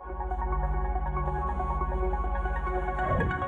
Thank 0.00 0.18
you. 3.30 3.43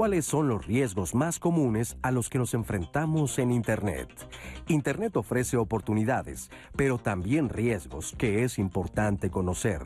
¿Cuáles 0.00 0.24
son 0.24 0.48
los 0.48 0.66
riesgos 0.66 1.14
más 1.14 1.38
comunes 1.38 1.98
a 2.00 2.10
los 2.10 2.30
que 2.30 2.38
nos 2.38 2.54
enfrentamos 2.54 3.38
en 3.38 3.50
Internet? 3.50 4.08
Internet 4.66 5.14
ofrece 5.18 5.58
oportunidades, 5.58 6.50
pero 6.74 6.96
también 6.96 7.50
riesgos 7.50 8.14
que 8.16 8.42
es 8.42 8.58
importante 8.58 9.28
conocer. 9.28 9.82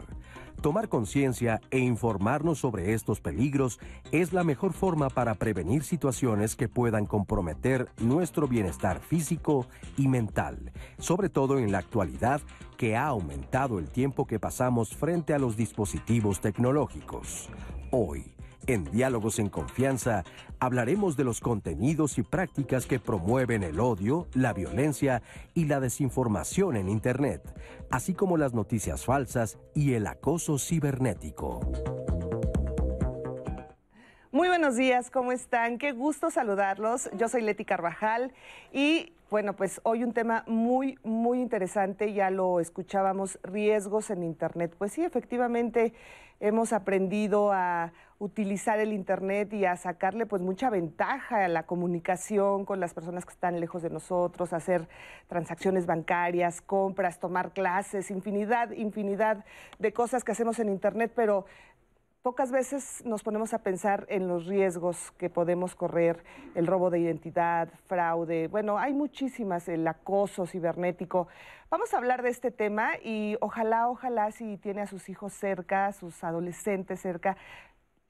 Tomar 0.63 0.89
conciencia 0.89 1.61
e 1.73 1.81
informarnos 1.81 2.61
sobre 2.61 2.93
estos 2.93 3.21
peligros 3.21 3.81
es 4.13 4.33
la 4.33 4.45
mejor 4.45 4.73
forma 4.73 5.11
para 5.11 5.35
prevenir 5.35 5.83
situaciones 5.83 6.55
que 6.55 6.69
puedan 6.69 7.07
comprometer 7.07 7.89
nuestro 7.99 8.47
bienestar 8.47 9.01
físico 9.01 9.67
y 9.97 10.07
mental, 10.07 10.71
sobre 10.97 11.29
todo 11.29 11.59
en 11.59 11.73
la 11.73 11.79
actualidad 11.79 12.41
que 12.77 12.95
ha 12.95 13.09
aumentado 13.09 13.81
el 13.81 13.91
tiempo 13.91 14.29
que 14.29 14.39
pasamos 14.39 14.95
frente 14.95 15.35
a 15.35 15.41
los 15.41 15.57
dispositivos 15.57 16.41
tecnológicos. 16.41 17.51
Hoy, 17.91 18.35
en 18.67 18.85
Diálogos 18.85 19.39
en 19.39 19.49
Confianza 19.49 20.25
hablaremos 20.59 21.17
de 21.17 21.25
los 21.25 21.41
contenidos 21.41 22.19
y 22.19 22.23
prácticas 22.23 22.87
que 22.87 22.99
promueven 22.99 23.63
el 23.63 23.81
odio, 23.81 24.27
la 24.35 24.53
violencia 24.53 25.23
y 25.55 25.67
la 25.67 25.81
desinformación 25.81 26.77
en 26.77 26.89
Internet, 26.89 27.43
así 27.91 28.15
como 28.15 28.37
las 28.37 28.55
noticias 28.55 29.05
falsas 29.05 29.59
y 29.75 29.95
el 29.95 30.07
acoso 30.07 30.59
cibernético. 30.59 31.61
Muy 34.33 34.49
buenos 34.49 34.77
días, 34.77 35.11
¿cómo 35.11 35.31
están? 35.31 35.79
Qué 35.79 35.93
gusto 35.93 36.31
saludarlos. 36.31 37.09
Yo 37.17 37.29
soy 37.29 37.43
Leti 37.43 37.65
Carvajal 37.65 38.33
y 38.73 39.13
bueno, 39.31 39.55
pues 39.55 39.81
hoy 39.85 40.03
un 40.05 40.13
tema 40.13 40.45
muy, 40.47 40.99
muy 41.05 41.41
interesante, 41.41 42.13
ya 42.13 42.31
lo 42.31 42.61
escuchábamos, 42.61 43.39
riesgos 43.43 44.11
en 44.11 44.23
Internet. 44.23 44.75
Pues 44.79 44.93
sí, 44.93 45.05
efectivamente 45.05 45.93
hemos 46.41 46.73
aprendido 46.73 47.53
a 47.53 47.93
utilizar 48.25 48.79
el 48.81 48.93
Internet 48.93 49.53
y 49.53 49.65
a 49.65 49.77
sacarle 49.77 50.27
pues 50.27 50.43
mucha 50.43 50.71
ventaja 50.71 51.45
a 51.45 51.49
la 51.49 51.65
comunicación 51.65 52.65
con 52.65 52.81
las 52.81 52.95
personas 52.95 53.25
que 53.25 53.33
están 53.33 53.61
lejos 53.61 53.83
de 53.83 53.91
nosotros, 53.91 54.53
hacer 54.53 54.89
transacciones 55.29 55.87
bancarias, 55.87 56.61
compras, 56.61 57.21
tomar 57.21 57.53
clases, 57.53 58.11
infinidad, 58.11 58.71
infinidad 58.73 59.45
de 59.79 59.93
cosas 59.93 60.25
que 60.25 60.33
hacemos 60.33 60.59
en 60.59 60.69
Internet, 60.69 61.13
pero 61.15 61.47
Pocas 62.25 62.51
veces 62.51 63.03
nos 63.05 63.23
ponemos 63.23 63.53
a 63.53 63.59
pensar 63.59 64.07
en 64.09 64.29
los 64.29 64.47
riesgos 64.47 65.13
que 65.19 65.29
podemos 65.29 65.75
correr, 65.75 66.25
el 66.55 66.67
robo 66.67 66.89
de 66.89 66.99
identidad, 66.99 67.69
fraude, 67.87 68.49
bueno, 68.49 68.79
hay 68.79 68.95
muchísimas, 68.95 69.69
el 69.69 69.87
acoso 69.87 70.47
cibernético. 70.47 71.29
Vamos 71.69 71.93
a 71.93 71.99
hablar 71.99 72.23
de 72.23 72.31
este 72.31 72.51
tema 72.51 72.93
y 73.05 73.37
ojalá, 73.43 73.91
ojalá 73.91 74.31
si 74.31 74.57
tiene 74.57 74.81
a 74.81 74.87
sus 74.87 75.11
hijos 75.11 75.35
cerca, 75.35 75.89
a 75.89 75.93
sus 75.93 76.25
adolescentes 76.25 76.99
cerca, 76.99 77.37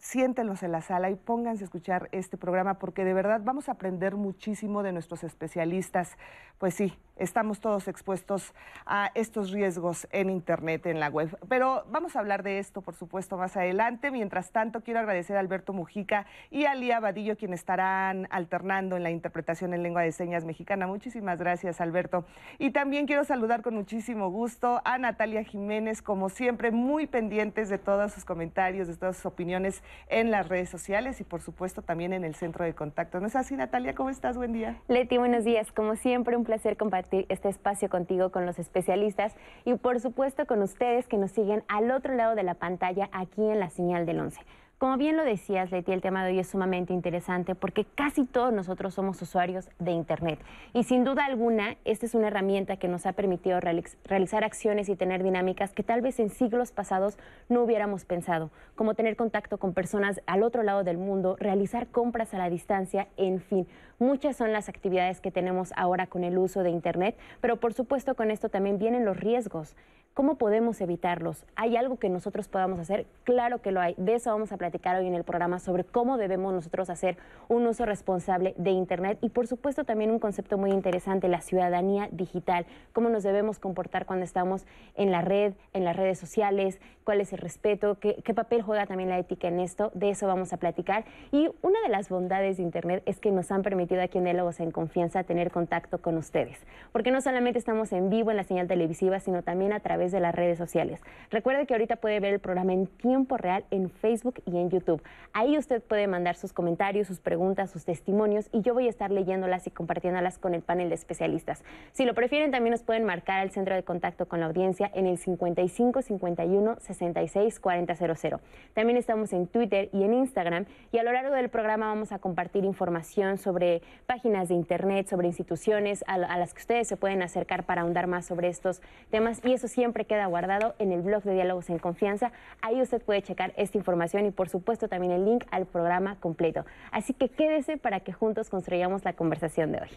siéntenlos 0.05 0.62
en 0.62 0.70
la 0.70 0.83
sala 0.83 1.08
y 1.08 1.14
pónganse 1.14 1.64
a 1.64 1.64
escuchar 1.64 2.10
este 2.12 2.36
programa 2.36 2.74
porque 2.74 3.06
de 3.06 3.14
verdad 3.14 3.41
vamos 3.42 3.70
a 3.70 3.72
aprender 3.72 4.16
muchísimo 4.16 4.83
de 4.83 4.92
nuestros 4.92 5.24
especialistas. 5.24 6.19
Pues 6.58 6.74
sí, 6.74 6.92
estamos 7.16 7.61
todos 7.61 7.88
expuestos 7.88 8.55
a 8.86 9.11
estos 9.14 9.50
riesgos 9.50 10.06
en 10.12 10.28
Internet, 10.30 10.86
en 10.86 11.00
la 11.00 11.08
web. 11.08 11.36
Pero 11.48 11.84
vamos 11.91 12.16
a 12.16 12.20
hablar 12.20 12.42
de 12.42 12.58
esto, 12.58 12.83
por 12.83 12.94
supuesto, 12.94 13.36
más 13.36 13.56
adelante. 13.56 14.11
Mientras 14.11 14.52
tanto, 14.52 14.83
quiero 14.83 15.01
agradecer 15.01 15.36
a 15.36 15.40
Alberto 15.40 15.73
Mujica 15.73 16.27
y 16.50 16.67
a 16.67 16.74
Lía 16.74 17.00
Vadillo, 17.00 17.36
quienes 17.36 17.61
estarán 17.61 18.29
alternando 18.30 18.96
en 18.96 19.02
la 19.02 19.11
interpretación 19.11 19.73
en 19.73 19.83
lengua 19.83 20.02
de 20.02 20.12
señas 20.12 20.45
mexicana. 20.45 20.86
Muchísimas 20.86 21.39
gracias, 21.39 21.80
Alberto. 21.80 22.24
Y 22.58 22.70
también 22.70 23.06
quiero 23.06 23.24
saludar 23.24 23.62
con 23.62 23.74
muchísimo 23.74 24.29
gusto 24.29 24.83
a 24.84 24.98
Natalia 24.98 25.45
Jiménez, 25.45 26.02
como 26.02 26.29
siempre, 26.29 26.70
muy 26.70 27.06
pendientes 27.06 27.68
de 27.68 27.79
todos 27.79 28.12
sus 28.12 28.24
comentarios, 28.24 28.86
de 28.86 28.96
todas 28.96 29.17
sus 29.17 29.27
opiniones 29.27 29.83
en 30.08 30.30
las 30.30 30.48
redes 30.48 30.68
sociales 30.68 31.20
y, 31.20 31.24
por 31.24 31.40
supuesto, 31.40 31.82
también 31.82 32.12
en 32.12 32.24
el 32.24 32.34
centro 32.34 32.64
de 32.64 32.74
contacto. 32.74 33.20
¿No 33.20 33.27
es 33.27 33.36
así, 33.36 33.56
Natalia? 33.56 33.94
¿Cómo 33.94 34.10
estás? 34.10 34.36
Buen 34.36 34.52
día. 34.52 34.77
Leti, 34.88 35.18
buenos 35.18 35.44
días. 35.44 35.72
Como 35.72 35.96
siempre, 35.96 36.36
un 36.36 36.44
placer 36.44 36.77
compartir 36.77 37.27
este 37.28 37.48
espacio 37.48 37.88
contigo, 37.88 38.30
con 38.30 38.46
los 38.46 38.58
especialistas 38.58 39.34
y, 39.64 39.74
por 39.74 40.00
supuesto, 40.00 40.46
con 40.46 40.62
ustedes 40.62 41.06
que 41.08 41.16
nos 41.16 41.30
siguen 41.30 41.64
al 41.68 41.90
otro 41.90 42.14
lado 42.14 42.34
de 42.34 42.42
la 42.42 42.55
pantalla 42.55 43.08
aquí 43.12 43.42
en 43.42 43.60
la 43.60 43.70
señal 43.70 44.06
del 44.06 44.20
11. 44.20 44.40
Como 44.79 44.96
bien 44.96 45.17
lo 45.17 45.24
decías, 45.24 45.70
Leti, 45.70 45.92
el 45.92 46.02
tema 46.02 46.24
de 46.24 46.33
hoy 46.33 46.40
es 46.40 46.48
sumamente 46.48 46.92
interesante 46.92 47.55
porque 47.55 47.85
casi 47.85 48.24
todos 48.24 48.52
nosotros 48.52 48.92
somos 48.92 49.23
usuarios 49.23 49.70
de 49.79 49.92
Internet. 49.92 50.40
Y 50.73 50.83
sin 50.83 51.05
duda 51.05 51.24
alguna, 51.27 51.77
esta 51.85 52.07
es 52.07 52.14
una 52.14 52.27
herramienta 52.27 52.77
que 52.77 52.89
nos 52.89 53.07
ha 53.07 53.12
permitido 53.12 53.61
realizar 53.61 54.42
acciones 54.42 54.89
y 54.89 54.96
tener 54.96 55.23
dinámicas 55.23 55.73
que 55.73 55.85
tal 55.85 56.01
vez 56.01 56.18
en 56.18 56.29
siglos 56.29 56.73
pasados 56.73 57.17
no 57.48 57.62
hubiéramos 57.62 58.05
pensado, 58.05 58.51
como 58.74 58.95
tener 58.95 59.14
contacto 59.14 59.58
con 59.58 59.74
personas 59.74 60.20
al 60.27 60.42
otro 60.42 60.64
lado 60.64 60.83
del 60.83 60.98
mundo, 60.98 61.36
realizar 61.39 61.86
compras 61.86 62.35
a 62.35 62.39
la 62.39 62.51
distancia, 62.51 63.06
en 63.17 63.41
fin. 63.41 63.68
Muchas 64.01 64.36
son 64.36 64.52
las 64.52 64.68
actividades 64.68 65.20
que 65.20 65.30
tenemos 65.30 65.73
ahora 65.77 66.08
con 66.08 66.24
el 66.24 66.36
uso 66.36 66.64
de 66.64 66.70
Internet, 66.70 67.17
pero 67.41 67.61
por 67.61 67.74
supuesto 67.74 68.17
con 68.17 68.33
esto 68.33 68.48
también 68.48 68.79
vienen 68.79 69.05
los 69.05 69.18
riesgos. 69.18 69.77
¿Cómo 70.14 70.36
podemos 70.36 70.80
evitarlos? 70.80 71.45
¿Hay 71.57 71.77
algo 71.77 71.98
que 71.98 72.08
nosotros 72.08 72.47
podamos 72.47 72.79
hacer? 72.79 73.05
Claro 73.25 73.61
que 73.61 73.73
lo 73.73 73.80
hay. 73.80 73.97
De 73.98 74.14
eso 74.14 74.30
vamos 74.30 74.52
a 74.52 74.57
platicar 74.57 74.95
hoy 74.95 75.08
en 75.08 75.14
el 75.14 75.25
programa 75.25 75.58
sobre 75.58 75.83
cómo 75.83 76.19
debemos 76.19 76.55
nosotros 76.55 76.89
hacer 76.89 77.17
un 77.48 77.67
uso 77.67 77.85
responsable 77.85 78.55
de 78.57 78.70
Internet 78.70 79.19
y 79.23 79.30
por 79.30 79.48
supuesto 79.48 79.83
también 79.83 80.13
un 80.13 80.20
concepto 80.20 80.57
muy 80.57 80.70
interesante, 80.70 81.27
la 81.27 81.41
ciudadanía 81.41 82.08
digital, 82.13 82.64
cómo 82.92 83.08
nos 83.08 83.24
debemos 83.24 83.58
comportar 83.58 84.07
cuando 84.07 84.24
estamos 84.24 84.67
en 84.95 85.11
la 85.11 85.20
red, 85.20 85.55
en 85.73 85.85
las 85.85 85.97
redes 85.97 86.20
sociales, 86.20 86.79
cuál 87.03 87.20
es 87.20 87.33
el 87.33 87.41
respeto, 87.41 87.98
qué, 87.98 88.23
qué 88.24 88.35
papel 88.35 88.63
juega 88.63 88.86
también 88.86 89.11
la 89.11 89.19
ética 89.19 89.48
en 89.48 89.58
esto. 89.58 89.91
De 89.95 90.11
eso 90.11 90.29
vamos 90.29 90.53
a 90.53 90.58
platicar. 90.58 91.05
Y 91.33 91.51
una 91.61 91.80
de 91.83 91.89
las 91.89 92.08
bondades 92.08 92.58
de 92.58 92.63
Internet 92.63 93.03
es 93.07 93.19
que 93.19 93.33
nos 93.33 93.51
han 93.51 93.63
permitido 93.63 94.01
aquí 94.01 94.19
en 94.19 94.24
Diálogos 94.24 94.61
en 94.61 94.70
Confianza 94.70 95.24
tener 95.24 95.51
contacto 95.51 96.01
con 96.01 96.17
ustedes, 96.17 96.64
porque 96.92 97.11
no 97.11 97.20
solamente 97.20 97.58
estamos 97.58 97.92
en 97.92 98.11
vivo 98.11 98.30
en 98.30 98.36
la 98.36 98.45
señal 98.45 98.69
televisiva, 98.69 99.19
sino 99.19 99.42
también 99.42 99.73
a 99.73 99.80
través 99.80 100.04
de 100.13 100.20
las 100.20 100.35
redes 100.35 100.59
sociales. 100.59 101.01
Recuerde 101.31 101.67
que 101.67 101.75
ahorita 101.75 101.97
puede 101.97 102.20
ver 102.20 102.35
el 102.35 102.41
programa 102.41 102.73
en 102.73 102.87
tiempo 102.87 103.37
real 103.37 103.65
en 103.70 103.91
Facebook 103.91 104.42
y 104.47 104.59
en 104.59 104.70
YouTube. 104.70 105.03
Ahí 105.33 105.57
usted 105.59 105.83
puede 105.83 106.07
mandar 106.07 106.37
sus 106.37 106.53
comentarios, 106.53 107.07
sus 107.07 107.20
preguntas, 107.20 107.70
sus 107.70 107.85
testimonios 107.85 108.48
y 108.53 108.61
yo 108.63 108.75
voy 108.75 108.87
a 108.87 108.91
estar 108.91 109.11
leyéndolas 109.11 109.67
y 109.67 109.70
compartiéndolas 109.70 110.39
con 110.39 110.55
el 110.55 110.63
panel 110.63 110.89
de 110.89 110.95
especialistas. 110.95 111.63
Si 111.92 112.05
lo 112.05 112.15
prefieren, 112.15 112.51
también 112.51 112.73
nos 112.73 112.83
pueden 112.83 113.05
marcar 113.05 113.41
al 113.41 113.51
centro 113.51 113.75
de 113.75 113.83
contacto 113.83 114.27
con 114.27 114.41
la 114.41 114.47
audiencia 114.47 114.91
en 114.95 115.07
el 115.07 115.19
55 115.19 116.03
51 116.03 116.77
66 116.81 117.61
4000. 117.61 118.41
También 118.75 118.97
estamos 118.97 119.33
en 119.33 119.47
Twitter 119.47 119.89
y 119.92 120.03
en 120.03 120.15
Instagram 120.15 120.67
y 120.92 120.98
a 120.98 121.03
lo 121.03 121.13
largo 121.13 121.35
del 121.35 121.48
programa 121.48 121.86
vamos 121.86 122.13
a 122.13 122.19
compartir 122.19 122.65
información 122.65 123.39
sobre 123.39 123.83
páginas 124.07 124.48
de 124.48 124.55
internet, 124.55 125.09
sobre 125.09 125.29
instituciones 125.29 126.05
a, 126.07 126.15
a 126.15 126.39
las 126.39 126.55
que 126.55 126.61
ustedes 126.61 126.89
se 126.89 126.97
pueden 126.97 127.23
acercar 127.23 127.65
para 127.65 127.83
ahondar 127.83 128.06
más 128.06 128.26
sobre 128.26 128.49
estos 128.49 128.82
temas 129.11 129.41
y 129.44 129.53
eso 129.53 129.69
siempre 129.69 129.94
queda 130.05 130.26
guardado 130.26 130.75
en 130.81 130.90
el 130.90 131.02
blog 131.02 131.22
de 131.22 131.34
Diálogos 131.34 131.70
en 131.70 131.78
Confianza. 131.78 132.32
Ahí 132.60 132.82
usted 132.82 133.00
puede 133.00 133.22
checar 133.22 133.52
esta 133.56 133.78
información 133.78 134.26
y 134.26 134.32
por 134.32 134.49
supuesto 134.49 134.88
también 134.88 135.12
el 135.12 135.25
link 135.25 135.44
al 135.52 135.66
programa 135.66 136.16
completo. 136.19 136.66
Así 136.90 137.12
que 137.14 137.28
quédese 137.28 137.76
para 137.76 138.00
que 138.00 138.12
juntos 138.12 138.50
construyamos 138.50 139.05
la 139.05 139.12
conversación 139.12 139.70
de 139.70 139.82
hoy. 139.82 139.90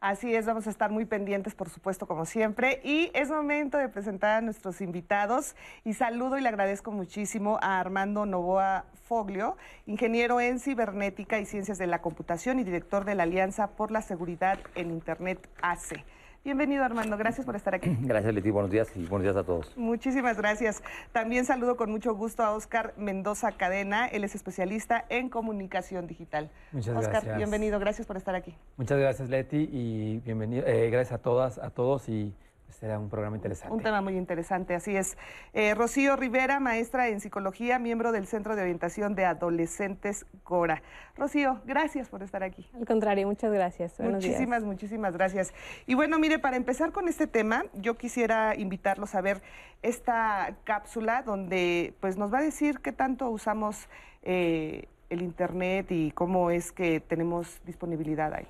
Así 0.00 0.32
es, 0.32 0.46
vamos 0.46 0.68
a 0.68 0.70
estar 0.70 0.92
muy 0.92 1.06
pendientes, 1.06 1.56
por 1.56 1.70
supuesto, 1.70 2.06
como 2.06 2.24
siempre. 2.24 2.80
Y 2.84 3.10
es 3.14 3.30
momento 3.30 3.78
de 3.78 3.88
presentar 3.88 4.36
a 4.36 4.40
nuestros 4.40 4.80
invitados. 4.80 5.56
Y 5.84 5.94
saludo 5.94 6.38
y 6.38 6.40
le 6.40 6.48
agradezco 6.48 6.92
muchísimo 6.92 7.58
a 7.62 7.80
Armando 7.80 8.24
Novoa 8.24 8.84
Foglio, 9.08 9.56
ingeniero 9.86 10.40
en 10.40 10.60
cibernética 10.60 11.40
y 11.40 11.46
ciencias 11.46 11.78
de 11.78 11.88
la 11.88 12.00
computación 12.00 12.60
y 12.60 12.64
director 12.64 13.04
de 13.04 13.16
la 13.16 13.24
Alianza 13.24 13.70
por 13.70 13.90
la 13.90 14.00
Seguridad 14.00 14.60
en 14.76 14.92
Internet 14.92 15.48
ACE. 15.62 16.04
Bienvenido 16.48 16.82
Armando, 16.82 17.18
gracias 17.18 17.44
por 17.44 17.56
estar 17.56 17.74
aquí. 17.74 17.94
Gracias 18.00 18.32
Leti, 18.32 18.50
buenos 18.50 18.70
días 18.70 18.88
y 18.96 19.04
buenos 19.04 19.24
días 19.24 19.36
a 19.36 19.44
todos. 19.44 19.76
Muchísimas 19.76 20.38
gracias. 20.38 20.82
También 21.12 21.44
saludo 21.44 21.76
con 21.76 21.90
mucho 21.90 22.14
gusto 22.14 22.42
a 22.42 22.52
Oscar 22.52 22.94
Mendoza 22.96 23.52
Cadena, 23.52 24.06
él 24.06 24.24
es 24.24 24.34
especialista 24.34 25.04
en 25.10 25.28
comunicación 25.28 26.06
digital. 26.06 26.48
Muchas 26.72 26.96
Oscar, 26.96 27.12
gracias. 27.12 27.36
bienvenido, 27.36 27.78
gracias 27.78 28.06
por 28.06 28.16
estar 28.16 28.34
aquí. 28.34 28.54
Muchas 28.78 28.98
gracias 28.98 29.28
Leti 29.28 29.68
y 29.70 30.22
bienvenido, 30.24 30.66
eh, 30.66 30.88
gracias 30.88 31.20
a 31.20 31.22
todas, 31.22 31.58
a 31.58 31.68
todos 31.68 32.08
y 32.08 32.32
Será 32.78 32.96
un 32.96 33.08
programa 33.08 33.34
interesante. 33.34 33.74
Un 33.74 33.82
tema 33.82 34.00
muy 34.00 34.16
interesante, 34.16 34.76
así 34.76 34.96
es. 34.96 35.18
Eh, 35.52 35.74
Rocío 35.74 36.14
Rivera, 36.14 36.60
maestra 36.60 37.08
en 37.08 37.20
psicología, 37.20 37.80
miembro 37.80 38.12
del 38.12 38.28
Centro 38.28 38.54
de 38.54 38.62
Orientación 38.62 39.16
de 39.16 39.24
Adolescentes 39.24 40.26
Cora. 40.44 40.80
Rocío, 41.16 41.60
gracias 41.66 42.08
por 42.08 42.22
estar 42.22 42.44
aquí. 42.44 42.70
Al 42.74 42.86
contrario, 42.86 43.26
muchas 43.26 43.52
gracias. 43.52 43.98
muchísimas, 43.98 44.62
muchísimas 44.62 45.12
gracias. 45.12 45.52
Y 45.86 45.94
bueno, 45.94 46.20
mire, 46.20 46.38
para 46.38 46.56
empezar 46.56 46.92
con 46.92 47.08
este 47.08 47.26
tema, 47.26 47.64
yo 47.74 47.96
quisiera 47.96 48.54
invitarlos 48.54 49.16
a 49.16 49.22
ver 49.22 49.42
esta 49.82 50.54
cápsula 50.62 51.22
donde 51.22 51.94
pues 51.98 52.16
nos 52.16 52.32
va 52.32 52.38
a 52.38 52.42
decir 52.42 52.78
qué 52.78 52.92
tanto 52.92 53.28
usamos 53.28 53.88
eh, 54.22 54.86
el 55.10 55.22
Internet 55.22 55.90
y 55.90 56.12
cómo 56.12 56.52
es 56.52 56.70
que 56.70 57.00
tenemos 57.00 57.60
disponibilidad 57.64 58.32
ahí. 58.34 58.46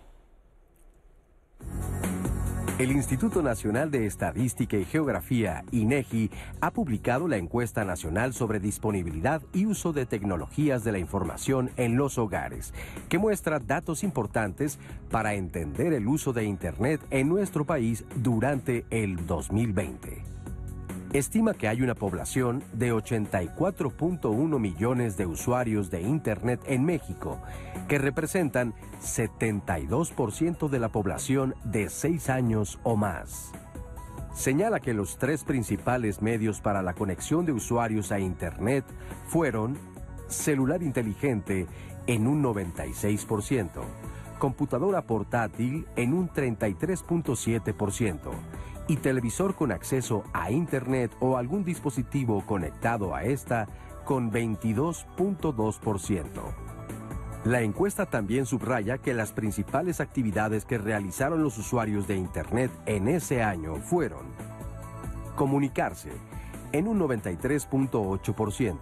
El 2.78 2.92
Instituto 2.92 3.42
Nacional 3.42 3.90
de 3.90 4.06
Estadística 4.06 4.76
y 4.76 4.84
Geografía, 4.84 5.64
INEGI, 5.72 6.30
ha 6.60 6.70
publicado 6.70 7.26
la 7.26 7.36
encuesta 7.36 7.84
nacional 7.84 8.34
sobre 8.34 8.60
disponibilidad 8.60 9.42
y 9.52 9.66
uso 9.66 9.92
de 9.92 10.06
tecnologías 10.06 10.84
de 10.84 10.92
la 10.92 11.00
información 11.00 11.72
en 11.76 11.96
los 11.96 12.18
hogares, 12.18 12.72
que 13.08 13.18
muestra 13.18 13.58
datos 13.58 14.04
importantes 14.04 14.78
para 15.10 15.34
entender 15.34 15.92
el 15.92 16.06
uso 16.06 16.32
de 16.32 16.44
Internet 16.44 17.00
en 17.10 17.28
nuestro 17.28 17.64
país 17.64 18.04
durante 18.14 18.84
el 18.90 19.26
2020 19.26 20.37
estima 21.12 21.54
que 21.54 21.68
hay 21.68 21.82
una 21.82 21.94
población 21.94 22.62
de 22.72 22.92
84.1 22.92 24.58
millones 24.58 25.16
de 25.16 25.26
usuarios 25.26 25.90
de 25.90 26.02
Internet 26.02 26.60
en 26.66 26.84
México, 26.84 27.40
que 27.88 27.98
representan 27.98 28.74
72% 29.00 30.68
de 30.68 30.78
la 30.78 30.90
población 30.90 31.54
de 31.64 31.88
6 31.88 32.30
años 32.30 32.78
o 32.82 32.96
más. 32.96 33.52
Señala 34.34 34.80
que 34.80 34.94
los 34.94 35.18
tres 35.18 35.44
principales 35.44 36.22
medios 36.22 36.60
para 36.60 36.82
la 36.82 36.94
conexión 36.94 37.44
de 37.44 37.52
usuarios 37.52 38.12
a 38.12 38.20
Internet 38.20 38.84
fueron 39.26 39.76
celular 40.28 40.82
inteligente 40.82 41.66
en 42.06 42.26
un 42.26 42.42
96%, 42.42 43.82
computadora 44.38 45.02
portátil 45.02 45.86
en 45.96 46.12
un 46.12 46.28
33.7%, 46.28 48.18
y 48.88 48.96
televisor 48.96 49.54
con 49.54 49.70
acceso 49.70 50.24
a 50.32 50.50
Internet 50.50 51.14
o 51.20 51.36
algún 51.36 51.64
dispositivo 51.64 52.44
conectado 52.44 53.14
a 53.14 53.22
esta 53.22 53.68
con 54.04 54.32
22.2%. 54.32 56.26
La 57.44 57.60
encuesta 57.60 58.06
también 58.06 58.46
subraya 58.46 58.98
que 58.98 59.14
las 59.14 59.32
principales 59.32 60.00
actividades 60.00 60.64
que 60.64 60.78
realizaron 60.78 61.42
los 61.42 61.58
usuarios 61.58 62.08
de 62.08 62.16
Internet 62.16 62.72
en 62.86 63.08
ese 63.08 63.42
año 63.42 63.76
fueron 63.76 64.26
comunicarse 65.36 66.10
en 66.72 66.88
un 66.88 66.98
93.8%, 66.98 68.78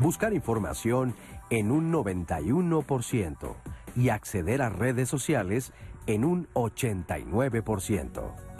buscar 0.00 0.32
información 0.32 1.14
en 1.50 1.70
un 1.70 1.92
91% 1.92 3.54
y 3.94 4.08
acceder 4.08 4.62
a 4.62 4.68
redes 4.68 5.08
sociales 5.08 5.72
en 6.06 6.24
un 6.24 6.48
89%. 6.54 8.55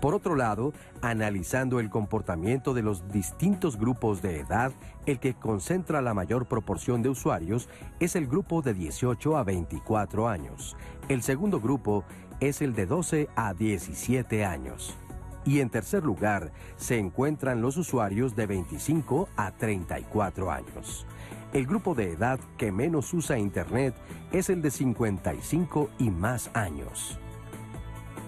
Por 0.00 0.14
otro 0.14 0.34
lado, 0.34 0.72
analizando 1.02 1.78
el 1.78 1.90
comportamiento 1.90 2.72
de 2.72 2.82
los 2.82 3.06
distintos 3.12 3.76
grupos 3.76 4.22
de 4.22 4.40
edad, 4.40 4.72
el 5.04 5.18
que 5.18 5.34
concentra 5.34 6.00
la 6.00 6.14
mayor 6.14 6.46
proporción 6.46 7.02
de 7.02 7.10
usuarios 7.10 7.68
es 8.00 8.16
el 8.16 8.26
grupo 8.26 8.62
de 8.62 8.72
18 8.72 9.36
a 9.36 9.44
24 9.44 10.28
años. 10.28 10.74
El 11.08 11.22
segundo 11.22 11.60
grupo 11.60 12.04
es 12.40 12.62
el 12.62 12.74
de 12.74 12.86
12 12.86 13.28
a 13.36 13.52
17 13.52 14.44
años. 14.46 14.96
Y 15.44 15.60
en 15.60 15.68
tercer 15.68 16.02
lugar 16.02 16.50
se 16.76 16.98
encuentran 16.98 17.60
los 17.60 17.76
usuarios 17.76 18.34
de 18.34 18.46
25 18.46 19.28
a 19.36 19.52
34 19.52 20.50
años. 20.50 21.06
El 21.52 21.66
grupo 21.66 21.94
de 21.94 22.12
edad 22.12 22.40
que 22.56 22.72
menos 22.72 23.12
usa 23.12 23.38
Internet 23.38 23.94
es 24.32 24.48
el 24.48 24.62
de 24.62 24.70
55 24.70 25.90
y 25.98 26.10
más 26.10 26.50
años. 26.54 27.18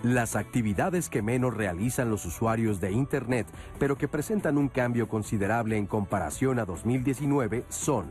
Las 0.02 0.34
actividades 0.34 1.08
que 1.08 1.22
menos 1.22 1.54
realizan 1.54 2.10
los 2.10 2.26
usuarios 2.26 2.80
de 2.80 2.90
Internet, 2.90 3.46
pero 3.78 3.96
que 3.96 4.08
presentan 4.08 4.58
un 4.58 4.68
cambio 4.68 5.08
considerable 5.08 5.76
en 5.76 5.86
comparación 5.86 6.58
a 6.58 6.64
2019, 6.64 7.64
son 7.68 8.06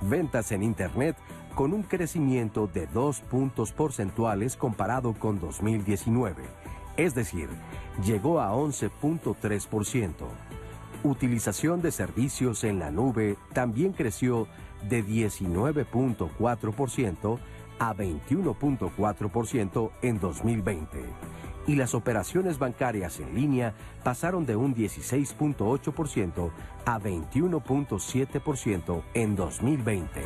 ventas 0.00 0.50
en 0.50 0.64
Internet 0.64 1.16
con 1.54 1.72
un 1.72 1.84
crecimiento 1.84 2.66
de 2.66 2.88
dos 2.88 3.20
puntos 3.20 3.70
porcentuales 3.70 4.56
comparado 4.56 5.14
con 5.14 5.38
2019, 5.38 6.42
es 6.96 7.14
decir, 7.14 7.48
llegó 8.04 8.40
a 8.40 8.52
11.3%. 8.52 10.10
Utilización 11.04 11.80
de 11.80 11.92
servicios 11.92 12.64
en 12.64 12.80
la 12.80 12.90
nube 12.90 13.36
también 13.52 13.92
creció 13.92 14.48
de 14.88 15.04
19.4% 15.04 17.38
a 17.84 17.94
21.4% 17.94 19.90
en 20.00 20.18
2020 20.18 21.04
y 21.66 21.76
las 21.76 21.94
operaciones 21.94 22.58
bancarias 22.58 23.20
en 23.20 23.34
línea 23.34 23.74
pasaron 24.02 24.46
de 24.46 24.56
un 24.56 24.74
16.8% 24.74 26.50
a 26.86 26.98
21.7% 26.98 29.02
en 29.12 29.36
2020. 29.36 30.22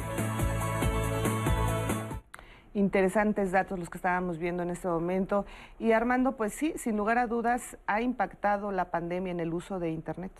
Interesantes 2.75 3.51
datos 3.51 3.77
los 3.79 3.91
que 3.91 3.99
estábamos 3.99 4.39
viendo 4.39 4.63
en 4.63 4.71
este 4.71 4.87
momento. 4.87 5.45
Y 5.81 5.91
Armando, 5.93 6.37
pues 6.37 6.53
sí, 6.53 6.75
sin 6.77 6.97
lugar 6.97 7.19
a 7.19 7.27
dudas, 7.27 7.77
¿ha 7.89 8.01
impactado 8.03 8.71
la 8.71 8.93
pandemia 8.93 9.33
en 9.33 9.41
el 9.41 9.53
uso 9.53 9.81
de 9.81 9.91
Internet? 9.91 10.31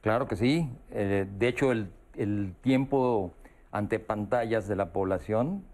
Claro 0.00 0.26
que 0.26 0.36
sí. 0.36 0.70
Eh, 0.90 1.26
de 1.38 1.48
hecho, 1.48 1.72
el, 1.72 1.90
el 2.16 2.54
tiempo 2.62 3.34
ante 3.72 3.98
pantallas 3.98 4.68
de 4.68 4.76
la 4.76 4.92
población 4.92 5.64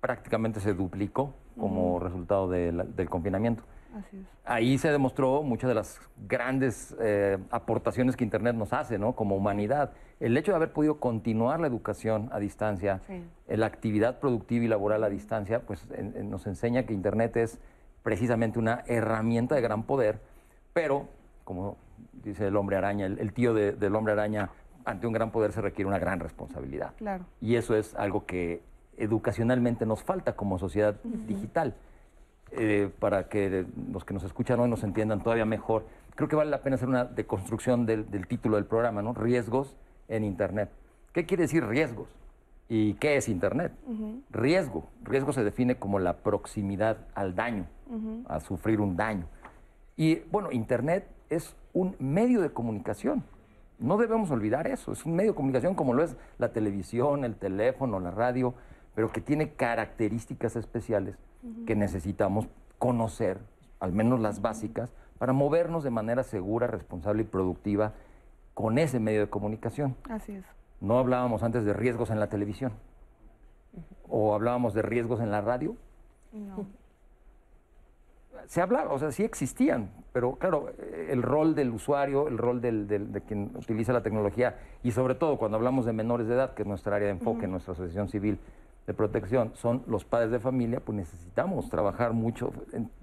prácticamente 0.00 0.60
se 0.60 0.74
duplicó 0.74 1.34
como 1.58 1.98
resultado 1.98 2.48
del 2.48 3.08
confinamiento. 3.08 3.64
Ahí 4.44 4.78
se 4.78 4.92
demostró 4.92 5.42
muchas 5.42 5.68
de 5.68 5.74
las 5.74 6.00
grandes 6.28 6.94
eh, 7.00 7.38
aportaciones 7.50 8.16
que 8.16 8.24
Internet 8.24 8.54
nos 8.54 8.72
hace, 8.72 8.98
¿no? 8.98 9.14
Como 9.14 9.34
humanidad. 9.34 9.92
El 10.20 10.36
hecho 10.36 10.52
de 10.52 10.56
haber 10.56 10.72
podido 10.72 11.00
continuar 11.00 11.58
la 11.60 11.66
educación 11.66 12.28
a 12.32 12.38
distancia, 12.38 13.00
la 13.48 13.66
actividad 13.66 14.20
productiva 14.20 14.64
y 14.64 14.68
laboral 14.68 15.04
a 15.04 15.08
distancia, 15.08 15.60
pues 15.60 15.86
nos 16.22 16.46
enseña 16.46 16.84
que 16.84 16.92
Internet 16.92 17.36
es 17.36 17.58
precisamente 18.02 18.58
una 18.58 18.84
herramienta 18.86 19.54
de 19.54 19.60
gran 19.60 19.82
poder, 19.82 20.20
pero, 20.72 21.08
como 21.44 21.76
dice 22.12 22.46
el 22.46 22.56
hombre 22.56 22.76
araña, 22.76 23.06
el, 23.06 23.32
tío 23.32 23.54
del 23.54 23.94
hombre 23.94 24.12
araña, 24.12 24.50
ante 24.90 25.06
un 25.06 25.12
gran 25.12 25.30
poder 25.30 25.52
se 25.52 25.60
requiere 25.60 25.88
una 25.88 25.98
gran 25.98 26.20
responsabilidad. 26.20 26.92
Claro. 26.96 27.24
Y 27.40 27.56
eso 27.56 27.76
es 27.76 27.94
algo 27.94 28.26
que 28.26 28.62
educacionalmente 28.96 29.86
nos 29.86 30.02
falta 30.02 30.34
como 30.34 30.58
sociedad 30.58 30.96
digital. 31.02 31.74
Eh, 32.52 32.90
para 32.98 33.28
que 33.28 33.66
los 33.92 34.06
que 34.06 34.14
nos 34.14 34.24
escuchan 34.24 34.58
hoy 34.58 34.70
nos 34.70 34.82
entiendan 34.82 35.22
todavía 35.22 35.44
mejor, 35.44 35.84
creo 36.14 36.28
que 36.28 36.36
vale 36.36 36.50
la 36.50 36.62
pena 36.62 36.76
hacer 36.76 36.88
una 36.88 37.04
deconstrucción 37.04 37.84
del, 37.84 38.06
título 38.26 38.56
del 38.56 38.64
programa, 38.64 39.02
¿no? 39.02 39.12
Riesgos 39.12 39.76
en 40.08 40.24
Internet. 40.24 40.70
¿Qué 41.12 41.26
quiere 41.26 41.42
decir 41.42 41.66
riesgos? 41.66 42.08
¿Y 42.70 42.94
qué 42.94 43.16
es 43.16 43.28
Internet? 43.28 43.72
Riesgo. 44.30 44.88
Riesgo 45.02 45.32
se 45.32 45.44
define 45.44 45.76
como 45.76 45.98
la 45.98 46.18
proximidad 46.18 46.98
al 47.14 47.34
daño, 47.34 47.66
a 48.26 48.40
sufrir 48.40 48.80
un 48.80 48.96
daño. 48.96 49.26
Y 49.96 50.16
bueno, 50.30 50.50
Internet 50.52 51.06
es 51.28 51.54
un 51.72 51.96
medio 51.98 52.40
de 52.40 52.50
comunicación. 52.50 53.24
No 53.78 53.96
debemos 53.96 54.30
olvidar 54.30 54.66
eso. 54.66 54.92
Es 54.92 55.04
un 55.06 55.14
medio 55.14 55.32
de 55.32 55.36
comunicación 55.36 55.74
como 55.74 55.94
lo 55.94 56.02
es 56.02 56.16
la 56.38 56.52
televisión, 56.52 57.24
el 57.24 57.36
teléfono, 57.36 58.00
la 58.00 58.10
radio, 58.10 58.54
pero 58.94 59.12
que 59.12 59.20
tiene 59.20 59.52
características 59.52 60.56
especiales 60.56 61.16
que 61.66 61.76
necesitamos 61.76 62.48
conocer, 62.78 63.38
al 63.78 63.92
menos 63.92 64.20
las 64.20 64.42
básicas, 64.42 64.92
para 65.18 65.32
movernos 65.32 65.84
de 65.84 65.90
manera 65.90 66.24
segura, 66.24 66.66
responsable 66.66 67.22
y 67.22 67.26
productiva 67.26 67.92
con 68.54 68.78
ese 68.78 68.98
medio 68.98 69.20
de 69.20 69.30
comunicación. 69.30 69.94
Así 70.10 70.32
es. 70.32 70.44
No 70.80 70.98
hablábamos 70.98 71.42
antes 71.42 71.64
de 71.64 71.72
riesgos 71.72 72.10
en 72.10 72.18
la 72.18 72.28
televisión. 72.28 72.72
¿O 74.08 74.34
hablábamos 74.34 74.74
de 74.74 74.82
riesgos 74.82 75.20
en 75.20 75.30
la 75.30 75.40
radio? 75.40 75.76
No 76.32 76.66
se 78.48 78.62
hablaba, 78.62 78.94
o 78.94 78.98
sea, 78.98 79.12
sí 79.12 79.24
existían, 79.24 79.90
pero 80.14 80.36
claro, 80.36 80.72
el 81.08 81.22
rol 81.22 81.54
del 81.54 81.70
usuario, 81.70 82.28
el 82.28 82.38
rol 82.38 82.62
del, 82.62 82.88
de 82.88 83.20
quien 83.20 83.50
utiliza 83.54 83.92
la 83.92 84.02
tecnología 84.02 84.56
y 84.82 84.92
sobre 84.92 85.14
todo 85.14 85.36
cuando 85.36 85.58
hablamos 85.58 85.84
de 85.84 85.92
menores 85.92 86.28
de 86.28 86.34
edad, 86.34 86.54
que 86.54 86.62
es 86.62 86.68
nuestra 86.68 86.96
área 86.96 87.08
de 87.08 87.12
enfoque, 87.12 87.46
nuestra 87.46 87.74
asociación 87.74 88.08
civil 88.08 88.38
de 88.86 88.94
protección, 88.94 89.52
son 89.54 89.82
los 89.86 90.06
padres 90.06 90.30
de 90.30 90.40
familia, 90.40 90.80
pues 90.80 90.96
necesitamos 90.96 91.68
trabajar 91.68 92.14
mucho, 92.14 92.54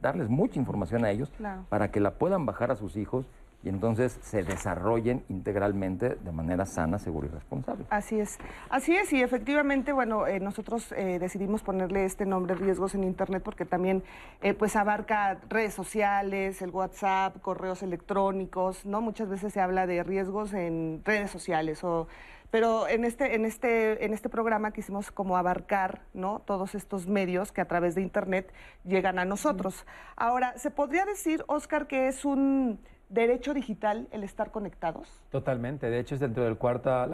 darles 0.01 0.29
mucha 0.29 0.57
información 0.57 1.05
a 1.05 1.11
ellos 1.11 1.31
para 1.69 1.91
que 1.91 1.99
la 1.99 2.15
puedan 2.15 2.47
bajar 2.47 2.71
a 2.71 2.75
sus 2.75 2.97
hijos 2.97 3.27
y 3.65 3.69
entonces 3.69 4.19
se 4.21 4.43
desarrollen 4.43 5.25
integralmente 5.27 6.15
de 6.15 6.31
manera 6.31 6.67
sana, 6.67 6.99
segura 6.99 7.27
y 7.27 7.31
responsable. 7.31 7.85
Así 7.89 8.19
es, 8.19 8.37
así 8.69 8.95
es, 8.95 9.11
y 9.11 9.23
efectivamente, 9.23 9.91
bueno, 9.91 10.27
eh, 10.27 10.39
nosotros 10.39 10.91
eh, 10.91 11.17
decidimos 11.19 11.63
ponerle 11.63 12.05
este 12.05 12.27
nombre 12.27 12.53
riesgos 12.53 12.93
en 12.93 13.03
Internet 13.03 13.41
porque 13.43 13.65
también 13.65 14.03
eh, 14.41 14.53
pues 14.53 14.75
abarca 14.75 15.39
redes 15.49 15.73
sociales, 15.73 16.61
el 16.61 16.69
WhatsApp, 16.69 17.41
correos 17.41 17.81
electrónicos, 17.81 18.85
¿no? 18.85 19.01
Muchas 19.01 19.29
veces 19.29 19.51
se 19.51 19.59
habla 19.59 19.87
de 19.87 20.03
riesgos 20.03 20.53
en 20.53 21.01
redes 21.03 21.31
sociales 21.31 21.83
o 21.83 22.07
pero 22.51 22.87
en 22.87 23.03
este, 23.03 23.35
en 23.35 23.43
este, 23.43 24.05
en 24.05 24.13
este 24.13 24.29
programa 24.29 24.71
quisimos 24.71 25.11
como 25.11 25.35
abarcar 25.35 26.03
¿no? 26.13 26.39
todos 26.45 26.73
estos 26.73 27.05
medios 27.05 27.51
que 27.51 27.59
a 27.59 27.65
través 27.65 27.95
de 27.95 28.01
internet 28.01 28.53
llegan 28.85 29.19
a 29.19 29.25
nosotros. 29.25 29.85
Ahora, 30.15 30.57
¿se 30.57 30.71
podría 30.71 31.03
decir, 31.03 31.43
Oscar, 31.47 31.87
que 31.87 32.07
es 32.07 32.23
un 32.23 32.79
derecho 33.09 33.53
digital 33.53 34.07
el 34.11 34.23
estar 34.23 34.51
conectados? 34.51 35.07
Totalmente. 35.29 35.89
De 35.89 35.99
hecho, 35.99 36.15
es 36.15 36.21
dentro 36.21 36.43
de 36.43 36.49
la 36.49 36.55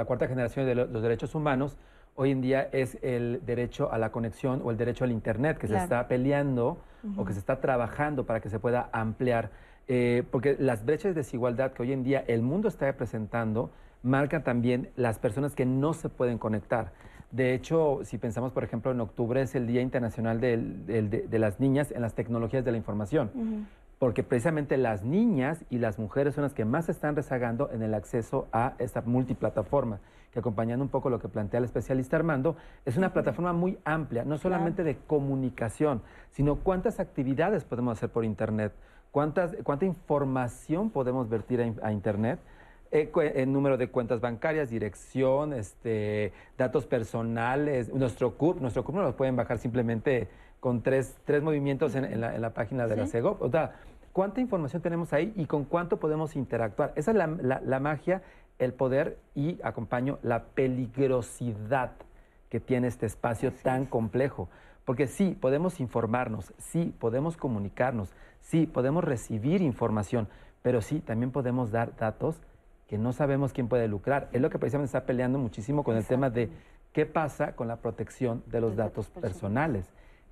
cuarta 0.06 0.28
generación 0.28 0.66
de 0.66 0.76
los 0.76 1.02
derechos 1.02 1.36
humanos. 1.36 1.78
Hoy 2.16 2.32
en 2.32 2.42
día 2.42 2.68
es 2.72 2.98
el 3.02 3.42
derecho 3.46 3.92
a 3.92 3.98
la 3.98 4.12
conexión 4.12 4.62
o 4.64 4.72
el 4.72 4.78
derecho 4.78 5.06
al 5.06 5.12
Internet 5.12 5.58
que 5.58 5.68
se 5.68 5.78
está 5.78 6.08
peleando 6.08 6.78
o 7.16 7.26
que 7.26 7.34
se 7.34 7.40
está 7.40 7.60
trabajando 7.62 8.26
para 8.26 8.42
que 8.42 8.50
se 8.50 8.60
pueda 8.60 8.90
ampliar. 8.92 9.50
Eh, 9.88 10.24
porque 10.30 10.56
las 10.60 10.86
brechas 10.86 11.16
de 11.16 11.22
desigualdad 11.22 11.74
que 11.74 11.82
hoy 11.82 11.92
en 11.92 12.04
día 12.04 12.24
el 12.28 12.42
mundo 12.42 12.68
está 12.68 12.92
presentando 12.94 13.72
marcan 14.04 14.44
también 14.44 14.90
las 14.96 15.20
personas 15.20 15.56
que 15.56 15.66
no 15.66 15.94
se 15.94 16.10
pueden 16.10 16.38
conectar. 16.38 16.92
De 17.32 17.54
hecho, 17.54 18.02
si 18.04 18.18
pensamos, 18.18 18.52
por 18.52 18.64
ejemplo, 18.64 18.92
en 18.92 19.00
octubre 19.00 19.42
es 19.42 19.56
el 19.56 19.66
Día 19.66 19.82
Internacional 19.82 20.42
de, 20.42 21.28
las 21.32 21.60
Niñas 21.60 21.92
en 21.92 22.02
las 22.02 22.14
Tecnologías 22.14 22.66
de 22.66 22.72
la 22.72 22.78
Información, 22.78 23.68
porque 24.01 24.24
precisamente 24.24 24.77
las 24.77 25.03
niñas 25.03 25.63
y 25.70 25.77
las 25.77 26.00
mujeres 26.00 26.34
son 26.34 26.41
las 26.41 26.55
que 26.55 26.65
más 26.65 26.86
se 26.86 26.91
están 26.91 27.15
rezagando 27.15 27.70
en 27.72 27.84
el 27.84 27.93
acceso 27.93 28.48
a 28.51 28.74
esta 28.79 29.03
multiplataforma, 29.03 30.00
que 30.34 30.39
acompañando 30.39 30.84
un 30.84 30.89
poco 30.89 31.12
lo 31.12 31.20
que 31.20 31.27
plantea 31.27 31.60
el 31.60 31.65
especialista 31.65 32.15
Armando, 32.15 32.55
es 32.84 32.98
una 32.98 33.13
plataforma 33.13 33.53
muy 33.53 33.77
amplia, 33.86 34.25
no 34.25 34.39
solamente 34.39 34.84
de 34.84 34.98
comunicación, 35.05 36.01
sino 36.31 36.55
cuántas 36.55 37.00
actividades 37.00 37.63
podemos 37.63 37.96
hacer 37.96 38.10
por 38.10 38.25
Internet, 38.25 38.74
cuántas, 39.12 39.55
cuánta 39.63 39.86
información 39.86 40.89
podemos 40.89 41.29
vertir 41.29 41.62
a 41.84 41.91
Internet 41.91 42.39
el 42.91 43.10
eh, 43.15 43.46
número 43.46 43.77
de 43.77 43.89
cuentas 43.89 44.20
bancarias, 44.20 44.70
dirección, 44.70 45.53
este, 45.53 46.34
datos 46.58 46.86
personales, 46.86 47.93
nuestro 47.93 48.36
CUP, 48.36 48.60
nuestro 48.60 48.84
CUP 48.84 48.96
no 48.96 49.03
lo 49.03 49.15
pueden 49.15 49.36
bajar 49.36 49.60
simplemente 49.60 50.27
con 50.62 50.84
tres, 50.84 51.18
tres 51.25 51.41
movimientos 51.41 51.96
en, 51.96 52.22
la, 52.22 52.50
página 52.51 52.88
de 52.88 52.96
la 52.96 53.08
CEGOP. 53.08 53.41
O 53.41 53.50
sea, 53.50 53.74
¿cuánta 54.13 54.39
información 54.39 54.82
tenemos 54.82 55.12
ahí 55.12 55.34
y 55.36 55.48
con 55.48 55.65
cuánto 55.65 55.98
podemos 55.98 56.36
interactuar? 56.36 56.94
Esa 56.96 57.12
es 57.12 57.18
la, 57.18 57.80
magia, 57.80 58.22
el 58.60 58.72
poder 58.72 59.18
y, 59.34 59.60
acompaño, 59.63 60.20
la 60.22 60.44
peligrosidad 60.44 61.94
que 62.48 62.60
tiene 62.60 62.88
este 62.88 63.08
espacio 63.08 63.51
tan 63.51 63.88
complejo. 63.88 64.50
Porque 64.86 65.08
sí, 65.08 65.36
podemos 65.39 65.80
informarnos, 65.80 66.53
sí, 66.60 66.94
podemos 67.00 67.38
comunicarnos, 67.38 68.13
sí, 68.39 68.68
podemos 68.68 69.03
recibir 69.03 69.63
información, 69.63 70.27
pero 70.62 70.82
sí, 70.82 71.00
también 71.00 71.32
podemos 71.32 71.72
dar 71.72 71.96
datos 71.98 72.39
que 72.88 73.00
no 73.00 73.13
sabemos 73.13 73.51
quién 73.51 73.68
puede 73.68 73.88
lucrar. 73.88 74.30
Es 74.32 74.41
lo 74.41 74.51
que 74.51 74.60
precisamente 74.60 74.88
está 74.88 75.08
peleando 75.08 75.39
muchísimo 75.39 75.84
con 75.84 75.98
el 75.98 76.06
tema 76.06 76.30
de 76.30 76.51
qué 76.94 77.08
pasa 77.08 77.56
con 77.56 77.68
la 77.68 77.77
protección 77.77 78.44
de 78.46 78.62
los 78.62 78.75
datos 78.75 79.08
personales, 79.10 79.89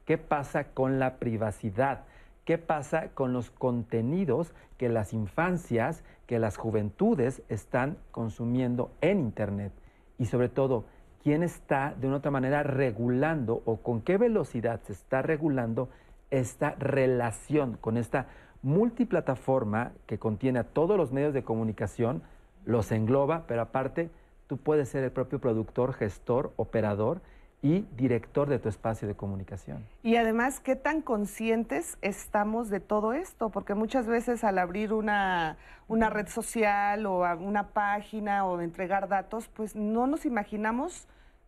qué 0.10 0.18
pasa 0.18 0.64
con 0.64 0.98
la 0.98 1.18
privacidad, 1.18 2.06
qué 2.44 2.58
pasa 2.58 3.10
con 3.10 3.32
los 3.32 3.52
contenidos 3.52 4.56
que 4.80 4.90
las 4.90 5.14
infancias, 5.14 6.04
que 6.26 6.40
las 6.40 6.58
juventudes 6.58 7.44
están 7.48 7.96
consumiendo 8.10 8.90
en 9.02 9.20
Internet 9.20 9.72
y 10.18 10.26
sobre 10.26 10.50
todo 10.50 10.86
quién 11.22 11.44
está 11.44 11.94
de 11.94 12.08
una 12.08 12.16
otra 12.16 12.32
manera 12.32 12.64
regulando 12.64 13.62
o 13.66 13.84
con 13.84 14.02
qué 14.02 14.18
velocidad 14.18 14.82
se 14.82 14.94
está 14.94 15.22
regulando 15.22 15.90
esta 16.32 16.72
relación 16.80 17.78
con 17.80 17.96
esta 17.96 18.26
multiplataforma 18.64 19.92
que 20.08 20.18
contiene 20.18 20.58
a 20.58 20.64
todos 20.64 20.98
los 20.98 21.12
medios 21.12 21.36
de 21.36 21.44
comunicación 21.44 22.24
los 22.66 22.92
engloba, 22.92 23.44
pero 23.46 23.62
aparte 23.62 24.10
tú 24.48 24.58
puedes 24.58 24.90
ser 24.90 25.04
el 25.04 25.12
propio 25.12 25.40
productor, 25.40 25.94
gestor, 25.94 26.52
operador 26.56 27.22
y 27.62 27.86
director 27.98 28.48
de 28.48 28.60
tu 28.60 28.70
espacio 28.70 29.08
de 29.08 29.16
comunicación. 29.16 29.86
Y 30.02 30.16
además, 30.16 30.60
¿qué 30.60 30.76
tan 30.76 31.02
conscientes 31.02 31.98
estamos 32.02 32.70
de 32.70 32.80
todo 32.80 33.14
esto? 33.14 33.50
Porque 33.50 33.74
muchas 33.74 34.08
veces 34.08 34.44
al 34.44 34.58
abrir 34.60 34.94
una, 34.94 35.58
una 35.88 36.10
red 36.10 36.28
social 36.28 37.06
o 37.06 37.22
una 37.40 37.70
página 37.70 38.46
o 38.46 38.62
entregar 38.62 39.10
datos, 39.10 39.50
pues 39.50 39.76
no 39.76 40.08
nos 40.08 40.26
imaginamos 40.26 41.08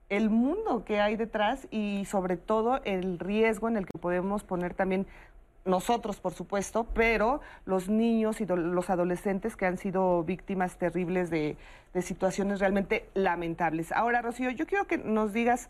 el 0.09 0.29
mundo 0.29 0.83
que 0.83 0.99
hay 0.99 1.15
detrás 1.15 1.69
y 1.71 2.03
sobre 2.03 2.35
todo 2.35 2.81
el 2.83 3.17
riesgo 3.17 3.69
en 3.69 3.77
el 3.77 3.85
que 3.85 3.97
podemos 3.97 4.43
poner 4.43 4.73
también 4.73 5.07
nosotros, 5.65 6.19
por 6.19 6.33
supuesto, 6.33 6.87
pero 6.93 7.41
los 7.65 7.87
niños 7.87 8.41
y 8.41 8.45
los 8.45 8.89
adolescentes 8.89 9.55
que 9.55 9.65
han 9.65 9.77
sido 9.77 10.23
víctimas 10.23 10.77
terribles 10.77 11.29
de, 11.29 11.57
situaciones 12.01 12.61
realmente 12.61 13.09
lamentables. 13.13 13.91
Ahora, 13.91 14.21
Rocío, 14.21 14.49
yo 14.49 14.65
quiero 14.65 14.87
que 14.87 14.97
nos 14.97 15.33
digas 15.33 15.69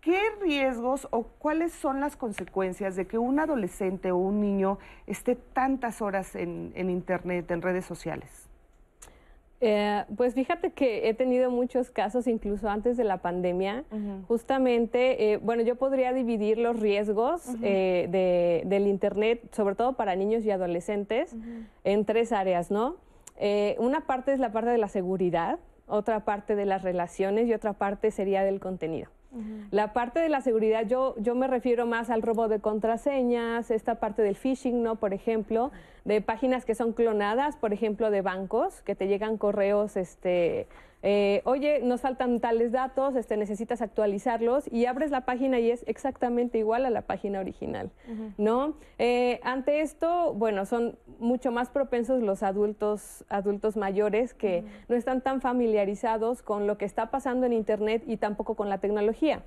qué 0.00 0.20
riesgos 0.40 1.08
o 1.10 1.24
cuáles 1.24 1.72
son 1.72 2.00
las 2.00 2.16
consecuencias 2.16 2.96
de 2.96 3.06
que 3.06 3.18
un 3.18 3.38
adolescente 3.40 4.12
o 4.12 4.16
un 4.16 4.40
niño 4.40 4.78
esté 5.06 5.34
tantas 5.34 6.02
horas 6.02 6.34
en 6.36 6.90
Internet, 6.90 7.50
en 7.50 7.62
redes 7.62 7.84
sociales. 7.84 8.48
Eh, 9.60 10.04
pues 10.16 10.34
fíjate 10.34 10.70
que 10.70 11.08
he 11.08 11.14
tenido 11.14 11.50
muchos 11.50 11.90
casos, 11.90 12.28
incluso 12.28 12.68
antes 12.68 12.96
de 12.96 13.04
la 13.04 13.18
pandemia. 13.18 13.84
Justamente, 14.28 15.32
eh, 15.32 15.36
bueno, 15.38 15.62
yo 15.62 15.74
podría 15.74 16.12
dividir 16.12 16.58
los 16.58 16.78
riesgos 16.78 17.42
eh, 17.62 18.62
del 18.64 18.86
Internet, 18.86 19.52
sobre 19.52 19.74
todo 19.74 19.94
para 19.94 20.14
niños 20.14 20.44
y 20.44 20.50
adolescentes, 20.50 21.34
en 21.84 22.04
tres 22.04 22.32
áreas, 22.32 22.70
¿no? 22.70 22.96
una 23.78 24.00
parte 24.00 24.32
es 24.32 24.40
la 24.40 24.50
parte 24.50 24.70
de 24.70 24.78
la 24.78 24.88
seguridad, 24.88 25.60
otra 25.86 26.24
parte 26.24 26.56
de 26.56 26.66
las 26.66 26.82
relaciones 26.82 27.46
y 27.46 27.54
otra 27.54 27.72
parte 27.72 28.10
sería 28.10 28.42
del 28.42 28.58
contenido. 28.58 29.10
La 29.70 29.92
parte 29.92 30.20
de 30.20 30.28
la 30.28 30.40
seguridad, 30.40 30.86
yo, 30.86 31.14
yo 31.18 31.34
me 31.34 31.46
refiero 31.46 31.86
más 31.86 32.08
al 32.08 32.22
robo 32.22 32.48
de 32.48 32.60
contraseñas, 32.60 33.70
esta 33.70 33.96
parte 33.96 34.22
del 34.22 34.36
phishing, 34.36 34.82
¿no? 34.82 34.96
Por 34.96 35.12
ejemplo, 35.12 35.70
de 36.04 36.22
páginas 36.22 36.64
que 36.64 36.74
son 36.74 36.92
clonadas, 36.92 37.56
por 37.56 37.72
ejemplo, 37.74 38.10
de 38.10 38.22
bancos, 38.22 38.80
que 38.82 38.94
te 38.94 39.06
llegan 39.06 39.36
correos, 39.36 39.96
este, 39.96 40.66
eh, 41.02 41.42
oye, 41.44 41.80
nos 41.82 42.00
faltan 42.00 42.40
tales 42.40 42.72
datos, 42.72 43.14
este, 43.14 43.36
necesitas 43.36 43.82
actualizarlos 43.82 44.70
y 44.72 44.86
abres 44.86 45.10
la 45.10 45.24
página 45.24 45.60
y 45.60 45.70
es 45.70 45.84
exactamente 45.86 46.58
igual 46.58 46.84
a 46.84 46.90
la 46.90 47.02
página 47.02 47.38
original, 47.38 47.90
¿no? 48.36 48.74
Eh, 48.98 49.38
ante 49.44 49.80
esto, 49.80 50.34
bueno, 50.34 50.66
son 50.66 50.98
mucho 51.18 51.52
más 51.52 51.70
propensos 51.70 52.22
los 52.22 52.42
adultos, 52.42 53.24
adultos 53.28 53.76
mayores 53.76 54.34
que 54.34 54.64
no 54.88 54.96
están 54.96 55.20
tan 55.20 55.40
familiarizados 55.40 56.42
con 56.42 56.66
lo 56.66 56.78
que 56.78 56.84
está 56.84 57.10
pasando 57.10 57.46
en 57.46 57.52
Internet 57.52 58.02
y 58.06 58.16
tampoco 58.16 58.56
con 58.56 58.68
la 58.68 58.78
tecnología. 58.78 59.42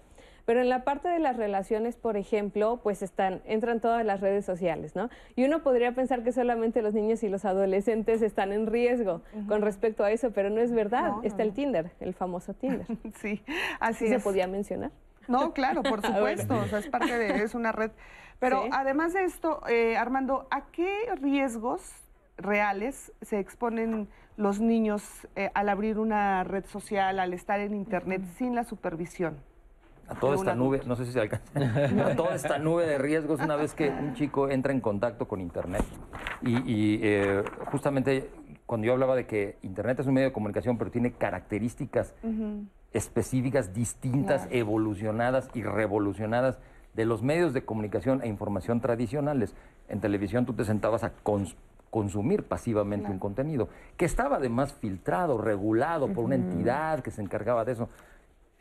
Pero 0.46 0.62
en 0.62 0.70
la 0.70 0.84
parte 0.84 1.10
de 1.10 1.20
las 1.20 1.38
relaciones, 1.38 1.96
por 1.96 2.18
ejemplo, 2.18 2.80
pues 2.84 3.02
están, 3.02 3.42
entran 3.46 3.80
todas 3.80 4.06
las 4.06 4.22
redes 4.22 4.46
sociales, 4.46 4.96
¿no? 4.96 5.10
Y 5.36 5.46
uno 5.46 5.64
podría 5.64 5.94
pensar 5.94 6.24
que 6.24 6.32
solamente 6.32 6.82
los 6.82 6.94
niños 6.94 7.24
y 7.24 7.30
los 7.30 7.46
adolescentes 7.46 8.22
están 8.22 8.52
en 8.52 8.68
riesgo 8.68 9.22
con 9.48 9.62
respecto 9.62 10.04
a 10.04 10.12
eso, 10.12 10.32
pero 10.32 10.50
no 10.50 10.62
es 10.62 10.72
verdad. 10.72 11.14
Está 11.24 11.44
el 11.44 11.54
Tinder, 11.54 11.92
el 12.00 12.14
famoso 12.14 12.54
Tinder. 12.54 12.86
sí, 13.22 13.44
así 13.80 14.08
¿Se 14.08 14.20
podía 14.20 14.48
mencionar? 14.48 14.92
No, 15.28 15.54
claro, 15.54 15.84
por 15.84 16.02
supuesto. 16.06 16.58
o 16.58 16.66
sea, 16.68 16.80
es 16.80 16.88
parte 16.88 17.18
de, 17.18 17.44
es 17.44 17.56
una 17.56 17.72
red. 17.72 17.92
Pero 18.40 18.66
además 18.72 19.14
de 19.14 19.24
esto, 19.24 19.62
eh, 19.68 19.96
Armando, 19.98 20.48
¿a 20.50 20.66
qué 20.72 21.06
riesgos 21.22 21.94
reales 22.38 23.12
se 23.22 23.40
exponen 23.40 24.10
los 24.36 24.60
niños 24.60 25.28
eh, 25.36 25.52
al 25.54 25.70
abrir 25.70 26.00
una 26.00 26.44
red 26.44 26.66
social, 26.66 27.20
al 27.20 27.34
estar 27.34 27.60
en 27.60 27.76
Internet 27.76 28.24
sin 28.38 28.56
la 28.56 28.64
supervisión? 28.64 29.38
A 30.12 30.16
toda 30.16 30.36
esta 30.36 30.56
nube, 30.56 30.82
no 30.86 30.96
sé 30.98 31.06
si 31.06 31.14
se 31.14 31.22
alcanza, 31.22 31.46
a 31.56 32.16
toda 32.16 32.36
esta 32.36 32.60
nube 32.60 32.86
de 32.86 32.98
riesgos 32.98 33.40
una 33.40 33.56
vez 33.56 33.74
que 33.74 33.90
un 33.90 34.14
chico 34.14 34.50
entra 34.50 34.74
en 34.74 34.82
contacto 34.82 35.28
con 35.28 35.40
Internet. 35.40 35.84
Y, 36.42 37.00
eh, 37.02 37.44
justamente 37.72 38.30
cuando 38.66 38.88
yo 38.88 38.94
hablaba 38.94 39.16
de 39.16 39.26
que 39.26 39.58
Internet 39.62 40.00
es 40.00 40.08
un 40.08 40.14
medio 40.14 40.28
de 40.28 40.34
comunicación, 40.34 40.78
pero 40.78 40.92
tiene 40.92 41.14
características 41.14 42.14
específicas, 42.92 43.74
distintas, 43.74 44.48
evolucionadas 44.52 45.50
y 45.54 45.64
revolucionadas 45.64 46.60
de 46.94 47.06
los 47.06 47.24
medios 47.24 47.54
de 47.54 47.64
comunicación 47.64 48.22
e 48.22 48.28
información 48.28 48.82
tradicionales. 48.82 49.56
En 49.88 50.02
televisión 50.02 50.46
tú 50.46 50.54
te 50.54 50.66
sentabas 50.66 51.06
a 51.06 51.14
consumir 51.90 52.44
pasivamente 52.44 53.10
un 53.10 53.20
contenido, 53.20 53.70
que 53.96 54.06
estaba 54.06 54.38
además 54.38 54.74
filtrado, 54.74 55.38
regulado 55.38 56.10
por 56.10 56.26
una 56.26 56.36
entidad 56.36 57.00
que 57.00 57.12
se 57.12 57.22
encargaba 57.22 57.64
de 57.64 57.74
eso 57.74 57.90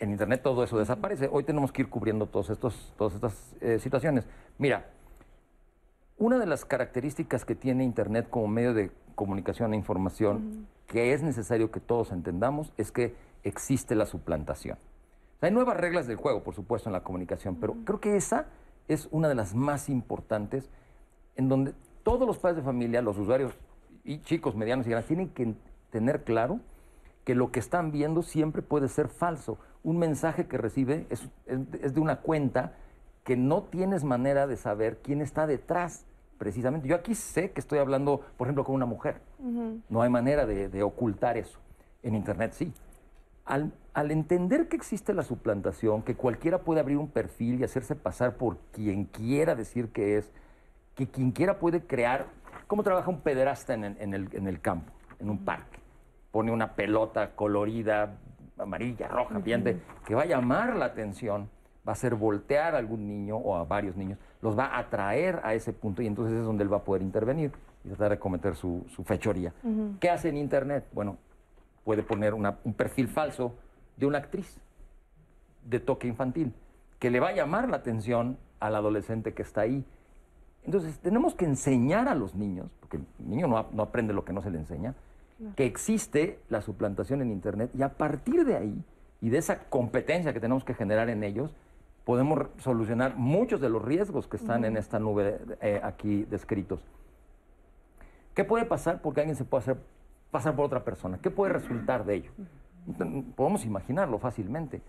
en 0.01 0.11
Internet 0.11 0.43
todo 0.43 0.65
eso 0.65 0.79
desaparece. 0.79 1.29
Hoy 1.31 1.45
tenemos 1.45 1.71
que 1.73 1.83
ir 1.83 1.89
cubriendo 1.89 2.27
todos 2.27 2.51
estos, 2.51 2.93
todas 2.97 3.15
estas 3.15 3.57
eh, 3.61 3.79
situaciones. 3.79 4.27
Mira, 4.59 4.87
Una 6.17 6.39
de 6.39 6.45
las 6.45 6.67
características 6.67 7.47
que 7.47 7.55
tiene 7.55 7.83
Internet 7.83 8.29
como 8.29 8.47
medio 8.47 8.75
de 8.75 8.91
comunicación 9.15 9.73
e 9.73 9.77
información, 9.77 10.67
que 10.87 11.15
es 11.15 11.23
necesario 11.23 11.71
que 11.71 11.81
todos 11.81 12.13
entendamos, 12.13 12.73
es 12.77 12.93
que 12.93 13.15
existe 13.43 13.95
la 13.95 14.05
suplantación. 14.05 14.77
Hay 15.41 15.51
nuevas 15.51 15.79
reglas 15.79 16.07
del 16.07 16.17
juego, 16.17 16.43
por 16.43 16.55
supuesto, 16.55 16.91
en 16.91 16.93
la 16.93 17.03
comunicación, 17.03 17.57
pero 17.57 17.75
creo 17.87 18.01
que 18.01 18.17
esa 18.17 18.49
es 18.87 19.09
una 19.11 19.29
de 19.29 19.35
las 19.35 19.55
más 19.55 19.89
importantes, 19.89 20.69
en 21.37 21.49
donde 21.49 21.73
todos 22.03 22.27
los 22.27 22.37
padres 22.37 22.59
de 22.59 22.63
familia, 22.63 23.01
los 23.01 23.17
usuarios 23.17 23.55
y 24.05 24.19
chicos, 24.19 24.55
medianos 24.55 24.87
y 24.87 24.91
grandes, 24.91 25.09
tienen 25.09 25.31
que 25.31 25.55
tener 25.91 26.25
claro 26.25 26.61
que 27.25 27.35
lo 27.35 27.51
que 27.53 27.61
están 27.61 27.93
viendo 27.93 28.23
siempre 28.23 28.63
puede 28.63 28.89
ser 28.89 29.09
falso. 29.09 29.59
Un 29.83 29.99
mensaje 29.99 30.47
que 30.47 30.59
recibe 30.59 31.07
es, 31.11 31.29
es 31.47 31.95
de 31.95 32.01
una 32.01 32.17
cuenta 32.17 32.75
que 33.25 33.37
no 33.37 33.63
tienes 33.65 34.05
manera 34.05 34.47
de 34.47 34.57
saber 34.57 34.99
quién 35.03 35.21
está 35.21 35.47
detrás 35.47 36.07
precisamente. 36.41 36.89
Yo 36.89 36.97
aquí 36.97 37.15
sé 37.15 37.51
que 37.51 37.61
estoy 37.61 37.79
hablando, 37.79 38.23
por 38.39 38.47
ejemplo, 38.47 38.65
con 38.65 38.75
una 38.75 38.87
mujer. 38.87 39.21
No 39.91 40.01
hay 40.01 40.09
manera 40.09 40.47
de, 40.47 40.83
ocultar 40.83 41.37
eso. 41.37 41.59
En 42.03 42.15
Internet 42.15 42.55
sí. 42.55 42.73
Al, 43.45 43.75
al, 43.93 44.11
entender 44.11 44.67
que 44.69 44.77
existe 44.77 45.13
la 45.13 45.23
suplantación, 45.23 46.03
que 46.03 46.15
cualquiera 46.15 46.63
puede 46.63 46.81
abrir 46.81 46.97
un 46.97 47.09
perfil 47.09 47.61
y 47.61 47.65
hacerse 47.65 47.95
pasar 47.95 48.37
por 48.37 48.57
quien 48.73 49.05
quiera 49.05 49.55
decir 49.55 49.89
que 49.89 50.17
es, 50.17 50.33
que 50.95 51.09
quien 51.09 51.31
quiera 51.31 51.59
puede 51.59 51.85
crear, 51.85 52.27
¿cómo 52.67 52.83
trabaja 52.83 53.11
un 53.11 53.21
pederasta 53.21 53.75
en, 53.75 53.85
en, 53.85 54.15
el, 54.15 54.29
en 54.33 54.49
el, 54.49 54.63
campo, 54.63 54.93
en 55.19 55.29
un 55.29 55.45
parque? 55.45 55.79
Pone 56.31 56.53
una 56.53 56.75
pelota 56.75 57.35
colorida, 57.35 58.19
amarilla, 58.59 59.09
roja, 59.09 59.39
brillante, 59.39 59.81
que 60.07 60.15
va 60.15 60.23
a 60.23 60.27
llamar 60.27 60.77
la 60.77 60.87
atención 60.87 61.49
va 61.87 61.93
a 61.93 61.95
hacer 61.95 62.15
voltear 62.15 62.75
a 62.75 62.79
algún 62.79 63.07
niño 63.07 63.37
o 63.37 63.57
a 63.57 63.65
varios 63.65 63.97
niños, 63.97 64.19
los 64.43 64.59
va 64.59 64.67
a 64.67 64.79
atraer 64.81 65.41
a 65.45 65.55
ese 65.55 65.73
punto 65.73 66.03
y 66.03 66.07
entonces 66.07 66.39
es 66.39 66.45
donde 66.45 66.63
él 66.63 66.73
va 66.73 66.79
a 66.79 66.85
poder 66.85 67.03
intervenir 67.03 67.53
y 67.85 67.89
tratar 67.89 68.11
de 68.11 68.19
cometer 68.19 68.55
su, 68.55 68.85
fechoría. 69.05 69.53
¿Qué 69.99 70.11
hace 70.11 70.29
en 70.29 70.37
Internet? 70.37 70.87
Bueno, 70.93 71.17
puede 71.85 72.03
poner 72.03 72.35
un 72.35 72.75
perfil 72.75 73.09
falso 73.09 73.55
de 73.97 74.07
una 74.07 74.19
actriz 74.19 74.61
de 75.65 75.81
toque 75.81 76.07
infantil 76.07 76.53
que 76.99 77.11
le 77.11 77.21
va 77.21 77.29
a 77.29 77.33
llamar 77.33 77.69
la 77.69 77.79
atención 77.79 78.39
al 78.61 78.77
adolescente 78.77 79.33
que 79.33 79.43
está 79.43 79.63
ahí. 79.63 79.85
Entonces, 80.65 80.99
tenemos 80.99 81.35
que 81.35 81.47
enseñar 81.47 82.09
a 82.09 82.15
los 82.15 82.35
niños, 82.35 82.71
porque 82.81 82.99
el 82.99 83.07
niño 83.19 83.49
no, 83.49 83.67
no 83.73 83.83
aprende 83.83 84.13
lo 84.13 84.27
que 84.27 84.35
no 84.35 84.43
se 84.43 84.51
le 84.51 84.59
enseña, 84.59 84.95
que 85.57 85.65
existe 85.65 86.39
la 86.49 86.61
suplantación 86.61 87.23
en 87.23 87.31
Internet 87.31 87.71
y 87.75 87.83
a 87.83 87.91
partir 87.91 88.45
de 88.45 88.57
ahí 88.57 88.85
y 89.21 89.31
de 89.31 89.39
esa 89.39 89.65
competencia 89.65 90.33
que 90.33 90.41
tenemos 90.41 90.65
que 90.65 90.75
generar 90.75 91.09
en 91.11 91.23
ellos, 91.25 91.55
podemos 92.05 92.49
solucionar 92.59 93.17
muchos 93.17 93.61
de 93.61 93.69
los 93.69 93.83
riesgos 93.83 94.27
que 94.27 94.37
están 94.37 94.65
en 94.65 94.77
esta 94.77 94.99
nube 94.99 95.39
eh, 95.61 95.81
aquí 95.83 96.25
descritos. 96.25 96.81
¿Qué 98.35 98.45
puede 98.45 98.65
pasar 98.65 99.03
porque 99.03 99.21
alguien 99.21 99.37
se 99.37 99.45
puede 99.45 99.63
hacer 99.63 99.77
pasar 100.31 100.57
por 100.57 100.65
otra 100.65 100.85
persona? 100.85 101.19
¿Qué 101.21 101.31
puede 101.31 101.53
resultar 101.53 102.05
de 102.05 102.15
ello? 102.17 102.31
Podemos 103.37 103.65
imaginarlo 103.65 104.19
fácilmente. 104.19 104.81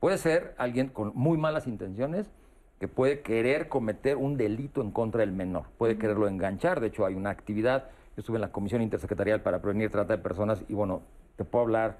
Puede 0.00 0.18
ser 0.18 0.54
alguien 0.58 0.88
con 0.88 1.12
muy 1.14 1.38
malas 1.38 1.66
intenciones 1.66 2.30
que 2.78 2.88
puede 2.88 3.20
querer 3.20 3.68
cometer 3.68 4.16
un 4.16 4.36
delito 4.36 4.82
en 4.82 4.90
contra 4.90 5.20
del 5.20 5.32
menor, 5.32 5.64
puede 5.78 5.96
quererlo 5.96 6.28
enganchar. 6.28 6.80
De 6.80 6.88
hecho, 6.88 7.06
hay 7.06 7.14
una 7.14 7.30
actividad, 7.30 7.88
estuve 8.16 8.36
en 8.36 8.42
la 8.42 8.52
Comisión 8.52 8.82
Intersecretarial 8.82 9.40
para 9.40 9.60
Prevenir 9.60 9.90
Trata 9.90 10.16
de 10.16 10.22
Personas 10.22 10.62
y 10.68 10.74
bueno, 10.74 11.02
te 11.36 11.44
puedo 11.44 11.64
hablar 11.64 11.98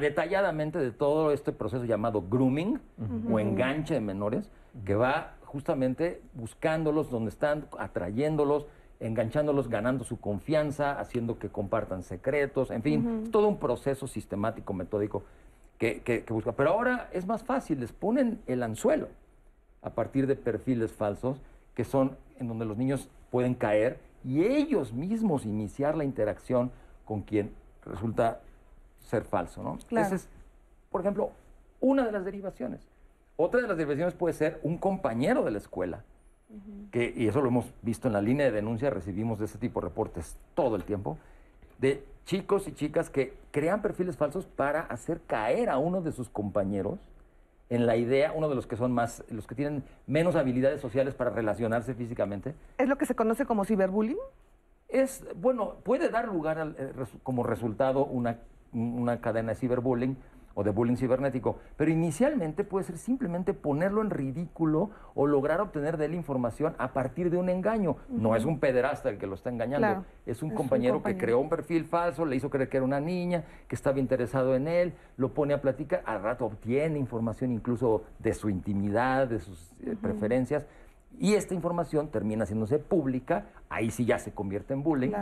detalladamente 0.00 0.78
de 0.78 0.90
todo 0.90 1.32
este 1.32 1.52
proceso 1.52 1.84
llamado 1.84 2.22
grooming 2.28 2.80
o 3.30 3.40
enganche 3.40 3.94
de 3.94 4.00
menores, 4.00 4.50
que 4.84 4.94
va 4.94 5.34
justamente 5.44 6.20
buscándolos 6.34 7.10
donde 7.10 7.30
están, 7.30 7.66
atrayéndolos, 7.78 8.66
enganchándolos, 9.00 9.68
ganando 9.68 10.04
su 10.04 10.20
confianza, 10.20 10.98
haciendo 11.00 11.38
que 11.38 11.48
compartan 11.48 12.02
secretos, 12.02 12.70
en 12.70 12.82
fin, 12.82 13.30
todo 13.30 13.48
un 13.48 13.58
proceso 13.58 14.06
sistemático, 14.06 14.74
metódico 14.74 15.22
que, 15.78 16.02
que, 16.02 16.24
busca. 16.28 16.52
Pero 16.52 16.70
ahora 16.70 17.08
es 17.12 17.26
más 17.26 17.42
fácil, 17.42 17.80
les 17.80 17.92
ponen 17.92 18.40
el 18.46 18.62
anzuelo 18.62 19.08
a 19.80 19.90
partir 19.90 20.26
de 20.26 20.36
perfiles 20.36 20.92
falsos 20.92 21.40
que 21.74 21.84
son 21.84 22.16
en 22.38 22.48
donde 22.48 22.64
los 22.64 22.76
niños 22.76 23.08
pueden 23.30 23.54
caer 23.54 24.00
y 24.24 24.44
ellos 24.44 24.92
mismos 24.92 25.44
iniciar 25.44 25.96
la 25.96 26.04
interacción 26.04 26.70
con 27.04 27.22
quien 27.22 27.52
resulta 27.84 28.40
ser 29.00 29.24
falso, 29.24 29.62
¿no? 29.62 29.78
Esa 29.90 30.14
es, 30.14 30.28
por 30.90 31.00
ejemplo, 31.00 31.30
una 31.80 32.04
de 32.04 32.12
las 32.12 32.24
derivaciones. 32.24 32.80
Otra 33.36 33.60
de 33.60 33.68
las 33.68 33.76
derivaciones 33.76 34.14
puede 34.14 34.34
ser 34.34 34.60
un 34.62 34.78
compañero 34.78 35.44
de 35.44 35.52
la 35.52 35.58
escuela, 35.58 36.04
que, 36.90 37.12
y 37.14 37.28
eso 37.28 37.40
lo 37.40 37.48
hemos 37.48 37.66
visto 37.82 38.08
en 38.08 38.14
la 38.14 38.22
línea 38.22 38.46
de 38.46 38.52
denuncia, 38.52 38.90
recibimos 38.90 39.38
de 39.38 39.44
ese 39.44 39.58
tipo 39.58 39.80
de 39.80 39.88
reportes 39.88 40.36
todo 40.54 40.76
el 40.76 40.84
tiempo, 40.84 41.18
de 41.78 42.04
chicos 42.24 42.66
y 42.68 42.72
chicas 42.72 43.10
que 43.10 43.34
crean 43.50 43.80
perfiles 43.80 44.16
falsos 44.16 44.46
para 44.46 44.80
hacer 44.80 45.20
caer 45.26 45.70
a 45.70 45.78
uno 45.78 46.00
de 46.00 46.12
sus 46.12 46.28
compañeros 46.28 46.98
en 47.70 47.86
la 47.86 47.96
idea, 47.96 48.32
uno 48.34 48.48
de 48.48 48.54
los 48.54 48.66
que 48.66 48.76
son 48.76 48.92
más, 48.92 49.24
los 49.30 49.46
que 49.46 49.54
tienen 49.54 49.84
menos 50.06 50.36
habilidades 50.36 50.80
sociales 50.80 51.14
para 51.14 51.30
relacionarse 51.30 51.94
físicamente. 51.94 52.54
¿Es 52.78 52.88
lo 52.88 52.96
que 52.96 53.06
se 53.06 53.14
conoce 53.14 53.44
como 53.44 53.64
ciberbullying? 53.64 54.18
Es, 54.88 55.24
bueno, 55.36 55.76
puede 55.84 56.08
dar 56.08 56.28
lugar 56.28 56.74
eh, 56.78 56.92
como 57.22 57.42
resultado 57.42 58.06
una 58.06 58.38
una 58.72 59.20
cadena 59.20 59.50
de 59.52 59.56
ciberbullying 59.56 60.16
o 60.58 60.64
de 60.64 60.72
bullying 60.72 60.96
cibernético, 60.96 61.60
pero 61.76 61.88
inicialmente 61.92 62.64
puede 62.64 62.84
ser 62.84 62.98
simplemente 62.98 63.54
ponerlo 63.54 64.02
en 64.02 64.10
ridículo 64.10 64.90
o 65.14 65.24
lograr 65.24 65.60
obtener 65.60 65.96
de 65.96 66.06
él 66.06 66.14
información 66.16 66.74
a 66.78 66.92
partir 66.92 67.30
de 67.30 67.36
un 67.36 67.48
engaño. 67.48 67.94
No 68.08 68.34
es 68.34 68.44
un 68.44 68.58
pederasta 68.58 69.08
el 69.08 69.18
que 69.18 69.28
lo 69.28 69.36
está 69.36 69.50
engañando, 69.50 70.04
es, 70.26 70.42
un, 70.42 70.50
compañero 70.50 71.00
que 71.00 71.16
creó 71.16 71.38
un 71.38 71.48
perfil 71.48 71.84
falso, 71.84 72.26
le 72.26 72.34
hizo 72.34 72.50
creer 72.50 72.68
que 72.68 72.78
era 72.78 72.84
una 72.84 72.98
niña, 72.98 73.44
que 73.68 73.76
estaba 73.76 74.00
interesado 74.00 74.56
en 74.56 74.66
él, 74.66 74.94
lo 75.16 75.32
pone 75.32 75.54
a 75.54 75.60
platicar, 75.60 76.02
al 76.04 76.24
rato 76.24 76.46
obtiene 76.46 76.98
información 76.98 77.52
incluso 77.52 78.02
de 78.18 78.34
su 78.34 78.50
intimidad, 78.50 79.28
de 79.28 79.38
sus 79.38 79.70
eh, 79.84 79.94
preferencias, 80.02 80.66
y 81.20 81.34
esta 81.34 81.54
información 81.54 82.08
termina 82.08 82.42
haciéndose 82.42 82.80
pública, 82.80 83.46
ahí 83.68 83.92
sí 83.92 84.04
ya 84.04 84.18
se 84.18 84.32
convierte 84.32 84.74
en 84.74 84.82
bullying. 84.82 85.12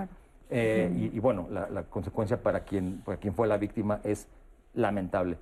Eh, 0.49 1.11
y, 1.13 1.19
bueno, 1.19 1.47
la, 1.51 1.83
consecuencia 1.83 2.41
para 2.43 2.61
quien, 2.61 3.03
para 3.05 3.19
quien 3.19 3.35
fue 3.35 3.47
la 3.49 3.59
víctima 3.59 4.01
es 4.03 4.29
lamentable. 4.77 5.39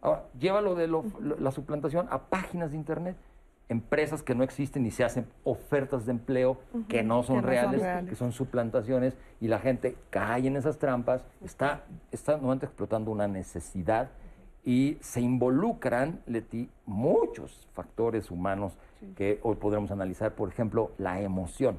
Ahora, 0.00 0.24
llévalo 0.38 0.74
de 0.74 0.88
la 1.38 1.50
suplantación 1.50 2.06
a 2.10 2.22
páginas 2.28 2.70
de 2.70 2.78
Internet, 2.78 3.16
empresas 3.68 4.22
que 4.22 4.34
no 4.34 4.42
existen 4.42 4.86
y 4.86 4.90
se 4.90 5.04
hacen 5.04 5.26
ofertas 5.44 6.06
de 6.06 6.12
empleo 6.12 6.58
que, 6.88 7.02
no 7.02 7.22
son, 7.22 7.42
reales, 7.42 7.82
que 8.08 8.14
son 8.14 8.32
suplantaciones, 8.32 9.14
y 9.40 9.48
la 9.48 9.58
gente 9.58 9.96
cae 10.08 10.46
en 10.46 10.56
esas 10.56 10.78
trampas, 10.78 11.24
está, 11.44 11.84
está 12.10 12.32
nuevamente 12.32 12.64
explotando 12.64 13.10
una 13.10 13.28
necesidad 13.28 14.08
y 14.64 14.98
se 15.00 15.20
involucran, 15.20 16.20
Leti, 16.26 16.68
muchos 16.86 17.68
factores 17.72 18.30
humanos 18.30 18.78
que 19.16 19.40
hoy 19.42 19.56
podremos 19.56 19.90
analizar, 19.90 20.34
por 20.34 20.48
ejemplo, 20.48 20.92
la 20.98 21.20
emoción. 21.20 21.78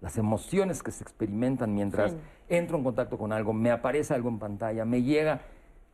Las 0.00 0.18
emociones 0.18 0.82
que 0.82 0.90
se 0.90 1.02
experimentan 1.02 1.74
mientras 1.74 2.14
entro 2.48 2.76
en 2.76 2.84
contacto 2.84 3.16
con 3.16 3.32
algo, 3.32 3.52
me 3.52 3.70
aparece 3.70 4.12
algo 4.12 4.28
en 4.28 4.38
pantalla, 4.38 4.84
me 4.84 5.02
llega. 5.02 5.40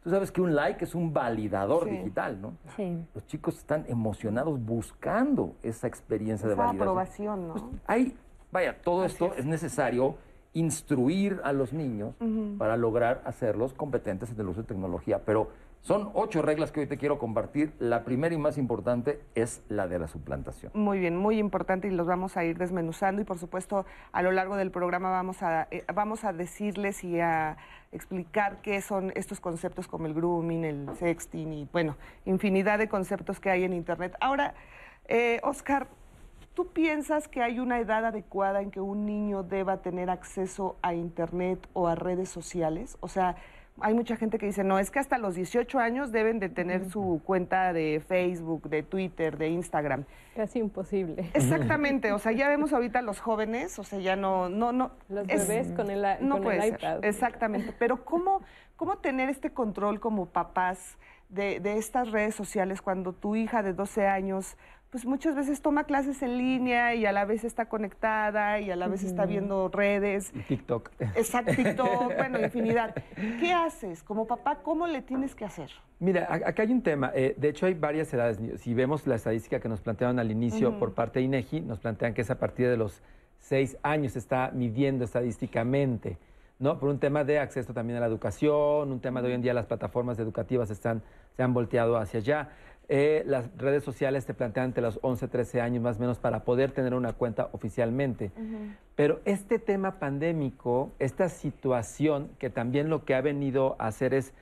Tú 0.02 0.10
sabes 0.10 0.32
que 0.32 0.40
un 0.40 0.54
like 0.54 0.82
es 0.84 0.94
un 0.94 1.12
validador 1.12 1.88
digital, 1.88 2.40
¿no? 2.40 2.54
Sí. 2.76 3.04
Los 3.14 3.26
chicos 3.26 3.58
están 3.58 3.84
emocionados 3.86 4.58
buscando 4.64 5.56
esa 5.62 5.86
experiencia 5.86 6.48
de 6.48 6.54
validación. 6.54 6.82
aprobación, 6.82 7.48
¿no? 7.48 7.54
Pues, 7.54 7.64
hay, 7.86 8.16
vaya, 8.50 8.80
todo 8.80 9.04
esto 9.04 9.34
es. 9.34 9.44
necesario 9.44 10.16
instruir 10.52 11.40
a 11.44 11.52
los 11.52 11.72
niños 11.72 12.14
para 12.58 12.76
lograr 12.76 13.22
hacerlos 13.24 13.74
competentes 13.74 14.30
en 14.30 14.40
el 14.40 14.48
uso 14.48 14.62
de 14.62 14.66
tecnología, 14.68 15.22
pero 15.24 15.50
son 15.82 16.10
ocho 16.14 16.42
reglas 16.42 16.72
que 16.72 16.80
hoy 16.80 16.86
te 16.86 16.98
quiero 16.98 17.18
compartir. 17.18 17.72
La 17.78 18.04
primera 18.04 18.34
y 18.34 18.38
más 18.38 18.58
importante 18.58 19.20
es 19.34 19.62
la 19.68 19.88
de 19.88 19.98
la 19.98 20.08
suplantación. 20.08 20.72
Muy 20.74 20.98
bien, 20.98 21.16
muy 21.16 21.38
importante 21.38 21.88
y 21.88 21.90
los 21.90 22.06
vamos 22.06 22.36
a 22.36 22.44
ir 22.44 22.58
desmenuzando 22.58 23.22
y 23.22 23.24
por 23.24 23.38
supuesto 23.38 23.86
a 24.12 24.22
lo 24.22 24.30
largo 24.30 24.56
del 24.56 24.70
programa 24.70 25.10
vamos 25.10 25.42
a, 25.42 25.68
eh, 25.70 25.84
vamos 25.94 26.24
a 26.24 26.32
decirles 26.32 27.02
y 27.02 27.20
a 27.20 27.56
explicar 27.92 28.60
qué 28.62 28.80
son 28.82 29.12
estos 29.16 29.40
conceptos 29.40 29.88
como 29.88 30.06
el 30.06 30.14
grooming, 30.14 30.64
el 30.64 30.88
sexting 30.98 31.52
y 31.52 31.68
bueno, 31.72 31.96
infinidad 32.24 32.78
de 32.78 32.88
conceptos 32.88 33.40
que 33.40 33.50
hay 33.50 33.64
en 33.64 33.72
Internet. 33.72 34.14
Ahora, 34.20 34.54
eh, 35.08 35.40
Oscar, 35.42 35.88
¿tú 36.54 36.68
piensas 36.68 37.26
que 37.26 37.42
hay 37.42 37.58
una 37.58 37.80
edad 37.80 38.04
adecuada 38.04 38.60
en 38.60 38.70
que 38.70 38.80
un 38.80 39.06
niño 39.06 39.42
deba 39.42 39.78
tener 39.78 40.10
acceso 40.10 40.76
a 40.82 40.94
Internet 40.94 41.66
o 41.72 41.88
a 41.88 41.94
redes 41.94 42.28
sociales? 42.28 42.96
O 43.00 43.08
sea, 43.08 43.36
hay 43.82 43.94
mucha 43.94 44.16
gente 44.16 44.38
que 44.38 44.46
dice, 44.46 44.64
no, 44.64 44.78
es 44.78 44.90
que 44.90 44.98
hasta 44.98 45.18
los 45.18 45.34
18 45.34 45.78
años 45.78 46.12
deben 46.12 46.38
de 46.38 46.48
tener 46.48 46.88
su 46.90 47.20
cuenta 47.24 47.72
de 47.72 48.02
Facebook, 48.06 48.68
de 48.68 48.82
Twitter, 48.82 49.36
de 49.38 49.48
Instagram. 49.48 50.04
Casi 50.34 50.58
imposible. 50.58 51.30
Exactamente, 51.34 52.12
o 52.12 52.18
sea, 52.18 52.32
ya 52.32 52.48
vemos 52.48 52.72
ahorita 52.72 53.02
los 53.02 53.20
jóvenes, 53.20 53.78
o 53.78 53.84
sea, 53.84 53.98
ya 53.98 54.16
no, 54.16 54.48
no, 54.48 54.72
no. 54.72 54.92
Los 55.08 55.26
bebés 55.26 55.72
con 55.72 55.90
el, 55.90 56.04
no 56.20 56.40
puede 56.40 56.68
iPad. 56.68 57.04
Exactamente, 57.04 57.74
pero 57.78 58.04
¿cómo, 58.04 58.42
¿cómo 58.76 58.98
tener 58.98 59.28
este 59.28 59.50
control 59.50 60.00
como 60.00 60.26
papás 60.26 60.98
de, 61.28 61.60
de 61.60 61.78
estas 61.78 62.10
redes 62.10 62.34
sociales 62.34 62.82
cuando 62.82 63.12
tu 63.12 63.36
hija 63.36 63.62
de 63.62 63.72
12 63.72 64.06
años 64.06 64.56
pues 64.90 65.06
muchas 65.06 65.36
veces 65.36 65.62
toma 65.62 65.84
clases 65.84 66.20
en 66.22 66.36
línea 66.36 66.94
y 66.96 67.06
a 67.06 67.12
la 67.12 67.24
vez 67.24 67.44
está 67.44 67.66
conectada 67.66 68.58
y 68.58 68.70
a 68.72 68.76
la 68.76 68.88
vez 68.88 69.04
está 69.04 69.24
viendo 69.24 69.68
redes. 69.68 70.32
TikTok. 70.48 70.90
Exacto, 71.14 71.52
TikTok, 71.54 72.14
bueno, 72.16 72.40
infinidad. 72.40 72.94
¿Qué 73.38 73.52
haces 73.52 74.02
como 74.02 74.26
papá? 74.26 74.58
¿Cómo 74.62 74.88
le 74.88 75.02
tienes 75.02 75.36
que 75.36 75.44
hacer? 75.44 75.70
Mira, 76.00 76.26
acá 76.30 76.62
hay 76.62 76.72
un 76.72 76.82
tema. 76.82 77.12
Eh, 77.14 77.36
de 77.38 77.48
hecho, 77.50 77.66
hay 77.66 77.74
varias 77.74 78.12
edades. 78.12 78.40
Si 78.60 78.74
vemos 78.74 79.06
la 79.06 79.14
estadística 79.14 79.60
que 79.60 79.68
nos 79.68 79.80
plantearon 79.80 80.18
al 80.18 80.30
inicio 80.30 80.76
por 80.78 80.92
parte 80.92 81.20
de 81.20 81.26
INEGI, 81.26 81.60
nos 81.60 81.78
plantean 81.78 82.12
que 82.12 82.22
es 82.22 82.30
a 82.30 82.38
partir 82.38 82.68
de 82.68 82.76
los 82.76 83.00
seis 83.38 83.76
años 83.82 84.12
se 84.12 84.18
está 84.18 84.50
midiendo 84.52 85.04
estadísticamente. 85.04 86.18
¿no? 86.58 86.78
Por 86.78 86.90
un 86.90 86.98
tema 86.98 87.24
de 87.24 87.38
acceso 87.38 87.72
también 87.72 87.96
a 87.96 88.00
la 88.00 88.06
educación, 88.06 88.92
un 88.92 89.00
tema 89.00 89.22
de 89.22 89.28
hoy 89.28 89.34
en 89.34 89.42
día 89.42 89.54
las 89.54 89.66
plataformas 89.66 90.18
educativas 90.18 90.70
están, 90.70 91.02
se 91.36 91.42
han 91.42 91.54
volteado 91.54 91.96
hacia 91.96 92.20
allá. 92.20 92.50
Eh, 92.92 93.22
las 93.24 93.56
redes 93.56 93.84
sociales 93.84 94.26
te 94.26 94.34
plantean 94.34 94.66
entre 94.66 94.82
los 94.82 94.98
11, 95.02 95.28
13 95.28 95.60
años 95.60 95.80
más 95.80 95.98
o 95.98 96.00
menos 96.00 96.18
para 96.18 96.42
poder 96.42 96.72
tener 96.72 96.92
una 96.92 97.12
cuenta 97.12 97.48
oficialmente. 97.52 98.32
Pero 98.96 99.20
este 99.24 99.60
tema 99.60 100.00
pandémico, 100.00 100.90
esta 100.98 101.28
situación 101.28 102.32
que 102.40 102.50
también 102.50 102.90
lo 102.90 103.04
que 103.04 103.14
ha 103.14 103.20
venido 103.20 103.76
a 103.78 103.86
hacer 103.86 104.12
es 104.12 104.34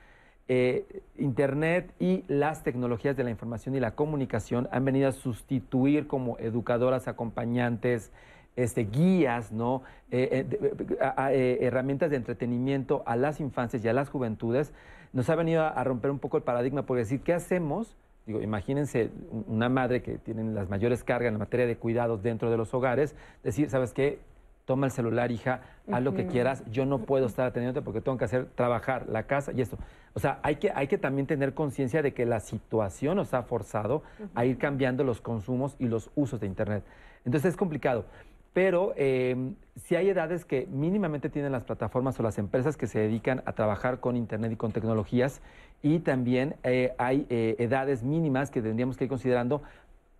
eh, 0.47 1.03
Internet 1.19 1.93
y 1.99 2.23
las 2.27 2.63
tecnologías 2.63 3.15
de 3.15 3.23
la 3.23 3.29
información 3.29 3.75
y 3.75 3.79
la 3.79 3.91
comunicación 3.91 4.67
han 4.71 4.83
venido 4.83 5.09
a 5.09 5.11
sustituir 5.11 6.07
como 6.07 6.39
educadoras, 6.39 7.07
acompañantes, 7.07 8.11
este, 8.55 8.85
guías, 8.85 9.51
¿no? 9.51 9.83
Eh, 10.09 11.59
herramientas 11.61 12.09
de 12.09 12.15
entretenimiento 12.15 13.03
a 13.05 13.15
las 13.15 13.41
infancias 13.41 13.85
y 13.85 13.89
a 13.89 13.93
las 13.93 14.09
juventudes, 14.09 14.73
nos 15.13 15.29
ha 15.29 15.35
venido 15.35 15.61
a 15.63 15.83
romper 15.83 16.09
un 16.09 16.17
poco 16.17 16.37
el 16.37 16.43
paradigma 16.43 16.87
por 16.87 16.97
decir, 16.97 17.21
¿qué 17.21 17.33
hacemos? 17.33 17.95
Digo, 18.25 18.41
imagínense 18.41 19.09
una 19.47 19.69
madre 19.69 20.01
que 20.01 20.17
tiene 20.17 20.43
las 20.53 20.69
mayores 20.69 21.03
cargas 21.03 21.31
en 21.31 21.39
materia 21.39 21.65
de 21.65 21.77
cuidados 21.77 22.21
dentro 22.21 22.51
de 22.51 22.57
los 22.57 22.73
hogares, 22.73 23.15
decir, 23.43 23.69
¿sabes 23.69 23.93
qué? 23.93 24.19
Toma 24.65 24.85
el 24.85 24.91
celular, 24.91 25.31
hija, 25.31 25.61
haz 25.91 26.03
lo 26.03 26.13
que 26.13 26.27
quieras, 26.27 26.63
yo 26.69 26.85
no 26.85 26.99
puedo 26.99 27.25
estar 27.25 27.47
atendiéndote 27.47 27.83
porque 27.83 28.01
tengo 28.01 28.19
que 28.19 28.25
hacer 28.25 28.45
trabajar 28.53 29.07
la 29.09 29.23
casa 29.23 29.51
y 29.51 29.61
esto. 29.61 29.79
O 30.13 30.19
sea, 30.19 30.39
hay 30.43 30.57
que, 30.57 30.71
hay 30.75 30.87
que 30.87 30.99
también 30.99 31.25
tener 31.25 31.55
conciencia 31.55 32.03
de 32.03 32.13
que 32.13 32.27
la 32.27 32.39
situación 32.39 33.17
nos 33.17 33.33
ha 33.33 33.41
forzado 33.41 34.03
a 34.35 34.45
ir 34.45 34.59
cambiando 34.59 35.03
los 35.03 35.21
consumos 35.21 35.75
y 35.79 35.87
los 35.87 36.11
usos 36.13 36.39
de 36.39 36.45
Internet. 36.45 36.83
Entonces 37.25 37.49
es 37.49 37.57
complicado. 37.57 38.05
Pero 38.53 38.93
eh, 38.95 39.53
si 39.75 39.95
hay 39.95 40.09
edades 40.09 40.45
que 40.45 40.67
mínimamente 40.67 41.29
tienen 41.29 41.51
las 41.51 41.63
plataformas 41.63 42.19
o 42.19 42.23
las 42.23 42.37
empresas 42.37 42.77
que 42.77 42.87
se 42.87 42.99
dedican 42.99 43.43
a 43.45 43.53
trabajar 43.53 43.99
con 43.99 44.15
Internet 44.15 44.51
y 44.51 44.55
con 44.55 44.71
tecnologías 44.71 45.41
y 45.81 45.99
también 45.99 46.55
eh, 46.63 46.93
hay 46.97 47.25
eh, 47.29 47.55
edades 47.59 48.03
mínimas 48.03 48.51
que 48.51 48.61
tendríamos 48.61 48.97
que 48.97 49.05
ir 49.05 49.09
considerando, 49.09 49.61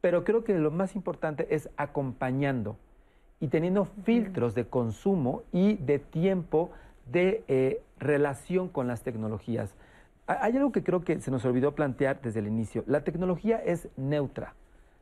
pero 0.01 0.23
creo 0.23 0.43
que 0.43 0.57
lo 0.57 0.71
más 0.71 0.95
importante 0.95 1.47
es 1.53 1.69
acompañando 1.75 2.77
y 3.39 3.47
teniendo 3.47 3.85
filtros 3.85 4.55
de 4.55 4.65
consumo 4.65 5.43
y 5.51 5.75
de 5.75 5.99
tiempo 5.99 6.71
de 7.11 7.43
eh, 7.47 7.81
relación 7.99 8.69
con 8.69 8.87
las 8.87 9.01
tecnologías. 9.03 9.75
Hay 10.27 10.55
algo 10.55 10.71
que 10.71 10.83
creo 10.83 11.03
que 11.03 11.19
se 11.19 11.31
nos 11.31 11.43
olvidó 11.43 11.73
plantear 11.73 12.21
desde 12.21 12.39
el 12.39 12.47
inicio. 12.47 12.83
La 12.85 13.03
tecnología 13.03 13.57
es 13.57 13.87
neutra. 13.97 14.53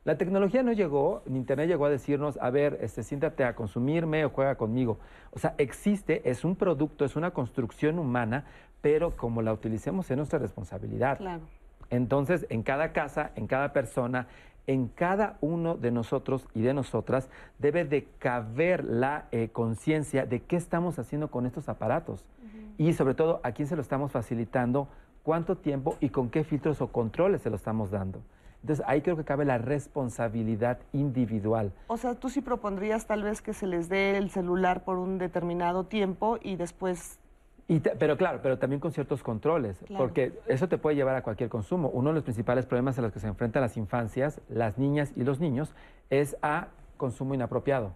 La 0.08 0.16
tecnología 0.16 0.62
no 0.62 0.72
llegó, 0.72 1.20
ni 1.26 1.36
Internet 1.36 1.68
llegó 1.68 1.84
a 1.84 1.90
decirnos, 1.90 2.38
a 2.40 2.48
ver, 2.48 2.78
este, 2.80 3.02
siéntate 3.02 3.44
a 3.44 3.54
consumirme 3.54 4.24
o 4.24 4.30
juega 4.30 4.54
conmigo. 4.54 4.98
O 5.32 5.38
sea, 5.38 5.54
existe, 5.58 6.22
es 6.24 6.46
un 6.46 6.56
producto, 6.56 7.04
es 7.04 7.14
una 7.14 7.32
construcción 7.32 7.98
humana, 7.98 8.46
pero 8.80 9.14
como 9.18 9.42
la 9.42 9.52
utilicemos 9.52 10.10
es 10.10 10.16
nuestra 10.16 10.38
responsabilidad. 10.38 11.18
Claro. 11.18 11.42
Entonces, 11.90 12.46
en 12.48 12.62
cada 12.62 12.92
casa, 12.94 13.32
en 13.36 13.46
cada 13.46 13.74
persona, 13.74 14.28
en 14.66 14.88
cada 14.88 15.36
uno 15.42 15.76
de 15.76 15.90
nosotros 15.90 16.48
y 16.54 16.62
de 16.62 16.72
nosotras 16.72 17.28
debe 17.58 17.84
de 17.84 18.08
caber 18.18 18.84
la 18.84 19.26
eh, 19.30 19.50
conciencia 19.52 20.24
de 20.24 20.40
qué 20.40 20.56
estamos 20.56 20.98
haciendo 20.98 21.28
con 21.30 21.44
estos 21.44 21.68
aparatos 21.68 22.24
y 22.78 22.94
sobre 22.94 23.12
todo 23.12 23.40
a 23.42 23.52
quién 23.52 23.68
se 23.68 23.76
lo 23.76 23.82
estamos 23.82 24.10
facilitando, 24.10 24.88
cuánto 25.22 25.58
tiempo 25.58 25.98
y 26.00 26.08
con 26.08 26.30
qué 26.30 26.44
filtros 26.44 26.80
o 26.80 26.86
controles 26.86 27.42
se 27.42 27.50
lo 27.50 27.56
estamos 27.56 27.90
dando. 27.90 28.22
Entonces 28.62 28.84
ahí 28.88 29.02
creo 29.02 29.16
que 29.16 29.24
cabe 29.24 29.44
la 29.44 29.58
responsabilidad 29.58 30.78
individual. 30.92 31.72
O 31.86 31.96
sea, 31.96 32.14
tú 32.14 32.28
sí 32.28 32.40
propondrías 32.40 33.06
tal 33.06 33.22
vez 33.22 33.40
que 33.40 33.52
se 33.52 33.66
les 33.66 33.88
dé 33.88 34.16
el 34.16 34.30
celular 34.30 34.84
por 34.84 34.98
un 34.98 35.18
determinado 35.18 35.84
tiempo 35.84 36.38
y 36.42 36.56
después 36.56 37.18
pero 37.98 38.16
claro, 38.16 38.40
pero 38.42 38.58
también 38.58 38.80
con 38.80 38.92
ciertos 38.92 39.22
controles, 39.22 39.76
porque 39.94 40.32
eso 40.46 40.68
te 40.68 40.78
puede 40.78 40.96
llevar 40.96 41.16
a 41.16 41.22
cualquier 41.22 41.50
consumo. 41.50 41.90
Uno 41.90 42.08
de 42.08 42.14
los 42.14 42.24
principales 42.24 42.64
problemas 42.64 42.98
a 42.98 43.02
los 43.02 43.12
que 43.12 43.20
se 43.20 43.26
enfrentan 43.26 43.60
las 43.60 43.76
infancias, 43.76 44.40
las 44.48 44.78
niñas 44.78 45.12
y 45.16 45.22
los 45.22 45.38
niños 45.38 45.74
es 46.08 46.34
a 46.40 46.68
consumo 46.96 47.34
inapropiado 47.34 47.92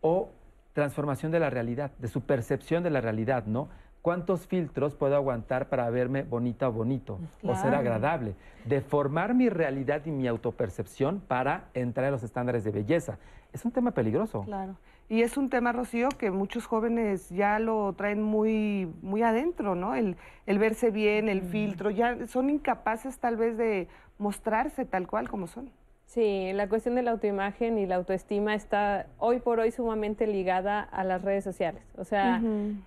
o 0.00 0.28
transformación 0.74 1.32
de 1.32 1.40
la 1.40 1.50
realidad, 1.50 1.90
de 1.98 2.06
su 2.06 2.20
percepción 2.20 2.84
de 2.84 2.90
la 2.90 3.00
realidad, 3.00 3.46
¿no? 3.46 3.68
¿Cuántos 4.06 4.46
filtros 4.46 4.94
puedo 4.94 5.16
aguantar 5.16 5.68
para 5.68 5.90
verme 5.90 6.22
bonita 6.22 6.68
o 6.68 6.72
bonito 6.72 7.18
o 7.42 7.56
ser 7.56 7.74
agradable? 7.74 8.36
Deformar 8.64 9.34
mi 9.34 9.48
realidad 9.48 10.02
y 10.06 10.12
mi 10.12 10.28
autopercepción 10.28 11.18
para 11.18 11.64
entrar 11.74 12.06
en 12.06 12.12
los 12.12 12.22
estándares 12.22 12.62
de 12.62 12.70
belleza. 12.70 13.18
Es 13.52 13.64
un 13.64 13.72
tema 13.72 13.90
peligroso. 13.90 14.44
Claro. 14.44 14.76
Y 15.08 15.22
es 15.22 15.36
un 15.36 15.50
tema, 15.50 15.72
Rocío, 15.72 16.08
que 16.10 16.30
muchos 16.30 16.66
jóvenes 16.66 17.30
ya 17.30 17.58
lo 17.58 17.94
traen 17.94 18.22
muy, 18.22 18.88
muy 19.02 19.22
adentro, 19.22 19.74
¿no? 19.74 19.96
El, 19.96 20.16
el 20.46 20.60
verse 20.60 20.92
bien, 20.92 21.28
el 21.28 21.42
filtro, 21.42 21.90
ya 21.90 22.28
son 22.28 22.48
incapaces 22.48 23.18
tal 23.18 23.36
vez 23.36 23.58
de 23.58 23.88
mostrarse 24.18 24.84
tal 24.84 25.08
cual 25.08 25.28
como 25.28 25.48
son. 25.48 25.68
Sí, 26.06 26.52
la 26.54 26.68
cuestión 26.68 26.94
de 26.94 27.02
la 27.02 27.10
autoimagen 27.10 27.78
y 27.78 27.86
la 27.86 27.96
autoestima 27.96 28.54
está 28.54 29.06
hoy 29.18 29.40
por 29.40 29.58
hoy 29.58 29.72
sumamente 29.72 30.26
ligada 30.26 30.80
a 30.80 31.02
las 31.02 31.22
redes 31.22 31.42
sociales. 31.42 31.82
O 31.98 32.04
sea, 32.04 32.40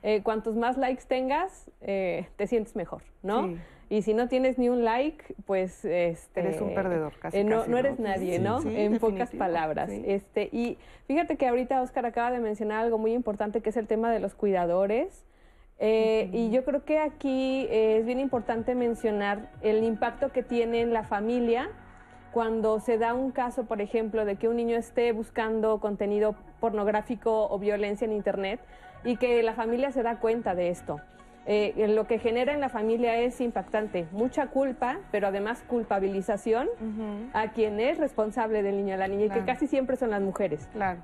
eh, 0.03 0.23
cuantos 0.23 0.55
más 0.55 0.77
likes 0.77 1.03
tengas, 1.05 1.69
eh, 1.81 2.27
te 2.37 2.47
sientes 2.47 2.75
mejor, 2.77 3.03
¿no? 3.21 3.55
Y 3.89 4.03
si 4.03 4.13
no 4.13 4.29
tienes 4.29 4.57
ni 4.57 4.69
un 4.69 4.85
like, 4.85 5.35
pues 5.45 5.83
este, 5.83 6.39
eres 6.39 6.61
un 6.61 6.73
perdedor, 6.73 7.13
casi. 7.19 7.39
Eh, 7.39 7.43
no, 7.43 7.65
no, 7.67 7.77
eres 7.77 7.99
nadie, 7.99 8.39
¿no? 8.39 8.61
en 8.61 8.99
pocas 8.99 9.31
palabras. 9.31 9.89
Este, 9.89 10.49
y 10.53 10.77
fíjate 11.05 11.35
que 11.35 11.47
ahorita 11.47 11.81
Oscar 11.81 12.05
acaba 12.05 12.31
de 12.31 12.39
mencionar 12.39 12.85
algo 12.85 12.97
muy 12.97 13.13
importante 13.13 13.61
que 13.61 13.71
es 13.71 13.77
el 13.77 13.87
tema 13.87 14.11
de 14.11 14.19
los 14.19 14.33
cuidadores. 14.33 15.25
Y 15.81 16.51
yo 16.51 16.63
creo 16.63 16.85
que 16.85 16.99
aquí 16.99 17.67
es 17.69 18.05
bien 18.05 18.19
importante 18.19 18.75
mencionar 18.75 19.51
el 19.61 19.83
impacto 19.83 20.31
que 20.31 20.41
tiene 20.41 20.81
en 20.81 20.93
la 20.93 21.03
familia 21.03 21.69
cuando 22.31 22.79
se 22.79 22.97
da 22.97 23.13
un 23.13 23.31
caso, 23.31 23.65
por 23.65 23.81
ejemplo, 23.81 24.25
de 24.25 24.35
que 24.35 24.47
un 24.47 24.55
niño 24.55 24.77
esté 24.77 25.11
buscando 25.11 25.79
contenido 25.79 26.35
pornográfico 26.59 27.47
o 27.49 27.59
violencia 27.59 28.05
en 28.05 28.13
Internet 28.13 28.59
y 29.03 29.17
que 29.17 29.41
la 29.43 29.53
familia 29.53 29.91
se 29.91 30.03
da 30.03 30.19
cuenta 30.19 30.55
de 30.55 30.69
esto. 30.69 30.99
Eh, 31.45 31.87
lo 31.95 32.05
que 32.05 32.19
genera 32.19 32.53
en 32.53 32.59
la 32.59 32.69
familia 32.69 33.17
es 33.17 33.41
impactante, 33.41 34.05
mucha 34.11 34.47
culpa, 34.47 34.99
pero 35.11 35.27
además 35.27 35.63
culpabilización 35.67 36.67
a 37.33 37.51
quien 37.53 37.79
es 37.79 37.97
responsable 37.97 38.61
del 38.61 38.77
niño 38.77 38.95
o 38.95 38.97
la 38.97 39.07
niña, 39.07 39.25
y 39.25 39.29
que 39.29 39.45
casi 39.45 39.65
siempre 39.65 39.95
son 39.95 40.11
las 40.11 40.21
mujeres. 40.21 40.67
Claro. 40.73 40.99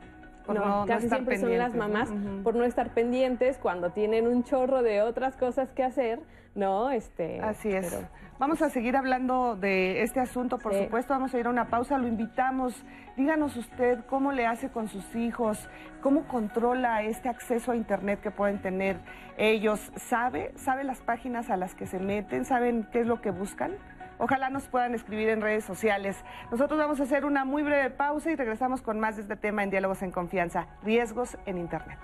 no, 0.47 0.85
casi 0.85 1.09
siempre 1.09 1.39
son 1.39 1.57
las 1.57 1.73
mamás 1.73 2.09
por 2.43 2.53
no 2.53 2.63
estar 2.63 2.93
pendientes 2.93 3.57
cuando 3.57 3.89
tienen 3.89 4.27
un 4.27 4.43
chorro 4.43 4.83
de 4.83 5.01
otras 5.01 5.35
cosas 5.35 5.71
que 5.71 5.83
hacer, 5.83 6.19
¿no? 6.55 6.89
Este, 6.89 7.39
Así 7.41 7.69
es. 7.69 8.03
Vamos 8.37 8.61
a 8.61 8.69
seguir 8.69 8.97
hablando 8.97 9.55
de 9.55 10.01
este 10.01 10.19
asunto, 10.19 10.57
por 10.57 10.73
supuesto. 10.73 11.13
Vamos 11.13 11.33
a 11.33 11.39
ir 11.39 11.47
a 11.47 11.49
una 11.49 11.69
pausa, 11.69 11.97
lo 11.97 12.07
invitamos. 12.07 12.83
Díganos 13.15 13.55
usted 13.55 14.03
cómo 14.07 14.33
le 14.33 14.45
hace 14.45 14.69
con 14.69 14.89
sus 14.89 15.15
hijos, 15.15 15.69
cómo 16.01 16.27
controla 16.27 17.03
este 17.03 17.29
acceso 17.29 17.71
a 17.71 17.77
Internet 17.77 18.19
que 18.19 18.31
pueden 18.31 18.61
tener 18.61 18.99
ellos. 19.37 19.91
¿Sabe? 19.95 20.51
¿Sabe 20.55 20.83
las 20.83 21.01
páginas 21.01 21.49
a 21.49 21.55
las 21.55 21.75
que 21.75 21.85
se 21.85 21.99
meten? 21.99 22.43
¿Saben 22.43 22.87
qué 22.91 23.01
es 23.01 23.07
lo 23.07 23.21
que 23.21 23.31
buscan? 23.31 23.77
Ojalá 24.17 24.49
nos 24.49 24.67
puedan 24.67 24.95
escribir 24.95 25.29
en 25.29 25.41
redes 25.41 25.63
sociales. 25.63 26.21
Nosotros 26.51 26.77
vamos 26.77 26.99
a 26.99 27.03
hacer 27.03 27.25
una 27.25 27.45
muy 27.45 27.63
breve 27.63 27.89
pausa 27.89 28.31
y 28.31 28.35
regresamos 28.35 28.81
con 28.81 28.99
más 28.99 29.15
de 29.15 29.21
este 29.21 29.35
tema 29.37 29.63
en 29.63 29.69
Diálogos 29.69 30.01
en 30.01 30.11
Confianza, 30.11 30.67
riesgos 30.83 31.37
en 31.45 31.57
Internet. 31.57 31.99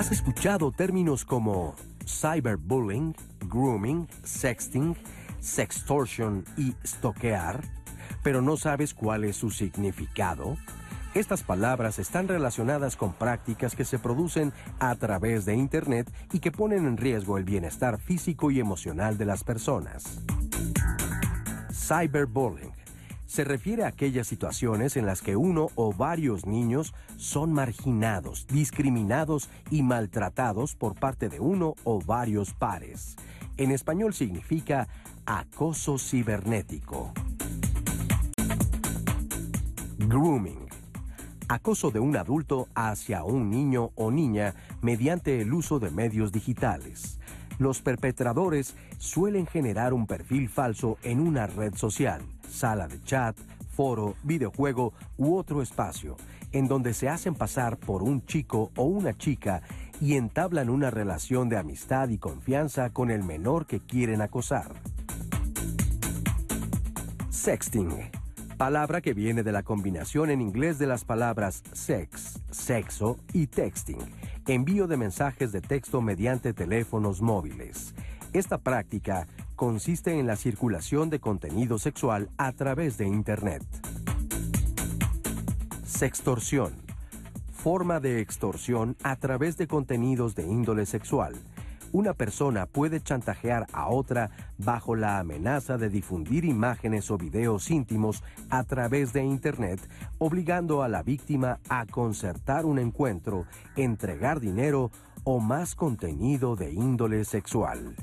¿Has 0.00 0.12
escuchado 0.12 0.72
términos 0.72 1.26
como 1.26 1.74
cyberbullying, 2.06 3.14
grooming, 3.50 4.08
sexting, 4.24 4.96
sextortion 5.40 6.42
y 6.56 6.72
stalkear, 6.86 7.60
pero 8.22 8.40
no 8.40 8.56
sabes 8.56 8.94
cuál 8.94 9.24
es 9.24 9.36
su 9.36 9.50
significado? 9.50 10.56
Estas 11.12 11.42
palabras 11.42 11.98
están 11.98 12.28
relacionadas 12.28 12.96
con 12.96 13.12
prácticas 13.12 13.76
que 13.76 13.84
se 13.84 13.98
producen 13.98 14.54
a 14.78 14.94
través 14.94 15.44
de 15.44 15.54
Internet 15.54 16.10
y 16.32 16.38
que 16.38 16.50
ponen 16.50 16.86
en 16.86 16.96
riesgo 16.96 17.36
el 17.36 17.44
bienestar 17.44 18.00
físico 18.00 18.50
y 18.50 18.58
emocional 18.58 19.18
de 19.18 19.26
las 19.26 19.44
personas. 19.44 20.22
Cyberbullying 21.74 22.79
se 23.30 23.44
refiere 23.44 23.84
a 23.84 23.86
aquellas 23.86 24.26
situaciones 24.26 24.96
en 24.96 25.06
las 25.06 25.22
que 25.22 25.36
uno 25.36 25.68
o 25.76 25.92
varios 25.92 26.46
niños 26.46 26.94
son 27.16 27.52
marginados, 27.52 28.48
discriminados 28.48 29.48
y 29.70 29.84
maltratados 29.84 30.74
por 30.74 30.96
parte 30.96 31.28
de 31.28 31.38
uno 31.38 31.76
o 31.84 32.00
varios 32.00 32.52
pares. 32.54 33.14
En 33.56 33.70
español 33.70 34.14
significa 34.14 34.88
acoso 35.26 35.96
cibernético. 35.96 37.12
Grooming. 39.98 40.66
Acoso 41.46 41.92
de 41.92 42.00
un 42.00 42.16
adulto 42.16 42.66
hacia 42.74 43.22
un 43.22 43.48
niño 43.48 43.92
o 43.94 44.10
niña 44.10 44.56
mediante 44.82 45.40
el 45.40 45.54
uso 45.54 45.78
de 45.78 45.92
medios 45.92 46.32
digitales. 46.32 47.20
Los 47.60 47.80
perpetradores 47.80 48.74
suelen 48.98 49.46
generar 49.46 49.92
un 49.92 50.08
perfil 50.08 50.48
falso 50.48 50.98
en 51.04 51.20
una 51.20 51.46
red 51.46 51.76
social, 51.76 52.22
sala 52.50 52.88
de 52.88 53.00
chat, 53.02 53.36
foro, 53.70 54.14
videojuego 54.22 54.92
u 55.16 55.36
otro 55.36 55.62
espacio, 55.62 56.16
en 56.52 56.68
donde 56.68 56.92
se 56.92 57.08
hacen 57.08 57.34
pasar 57.34 57.78
por 57.78 58.02
un 58.02 58.24
chico 58.26 58.70
o 58.76 58.84
una 58.84 59.16
chica 59.16 59.62
y 60.00 60.16
entablan 60.16 60.70
una 60.70 60.90
relación 60.90 61.48
de 61.48 61.58
amistad 61.58 62.08
y 62.08 62.18
confianza 62.18 62.90
con 62.90 63.10
el 63.10 63.22
menor 63.22 63.66
que 63.66 63.80
quieren 63.80 64.20
acosar. 64.20 64.72
Sexting, 67.30 68.10
palabra 68.56 69.00
que 69.00 69.14
viene 69.14 69.42
de 69.42 69.52
la 69.52 69.62
combinación 69.62 70.30
en 70.30 70.40
inglés 70.40 70.78
de 70.78 70.86
las 70.86 71.04
palabras 71.04 71.62
sex, 71.72 72.40
sexo 72.50 73.18
y 73.32 73.46
texting, 73.46 73.98
envío 74.46 74.86
de 74.86 74.96
mensajes 74.96 75.52
de 75.52 75.60
texto 75.60 76.02
mediante 76.02 76.52
teléfonos 76.52 77.22
móviles. 77.22 77.94
Esta 78.32 78.58
práctica 78.58 79.26
consiste 79.60 80.18
en 80.18 80.26
la 80.26 80.36
circulación 80.36 81.10
de 81.10 81.20
contenido 81.20 81.78
sexual 81.78 82.30
a 82.38 82.50
través 82.52 82.96
de 82.96 83.06
Internet. 83.06 83.62
Sextorsión. 85.84 86.72
Forma 87.52 88.00
de 88.00 88.22
extorsión 88.22 88.96
a 89.02 89.16
través 89.16 89.58
de 89.58 89.66
contenidos 89.66 90.34
de 90.34 90.44
índole 90.44 90.86
sexual. 90.86 91.34
Una 91.92 92.14
persona 92.14 92.64
puede 92.64 93.02
chantajear 93.02 93.66
a 93.74 93.90
otra 93.90 94.30
bajo 94.56 94.96
la 94.96 95.18
amenaza 95.18 95.76
de 95.76 95.90
difundir 95.90 96.46
imágenes 96.46 97.10
o 97.10 97.18
videos 97.18 97.70
íntimos 97.70 98.22
a 98.48 98.64
través 98.64 99.12
de 99.12 99.24
Internet, 99.24 99.78
obligando 100.16 100.82
a 100.82 100.88
la 100.88 101.02
víctima 101.02 101.60
a 101.68 101.84
concertar 101.84 102.64
un 102.64 102.78
encuentro, 102.78 103.44
entregar 103.76 104.40
dinero 104.40 104.90
o 105.24 105.38
más 105.38 105.74
contenido 105.74 106.56
de 106.56 106.72
índole 106.72 107.26
sexual. 107.26 107.94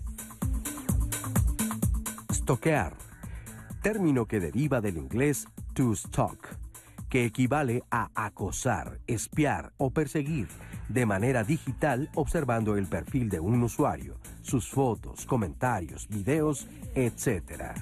Toquear, 2.47 2.93
término 3.81 4.25
que 4.25 4.39
deriva 4.39 4.79
del 4.79 4.95
inglés 4.95 5.49
to 5.73 5.93
stalk, 5.93 6.47
que 7.09 7.25
equivale 7.25 7.83
a 7.91 8.09
acosar, 8.15 8.99
espiar 9.05 9.73
o 9.75 9.89
perseguir 9.89 10.47
de 10.87 11.05
manera 11.05 11.43
digital 11.43 12.09
observando 12.15 12.77
el 12.77 12.85
perfil 12.85 13.27
de 13.27 13.41
un 13.41 13.61
usuario, 13.63 14.15
sus 14.43 14.69
fotos, 14.69 15.25
comentarios, 15.25 16.07
videos, 16.07 16.69
etc. 16.95 17.73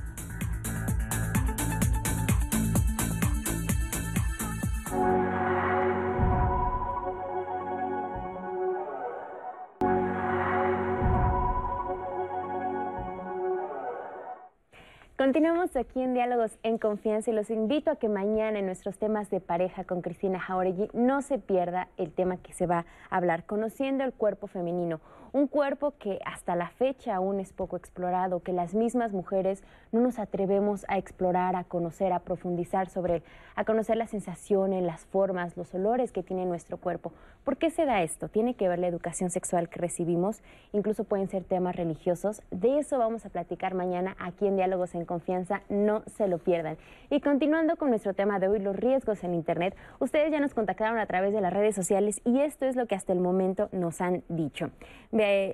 Continuamos 15.17 15.73
aquí 15.78 16.01
en 16.01 16.13
Diálogos 16.13 16.60
en 16.62 16.78
Confianza 16.78 17.32
y 17.32 17.34
los 17.34 17.49
invito 17.49 17.89
a 17.89 17.95
que 17.95 18.10
mañana 18.10 18.60
en 18.60 18.65
nuestros 18.65 18.97
temas 18.97 19.30
de 19.30 19.39
pareja 19.39 19.86
con 19.86 20.01
Cristina 20.01 20.41
Jauregui 20.41 20.89
no 20.91 21.21
se 21.21 21.39
pierda 21.39 21.88
el 21.95 22.12
tema 22.12 22.36
que 22.36 22.51
se 22.51 22.67
va 22.67 22.86
a 23.10 23.15
hablar, 23.15 23.45
conociendo 23.45 24.04
el 24.04 24.12
cuerpo 24.12 24.47
femenino, 24.47 24.99
un 25.32 25.47
cuerpo 25.47 25.93
que 25.99 26.19
hasta 26.25 26.58
la 26.58 26.67
fecha 26.67 27.15
aún 27.15 27.39
es 27.39 27.54
poco 27.54 27.78
explorado, 27.78 28.43
que 28.43 28.51
las 28.51 28.73
mismas 28.73 29.13
mujeres 29.13 29.63
no 29.93 30.01
nos 30.01 30.19
atrevemos 30.19 30.86
a 30.89 30.97
explorar, 30.97 31.56
a 31.56 31.63
conocer, 31.63 32.12
a 32.12 32.19
profundizar 32.19 32.89
sobre 32.89 33.15
él, 33.15 33.23
a 33.56 33.63
conocer 33.63 33.95
las 33.95 34.10
sensaciones, 34.10 34.84
las 34.84 35.06
formas, 35.06 35.56
los 35.56 35.73
olores 35.73 36.12
que 36.12 36.23
tiene 36.23 36.45
nuestro 36.45 36.75
cuerpo. 36.75 37.13
¿Por 37.45 37.58
qué 37.58 37.69
se 37.69 37.86
da 37.86 38.01
esto? 38.01 38.27
Tiene 38.27 38.55
que 38.55 38.67
ver 38.67 38.79
la 38.79 38.88
educación 38.88 39.29
sexual 39.29 39.69
que 39.69 39.79
recibimos, 39.79 40.41
incluso 40.73 41.03
pueden 41.03 41.29
ser 41.29 41.43
temas 41.43 41.75
religiosos. 41.75 42.41
De 42.49 42.79
eso 42.79 42.97
vamos 42.97 43.23
a 43.23 43.29
platicar 43.29 43.75
mañana 43.75 44.15
aquí 44.17 44.47
en 44.47 44.55
Diálogos 44.55 44.95
en 44.95 45.05
Confianza, 45.05 45.62
no 45.69 46.01
se 46.17 46.27
lo 46.27 46.39
pierdan. 46.39 46.77
Y 47.12 47.21
continuando 47.21 47.75
con 47.75 47.91
nuestro 47.91 48.15
tema 48.15 48.39
de 48.39 48.47
hoy, 48.47 48.58
los 48.58 48.75
riesgos 48.75 49.23
en 49.23 49.36
Internet, 49.36 49.75
ustedes 49.99 50.31
ya 50.31 50.39
nos 50.39 50.55
contactaron 50.55 50.97
a 50.97 51.05
través 51.05 51.34
de 51.34 51.41
las 51.41 51.53
redes 51.53 51.75
sociales 51.75 52.19
y 52.25 52.39
esto 52.39 52.65
es 52.65 52.75
lo 52.75 52.88
que 52.88 52.95
hasta 52.95 53.13
el 53.13 53.19
momento 53.19 53.69
nos 53.71 54.01
han 54.01 54.23
dicho 54.27 54.71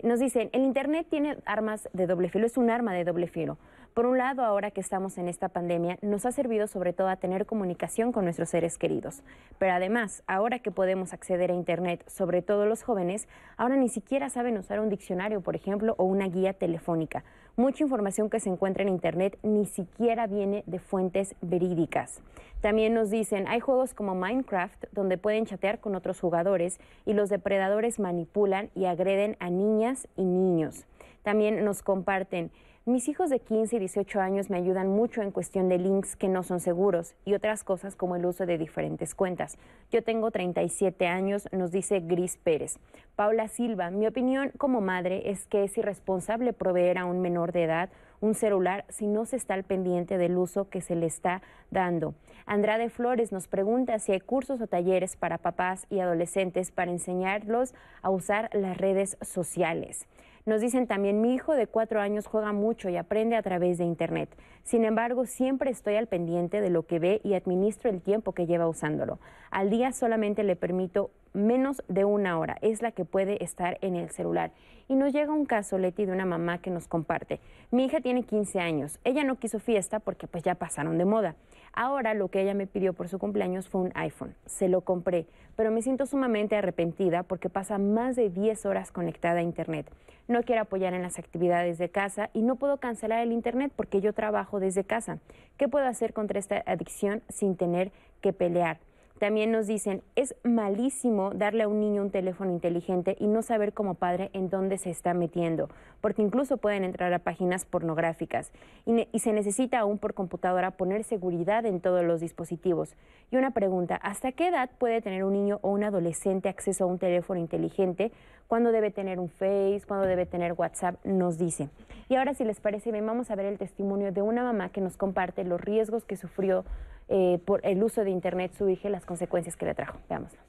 nos 0.04 0.20
dicen, 0.20 0.50
el 0.54 0.64
Internet 0.64 1.08
tiene 1.10 1.38
armas 1.46 1.88
de 1.94 2.08
doble 2.08 2.30
filo, 2.30 2.46
es 2.46 2.58
un 2.58 2.70
arma 2.70 2.94
de 2.94 3.04
doble 3.04 3.28
filo. 3.28 3.58
Por 3.94 4.06
un 4.06 4.18
lado, 4.18 4.46
ahora 4.46 4.72
que 4.72 4.80
estamos 4.80 5.18
en 5.18 5.28
esta 5.28 5.50
pandemia, 5.50 5.98
nos 6.02 6.26
ha 6.26 6.32
servido 6.32 6.68
sobre 6.68 6.94
todo 6.94 7.10
a 7.10 7.18
tener 7.18 7.46
comunicación 7.46 8.14
con 8.14 8.24
nuestros 8.24 8.48
seres 8.48 8.78
queridos. 8.78 9.22
Pero 9.60 9.74
además, 9.74 10.24
ahora 10.28 10.60
que 10.60 10.72
podemos 10.72 11.12
acceder 11.12 11.52
a 11.52 11.56
Internet, 11.56 12.02
sobre 12.08 12.42
todo 12.42 12.66
los 12.66 12.84
jóvenes, 12.84 13.28
ahora 13.58 13.76
ni 13.76 13.90
siquiera 13.90 14.30
saben 14.30 14.58
usar 14.58 14.80
un 14.80 14.88
diccionario, 14.88 15.42
por 15.42 15.58
ejemplo, 15.58 15.96
o 15.98 16.06
una 16.06 16.30
guía 16.30 16.54
telefónica. 16.54 17.26
Mucha 17.58 17.84
información 17.84 18.30
que 18.30 18.40
se 18.40 18.48
encuentra 18.48 18.82
en 18.84 18.88
Internet 18.88 19.38
ni 19.44 19.66
siquiera 19.66 20.26
viene 20.26 20.64
de 20.68 20.80
fuentes 20.80 21.36
verídicas. 21.42 22.22
También 22.62 22.94
nos 22.94 23.10
dicen, 23.10 23.46
hay 23.50 23.60
juegos 23.60 23.94
como 23.94 24.16
Minecraft 24.16 24.86
donde 24.94 25.18
pueden 25.18 25.46
chatear 25.46 25.82
con 25.82 25.96
otros 25.96 26.18
jugadores 26.22 26.80
y 27.06 27.12
los 27.12 27.28
depredadores 27.28 28.00
manipulan 28.00 28.70
y 28.74 28.86
agreden 28.86 29.36
a 29.42 29.50
niñas 29.50 30.08
y 30.16 30.24
niños. 30.24 30.86
También 31.24 31.66
nos 31.66 31.84
comparten, 31.84 32.52
mis 32.86 33.08
hijos 33.10 33.30
de 33.30 33.40
15 33.40 33.76
y 33.76 33.80
18 33.80 34.20
años 34.20 34.50
me 34.50 34.58
ayudan 34.58 34.88
mucho 34.88 35.22
en 35.22 35.30
cuestión 35.30 35.70
de 35.70 35.78
links 35.78 36.16
que 36.16 36.28
no 36.28 36.42
son 36.42 36.60
seguros 36.60 37.14
y 37.26 37.36
otras 37.36 37.64
cosas 37.64 37.96
como 37.96 38.16
el 38.16 38.26
uso 38.26 38.48
de 38.48 38.58
diferentes 38.58 39.14
cuentas. 39.14 39.60
Yo 39.92 40.04
tengo 40.04 40.32
37 40.32 41.06
años, 41.06 41.48
nos 41.52 41.72
dice 41.72 42.00
Gris 42.00 42.38
Pérez. 42.38 42.80
Paula 43.16 43.50
Silva, 43.50 43.92
mi 43.92 44.08
opinión 44.08 44.52
como 44.58 44.82
madre 44.82 45.30
es 45.30 45.46
que 45.46 45.64
es 45.64 45.78
irresponsable 45.78 46.54
proveer 46.54 46.98
a 46.98 47.06
un 47.06 47.22
menor 47.22 47.52
de 47.52 47.66
edad 47.66 47.90
un 48.20 48.36
celular 48.36 48.86
si 48.90 49.08
no 49.08 49.26
se 49.26 49.36
está 49.36 49.56
al 49.56 49.64
pendiente 49.64 50.18
del 50.18 50.38
uso 50.38 50.70
que 50.70 50.82
se 50.82 50.96
le 50.96 51.08
está 51.08 51.42
dando. 51.70 52.16
Andrade 52.46 52.90
Flores 52.90 53.32
nos 53.32 53.48
pregunta 53.48 54.00
si 54.00 54.12
hay 54.12 54.20
cursos 54.20 54.62
o 54.62 54.68
talleres 54.68 55.16
para 55.16 55.38
papás 55.38 55.86
y 55.90 56.00
adolescentes 56.00 56.72
para 56.72 56.92
enseñarlos 56.92 57.74
a 58.02 58.10
usar 58.10 58.50
las 58.54 58.78
redes 58.78 59.18
sociales. 59.22 60.08
Nos 60.46 60.62
dicen 60.62 60.88
también, 60.88 61.22
mi 61.22 61.36
hijo 61.36 61.54
de 61.54 61.68
cuatro 61.68 62.02
años 62.02 62.26
juega 62.26 62.52
mucho 62.52 62.90
y 62.90 62.98
aprende 62.98 63.36
a 63.36 63.44
través 63.44 63.78
de 63.78 63.86
Internet. 63.86 64.30
Sin 64.64 64.86
embargo, 64.86 65.26
siempre 65.26 65.70
estoy 65.70 65.96
al 65.96 66.08
pendiente 66.08 66.62
de 66.62 66.70
lo 66.70 66.88
que 66.88 67.00
ve 67.00 67.22
y 67.24 67.36
administro 67.36 67.90
el 67.90 68.02
tiempo 68.02 68.34
que 68.34 68.48
lleva 68.48 68.68
usándolo. 68.68 69.20
Al 69.52 69.70
día 69.70 69.92
solamente 69.92 70.44
le 70.44 70.56
permito 70.56 71.12
menos 71.34 71.84
de 71.88 72.06
una 72.06 72.38
hora. 72.40 72.58
Es 72.62 72.82
la 72.82 72.92
que 72.92 73.06
puede 73.06 73.44
estar 73.44 73.78
en 73.82 73.96
el 73.96 74.10
celular. 74.10 74.52
Y 74.88 74.96
nos 74.96 75.14
llega 75.14 75.32
un 75.32 75.46
caso, 75.46 75.78
Leti, 75.78 76.06
de 76.06 76.12
una 76.12 76.26
mamá 76.26 76.58
que 76.58 76.70
nos 76.70 76.88
comparte. 76.88 77.40
Mi 77.72 77.86
hija 77.86 78.02
tiene 78.02 78.24
15 78.24 78.60
años. 78.60 79.00
Ella 79.04 79.24
no 79.24 79.38
quiso 79.38 79.60
fiesta 79.60 80.00
porque 80.00 80.28
pues 80.28 80.44
ya 80.44 80.56
pasaron 80.56 80.98
de 80.98 81.06
moda. 81.06 81.36
Ahora 81.74 82.14
lo 82.14 82.28
que 82.28 82.42
ella 82.42 82.54
me 82.54 82.68
pidió 82.68 82.94
por 82.94 83.08
su 83.08 83.18
cumpleaños 83.18 83.70
fue 83.70 83.82
un 83.82 83.92
iPhone. 83.96 84.36
Se 84.46 84.68
lo 84.68 84.82
compré, 84.82 85.28
pero 85.56 85.72
me 85.72 85.82
siento 85.82 86.06
sumamente 86.06 86.58
arrepentida 86.58 87.24
porque 87.24 87.50
pasa 87.50 87.78
más 87.78 88.18
de 88.18 88.30
10 88.30 88.66
horas 88.66 88.92
conectada 88.92 89.40
a 89.40 89.44
Internet. 89.44 89.90
No 90.28 90.44
quiere 90.44 90.60
apoyar 90.60 90.94
en 90.94 91.02
las 91.02 91.18
actividades 91.18 91.78
de 91.78 91.90
casa 91.90 92.30
y 92.34 92.42
no 92.42 92.58
puedo 92.58 92.78
cancelar 92.78 93.22
el 93.22 93.32
Internet 93.32 93.72
porque 93.76 94.02
yo 94.02 94.14
trabajo 94.14 94.60
desde 94.60 94.84
casa. 94.84 95.20
¿Qué 95.58 95.70
puedo 95.70 95.88
hacer 95.88 96.14
contra 96.14 96.40
esta 96.40 96.62
adicción 96.66 97.22
sin 97.30 97.56
tener 97.56 97.92
que 98.22 98.34
pelear? 98.34 98.80
También 99.22 99.52
nos 99.52 99.68
dicen, 99.68 100.02
es 100.16 100.34
malísimo 100.44 101.30
darle 101.30 101.62
a 101.62 101.68
un 101.68 101.80
niño 101.80 102.02
un 102.02 102.10
teléfono 102.10 102.50
inteligente 102.50 103.16
y 103.20 103.28
no 103.28 103.44
saber 103.44 103.72
como 103.72 103.94
padre 103.94 104.32
en 104.34 104.50
dónde 104.50 104.80
se 104.80 104.90
está 104.90 105.14
metiendo, 105.14 105.70
porque 106.02 106.24
incluso 106.24 106.58
pueden 106.58 106.84
entrar 106.84 107.14
a 107.14 107.20
páginas 107.20 107.66
pornográficas 107.66 108.52
y, 108.84 109.20
se 109.20 109.32
necesita 109.32 109.78
aún 109.78 110.00
por 110.00 110.16
computadora 110.16 110.72
poner 110.72 111.04
seguridad 111.04 111.68
en 111.68 111.82
todos 111.82 112.04
los 112.04 112.20
dispositivos. 112.20 112.96
Y 113.30 113.38
una 113.38 113.52
pregunta, 113.52 113.96
¿hasta 113.98 114.32
qué 114.32 114.48
edad 114.48 114.72
puede 114.80 115.02
tener 115.02 115.24
un 115.24 115.34
niño 115.34 115.60
o 115.62 115.70
un 115.70 115.84
adolescente 115.84 116.50
acceso 116.50 116.86
a 116.86 116.88
un 116.88 116.98
teléfono 116.98 117.40
inteligente? 117.40 118.12
¿Cuándo 118.48 118.72
debe 118.72 118.90
tener 118.90 119.20
un 119.20 119.30
Face? 119.30 119.84
¿Cuándo 119.88 120.08
debe 120.08 120.26
tener 120.26 120.54
WhatsApp? 120.54 120.96
Nos 121.06 121.38
dice. 121.38 121.70
Y 122.10 122.16
ahora, 122.16 122.34
si 122.34 122.44
les 122.44 122.60
parece 122.60 122.92
bien, 122.92 123.06
vamos 123.06 123.30
a 123.30 123.36
ver 123.36 123.46
el 123.46 123.60
testimonio 123.60 124.12
de 124.12 124.24
una 124.24 124.42
mamá 124.42 124.70
que 124.70 124.82
nos 124.82 124.98
comparte 124.98 125.44
los 125.44 125.62
riesgos 125.62 126.06
que 126.06 126.18
sufrió 126.18 126.66
eh, 127.14 127.40
por 127.44 127.60
el 127.66 127.84
uso 127.84 128.06
de 128.06 128.10
Internet 128.10 128.54
su 128.58 128.70
hija 128.70 128.88
y 128.88 128.92
las 128.92 129.06
consecuencias 129.06 129.58
que 129.58 129.66
le 129.66 129.76
trajo. 129.76 130.00
Veámoslo. 130.10 130.40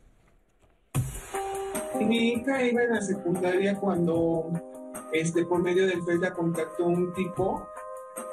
Mi 2.06 2.34
hija 2.34 2.64
iba 2.64 2.84
en 2.84 2.90
la 2.90 3.00
secundaria 3.00 3.76
cuando 3.76 4.52
este, 5.12 5.44
por 5.44 5.60
medio 5.60 5.86
del 5.86 6.02
Facebook 6.04 6.22
la 6.22 6.32
contactó 6.32 6.86
un 6.86 7.12
tipo, 7.14 7.66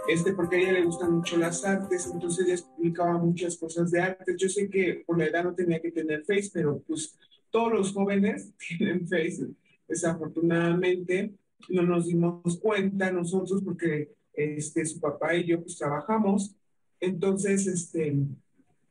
este, 0.07 0.33
porque 0.33 0.57
a 0.57 0.59
ella 0.59 0.71
le 0.73 0.85
gustan 0.85 1.11
mucho 1.11 1.37
las 1.37 1.65
artes, 1.65 2.07
entonces 2.13 2.45
ella 2.45 2.53
explicaba 2.55 3.17
muchas 3.17 3.57
cosas 3.57 3.89
de 3.89 3.99
artes. 3.99 4.35
Yo 4.37 4.47
sé 4.47 4.69
que 4.69 5.03
por 5.07 5.17
la 5.17 5.25
edad 5.25 5.43
no 5.43 5.55
tenía 5.55 5.81
que 5.81 5.91
tener 5.91 6.23
Face, 6.23 6.51
pero 6.53 6.83
pues 6.87 7.17
todos 7.49 7.73
los 7.73 7.93
jóvenes 7.93 8.53
tienen 8.77 9.07
Face. 9.07 9.47
Desafortunadamente 9.87 11.33
no 11.69 11.81
nos 11.81 12.05
dimos 12.05 12.59
cuenta 12.59 13.11
nosotros 13.11 13.63
porque 13.63 14.13
este, 14.33 14.85
su 14.85 14.99
papá 14.99 15.35
y 15.35 15.45
yo 15.45 15.61
pues 15.61 15.77
trabajamos 15.77 16.55
entonces, 16.99 17.67
este, 17.67 18.15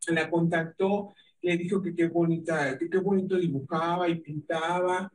la 0.08 0.30
contactó, 0.30 1.14
le 1.42 1.56
dijo 1.56 1.82
que 1.82 1.94
qué 1.94 2.08
bonita, 2.08 2.76
qué 2.78 2.98
bonito 2.98 3.36
dibujaba 3.36 4.08
y 4.08 4.16
pintaba, 4.16 5.12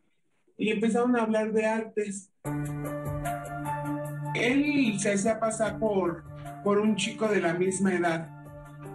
y 0.57 0.69
empezaron 0.69 1.15
a 1.15 1.23
hablar 1.23 1.51
de 1.51 1.65
artes. 1.65 2.31
Él 4.35 4.99
se 4.99 5.13
hacía 5.13 5.39
pasar 5.39 5.79
por, 5.79 6.23
por 6.63 6.79
un 6.79 6.95
chico 6.95 7.27
de 7.27 7.41
la 7.41 7.53
misma 7.53 7.93
edad. 7.93 8.29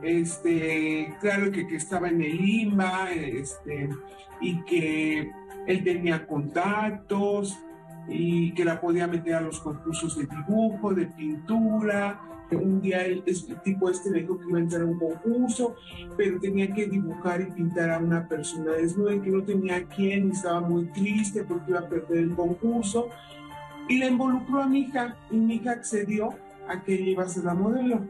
Este, 0.03 1.15
claro 1.21 1.51
que, 1.51 1.67
que 1.67 1.77
estaba 1.77 2.09
en 2.09 2.23
el 2.23 2.37
Lima, 2.37 3.11
este, 3.13 3.89
y 4.41 4.63
que 4.65 5.31
él 5.67 5.85
tenía 5.85 6.27
contactos 6.27 7.59
y 8.09 8.53
que 8.55 8.65
la 8.65 8.81
podía 8.81 9.07
meter 9.07 9.35
a 9.35 9.41
los 9.41 9.61
concursos 9.61 10.17
de 10.17 10.27
dibujo, 10.27 10.95
de 10.95 11.07
pintura, 11.07 12.21
un 12.57 12.81
día 12.81 13.05
el, 13.05 13.23
tipo 13.63 13.91
este 13.91 14.11
le 14.11 14.21
dijo 14.21 14.39
que 14.39 14.49
iba 14.49 14.59
a 14.59 14.63
entrar 14.63 14.83
a 14.83 14.87
un 14.87 14.99
concurso, 14.99 15.77
pero 16.17 16.41
tenía 16.41 16.73
que 16.73 16.87
dibujar 16.87 17.41
y 17.41 17.47
pintar 17.47 17.91
a 17.91 17.99
una 17.99 18.27
persona 18.27 18.73
desnuda 18.73 19.21
que 19.21 19.31
no 19.31 19.43
tenía 19.43 19.85
quién 19.85 20.29
y 20.29 20.31
estaba 20.33 20.61
muy 20.61 20.87
triste 20.87 21.45
porque 21.45 21.71
iba 21.71 21.81
a 21.81 21.89
perder 21.89 22.19
el 22.19 22.35
concurso. 22.35 23.11
Y 23.89 23.99
le 23.99 24.07
involucró 24.07 24.63
a 24.63 24.67
mi 24.67 24.81
hija 24.81 25.17
y 25.31 25.37
mi 25.37 25.57
hija 25.57 25.73
accedió 25.73 26.31
a 26.69 26.83
que 26.83 26.95
ella 26.95 27.11
iba 27.11 27.25
a 27.25 27.29
ser 27.29 27.45
la 27.45 27.55
modelo. 27.55 28.01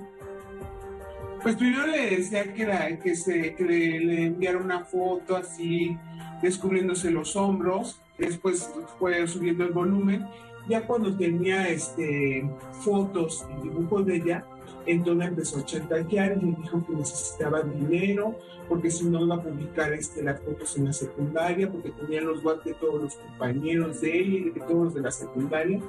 Pues 1.42 1.54
primero 1.54 1.86
le 1.86 2.16
decía 2.16 2.52
que, 3.00 3.14
se, 3.14 3.54
le 3.58 4.26
enviara 4.26 4.58
una 4.58 4.84
foto 4.84 5.36
así, 5.36 5.96
descubriéndose 6.42 7.12
los 7.12 7.36
hombros, 7.36 8.00
después 8.18 8.68
fue 8.98 9.26
subiendo 9.28 9.64
el 9.64 9.72
volumen 9.72 10.26
ya 10.68 10.86
cuando 10.86 11.14
tenía 11.16 11.68
este, 11.68 12.48
fotos 12.80 13.46
y 13.58 13.68
dibujos 13.68 14.06
de 14.06 14.16
ella, 14.16 14.44
entonces 14.86 15.28
empezó 15.28 15.58
a 15.58 15.64
chantajear 15.64 16.38
y 16.38 16.46
le 16.46 16.56
dijo 16.62 16.84
que 16.86 16.94
necesitaba 16.94 17.62
dinero, 17.62 18.34
porque 18.68 18.90
si 18.90 19.04
no 19.04 19.24
iba 19.24 19.36
a 19.36 19.42
publicar 19.42 19.92
este, 19.92 20.22
las 20.22 20.40
fotos 20.40 20.76
en 20.76 20.86
la 20.86 20.92
secundaria, 20.92 21.70
porque 21.70 21.90
tenía 21.90 22.22
los 22.22 22.44
WhatsApp 22.44 22.64
de 22.64 22.74
todos 22.74 23.02
los 23.02 23.14
compañeros 23.16 24.00
de 24.00 24.18
ella 24.18 24.38
y 24.38 24.50
de 24.50 24.60
todos 24.60 24.84
los 24.84 24.94
de 24.94 25.00
la 25.02 25.10
secundaria. 25.10 25.80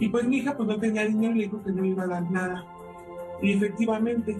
Y 0.00 0.08
pues 0.08 0.26
mi 0.26 0.38
hija 0.38 0.56
pues 0.56 0.68
no 0.68 0.78
tenía 0.78 1.04
dinero 1.06 1.34
le 1.34 1.44
dijo 1.44 1.62
que 1.62 1.72
no 1.72 1.84
iba 1.84 2.02
a 2.02 2.06
dar 2.08 2.30
nada. 2.30 2.64
Y 3.40 3.52
efectivamente 3.52 4.36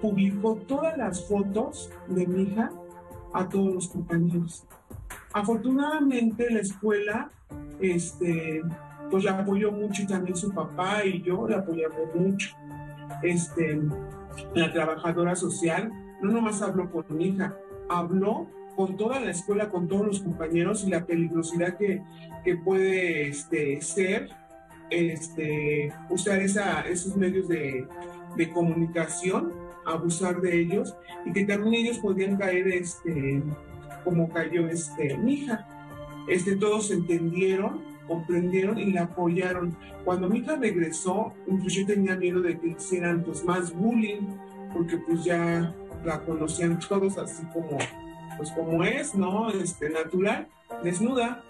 publicó 0.00 0.56
todas 0.66 0.96
las 0.96 1.26
fotos 1.26 1.90
de 2.08 2.26
mi 2.26 2.42
hija 2.42 2.70
a 3.32 3.48
todos 3.48 3.74
los 3.74 3.88
compañeros. 3.88 4.64
Afortunadamente 5.32 6.50
la 6.50 6.60
escuela 6.60 7.30
este, 7.80 8.62
pues 9.10 9.24
la 9.24 9.38
apoyó 9.38 9.72
mucho 9.72 10.02
y 10.02 10.06
también 10.06 10.36
su 10.36 10.52
papá 10.52 11.04
y 11.04 11.22
yo 11.22 11.46
la 11.48 11.58
apoyamos 11.58 12.14
mucho. 12.14 12.56
Este, 13.22 13.80
la 14.54 14.72
trabajadora 14.72 15.34
social 15.34 15.90
no 16.20 16.32
nomás 16.32 16.62
habló 16.62 16.90
con 16.90 17.04
mi 17.10 17.28
hija, 17.28 17.54
habló 17.88 18.46
con 18.76 18.96
toda 18.96 19.20
la 19.20 19.30
escuela, 19.30 19.68
con 19.70 19.88
todos 19.88 20.06
los 20.06 20.20
compañeros 20.20 20.84
y 20.84 20.90
la 20.90 21.04
peligrosidad 21.04 21.76
que, 21.76 22.02
que 22.44 22.56
puede 22.56 23.28
este, 23.28 23.80
ser 23.80 24.30
este, 24.90 25.92
usar 26.10 26.40
esa, 26.40 26.82
esos 26.82 27.16
medios 27.16 27.48
de, 27.48 27.86
de, 28.36 28.52
comunicación, 28.52 29.52
abusar 29.84 30.40
de 30.40 30.60
ellos 30.60 30.94
y 31.24 31.32
que 31.32 31.44
también 31.44 31.86
ellos 31.86 31.98
podían 31.98 32.36
caer 32.36 32.68
este, 32.68 33.42
como 34.04 34.28
cayó 34.28 34.68
este, 34.68 35.16
mi 35.18 35.34
hija. 35.34 35.66
Este, 36.28 36.56
todos 36.56 36.90
entendieron 36.90 37.87
comprendieron 38.08 38.78
y 38.78 38.92
la 38.92 39.02
apoyaron. 39.02 39.76
Cuando 40.04 40.28
mi 40.28 40.38
hija 40.38 40.56
regresó, 40.56 41.32
incluso 41.46 41.80
yo 41.80 41.86
tenía 41.86 42.16
miedo 42.16 42.40
de 42.40 42.58
que 42.58 42.68
hicieran 42.68 43.22
pues 43.22 43.44
más 43.44 43.72
bullying, 43.72 44.26
porque 44.72 44.96
pues 44.96 45.24
ya 45.24 45.72
la 46.04 46.20
conocían 46.24 46.78
todos 46.88 47.18
así 47.18 47.44
como, 47.52 47.78
pues 48.36 48.50
como 48.52 48.82
es, 48.82 49.14
¿no? 49.14 49.50
Este, 49.50 49.90
natural, 49.90 50.48
desnuda. 50.82 51.44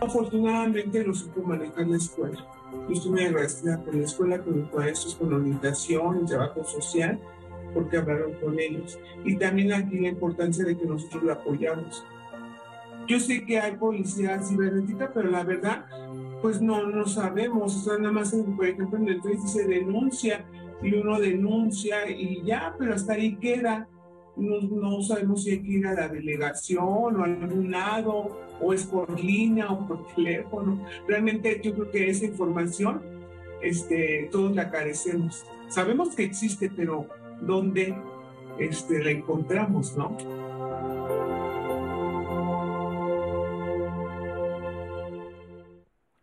Afortunadamente 0.00 1.04
lo 1.04 1.14
supo 1.14 1.42
manejar 1.42 1.86
la 1.86 1.96
escuela. 1.96 2.46
Yo 2.88 2.94
estoy 2.94 3.10
muy 3.10 3.24
agradecida 3.24 3.82
con 3.82 3.98
la 3.98 4.04
escuela, 4.04 4.42
con 4.42 4.60
los 4.60 4.72
maestros, 4.72 5.14
con 5.14 5.30
la 5.30 5.36
orientación, 5.36 6.22
y 6.22 6.26
trabajo 6.26 6.64
social, 6.64 7.18
porque 7.74 7.98
hablaron 7.98 8.32
con 8.34 8.58
ellos. 8.58 8.98
Y 9.24 9.36
también 9.36 9.72
aquí 9.72 9.98
la 9.98 10.08
importancia 10.08 10.64
de 10.64 10.76
que 10.76 10.86
nosotros 10.86 11.22
la 11.24 11.34
apoyamos 11.34 12.04
yo 13.10 13.18
sé 13.18 13.44
que 13.44 13.58
hay 13.58 13.72
policía 13.72 14.40
cibernética, 14.40 15.10
pero 15.12 15.28
la 15.28 15.42
verdad, 15.42 15.84
pues 16.40 16.62
no, 16.62 16.86
no 16.86 17.06
sabemos. 17.06 17.76
O 17.76 17.80
sea, 17.80 17.98
nada 17.98 18.12
más, 18.12 18.32
por 18.56 18.64
ejemplo, 18.64 18.98
en 18.98 19.08
el 19.08 19.20
Face 19.20 19.40
dice 19.42 19.66
denuncia 19.66 20.44
y 20.80 20.94
uno 20.94 21.18
denuncia 21.18 22.08
y 22.08 22.40
ya, 22.44 22.72
pero 22.78 22.94
hasta 22.94 23.14
ahí 23.14 23.34
queda. 23.36 23.88
No, 24.36 24.60
no, 24.60 25.02
sabemos 25.02 25.42
si 25.42 25.50
hay 25.50 25.62
que 25.62 25.72
ir 25.72 25.86
a 25.88 25.94
la 25.94 26.08
delegación 26.08 27.16
o 27.16 27.22
a 27.22 27.24
algún 27.24 27.72
lado, 27.72 28.38
o 28.60 28.72
es 28.72 28.84
por 28.84 29.18
línea 29.18 29.68
o 29.72 29.88
por 29.88 30.06
teléfono. 30.14 30.80
Realmente 31.08 31.60
yo 31.64 31.74
creo 31.74 31.90
que 31.90 32.10
esa 32.10 32.26
información 32.26 33.02
este, 33.60 34.28
todos 34.30 34.54
la 34.54 34.70
carecemos. 34.70 35.44
Sabemos 35.68 36.14
que 36.14 36.22
existe, 36.22 36.70
pero 36.74 37.06
¿dónde 37.40 37.92
este, 38.60 39.02
la 39.02 39.10
encontramos, 39.10 39.96
no? 39.96 40.16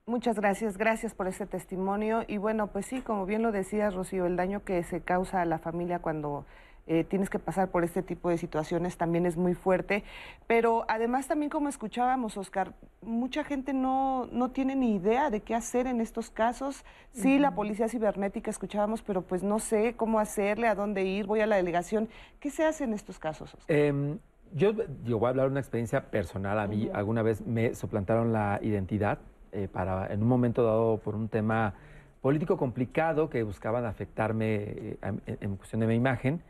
Muchas 0.09 0.37
gracias, 0.37 0.77
gracias 0.77 1.13
por 1.13 1.27
ese 1.27 1.45
testimonio. 1.45 2.23
Y 2.29 2.37
bueno, 2.37 2.67
pues 2.67 2.85
sí, 2.85 3.01
como 3.01 3.25
bien 3.25 3.41
lo 3.41 3.51
decías, 3.51 3.93
Rocío, 3.93 4.25
el 4.25 4.37
daño 4.37 4.63
que 4.63 4.81
se 4.83 5.01
causa 5.01 5.41
a 5.41 5.45
la 5.45 5.59
familia 5.59 5.99
cuando 5.99 6.45
eh, 6.87 7.03
tienes 7.03 7.29
que 7.29 7.39
pasar 7.39 7.71
por 7.71 7.83
este 7.83 8.01
tipo 8.01 8.29
de 8.29 8.37
situaciones 8.37 8.95
también 8.95 9.25
es 9.25 9.35
muy 9.35 9.53
fuerte. 9.53 10.05
Pero 10.47 10.85
además 10.87 11.27
también 11.27 11.49
como 11.49 11.67
escuchábamos, 11.67 12.37
Oscar, 12.37 12.71
mucha 13.01 13.43
gente 13.43 13.73
no, 13.73 14.29
no 14.31 14.51
tiene 14.51 14.77
ni 14.77 14.95
idea 14.95 15.29
de 15.29 15.41
qué 15.41 15.53
hacer 15.53 15.87
en 15.87 15.99
estos 15.99 16.29
casos. 16.29 16.85
Sí, 17.11 17.37
la 17.37 17.53
policía 17.53 17.89
cibernética 17.89 18.49
escuchábamos, 18.49 19.01
pero 19.01 19.23
pues 19.23 19.43
no 19.43 19.59
sé 19.59 19.95
cómo 19.97 20.21
hacerle, 20.21 20.69
a 20.69 20.75
dónde 20.75 21.03
ir, 21.03 21.25
voy 21.25 21.41
a 21.41 21.47
la 21.47 21.57
delegación. 21.57 22.07
¿Qué 22.39 22.49
se 22.49 22.63
hace 22.63 22.85
en 22.85 22.93
estos 22.93 23.19
casos, 23.19 23.53
Oscar? 23.55 23.75
Em, 23.75 24.19
yo, 24.53 24.71
yo, 25.03 25.19
voy 25.19 25.27
a 25.27 25.29
hablar 25.31 25.47
de 25.47 25.51
una 25.51 25.59
experiencia 25.59 26.09
personal. 26.09 26.59
A 26.59 26.67
mí 26.67 26.89
alguna 26.93 27.23
vez 27.23 27.45
me 27.45 27.75
suplantaron 27.75 28.31
la 28.31 28.61
identidad 28.63 29.19
eh, 29.57 29.67
para, 29.67 30.13
en 30.13 30.21
un 30.21 30.27
momento 30.27 30.63
dado 30.63 30.97
por 30.97 31.15
un 31.15 31.29
tema 31.29 31.73
político 32.21 32.57
complicado 32.57 33.27
que 33.27 33.41
buscaban 33.41 33.85
afectarme 33.85 34.55
eh, 34.55 34.97
en, 35.25 35.55
cuestión 35.55 35.81
de 35.81 35.87
mi 35.87 35.95
imagen. 35.95 36.43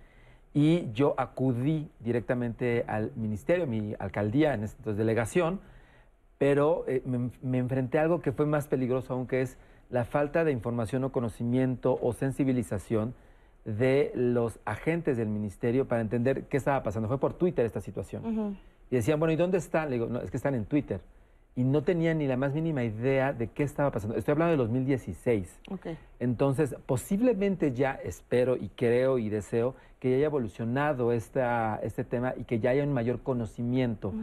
Y 0.53 0.91
yo 0.91 1.13
acudí 1.17 1.89
directamente 2.01 2.83
al 2.85 3.13
ministerio, 3.15 3.65
mi 3.65 3.95
alcaldía, 3.97 4.53
en 4.53 4.65
esta 4.65 4.91
delegación, 4.91 5.61
pero 6.37 6.83
eh, 6.85 7.01
me, 7.05 7.29
me, 7.41 7.59
enfrenté 7.59 7.97
a 7.97 8.01
algo 8.01 8.21
que 8.21 8.33
fue 8.33 8.45
más 8.45 8.67
peligroso 8.67 9.13
aún, 9.13 9.25
que 9.25 9.39
es 9.39 9.57
la 9.89 10.03
falta 10.03 10.43
de 10.43 10.51
información 10.51 11.05
o 11.05 11.13
conocimiento 11.13 11.97
o 12.01 12.11
sensibilización 12.11 13.13
de 13.63 14.11
los 14.15 14.59
agentes 14.65 15.15
del 15.15 15.29
ministerio 15.29 15.87
para 15.87 16.01
entender 16.01 16.43
qué 16.49 16.57
estaba 16.57 16.83
pasando. 16.83 17.07
Fue 17.07 17.21
por 17.21 17.35
Twitter 17.35 17.65
esta 17.65 17.79
situación. 17.79 18.57
Y 18.91 18.97
decían, 18.97 19.17
bueno, 19.17 19.31
¿y 19.31 19.37
dónde 19.37 19.59
están? 19.59 19.89
Le 19.89 19.95
digo, 19.95 20.07
no, 20.07 20.19
es 20.19 20.29
que 20.29 20.35
están 20.35 20.55
en 20.55 20.65
Twitter 20.65 20.99
y 21.57 21.63
no 21.63 21.81
tenía 21.81 22.13
ni 22.13 22.27
la 22.27 22.37
más 22.37 22.53
mínima 22.53 22.83
idea 22.83 23.33
de 23.33 23.47
qué 23.47 23.63
estaba 23.63 23.89
pasando. 23.89 24.15
Estoy 24.15 24.33
hablando 24.33 24.51
de 24.51 24.57
2016. 24.57 25.59
Okay. 25.71 25.97
Entonces, 26.19 26.75
posiblemente 26.85 27.73
ya 27.73 27.93
espero 28.03 28.55
y 28.55 28.69
creo 28.69 29.17
y 29.17 29.29
deseo 29.29 29.73
que 29.99 30.11
ya 30.11 30.17
haya 30.17 30.25
evolucionado 30.27 31.11
esta, 31.11 31.79
este 31.81 32.03
tema 32.03 32.35
y 32.37 32.43
que 32.43 32.59
ya 32.59 32.69
haya 32.69 32.83
un 32.83 32.93
mayor 32.93 33.23
conocimiento. 33.23 34.13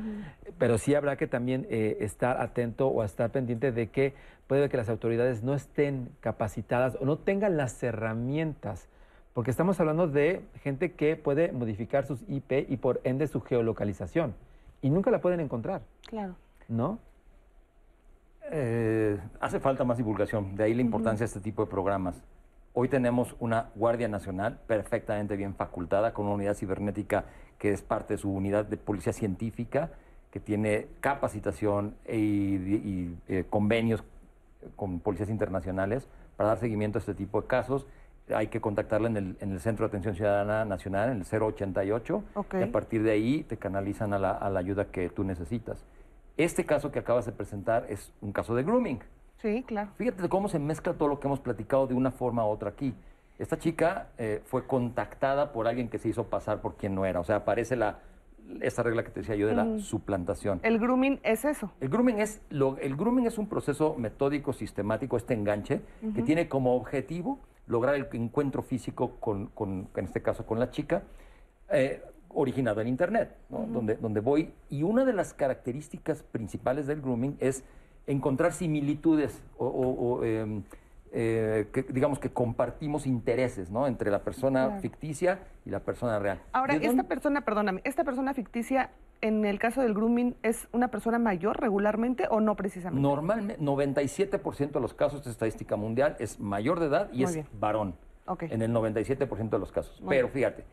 Pero 0.59 0.79
sí 0.79 0.94
habrá 0.94 1.16
que 1.16 1.27
también 1.27 1.66
eh, 1.70 1.97
estar 2.03 2.40
atento 2.40 2.87
o 2.87 3.03
estar 3.03 3.33
pendiente 3.33 3.73
de 3.73 3.88
que 3.88 4.14
puede 4.47 4.68
que 4.68 4.77
las 4.77 4.88
autoridades 4.88 5.42
no 5.42 5.55
estén 5.55 6.11
capacitadas 6.20 6.97
o 7.01 7.05
no 7.05 7.18
tengan 7.18 7.57
las 7.57 7.83
herramientas. 7.83 8.88
Porque 9.33 9.51
estamos 9.51 9.81
hablando 9.81 10.07
de 10.07 10.42
gente 10.62 10.92
que 10.92 11.16
puede 11.16 11.51
modificar 11.51 12.07
sus 12.07 12.23
IP 12.29 12.70
y 12.70 12.77
por 12.77 13.01
ende 13.03 13.27
su 13.27 13.40
geolocalización. 13.40 14.37
Y 14.83 14.90
nunca 14.90 15.11
la 15.11 15.20
pueden 15.20 15.40
encontrar. 15.40 15.83
Claro. 16.07 16.37
¿No? 16.68 17.01
Eh, 18.50 19.18
hace 19.40 19.59
falta 19.59 19.85
más 19.85 19.96
divulgación, 19.96 20.54
de 20.54 20.64
ahí 20.64 20.74
la 20.74 20.83
importancia 20.83 21.24
de 21.24 21.26
este 21.26 21.40
tipo 21.40 21.64
de 21.64 21.70
programas. 21.70 22.22
Hoy 22.74 22.88
tenemos 22.88 23.35
una 23.38 23.70
Guardia 23.74 24.09
Nacional 24.09 24.59
perfectamente 24.66 25.37
bien 25.37 25.54
facultada, 25.54 26.12
con 26.12 26.26
una 26.26 26.35
unidad 26.35 26.54
cibernética 26.54 27.24
que 27.59 27.72
es 27.72 27.80
parte 27.83 28.14
de 28.14 28.18
su 28.18 28.30
unidad 28.30 28.66
de 28.66 28.76
policía 28.76 29.12
científica, 29.12 29.90
que 30.30 30.40
tiene 30.40 30.88
capacitación 31.00 31.94
y, 32.07 33.14
eh, 33.28 33.44
convenios 33.48 34.02
con 34.76 35.00
policías 35.00 35.30
internacionales 35.30 36.07
para 36.37 36.50
dar 36.50 36.58
seguimiento 36.58 36.98
a 36.98 37.00
este 37.00 37.14
tipo 37.14 37.40
de 37.40 37.46
casos. 37.46 37.87
Hay 38.35 38.48
que 38.48 38.60
contactarla 38.60 39.08
en 39.08 39.37
el, 39.40 39.60
Centro 39.60 39.87
de 39.87 39.88
Atención 39.88 40.16
Ciudadana 40.16 40.64
Nacional, 40.64 41.10
en 41.10 41.19
el 41.19 41.25
088, 41.25 42.25
y 42.58 42.62
a 42.62 42.73
partir 42.73 43.02
de 43.02 43.12
ahí 43.12 43.44
te 43.44 43.56
canalizan 43.56 44.12
a 44.12 44.19
la 44.19 44.58
ayuda 44.58 44.87
que 44.87 45.08
tú 45.08 45.25
necesitas. 45.25 45.85
Este 46.37 46.64
caso 46.64 46.90
que 46.90 46.98
acabas 46.98 47.26
de 47.26 47.32
presentar 47.32 47.87
es 47.88 48.12
un 48.20 48.32
caso 48.32 48.54
de 48.54 48.62
grooming. 48.62 49.00
Sí, 49.40 49.62
claro. 49.66 49.90
Fíjate 49.96 50.28
cómo 50.28 50.48
se 50.48 50.58
mezcla 50.58 50.94
todo 50.94 51.08
lo 51.08 51.20
que 51.20 51.28
hemos 51.28 51.40
platicado 51.40 51.87
de 51.87 51.94
una 51.94 52.10
forma 52.10 52.44
u 52.46 52.48
otra 52.48 52.70
aquí. 52.70 52.94
Esta 53.38 53.58
chica 53.58 54.08
eh, 54.18 54.42
fue 54.44 54.66
contactada 54.66 55.52
por 55.52 55.66
alguien 55.66 55.88
que 55.88 55.98
se 55.98 56.08
hizo 56.08 56.24
pasar 56.24 56.60
por 56.60 56.76
quien 56.76 56.94
no 56.94 57.04
era. 57.04 57.20
O 57.20 57.24
sea, 57.24 57.37
aparece 57.37 57.76
la, 57.76 57.98
esta 58.60 58.82
regla 58.82 59.04
que 59.04 59.10
te 59.10 59.20
decía 59.20 59.37
yo 59.37 59.46
de 59.46 59.54
la 59.54 59.78
suplantación. 59.78 60.60
El 60.62 60.78
grooming 60.78 61.20
es 61.22 61.44
eso. 61.44 61.70
El 61.80 61.88
grooming 61.88 62.20
es, 62.20 62.40
lo, 62.50 62.78
el 62.78 62.96
grooming 62.96 63.26
es 63.26 63.38
un 63.38 63.48
proceso 63.48 63.94
metódico, 63.96 64.52
sistemático, 64.52 65.16
este 65.16 65.35
enganche, 65.35 65.80
que 66.14 66.22
tiene 66.22 66.48
como 66.48 66.74
objetivo 66.74 67.38
lograr 67.66 67.94
el 67.94 68.08
encuentro 68.12 68.62
físico 68.62 69.16
con, 69.20 69.46
con 69.48 69.88
en 69.96 70.04
este 70.04 70.22
caso, 70.22 70.46
con 70.46 70.60
la 70.60 70.70
chica, 70.70 71.02
eh, 71.70 72.02
originado 72.35 72.80
en 72.80 72.88
Internet, 72.88 73.35
¿no? 73.50 73.66
donde, 73.66 73.96
donde 73.96 74.20
voy. 74.20 74.52
Y 74.70 74.82
una 74.82 75.04
de 75.04 75.12
las 75.12 75.32
características 75.35 76.22
principales 76.22 76.87
del 76.87 77.00
grooming 77.00 77.37
es 77.40 77.64
encontrar 78.06 78.52
similitudes 78.52 79.42
o, 79.58 79.66
o- 79.66 80.14
o, 80.18 80.24
em, 80.24 80.62
eh, 81.16 81.68
que, 81.72 81.82
digamos 81.85 82.18
que 82.18 82.30
compartimos 82.30 83.06
intereses 83.06 83.70
¿no? 83.70 83.87
entre 83.87 84.10
la 84.10 84.18
persona 84.22 84.66
Claro. 84.66 84.80
ficticia 84.82 85.38
y 85.64 85.70
la 85.70 85.80
persona 85.80 86.18
real. 86.18 86.40
Ahora, 86.52 86.74
¿De 86.74 86.78
esta 86.78 86.88
dónde- 86.88 87.04
persona, 87.04 87.40
perdóname, 87.42 87.80
esta 87.85 88.02
persona 88.04 88.35
ficticia, 88.35 88.90
en 89.20 89.44
el 89.44 89.58
caso 89.58 89.80
del 89.80 89.94
grooming, 89.94 90.35
¿es 90.42 90.66
una 90.72 90.88
persona 90.88 91.18
mayor 91.18 91.60
regularmente 91.60 92.26
o 92.30 92.40
no 92.40 92.56
precisamente? 92.56 93.00
Normalmente, 93.00 93.62
97% 93.62 94.72
de 94.72 94.80
los 94.80 94.92
casos 94.92 95.24
de 95.24 95.30
estadística 95.30 95.76
mundial 95.76 96.16
es 96.18 96.40
mayor 96.40 96.80
de 96.80 96.87
edad 96.87 97.08
y 97.12 97.18
Muy 97.18 97.24
es 97.26 97.35
bien. 97.35 97.46
varón. 97.58 97.94
Ok. 98.26 98.44
En 98.44 98.60
el 98.62 98.72
97% 98.72 99.50
de 99.50 99.58
los 99.60 99.70
casos. 99.70 100.00
Muy 100.00 100.10
Pero 100.16 100.26
bien. 100.28 100.35
fíjate, 100.35 100.64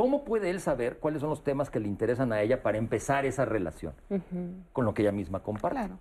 ¿cómo 0.00 0.24
puede 0.24 0.48
él 0.48 0.60
saber 0.60 0.96
cuáles 0.96 1.20
son 1.20 1.28
los 1.28 1.44
temas 1.44 1.68
que 1.68 1.78
le 1.78 1.86
interesan 1.86 2.32
a 2.32 2.40
ella 2.40 2.62
para 2.62 2.78
empezar 2.78 3.26
esa 3.26 3.44
relación 3.44 3.92
con 4.72 4.86
lo 4.86 4.94
que 4.94 5.02
ella 5.02 5.12
misma 5.12 5.40
comparte? 5.40 5.76
Claro. 5.76 5.98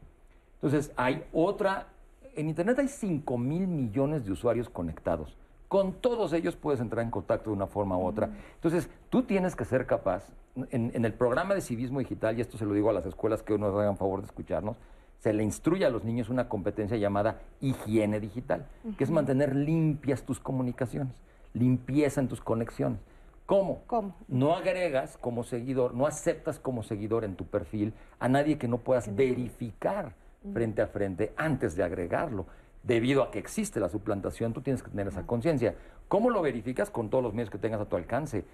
Entonces, 0.53 0.93
hay 0.95 1.25
otra. 1.33 1.87
En 2.33 2.47
Internet 2.47 2.79
hay 2.79 2.87
5 2.87 3.37
mil 3.37 3.67
millones 3.67 4.23
de 4.23 4.31
usuarios 4.31 4.69
conectados. 4.69 5.35
Con 5.67 5.91
todos 5.91 6.31
ellos 6.31 6.55
puedes 6.55 6.79
entrar 6.79 7.03
en 7.03 7.11
contacto 7.11 7.49
de 7.49 7.57
una 7.57 7.67
forma 7.67 7.97
u 7.97 8.05
otra. 8.05 8.29
Entonces, 8.55 8.89
tú 9.09 9.23
tienes 9.23 9.53
que 9.57 9.65
ser 9.65 9.85
capaz, 9.85 10.29
en, 10.71 10.91
en 10.93 11.03
el 11.03 11.13
programa 11.13 11.53
de 11.53 11.59
civismo 11.59 11.99
digital, 11.99 12.37
y 12.37 12.41
esto 12.41 12.57
se 12.57 12.63
lo 12.63 12.73
digo 12.73 12.89
a 12.89 12.93
las 12.93 13.05
escuelas 13.05 13.43
que 13.43 13.57
nos 13.57 13.75
hagan 13.75 13.97
favor 13.97 14.21
de 14.21 14.27
escucharnos, 14.27 14.77
se 15.17 15.33
le 15.33 15.43
instruye 15.43 15.85
a 15.85 15.89
los 15.89 16.05
niños 16.05 16.29
una 16.29 16.47
competencia 16.47 16.95
llamada 16.95 17.41
higiene 17.59 18.21
digital, 18.21 18.65
que 18.97 19.03
es 19.03 19.11
mantener 19.11 19.57
limpias 19.57 20.23
tus 20.23 20.39
comunicaciones, 20.39 21.21
limpieza 21.53 22.21
en 22.21 22.29
tus 22.29 22.39
conexiones. 22.39 23.01
¿Cómo? 23.49 23.81
¿Cómo? 23.87 24.13
No 24.27 24.53
agregas 24.55 25.17
como 25.17 25.43
seguidor, 25.43 25.95
no 25.95 26.05
aceptas 26.05 26.59
como 26.59 26.83
seguidor 26.83 27.23
en 27.23 27.35
tu 27.35 27.45
perfil 27.47 27.95
a 28.19 28.29
nadie 28.29 28.59
que 28.59 28.67
no 28.67 28.77
puedas 28.77 29.15
verificar 29.15 30.13
frente 30.53 30.83
a 30.83 30.87
frente 30.87 31.33
antes 31.35 31.75
de 31.75 31.81
agregarlo. 31.81 32.45
Debido 32.83 33.23
a 33.23 33.31
que 33.31 33.39
existe 33.39 33.79
la 33.79 33.89
suplantación, 33.89 34.53
tú 34.53 34.61
tienes 34.61 34.83
que 34.83 34.91
tener 34.91 35.07
esa 35.07 35.25
conciencia. 35.25 35.73
¿Cómo 36.07 36.29
lo 36.29 36.43
verificas? 36.43 36.91
Con 36.91 37.09
todos 37.09 37.23
los 37.23 37.33
medios 37.33 37.49
que 37.49 37.57
tengas 37.57 37.81
a 37.81 37.85
tu 37.85 37.95
alcance. 37.95 38.45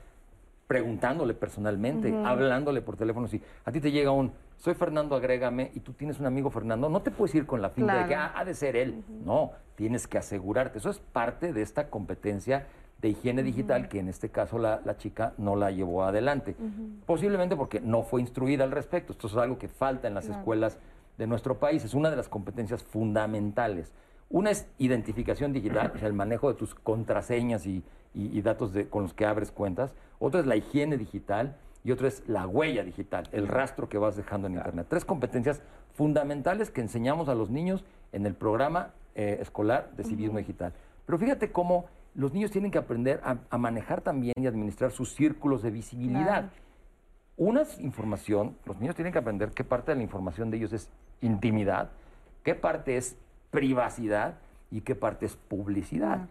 Preguntándole 0.66 1.34
personalmente, 1.34 2.16
hablándole 2.26 2.82
por 2.82 2.96
teléfono. 2.96 3.28
Si 3.28 3.42
a 3.66 3.74
ti 3.74 3.82
te 3.82 3.92
llega 3.92 4.12
un, 4.12 4.32
soy 4.56 4.76
Fernando, 4.76 5.18
agrégame, 5.18 5.72
y 5.76 5.82
tú 5.82 5.92
tienes 5.92 6.22
un 6.22 6.26
amigo 6.26 6.50
Fernando, 6.50 6.88
no 6.88 7.02
te 7.02 7.12
puedes 7.12 7.36
ir 7.36 7.46
con 7.46 7.62
la 7.62 7.70
finta 7.70 7.98
de 8.04 8.08
que. 8.08 8.16
"Ah, 8.16 8.32
ha 8.34 8.46
de 8.46 8.54
ser 8.54 8.78
él. 8.78 9.04
No, 9.26 9.52
tienes 9.76 10.08
que 10.08 10.18
asegurarte. 10.18 10.78
Eso 10.78 10.90
es 10.90 11.00
parte 11.00 11.52
de 11.52 11.62
esta 11.62 11.90
competencia 11.90 12.66
de 13.06 13.12
higiene 13.12 13.44
digital 13.44 13.88
que 13.88 14.00
en 14.00 14.08
este 14.10 14.30
caso 14.30 14.58
la, 14.58 14.82
la 14.84 14.98
chica 14.98 15.34
no 15.38 15.56
la 15.56 15.70
llevó 15.70 16.04
adelante. 16.06 16.56
Posiblemente 17.06 17.56
porque 17.56 17.80
no 17.80 18.02
fue 18.02 18.20
instruida 18.20 18.64
al 18.64 18.72
respecto. 18.72 19.12
Esto 19.14 19.28
es 19.28 19.36
algo 19.36 19.60
que 19.60 19.68
falta 19.68 20.08
en 20.08 20.16
las 20.16 20.28
escuelas 20.28 20.80
de 21.20 21.28
nuestro 21.28 21.60
país. 21.60 21.86
Es 21.86 21.94
una 21.94 22.10
de 22.10 22.16
las 22.16 22.28
competencias 22.30 22.84
fundamentales. 22.84 23.94
Una 24.32 24.50
es 24.50 24.68
identificación 24.80 25.54
digital, 25.54 25.92
o 25.94 26.00
sea, 26.00 26.08
el 26.08 26.14
manejo 26.16 26.48
de 26.52 26.56
tus 26.58 26.74
contraseñas 26.74 27.68
y, 27.68 27.84
y- 28.16 28.36
y 28.38 28.42
datos 28.42 28.74
de- 28.74 28.90
con 28.90 29.04
los 29.04 29.14
que 29.14 29.28
abres 29.28 29.52
cuentas. 29.52 29.94
Otra 30.18 30.40
es 30.40 30.48
la 30.48 30.56
higiene 30.56 30.98
digital 30.98 31.56
y 31.84 31.92
otra 31.92 32.08
es 32.08 32.24
la 32.28 32.48
huella 32.48 32.84
digital, 32.84 33.26
el 33.32 33.48
rastro 33.48 33.88
que 33.88 34.00
vas 34.00 34.16
dejando 34.16 34.48
en 34.48 34.56
Internet. 34.56 34.88
Tres 34.90 35.06
competencias 35.06 35.62
fundamentales 35.94 36.72
que 36.72 36.82
enseñamos 36.82 37.30
a 37.30 37.36
los 37.36 37.52
niños 37.52 37.86
en 38.14 38.26
el 38.26 38.34
programa 38.34 38.94
eh, 39.14 39.38
escolar 39.42 39.92
de 39.96 40.04
civismo 40.04 40.40
digital. 40.40 40.74
Pero 41.06 41.20
fíjate 41.20 41.52
cómo 41.52 41.86
los 42.16 42.34
niños 42.34 42.52
tienen 42.52 42.72
que 42.72 42.78
aprender 42.78 43.22
a, 43.24 43.38
a 43.50 43.58
manejar 43.58 44.02
también 44.02 44.34
y 44.38 44.48
administrar 44.48 44.92
sus 44.92 45.14
círculos 45.14 45.62
de 45.62 45.72
visibilidad. 45.72 46.24
Claro. 46.24 46.50
Una 47.38 47.62
es 47.64 47.80
información, 47.82 48.56
los 48.66 48.80
niños 48.80 48.96
tienen 48.96 49.12
que 49.12 49.20
aprender 49.20 49.52
qué 49.52 49.66
parte 49.66 49.92
de 49.92 49.98
la 49.98 50.04
información 50.04 50.50
de 50.50 50.58
ellos 50.58 50.72
es 50.72 50.90
intimidad, 51.22 51.90
qué 52.44 52.56
parte 52.56 52.96
es 52.96 53.18
privacidad 53.52 54.36
y 54.72 54.82
qué 54.82 54.96
parte 54.96 55.26
es 55.26 55.36
publicidad. 55.36 56.30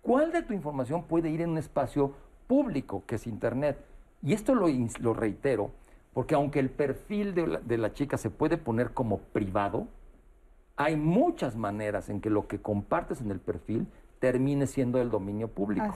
¿Cuál 0.00 0.30
de 0.30 0.42
tu 0.42 0.54
información 0.54 1.04
puede 1.04 1.28
ir 1.30 1.40
en 1.40 1.50
un 1.50 1.58
espacio 1.58 2.14
público 2.46 3.02
que 3.04 3.16
es 3.16 3.26
Internet? 3.26 3.84
Y 4.22 4.32
esto 4.32 4.54
lo, 4.54 5.14
reitero, 5.14 5.72
porque 6.14 6.34
aunque 6.34 6.60
el 6.60 6.70
perfil 6.70 7.34
de 7.34 7.46
la, 7.46 7.58
de 7.60 7.78
la 7.78 7.92
chica 7.92 8.16
se 8.16 8.30
puede 8.30 8.58
poner 8.58 8.92
como 8.92 9.18
privado, 9.18 9.88
hay 10.76 10.96
muchas 10.96 11.56
maneras 11.56 12.08
en 12.08 12.20
que 12.20 12.30
lo 12.30 12.46
que 12.46 12.62
compartes 12.62 13.20
en 13.20 13.32
el 13.32 13.40
perfil 13.40 13.88
termine 14.18 14.66
siendo 14.66 15.00
el 15.00 15.10
dominio 15.10 15.48
público. 15.48 15.86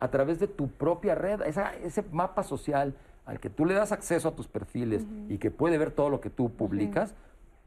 A 0.00 0.08
través 0.10 0.38
de 0.38 0.46
tu 0.46 0.68
propia 0.68 1.14
red, 1.14 1.40
esa- 1.42 1.74
ese 1.76 2.04
mapa 2.12 2.42
social 2.42 2.94
al 3.24 3.40
que 3.40 3.50
tú 3.50 3.64
le 3.64 3.74
das 3.74 3.92
acceso 3.92 4.28
a 4.28 4.36
tus 4.36 4.46
perfiles 4.46 5.04
y 5.28 5.38
que 5.38 5.50
puede 5.50 5.78
ver 5.78 5.90
todo 5.90 6.10
lo 6.10 6.20
que 6.20 6.30
tú 6.30 6.50
publicas, 6.50 7.14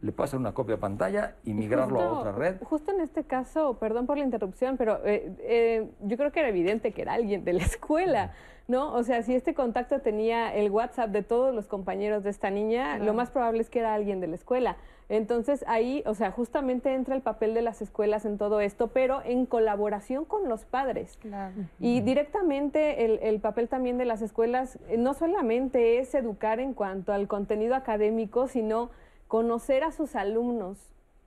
le 0.02 0.14
hacer 0.18 0.40
una 0.40 0.54
copia 0.54 0.76
de 0.76 0.82
pantalla 0.82 1.36
y 1.44 1.54
migrarlo 1.54 2.00
a 2.00 2.04
Justo- 2.04 2.20
otra 2.20 2.32
red. 2.32 2.56
Justo 2.64 2.92
en 2.92 3.02
este 3.02 3.24
caso, 3.26 3.78
perdón 3.80 4.06
por 4.08 4.18
la 4.18 4.24
interrupción, 4.24 4.78
pero 4.78 5.00
eh, 5.06 5.34
eh, 5.40 5.90
yo 6.02 6.16
creo 6.18 6.32
que 6.32 6.40
era 6.40 6.50
evidente 6.50 6.92
que 6.94 7.02
era 7.02 7.14
alguien 7.14 7.44
de 7.44 7.54
la 7.54 7.64
escuela, 7.64 8.32
¿no? 8.68 8.94
O 8.94 9.04
sea, 9.04 9.24
si 9.24 9.36
este 9.36 9.54
contacto 9.54 10.00
tenía 10.00 10.54
el 10.56 10.70
WhatsApp 10.72 11.10
de 11.10 11.24
todos 11.24 11.54
los 11.54 11.68
compañeros 11.68 12.24
de 12.24 12.30
esta 12.30 12.50
niña, 12.50 12.98
lo 13.00 13.14
más 13.14 13.30
probable 13.32 13.62
es 13.62 13.70
que 13.70 13.80
era 13.80 13.94
alguien 13.94 14.22
de 14.22 14.28
la 14.28 14.36
escuela. 14.36 14.78
Entonces 15.10 15.66
ahí, 15.68 16.04
o 16.06 16.14
sea, 16.14 16.30
justamente 16.30 16.94
entra 16.94 17.16
el 17.16 17.24
papel 17.24 17.56
de 17.56 17.64
las 17.64 17.82
escuelas 17.82 18.26
en 18.26 18.38
todo 18.38 18.62
esto, 18.62 18.90
pero 18.90 19.24
en 19.26 19.48
colaboración 19.48 20.24
con 20.24 20.48
los 20.48 20.66
padres. 20.66 21.18
Claro. 21.20 21.56
Y 21.80 22.02
directamente 22.02 23.06
el, 23.06 23.18
el 23.24 23.40
papel 23.40 23.68
también 23.68 23.98
de 23.98 24.06
las 24.06 24.22
escuelas 24.22 24.78
eh, 24.88 24.98
no 24.98 25.16
solamente 25.16 25.98
es 25.98 26.14
educar 26.14 26.60
en 26.60 26.76
cuanto 26.76 27.12
al 27.12 27.28
contenido 27.28 27.74
académico, 27.74 28.48
sino 28.48 28.92
conocer 29.30 29.84
a 29.86 29.92
sus 29.92 30.16
alumnos, 30.16 30.78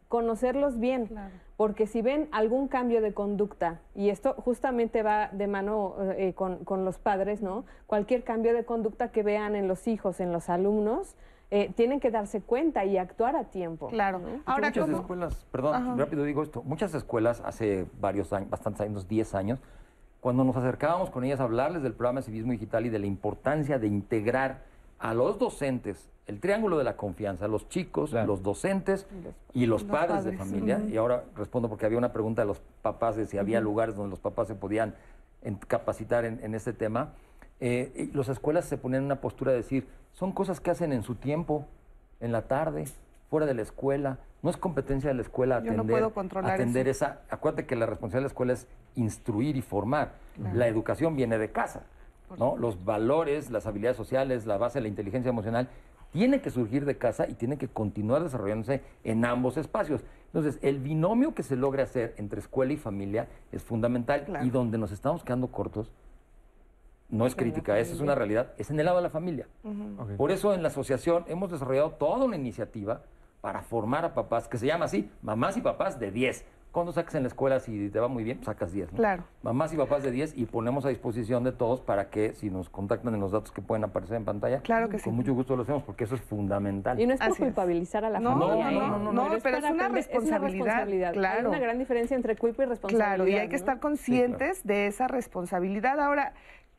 conocerlos 0.08 0.78
bien. 0.78 1.06
Claro. 1.06 1.32
Porque 1.56 1.86
si 1.86 2.02
ven 2.02 2.28
algún 2.32 2.66
cambio 2.68 3.00
de 3.00 3.14
conducta, 3.14 3.80
y 3.94 4.10
esto 4.10 4.34
justamente 4.34 5.02
va 5.02 5.28
de 5.28 5.46
mano 5.46 5.94
eh, 6.16 6.34
con, 6.34 6.64
con 6.64 6.84
los 6.84 6.98
padres, 6.98 7.40
¿no? 7.40 7.64
Cualquier 7.86 8.24
cambio 8.24 8.52
de 8.52 8.64
conducta 8.64 9.12
que 9.12 9.22
vean 9.22 9.54
en 9.54 9.68
los 9.68 9.86
hijos, 9.86 10.18
en 10.18 10.32
los 10.32 10.50
alumnos, 10.50 11.14
eh, 11.52 11.70
tienen 11.76 12.00
que 12.00 12.10
darse 12.10 12.40
cuenta 12.40 12.84
y 12.84 12.98
actuar 12.98 13.36
a 13.36 13.44
tiempo. 13.44 13.88
Claro. 13.88 14.18
¿no? 14.18 14.40
Ahora, 14.46 14.68
muchas 14.68 14.86
¿cómo? 14.86 14.96
escuelas, 14.96 15.46
perdón, 15.52 15.74
Ajá. 15.76 15.94
rápido 15.96 16.24
digo 16.24 16.42
esto, 16.42 16.62
muchas 16.64 16.94
escuelas 16.94 17.40
hace 17.44 17.86
varios 18.00 18.32
años, 18.32 18.50
bastantes 18.50 18.80
años, 18.80 19.06
10 19.06 19.34
años, 19.36 19.60
cuando 20.20 20.42
nos 20.42 20.56
acercábamos 20.56 21.10
con 21.10 21.22
ellas 21.22 21.38
a 21.38 21.44
hablarles 21.44 21.82
del 21.82 21.92
programa 21.92 22.20
de 22.20 22.26
civismo 22.26 22.50
digital 22.50 22.86
y 22.86 22.88
de 22.88 22.98
la 22.98 23.06
importancia 23.06 23.78
de 23.78 23.86
integrar 23.86 24.71
a 25.02 25.14
los 25.14 25.38
docentes, 25.38 26.08
el 26.26 26.38
triángulo 26.38 26.78
de 26.78 26.84
la 26.84 26.96
confianza, 26.96 27.48
los 27.48 27.68
chicos, 27.68 28.10
Claro. 28.10 28.28
los 28.28 28.42
docentes 28.42 29.06
y 29.52 29.66
los, 29.66 29.82
Los 29.82 29.90
padres, 29.90 30.24
de 30.24 30.32
familia. 30.38 30.80
Y 30.88 30.96
ahora 30.96 31.24
respondo 31.36 31.68
porque 31.68 31.84
había 31.86 31.98
una 31.98 32.12
pregunta 32.12 32.42
de 32.42 32.46
los 32.46 32.60
papás 32.82 33.16
de 33.16 33.26
si 33.26 33.36
había 33.36 33.60
lugares 33.60 33.96
donde 33.96 34.10
los 34.10 34.20
papás 34.20 34.46
se 34.46 34.54
podían 34.54 34.94
en- 35.42 35.56
capacitar 35.56 36.24
en, 36.24 36.38
en 36.44 36.54
este 36.54 36.72
tema. 36.72 37.14
Eh, 37.58 38.08
y 38.12 38.16
las 38.16 38.28
escuelas 38.28 38.64
se 38.64 38.78
ponían 38.78 39.00
en 39.02 39.06
una 39.06 39.20
postura 39.20 39.50
de 39.50 39.58
decir, 39.58 39.88
son 40.12 40.30
cosas 40.32 40.60
que 40.60 40.70
hacen 40.70 40.92
en 40.92 41.02
su 41.02 41.16
tiempo, 41.16 41.66
en 42.20 42.30
la 42.30 42.42
tarde, 42.42 42.84
fuera 43.28 43.44
de 43.46 43.54
la 43.54 43.62
escuela. 43.62 44.18
No 44.42 44.50
es 44.50 44.56
competencia 44.56 45.08
de 45.10 45.14
la 45.14 45.22
escuela 45.22 45.58
Yo 45.58 45.66
no 45.72 45.78
atender, 45.82 45.94
puedo 45.94 46.14
controlar 46.14 46.52
atender 46.54 46.86
esa. 46.86 47.22
Acuérdate 47.30 47.66
que 47.66 47.74
la 47.74 47.86
responsabilidad 47.86 48.20
de 48.20 48.28
la 48.28 48.32
escuela 48.32 48.52
es 48.52 48.68
instruir 48.94 49.56
y 49.56 49.62
formar. 49.62 50.12
La 50.54 50.68
educación 50.68 51.16
viene 51.16 51.38
de 51.38 51.50
casa. 51.50 51.82
¿No? 52.38 52.56
Los 52.56 52.84
valores, 52.84 53.50
las 53.50 53.66
habilidades 53.66 53.96
sociales, 53.96 54.46
la 54.46 54.56
base 54.58 54.78
de 54.78 54.82
la 54.82 54.88
inteligencia 54.88 55.28
emocional, 55.30 55.68
tiene 56.12 56.40
que 56.42 56.50
surgir 56.50 56.84
de 56.84 56.98
casa 56.98 57.26
y 57.28 57.34
tiene 57.34 57.56
que 57.56 57.68
continuar 57.68 58.22
desarrollándose 58.22 58.82
en 59.02 59.24
ambos 59.24 59.56
espacios. 59.56 60.02
Entonces, 60.26 60.58
el 60.62 60.78
binomio 60.78 61.34
que 61.34 61.42
se 61.42 61.56
logre 61.56 61.82
hacer 61.82 62.14
entre 62.18 62.40
escuela 62.40 62.72
y 62.72 62.76
familia 62.76 63.28
es 63.50 63.62
fundamental 63.62 64.24
Claro. 64.24 64.44
y 64.44 64.50
donde 64.50 64.76
nos 64.78 64.92
estamos 64.92 65.24
quedando 65.24 65.48
cortos 65.48 65.90
no 67.08 67.26
es 67.26 67.34
crítica, 67.34 67.78
eso 67.78 67.92
es 67.92 68.00
una 68.00 68.14
realidad, 68.14 68.52
es 68.56 68.70
en 68.70 68.80
el 68.80 68.86
lado 68.86 68.96
de 68.98 69.02
la 69.02 69.10
familia. 69.10 69.46
Por 70.16 70.30
eso 70.30 70.54
en 70.54 70.62
la 70.62 70.68
asociación 70.68 71.24
hemos 71.28 71.50
desarrollado 71.50 71.90
toda 71.90 72.24
una 72.24 72.36
iniciativa 72.36 73.02
para 73.42 73.60
formar 73.60 74.04
a 74.06 74.14
papás, 74.14 74.48
que 74.48 74.56
se 74.56 74.66
llama 74.66 74.86
así, 74.86 75.10
mamás 75.20 75.56
y 75.58 75.60
papás 75.60 75.98
de 76.00 76.10
10, 76.10 76.44
Cuando 76.72 76.90
sacas 76.92 77.14
en 77.16 77.22
la 77.24 77.28
escuela, 77.28 77.60
si 77.60 77.90
te 77.90 78.00
va 78.00 78.08
muy 78.08 78.24
bien, 78.24 78.42
sacas 78.42 78.72
10. 78.72 78.92
¿no? 78.92 78.96
Claro. 78.96 79.24
Mamás 79.42 79.74
y 79.74 79.76
papás 79.76 80.02
de 80.02 80.10
10 80.10 80.38
y 80.38 80.46
ponemos 80.46 80.86
a 80.86 80.88
disposición 80.88 81.44
de 81.44 81.52
todos 81.52 81.82
para 81.82 82.08
que 82.08 82.32
si 82.32 82.48
nos 82.48 82.70
contactan 82.70 83.12
en 83.12 83.20
los 83.20 83.30
datos 83.30 83.52
que 83.52 83.60
pueden 83.60 83.84
aparecer 83.84 84.16
en 84.16 84.24
pantalla, 84.24 84.60
Claro 84.62 84.86
que 84.88 84.92
con 84.96 85.00
sí. 85.00 85.10
mucho 85.10 85.34
gusto 85.34 85.54
lo 85.54 85.64
hacemos 85.64 85.82
porque 85.82 86.04
eso 86.04 86.14
es 86.14 86.22
fundamental. 86.22 86.98
Y 86.98 87.06
no 87.06 87.12
es 87.12 87.20
por 87.20 87.28
Así 87.28 87.42
es. 87.42 87.46
culpabilizar 87.48 88.06
a 88.06 88.10
la 88.10 88.20
No, 88.20 88.30
familia, 88.38 88.70
no, 88.70 88.70
¿eh? 88.70 88.88
no, 88.88 88.98
no, 88.98 89.12
no, 89.12 89.22
pero 89.24 89.36
es 89.36 89.42
para 89.42 89.70
una 89.70 89.88
responsabilidad, 89.88 90.88
Hay 90.88 91.12
claro. 91.12 91.50
una 91.50 91.58
gran 91.58 91.78
diferencia 91.78 92.16
entre 92.16 92.36
culpa 92.36 92.62
y 92.62 92.66
responsabilidad. 92.66 93.16
Claro, 93.16 93.28
y 93.28 93.34
hay 93.34 93.48
que 93.48 93.52
¿no? 93.52 93.56
estar 93.58 93.78
conscientes 93.78 94.64
de 94.66 94.86
esa 94.86 95.08
responsabilidad. 95.08 96.00
Ahora, 96.00 96.32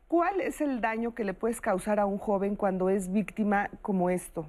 ¿cuál 0.08 0.40
es 0.40 0.60
el 0.60 0.80
daño 0.80 1.14
que 1.14 1.22
le 1.22 1.34
puedes 1.34 1.60
causar 1.60 2.00
a 2.00 2.06
un 2.06 2.18
joven 2.18 2.56
cuando 2.56 2.90
es 2.90 3.12
víctima 3.12 3.70
como 3.80 4.10
esto? 4.10 4.48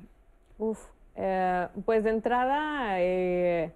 Uf, 0.57 0.83
eh, 1.15 1.67
pues 1.85 2.03
de 2.03 2.09
entrada 2.09 2.99
eh, 2.99 3.71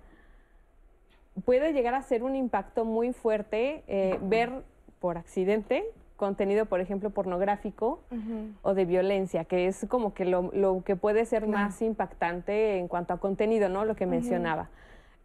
puede 1.45 1.73
llegar 1.73 1.93
a 1.93 2.01
ser 2.01 2.23
un 2.23 2.35
impacto 2.35 2.85
muy 2.85 3.13
fuerte 3.13 3.83
eh, 3.87 4.17
ver 4.21 4.51
por 4.99 5.17
accidente 5.17 5.83
contenido, 6.19 6.65
por 6.65 6.81
ejemplo, 6.81 7.09
pornográfico 7.11 8.01
o 8.61 8.73
de 8.73 8.83
violencia, 8.83 9.45
que 9.45 9.67
es 9.67 9.85
como 9.87 10.13
que 10.13 10.25
lo, 10.25 10.51
lo 10.53 10.83
que 10.83 10.97
puede 10.97 11.25
ser 11.25 11.47
más 11.47 11.81
impactante 11.81 12.77
en 12.77 12.89
cuanto 12.89 13.13
a 13.13 13.17
contenido, 13.19 13.69
¿no? 13.69 13.85
Lo 13.85 13.95
que 13.95 14.05
mencionaba. 14.05 14.69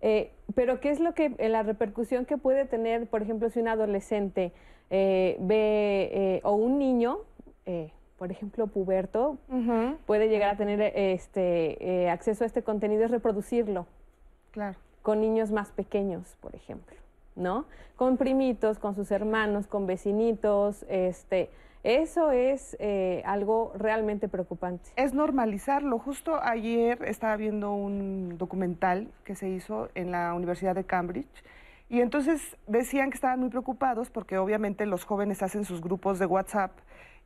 Eh, 0.07 0.31
pero 0.55 0.81
¿qué 0.81 0.91
es 0.91 1.01
lo 1.01 1.15
que, 1.15 1.35
eh, 1.39 1.49
la 1.49 1.63
repercusión 1.63 2.27
que 2.27 2.39
puede 2.39 2.65
tener, 2.67 3.07
por 3.09 3.23
ejemplo, 3.23 3.51
si 3.51 3.59
un 3.59 3.69
adolescente 3.69 4.53
eh, 4.91 5.37
ve, 5.41 6.41
o 6.45 6.53
un 6.55 6.79
niño, 6.79 7.19
por 8.19 8.31
ejemplo, 8.31 8.69
puberto, 8.69 9.39
puede 10.07 10.29
llegar 10.29 10.51
a 10.51 10.57
tener 10.57 10.81
este, 10.95 12.09
acceso 12.09 12.45
a 12.45 12.47
este 12.47 12.63
contenido 12.63 13.05
es 13.05 13.11
reproducirlo 13.11 13.87
Claro. 14.53 14.79
Con 15.05 15.21
niños 15.21 15.53
más 15.53 15.71
pequeños, 15.71 16.35
por 16.41 16.57
ejemplo, 16.57 16.97
¿no? 17.37 17.67
Con 17.95 18.17
primitos, 18.17 18.79
con 18.79 18.95
sus 18.95 19.11
hermanos, 19.11 19.67
con 19.67 19.87
vecinitos, 19.87 20.87
este, 20.89 21.51
eso 21.83 22.31
es 22.31 22.75
eh, 22.81 23.23
algo 23.27 23.75
realmente 23.77 24.29
preocupante. 24.29 24.89
Es 24.97 25.13
normalizarlo. 25.13 25.99
Justo 25.99 26.43
ayer 26.43 27.05
estaba 27.05 27.37
viendo 27.37 27.75
un 27.75 28.39
documental 28.39 29.13
que 29.25 29.35
se 29.35 29.51
hizo 29.51 29.91
en 29.95 30.11
la 30.11 30.33
Universidad 30.33 30.75
de 30.75 30.85
Cambridge 30.85 31.45
y 31.91 32.01
entonces 32.01 32.57
decían 32.67 33.11
que 33.11 33.17
estaban 33.17 33.41
muy 33.41 33.51
preocupados 33.51 34.09
porque 34.09 34.39
obviamente 34.39 34.87
los 34.87 35.05
jóvenes 35.05 35.43
hacen 35.43 35.67
sus 35.67 35.83
grupos 35.83 36.19
de 36.19 36.25
WhatsApp 36.25 36.73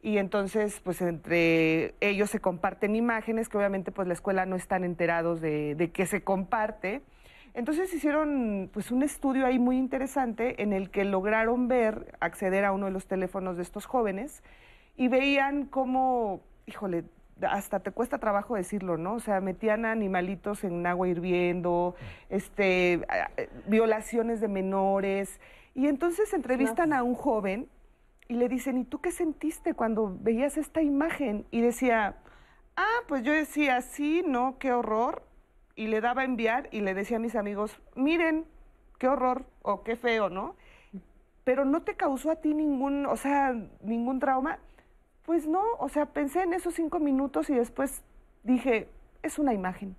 y 0.03 0.19
entonces 0.19 0.81
pues 0.83 1.01
entre 1.01 1.95
ellos 2.01 2.29
se 2.29 2.41
comparten 2.41 2.97
imágenes 2.97 3.49
que 3.49 3.57
obviamente 3.57 3.93
pues 3.93 4.09
la 4.09 4.15
escuela 4.15 4.47
no 4.47 4.57
están 4.57 4.83
enterados 4.83 5.41
de, 5.41 5.77
de 5.77 5.93
que 5.93 6.07
se 6.07 6.25
comparte. 6.25 7.03
Entonces 7.55 7.93
hicieron 7.93 8.71
pues 8.73 8.91
un 8.91 9.03
estudio 9.03 9.47
ahí 9.47 9.59
muy 9.59 9.77
interesante 9.79 10.63
en 10.63 10.73
el 10.73 10.91
que 10.91 11.05
lograron 11.05 11.69
ver, 11.69 12.17
acceder 12.21 12.65
a 12.65 12.73
uno 12.73 12.87
de 12.87 12.93
los 12.93 13.07
teléfonos 13.07 13.57
de 13.57 13.63
estos 13.63 13.87
jóvenes 13.87 14.43
y 14.97 15.09
veían 15.09 15.67
cómo, 15.67 16.43
híjole, 16.67 17.05
hasta 17.43 17.81
te 17.81 17.93
cuesta 17.93 18.19
trabajo 18.19 18.57
decirlo, 18.57 18.97
¿no? 18.97 19.15
O 19.15 19.21
sea, 19.21 19.41
metían 19.41 19.85
animalitos 19.85 20.65
en 20.65 20.87
agua 20.87 21.09
hirviendo, 21.09 21.95
este, 22.31 23.07
violaciones 23.67 24.41
de 24.41 24.49
menores. 24.49 25.41
Y 25.75 25.87
entonces 25.87 26.33
entrevistan 26.33 26.93
a 26.93 27.03
un 27.03 27.15
joven 27.15 27.69
y 28.27 28.35
le 28.35 28.49
dicen, 28.49 28.79
¿y 28.79 28.85
tú 28.85 29.01
qué 29.01 29.13
sentiste 29.13 29.75
cuando 29.75 30.17
veías 30.21 30.57
esta 30.59 30.83
imagen? 30.83 31.47
Y 31.51 31.61
decía, 31.61 32.17
ah, 32.77 32.99
pues 33.07 33.23
yo 33.23 33.33
decía, 33.33 33.81
sí, 33.83 34.25
no, 34.27 34.59
qué 34.59 34.73
horror. 34.73 35.23
Y 35.79 35.87
le 35.87 36.01
daba 36.01 36.23
a 36.23 36.25
enviar 36.25 36.69
y 36.73 36.81
le 36.81 36.93
decía 36.93 37.19
a 37.19 37.21
mis 37.21 37.37
amigos, 37.37 37.79
miren, 37.95 38.45
qué 38.99 39.07
horror 39.07 39.45
o 39.63 39.85
qué 39.85 39.95
feo, 39.95 40.29
¿no? 40.29 40.57
Pero 41.45 41.65
no 41.65 41.83
te 41.83 41.95
causó 41.95 42.33
a 42.33 42.37
ti 42.37 42.53
ningún, 42.53 43.07
o 43.07 43.15
sea, 43.17 43.55
ningún 43.85 44.19
trauma. 44.19 44.59
Pues 45.25 45.47
no, 45.47 45.63
o 45.79 45.89
sea, 45.89 46.07
pensé 46.07 46.43
en 46.43 46.53
esos 46.53 46.75
cinco 46.75 46.99
minutos 46.99 47.49
y 47.49 47.55
después 47.55 48.03
dije, 48.43 48.89
es 49.23 49.39
una 49.39 49.55
imagen. 49.55 49.95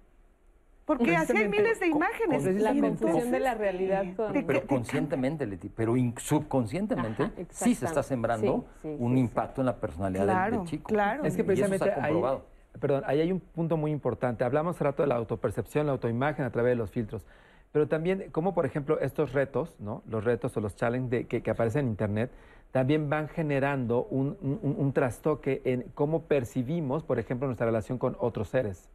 Porque 0.84 1.16
así 1.16 1.38
hay 1.38 1.48
miles 1.48 1.80
de 1.80 1.92
con- 1.92 1.98
imágenes. 1.98 2.44
con- 2.44 2.62
La 2.62 2.74
y 2.74 2.82
confusión 2.82 3.32
de 3.32 3.40
la 3.40 3.54
realidad 3.54 4.04
con... 4.18 4.34
te- 4.34 4.44
Pero 4.44 4.60
te- 4.62 4.68
conscientemente, 4.68 5.46
Leti, 5.46 5.70
pero 5.70 5.96
in- 5.96 6.14
subconscientemente 6.18 7.24
Ajá, 7.24 7.34
sí 7.52 7.74
se 7.74 7.86
está 7.86 8.04
sembrando 8.04 8.66
Sí, 8.82 8.90
sí, 8.90 8.96
un 9.00 9.14
sí, 9.14 9.20
impacto 9.22 9.62
en 9.62 9.68
la 9.68 9.78
personalidad 9.78 10.26
del- 10.26 10.36
Claro, 10.36 10.58
del, 10.58 10.66
chico. 10.68 10.90
claro. 10.90 11.24
Es 11.24 11.36
que 11.36 11.40
Y 11.40 11.44
eso 11.44 11.46
precisamente 11.48 11.90
ahí, 11.92 11.96
comprobado. 12.12 12.46
Perdón, 12.80 13.04
ahí 13.06 13.20
hay 13.22 13.32
un 13.32 13.40
punto 13.40 13.78
muy 13.78 13.92
importante. 13.92 14.44
Hablamos 14.44 14.76
hace 14.76 14.84
rato 14.84 15.04
de 15.04 15.08
la 15.08 15.16
autopercepción, 15.16 15.86
la 15.88 15.94
autoimagen 15.94 16.46
a 16.46 16.52
través 16.52 16.72
de 16.72 16.76
los 16.76 16.92
filtros. 16.92 17.26
Pero 17.72 17.88
también, 17.88 18.30
como 18.32 18.54
por 18.54 18.66
ejemplo 18.66 19.00
estos 19.00 19.34
retos, 19.34 19.76
¿no? 19.80 20.02
los 20.08 20.24
retos 20.24 20.56
o 20.58 20.62
los 20.62 20.76
challenges 20.76 21.28
que, 21.28 21.42
que 21.42 21.52
aparecen 21.52 21.86
en 21.86 21.92
Internet, 21.92 22.32
también 22.72 23.10
van 23.10 23.28
generando 23.30 24.04
un, 24.06 24.38
un- 24.42 24.76
un 24.78 24.94
trastoque 24.94 25.62
en 25.66 25.86
cómo 25.96 26.24
percibimos, 26.24 27.04
por 27.04 27.18
ejemplo, 27.20 27.48
nuestra 27.48 27.66
relación 27.66 27.98
con 27.98 28.16
otros 28.20 28.50
seres, 28.50 28.90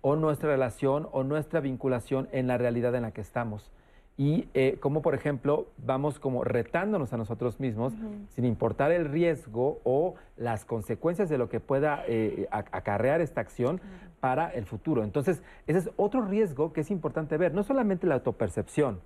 o 0.00 0.14
nuestra 0.16 0.48
relación 0.50 1.08
o 1.12 1.24
nuestra 1.24 1.60
vinculación 1.60 2.28
en 2.32 2.46
la 2.46 2.58
realidad 2.58 2.94
en 2.94 3.02
la 3.02 3.10
que 3.12 3.20
estamos. 3.20 3.70
Y 4.18 4.48
eh, 4.54 4.78
cómo, 4.80 5.02
por 5.02 5.14
ejemplo, 5.14 5.66
vamos 5.84 6.18
como 6.18 6.42
retándonos 6.42 7.12
a 7.12 7.18
nosotros 7.18 7.60
mismos, 7.60 7.92
sin 8.30 8.46
importar 8.46 8.90
el 8.90 9.04
riesgo 9.10 9.78
o 9.84 10.14
las 10.38 10.64
consecuencias 10.64 11.28
de 11.28 11.36
lo 11.36 11.50
que 11.50 11.60
pueda 11.60 12.02
eh, 12.08 12.48
ac- 12.50 12.68
acarrear 12.72 13.20
esta 13.20 13.42
acción 13.42 13.78
para 14.20 14.48
el 14.48 14.64
futuro. 14.64 15.04
Entonces, 15.04 15.42
ese 15.66 15.80
es 15.80 15.90
otro 15.96 16.22
riesgo 16.22 16.72
que 16.72 16.80
es 16.80 16.90
importante 16.90 17.36
ver, 17.36 17.52
no 17.52 17.62
solamente 17.62 18.06
la 18.06 18.14
autopercepción, 18.14 19.00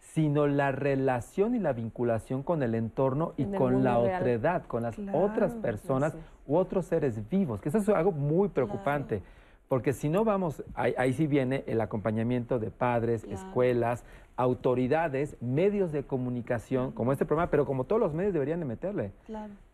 sino 0.00 0.46
la 0.46 0.70
relación 0.72 1.54
y 1.54 1.58
la 1.58 1.72
vinculación 1.72 2.42
con 2.42 2.62
el 2.62 2.74
entorno 2.74 3.32
y 3.38 3.44
En 3.44 3.52
con 3.54 3.82
la 3.82 3.96
real. 3.98 4.16
otredad, 4.20 4.66
con 4.66 4.82
las 4.82 4.96
Claro, 4.96 5.18
otras 5.18 5.54
personas 5.54 6.14
u 6.46 6.56
otros 6.56 6.84
seres 6.84 7.26
vivos, 7.30 7.62
que 7.62 7.70
eso 7.70 7.78
es 7.78 7.88
algo 7.88 8.12
muy 8.12 8.50
preocupante. 8.50 9.22
Porque 9.68 9.94
si 9.94 10.10
no 10.10 10.22
vamos, 10.22 10.62
ahí, 10.74 10.92
ahí 10.98 11.14
sí 11.14 11.26
viene 11.26 11.64
el 11.66 11.80
acompañamiento 11.80 12.58
de 12.58 12.70
padres, 12.70 13.24
escuelas, 13.24 14.04
autoridades, 14.36 15.36
medios 15.40 15.92
de 15.92 16.04
comunicación, 16.04 16.92
como 16.92 17.12
este 17.12 17.24
programa, 17.24 17.50
pero 17.50 17.66
como 17.66 17.84
todos 17.84 18.00
los 18.00 18.14
medios 18.14 18.32
deberían 18.32 18.60
de 18.60 18.66
meterle. 18.66 19.12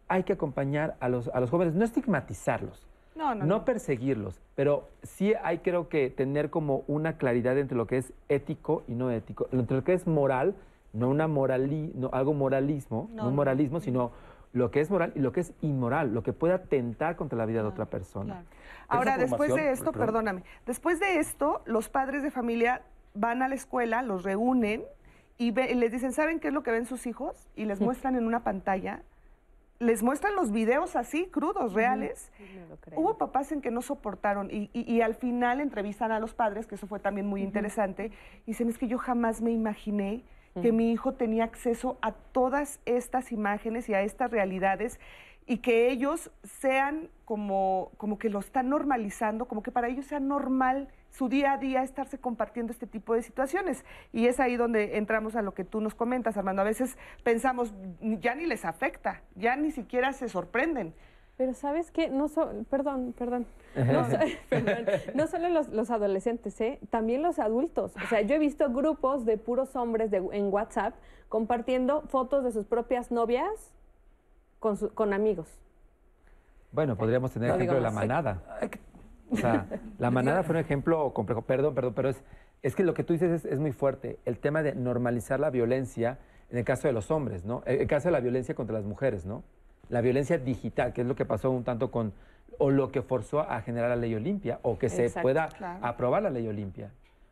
Hay 0.09 0.24
que 0.24 0.32
acompañar 0.34 0.96
a 1.00 1.09
los, 1.09 1.28
a 1.28 1.40
los 1.40 1.50
jóvenes, 1.50 1.74
no 1.74 1.84
estigmatizarlos, 1.84 2.86
No, 3.14 3.34
no, 3.34 3.44
no 3.44 3.46
no. 3.59 3.64
perseguirlos, 3.64 4.40
pero 4.54 4.88
sí 5.02 5.34
hay 5.42 5.59
creo 5.59 5.88
que 5.88 6.11
tener 6.11 6.50
como 6.50 6.84
una 6.86 7.18
claridad 7.18 7.59
entre 7.59 7.76
lo 7.76 7.86
que 7.86 7.98
es 7.98 8.12
ético 8.28 8.82
y 8.88 8.94
no 8.94 9.11
ético, 9.11 9.48
entre 9.52 9.76
lo 9.76 9.84
que 9.84 9.92
es 9.92 10.06
moral, 10.06 10.54
no 10.92 11.09
una 11.09 11.28
morali, 11.28 11.92
no 11.94 12.11
algo 12.12 12.32
moralismo, 12.32 13.11
no, 13.12 13.28
un 13.28 13.34
moralismo, 13.34 13.80
sino 13.80 14.12
lo 14.54 14.70
que 14.70 14.80
es 14.80 14.90
moral 14.90 15.12
y 15.14 15.20
lo 15.20 15.30
que 15.32 15.40
es 15.40 15.52
inmoral, 15.61 16.14
lo 16.14 16.22
que 16.22 16.32
pueda 16.32 16.54
atentar 16.54 17.16
contra 17.16 17.36
la 17.36 17.44
vida 17.44 17.62
de 17.62 17.68
otra 17.68 17.84
persona. 17.84 18.44
Ahora, 18.88 19.18
después 19.18 19.54
de 19.54 19.70
esto, 19.70 19.92
perdón. 19.92 20.06
perdóname, 20.06 20.42
después 20.66 20.98
de 20.98 21.18
esto, 21.18 21.61
los 21.66 21.90
padres 21.90 22.22
de 22.22 22.30
familia 22.30 22.80
van 23.18 23.42
a 23.42 23.48
la 23.48 23.54
escuela, 23.54 24.02
los 24.02 24.22
reúnen 24.22 24.82
y 25.36 25.50
ve- 25.50 25.74
les 25.74 25.92
dicen, 25.92 26.12
¿saben 26.12 26.40
qué 26.40 26.48
es 26.48 26.54
lo 26.54 26.62
que 26.62 26.70
ven 26.70 26.86
sus 26.86 27.06
hijos? 27.06 27.48
Y 27.56 27.64
les 27.64 27.80
muestran 27.80 28.16
en 28.16 28.26
una 28.26 28.44
pantalla, 28.44 29.02
les 29.80 30.02
muestran 30.02 30.34
los 30.34 30.50
videos 30.50 30.96
así, 30.96 31.26
crudos, 31.26 31.72
reales. 31.72 32.32
No. 32.94 33.00
Hubo 33.00 33.18
papás 33.18 33.52
en 33.52 33.60
que 33.60 33.70
no 33.70 33.80
soportaron 33.82 34.50
y, 34.50 34.70
y- 34.72 34.92
y 34.92 35.00
al 35.02 35.14
final 35.14 35.60
entrevistan 35.60 36.10
a 36.10 36.18
los 36.18 36.34
padres, 36.34 36.66
que 36.66 36.74
eso 36.74 36.86
fue 36.86 36.98
también 36.98 37.26
muy 37.26 37.42
interesante, 37.42 38.10
y 38.44 38.46
dicen, 38.52 38.68
es 38.68 38.78
que 38.78 38.88
yo 38.88 38.98
jamás 38.98 39.40
me 39.40 39.50
imaginé 39.52 40.24
que 40.62 40.72
mi 40.72 40.90
hijo 40.90 41.12
tenía 41.14 41.44
acceso 41.44 41.98
a 42.02 42.10
todas 42.10 42.80
estas 42.84 43.30
imágenes 43.30 43.88
y 43.88 43.94
a 43.94 44.02
estas 44.02 44.30
realidades 44.32 44.98
y 45.46 45.58
que 45.58 45.88
ellos 45.90 46.32
sean 46.42 47.08
como, 47.24 47.92
como 47.96 48.18
que 48.18 48.28
lo 48.28 48.40
están 48.40 48.68
normalizando, 48.68 49.44
como 49.46 49.62
que 49.62 49.70
para 49.70 49.86
ellos 49.88 50.06
sea 50.06 50.18
normal 50.18 50.88
su 51.11 51.28
día 51.28 51.52
a 51.54 51.59
día 51.59 51.82
estarse 51.82 52.18
compartiendo 52.18 52.72
este 52.72 52.86
tipo 52.86 53.14
de 53.14 53.22
situaciones. 53.22 53.84
Y 54.12 54.26
es 54.26 54.40
ahí 54.40 54.56
donde 54.56 54.96
entramos 54.98 55.34
a 55.36 55.42
lo 55.42 55.52
que 55.54 55.64
tú 55.64 55.80
nos 55.80 55.94
comentas, 55.94 56.36
Armando. 56.36 56.62
A 56.62 56.64
veces 56.64 56.96
pensamos, 57.24 57.74
ya 58.00 58.34
ni 58.34 58.46
les 58.46 58.64
afecta, 58.64 59.22
ya 59.34 59.56
ni 59.56 59.70
siquiera 59.70 60.12
se 60.12 60.28
sorprenden. 60.28 60.94
Pero 61.36 61.54
sabes 61.54 61.90
qué, 61.92 62.09
no 62.11 62.26
so- 62.28 62.50
perdón, 62.68 63.14
perdón. 63.16 63.46
No, 63.76 64.11
so- 64.11 64.16
perdón. 64.50 64.84
No 65.14 65.26
solo 65.28 65.48
los, 65.48 65.68
los 65.68 65.90
adolescentes, 65.90 66.61
¿eh? 66.61 66.80
también 66.90 67.22
los 67.22 67.38
adultos. 67.38 67.94
O 67.96 68.06
sea, 68.09 68.22
yo 68.22 68.34
he 68.34 68.38
visto 68.40 68.70
grupos 68.72 69.24
de 69.24 69.38
puros 69.38 69.76
hombres 69.76 70.11
de- 70.11 70.16
en 70.32 70.52
WhatsApp 70.52 70.94
compartiendo 71.28 72.02
fotos 72.09 72.42
de 72.42 72.50
sus 72.52 72.66
propias 72.66 73.11
novias 73.12 73.48
con, 74.59 74.76
su- 74.76 74.92
con 74.94 75.12
amigos. 75.12 75.48
Bueno, 76.72 76.96
podríamos 76.96 77.30
tener 77.32 77.48
No 77.50 77.54
ejemplo 77.54 77.76
de 77.76 77.82
la 77.82 77.90
manada. 77.92 78.42
O 79.30 79.36
sea, 79.36 79.66
la 79.98 80.10
manada 80.10 80.42
fue 80.42 80.54
un 80.54 80.60
ejemplo 80.60 81.12
complejo. 81.12 81.42
Perdón, 81.42 81.74
perdón, 81.74 81.92
pero 81.94 82.08
es, 82.08 82.22
es 82.62 82.74
que 82.74 82.84
lo 82.84 82.94
que 82.94 83.04
tú 83.04 83.12
dices 83.12 83.44
es, 83.44 83.44
es 83.44 83.58
muy 83.58 83.72
fuerte. 83.72 84.18
El 84.24 84.38
tema 84.38 84.62
de 84.62 84.74
normalizar 84.74 85.40
la 85.40 85.50
violencia 85.50 86.18
en 86.50 86.58
el 86.58 86.64
caso 86.64 86.88
de 86.88 86.92
los 86.94 87.10
hombres, 87.10 87.44
¿no? 87.44 87.62
El, 87.66 87.80
el 87.82 87.86
caso 87.86 88.08
de 88.08 88.12
la 88.12 88.20
violencia 88.20 88.54
contra 88.54 88.74
las 88.74 88.84
mujeres, 88.84 89.26
¿no? 89.26 89.42
La 89.88 90.00
violencia 90.00 90.38
digital, 90.38 90.92
que 90.92 91.02
es 91.02 91.06
lo 91.06 91.14
que 91.14 91.24
pasó 91.24 91.50
un 91.50 91.64
tanto 91.64 91.90
con, 91.90 92.12
o 92.58 92.70
lo 92.70 92.90
que 92.90 93.02
forzó 93.02 93.40
a 93.40 93.60
generar 93.60 93.90
la 93.90 93.96
ley 93.96 94.14
Olimpia, 94.14 94.58
o 94.62 94.78
que 94.78 94.88
se 94.88 95.04
Exacto, 95.04 95.22
pueda 95.22 95.48
claro. 95.48 95.84
aprobar 95.84 96.22
la 96.22 96.30
ley 96.30 96.46
Olimpia. 96.48 96.90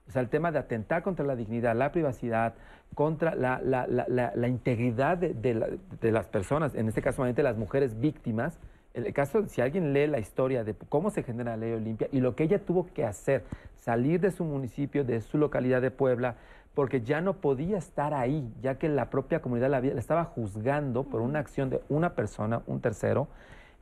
O 0.08 0.12
sea, 0.12 0.22
el 0.22 0.28
tema 0.28 0.52
de 0.52 0.58
atentar 0.58 1.02
contra 1.02 1.24
la 1.24 1.34
dignidad, 1.34 1.74
la 1.74 1.90
privacidad, 1.90 2.54
contra 2.94 3.34
la, 3.34 3.60
la, 3.62 3.86
la, 3.88 4.32
la 4.34 4.48
integridad 4.48 5.18
de, 5.18 5.34
de, 5.34 6.12
las 6.12 6.28
personas, 6.28 6.74
en 6.74 6.88
este 6.88 7.02
caso, 7.02 7.24
de 7.24 7.42
las 7.42 7.56
mujeres 7.56 7.98
víctimas. 7.98 8.58
El 8.96 9.12
caso, 9.12 9.46
si 9.46 9.60
alguien 9.60 9.92
lee 9.92 10.06
la 10.06 10.18
historia 10.18 10.64
de 10.64 10.74
cómo 10.88 11.10
se 11.10 11.22
genera 11.22 11.52
la 11.52 11.58
ley 11.58 11.72
Olimpia 11.74 12.08
y 12.12 12.20
lo 12.20 12.34
que 12.34 12.44
ella 12.44 12.64
tuvo 12.64 12.86
que 12.94 13.04
hacer, 13.04 13.44
salir 13.76 14.20
de 14.20 14.30
su 14.30 14.42
municipio, 14.42 15.04
de 15.04 15.20
su 15.20 15.36
localidad 15.36 15.82
de 15.82 15.90
Puebla, 15.90 16.36
porque 16.74 17.02
ya 17.02 17.20
no 17.20 17.34
podía 17.34 17.76
estar 17.76 18.14
ahí, 18.14 18.50
ya 18.62 18.78
que 18.78 18.88
la 18.88 19.10
propia 19.10 19.40
comunidad 19.40 19.68
la, 19.68 19.80
la 19.80 20.00
estaba 20.00 20.24
juzgando 20.24 21.04
por 21.04 21.20
una 21.20 21.40
acción 21.40 21.68
de 21.68 21.82
una 21.90 22.14
persona, 22.14 22.62
un 22.66 22.80
tercero, 22.80 23.28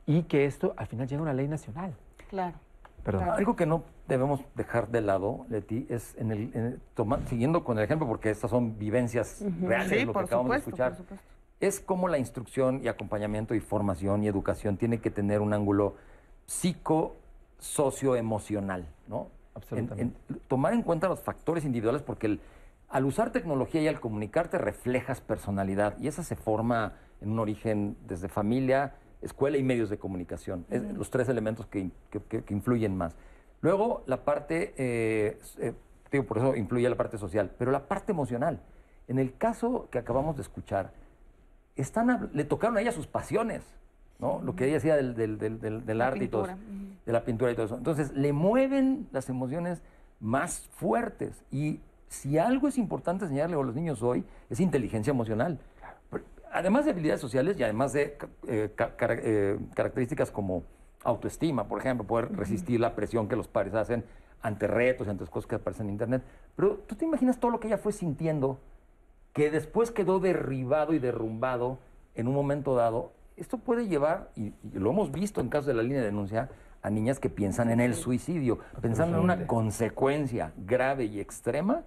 y 0.05 0.23
que 0.23 0.45
esto 0.45 0.73
al 0.75 0.87
final 0.87 1.07
llega 1.07 1.19
a 1.19 1.23
una 1.23 1.33
ley 1.33 1.47
nacional. 1.47 1.93
Claro. 2.29 2.55
Algo 3.05 3.55
que 3.55 3.65
no 3.65 3.83
debemos 4.07 4.41
dejar 4.55 4.87
de 4.89 5.01
lado, 5.01 5.45
Leti, 5.49 5.85
es 5.89 6.15
en 6.17 6.31
el, 6.31 6.79
siguiendo 7.27 7.63
con 7.63 7.77
el 7.77 7.83
ejemplo, 7.83 8.07
porque 8.07 8.31
estas 8.31 8.49
son 8.49 8.79
vivencias 8.79 9.43
reales, 9.61 10.07
lo 10.07 10.13
que 10.13 10.19
acabamos 10.19 10.51
de 10.51 10.57
escuchar, 10.57 10.97
es 11.59 11.79
cómo 11.79 12.07
la 12.07 12.17
instrucción 12.17 12.81
y 12.83 12.87
acompañamiento 12.87 13.55
y 13.55 13.59
formación 13.59 14.23
y 14.23 14.27
educación 14.27 14.77
tiene 14.77 14.99
que 14.99 15.09
tener 15.09 15.41
un 15.41 15.53
ángulo 15.53 15.95
psico, 16.45 17.15
socioemocional, 17.59 18.87
¿no? 19.07 19.29
Absolutamente. 19.55 20.17
tomar 20.49 20.73
en 20.73 20.81
cuenta 20.81 21.07
los 21.07 21.21
factores 21.21 21.63
individuales, 21.63 22.01
porque 22.01 22.39
al 22.89 23.05
usar 23.05 23.31
tecnología 23.31 23.81
y 23.81 23.87
al 23.87 24.01
comunicarte 24.01 24.57
reflejas 24.57 25.21
personalidad, 25.21 25.97
y 25.97 26.07
esa 26.07 26.23
se 26.23 26.35
forma 26.35 26.93
en 27.21 27.31
un 27.31 27.39
origen 27.39 27.95
desde 28.05 28.27
familia, 28.27 28.95
escuela 29.21 29.57
y 29.57 29.63
medios 29.63 29.89
de 29.89 29.97
comunicación. 29.97 30.65
Es 30.69 30.83
los 30.93 31.09
tres 31.09 31.29
elementos 31.29 31.65
que, 31.67 31.89
influyen 32.49 32.97
más. 32.97 33.15
Luego, 33.61 34.03
la 34.05 34.23
parte, 34.25 34.73
eh, 34.77 35.39
eh, 35.59 35.73
digo, 36.11 36.25
por 36.25 36.37
eso 36.37 36.55
influye 36.55 36.87
la 36.89 36.95
parte 36.95 37.17
social, 37.17 37.51
pero 37.57 37.71
la 37.71 37.87
parte 37.87 38.11
emocional. 38.11 38.59
En 39.07 39.19
el 39.19 39.37
caso 39.37 39.87
que 39.89 39.97
acabamos 39.97 40.35
de 40.35 40.41
escuchar, 40.41 40.91
están, 41.75 42.29
le 42.33 42.43
tocaron 42.43 42.77
a 42.77 42.81
ella 42.81 42.91
sus 42.91 43.07
pasiones, 43.07 43.63
¿no? 44.19 44.41
Lo 44.41 44.55
que 44.55 44.67
ella 44.67 44.77
hacía 44.77 44.95
del, 44.95 45.15
del, 45.15 46.01
arte 46.01 46.23
y 46.23 46.27
todo 46.27 46.45
eso, 46.45 46.57
de 47.05 47.11
la 47.11 47.23
pintura 47.23 47.51
y 47.51 47.55
todo 47.55 47.65
eso. 47.65 47.77
Entonces, 47.77 48.13
le 48.13 48.33
mueven 48.33 49.07
las 49.11 49.29
emociones 49.29 49.81
más 50.19 50.69
fuertes. 50.71 51.43
Y 51.51 51.79
si 52.07 52.37
algo 52.37 52.67
es 52.67 52.77
importante 52.77 53.25
enseñarle 53.25 53.55
a 53.55 53.63
los 53.63 53.75
niños 53.75 54.01
hoy, 54.03 54.23
es 54.49 54.59
inteligencia 54.59 55.11
emocional 55.11 55.59
además 56.55 56.85
de 56.85 56.91
habilidades 56.91 57.19
sociales 57.19 57.59
y 57.59 57.63
además 57.63 57.91
de 57.91 58.17
eh, 58.47 58.73
eh, 58.77 59.59
características 59.73 60.31
como 60.31 60.63
autoestima, 61.03 61.67
por 61.67 61.79
ejemplo, 61.79 62.07
poder 62.07 62.33
resistir 62.33 62.79
la 62.79 62.95
presión 62.95 63.27
que 63.27 63.35
los 63.35 63.49
padres 63.49 63.73
hacen 63.75 64.05
ante 64.41 64.65
retos, 64.65 65.09
ante 65.09 65.25
cosas 65.25 65.47
que 65.47 65.55
aparecen 65.55 65.87
en 65.87 65.93
Internet. 65.93 66.23
Pero 66.55 66.77
tú 66.87 66.95
te 66.95 67.03
imaginas 67.03 67.39
todo 67.39 67.51
lo 67.51 67.59
que 67.59 67.67
ella 67.67 67.77
fue 67.77 67.91
sintiendo, 67.91 68.57
que 69.35 69.51
después 69.51 69.91
quedó 69.91 70.21
derribado 70.21 70.93
y 70.93 70.99
derrumbado 70.99 71.77
en 72.15 72.29
un 72.29 72.33
momento 72.33 72.73
dado. 72.73 73.11
Esto 73.35 73.57
puede 73.57 73.89
llevar, 73.89 74.31
y, 74.37 74.53
lo 74.73 74.91
hemos 74.91 75.11
visto 75.11 75.41
en 75.41 75.49
casos 75.49 75.65
de 75.65 75.73
la 75.73 75.83
línea 75.83 75.99
de 75.99 76.05
denuncia, 76.05 76.49
a 76.81 76.89
niñas 76.89 77.19
que 77.19 77.29
piensan 77.29 77.69
en 77.69 77.81
el 77.81 77.95
suicidio, 77.95 78.59
pensando 78.81 79.17
en 79.17 79.23
una 79.23 79.45
consecuencia 79.45 80.53
grave 80.55 81.05
y 81.05 81.19
extrema, 81.19 81.83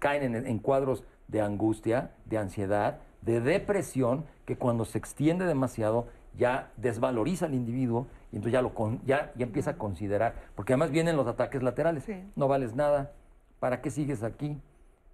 caen 0.00 0.34
en 0.34 0.58
cuadros 0.58 1.04
de 1.28 1.40
angustia, 1.40 2.10
de 2.24 2.38
ansiedad, 2.38 2.98
de 3.20 3.40
depresión 3.40 4.24
que 4.44 4.56
cuando 4.56 4.84
se 4.84 4.98
extiende 4.98 5.44
demasiado 5.44 6.08
ya 6.36 6.72
desvaloriza 6.78 7.46
al 7.46 7.54
individuo 7.54 8.08
y 8.32 8.36
entonces 8.36 8.54
ya, 8.54 8.62
lo 8.62 8.72
ya, 9.04 9.32
ya 9.36 9.44
empieza 9.44 9.72
a 9.72 9.78
considerar, 9.78 10.34
porque 10.56 10.72
además 10.72 10.90
vienen 10.90 11.16
los 11.16 11.28
ataques 11.28 11.62
laterales, 11.62 12.08
no 12.34 12.48
vales 12.48 12.74
nada, 12.74 13.12
¿para 13.60 13.82
qué 13.82 13.90
sigues 13.90 14.24
aquí? 14.24 14.58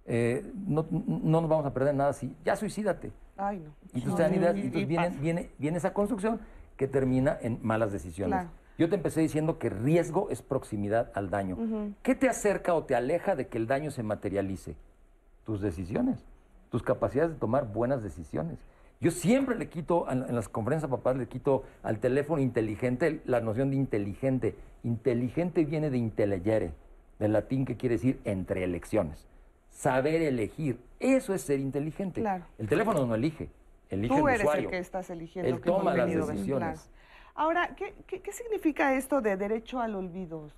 Eh, 0.05 0.43
no, 0.67 0.85
nos 0.91 1.47
vamos 1.47 1.65
a 1.65 1.73
perder 1.73 1.95
nada 1.95 2.13
si 2.13 2.35
ya 2.43 2.55
suicídate. 2.55 3.11
Ay, 3.37 3.59
no. 3.59 3.71
Y 3.93 4.03
entonces, 4.03 4.31
viene, 5.21 5.51
viene, 5.57 5.77
esa 5.77 5.93
construcción 5.93 6.39
que 6.77 6.87
termina 6.87 7.37
en 7.41 7.59
malas 7.61 7.91
decisiones. 7.91 8.47
Yo 8.77 8.89
te 8.89 8.95
empecé 8.95 9.21
diciendo 9.21 9.59
que 9.59 9.69
riesgo 9.69 10.29
es 10.29 10.41
proximidad 10.41 11.11
al 11.13 11.29
daño. 11.29 11.57
¿Qué 12.01 12.15
te 12.15 12.29
acerca 12.29 12.73
o 12.73 12.85
te 12.85 12.95
aleja 12.95 13.35
de 13.35 13.47
que 13.47 13.57
el 13.57 13.67
daño 13.67 13.91
se 13.91 14.03
materialice? 14.03 14.75
Tus 15.43 15.61
decisiones 15.61 16.25
tus 16.69 16.83
capacidades 16.83 17.33
de 17.33 17.37
tomar 17.37 17.71
buenas 17.71 18.03
decisiones. 18.03 18.59
Yo 19.01 19.11
siempre 19.11 19.57
le 19.57 19.69
quito, 19.69 20.09
en, 20.11 20.35
las 20.35 20.49
conferencias 20.49 20.89
papás, 20.89 21.15
le 21.15 21.27
quito 21.27 21.63
al 21.83 21.99
teléfono 21.99 22.41
inteligente 22.41 23.21
la 23.25 23.39
noción 23.41 23.69
de 23.71 23.77
inteligente. 23.77 24.55
Inteligente 24.83 25.65
viene 25.65 25.89
de 25.89 25.97
intellegere, 25.97 26.73
del 27.17 27.33
latín 27.33 27.65
que 27.65 27.77
quiere 27.77 27.95
decir 27.95 28.19
entre 28.25 28.63
elecciones. 28.63 29.27
Saber 29.79 30.21
elegir, 30.21 30.77
eso 30.99 31.33
es 31.33 31.41
ser 31.41 31.61
inteligente. 31.61 32.21
El 32.57 32.67
teléfono 32.67 33.05
no 33.05 33.15
elige, 33.15 33.49
elige 33.89 34.13
Tú 34.13 34.27
el 34.27 34.33
eres 34.33 34.43
usuario. 34.43 34.65
el 34.65 34.71
que 34.71 34.77
estás 34.77 35.09
eligiendo. 35.09 35.55
Él 35.55 35.61
toma 35.61 35.93
las 35.93 36.13
decisiones. 36.13 36.89
Ahora, 37.33 37.77
¿qué, 37.77 37.93
¿qué, 38.05 38.31
significa 38.33 38.97
esto 38.97 39.21
de 39.21 39.37
derecho 39.37 39.79
al 39.79 39.95
olvido? 39.95 40.49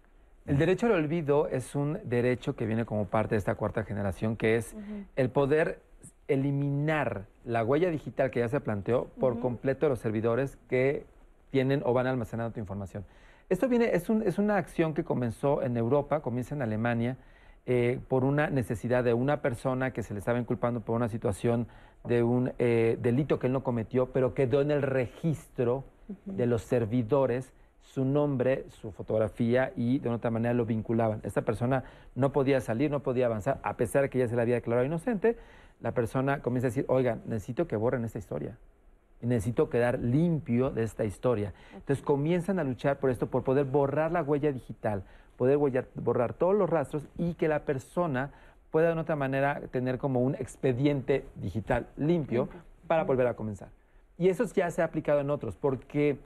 El 0.47 0.57
derecho 0.57 0.87
al 0.87 0.93
olvido 0.93 1.47
es 1.49 1.75
un 1.75 1.99
derecho 2.03 2.55
que 2.55 2.65
viene 2.65 2.83
como 2.83 3.05
parte 3.05 3.35
de 3.35 3.37
esta 3.37 3.53
cuarta 3.53 3.83
generación, 3.83 4.35
que 4.35 4.55
es 4.55 4.75
el 5.15 5.29
poder 5.29 5.83
eliminar 6.27 7.27
la 7.45 7.63
huella 7.63 7.91
digital 7.91 8.31
que 8.31 8.39
ya 8.39 8.47
se 8.47 8.59
planteó 8.59 9.05
por 9.19 9.39
completo 9.39 9.85
de 9.85 9.91
los 9.91 9.99
servidores 9.99 10.57
que 10.67 11.05
tienen 11.51 11.83
o 11.85 11.93
van 11.93 12.07
almacenando 12.07 12.53
tu 12.53 12.59
información. 12.59 13.05
Esto 13.49 13.67
viene, 13.67 13.93
es, 13.93 14.09
es 14.09 14.39
una 14.39 14.57
acción 14.57 14.95
que 14.95 15.03
comenzó 15.03 15.61
en 15.61 15.77
Europa, 15.77 16.21
comienza 16.21 16.55
en 16.55 16.63
Alemania, 16.63 17.17
eh, 17.65 17.99
por 18.07 18.23
una 18.23 18.49
necesidad 18.49 19.03
de 19.03 19.13
una 19.13 19.41
persona 19.41 19.91
que 19.91 20.03
se 20.03 20.13
le 20.13 20.19
estaba 20.19 20.39
inculpando 20.39 20.81
por 20.81 20.95
una 20.95 21.09
situación 21.09 21.67
de 22.03 22.23
un 22.23 22.53
eh, 22.57 22.97
delito 23.01 23.39
que 23.39 23.47
él 23.47 23.53
no 23.53 23.63
cometió, 23.63 24.07
pero 24.07 24.33
quedó 24.33 24.61
en 24.61 24.71
el 24.71 24.81
registro 24.81 25.83
de 26.25 26.45
los 26.45 26.63
servidores 26.63 27.53
su 27.81 28.05
nombre, 28.05 28.65
su 28.69 28.91
fotografía 28.91 29.73
y 29.75 29.99
de 29.99 30.09
otra 30.09 30.31
manera 30.31 30.53
lo 30.53 30.65
vinculaban. 30.65 31.19
Esta 31.23 31.41
persona 31.41 31.83
no 32.15 32.31
podía 32.31 32.61
salir, 32.61 32.89
no 32.89 33.01
podía 33.01 33.25
avanzar, 33.25 33.59
a 33.63 33.75
pesar 33.75 34.03
de 34.03 34.09
que 34.09 34.19
ya 34.19 34.27
se 34.27 34.35
le 34.35 34.41
había 34.41 34.55
declarado 34.55 34.85
inocente, 34.85 35.37
la 35.81 35.93
persona 35.93 36.41
comienza 36.41 36.67
a 36.67 36.69
decir, 36.69 36.85
oigan, 36.87 37.21
necesito 37.25 37.67
que 37.67 37.75
borren 37.75 38.05
esta 38.05 38.19
historia. 38.19 38.57
Necesito 39.21 39.69
quedar 39.69 39.99
limpio 39.99 40.71
de 40.71 40.83
esta 40.83 41.05
historia. 41.05 41.53
Entonces 41.73 42.03
comienzan 42.03 42.59
a 42.59 42.63
luchar 42.63 42.99
por 42.99 43.11
esto, 43.11 43.27
por 43.27 43.43
poder 43.43 43.65
borrar 43.65 44.11
la 44.11 44.23
huella 44.23 44.51
digital, 44.51 45.03
poder 45.41 45.57
borrar 45.95 46.35
todos 46.35 46.53
los 46.53 46.69
rastros 46.69 47.07
y 47.17 47.33
que 47.33 47.47
la 47.47 47.61
persona 47.65 48.29
pueda 48.69 48.93
de 48.93 49.01
otra 49.01 49.15
manera 49.15 49.59
tener 49.71 49.97
como 49.97 50.19
un 50.19 50.35
expediente 50.35 51.25
digital 51.33 51.87
limpio, 51.97 52.47
para 52.85 53.05
volver 53.05 53.25
a 53.25 53.33
comenzar. 53.33 53.69
Y 54.19 54.29
eso 54.29 54.45
ya 54.53 54.69
se 54.69 54.83
ha 54.83 54.85
aplicado 54.85 55.19
en 55.19 55.31
otros, 55.31 55.55
porque 55.55 56.19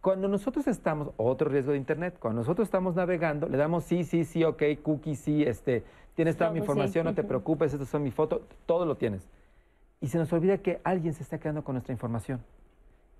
cuando 0.00 0.26
nosotros 0.26 0.66
estamos, 0.66 1.10
otro 1.18 1.50
riesgo 1.50 1.70
de 1.70 1.78
Internet, 1.78 2.16
cuando 2.18 2.40
nosotros 2.40 2.66
estamos 2.66 2.96
navegando, 2.96 3.48
le 3.48 3.56
damos 3.56 3.84
sí, 3.84 4.02
sí, 4.02 4.24
sí, 4.24 4.42
ok, 4.42 4.60
cookie, 4.82 5.14
sí, 5.14 5.44
este, 5.44 5.84
tienes 6.16 6.36
toda 6.36 6.50
mi 6.50 6.58
información, 6.58 7.04
no 7.04 7.14
te 7.14 7.22
preocupes, 7.22 7.72
estas 7.72 7.90
son 7.90 8.02
mis 8.02 8.12
fotos, 8.12 8.40
todo 8.66 8.86
lo 8.86 8.96
tienes. 8.96 9.22
Y 10.00 10.08
se 10.08 10.18
nos 10.18 10.32
olvida 10.32 10.58
que 10.58 10.80
alguien 10.82 11.14
se 11.14 11.22
está 11.22 11.38
quedando 11.38 11.62
con 11.62 11.74
nuestra 11.74 11.92
información 11.92 12.40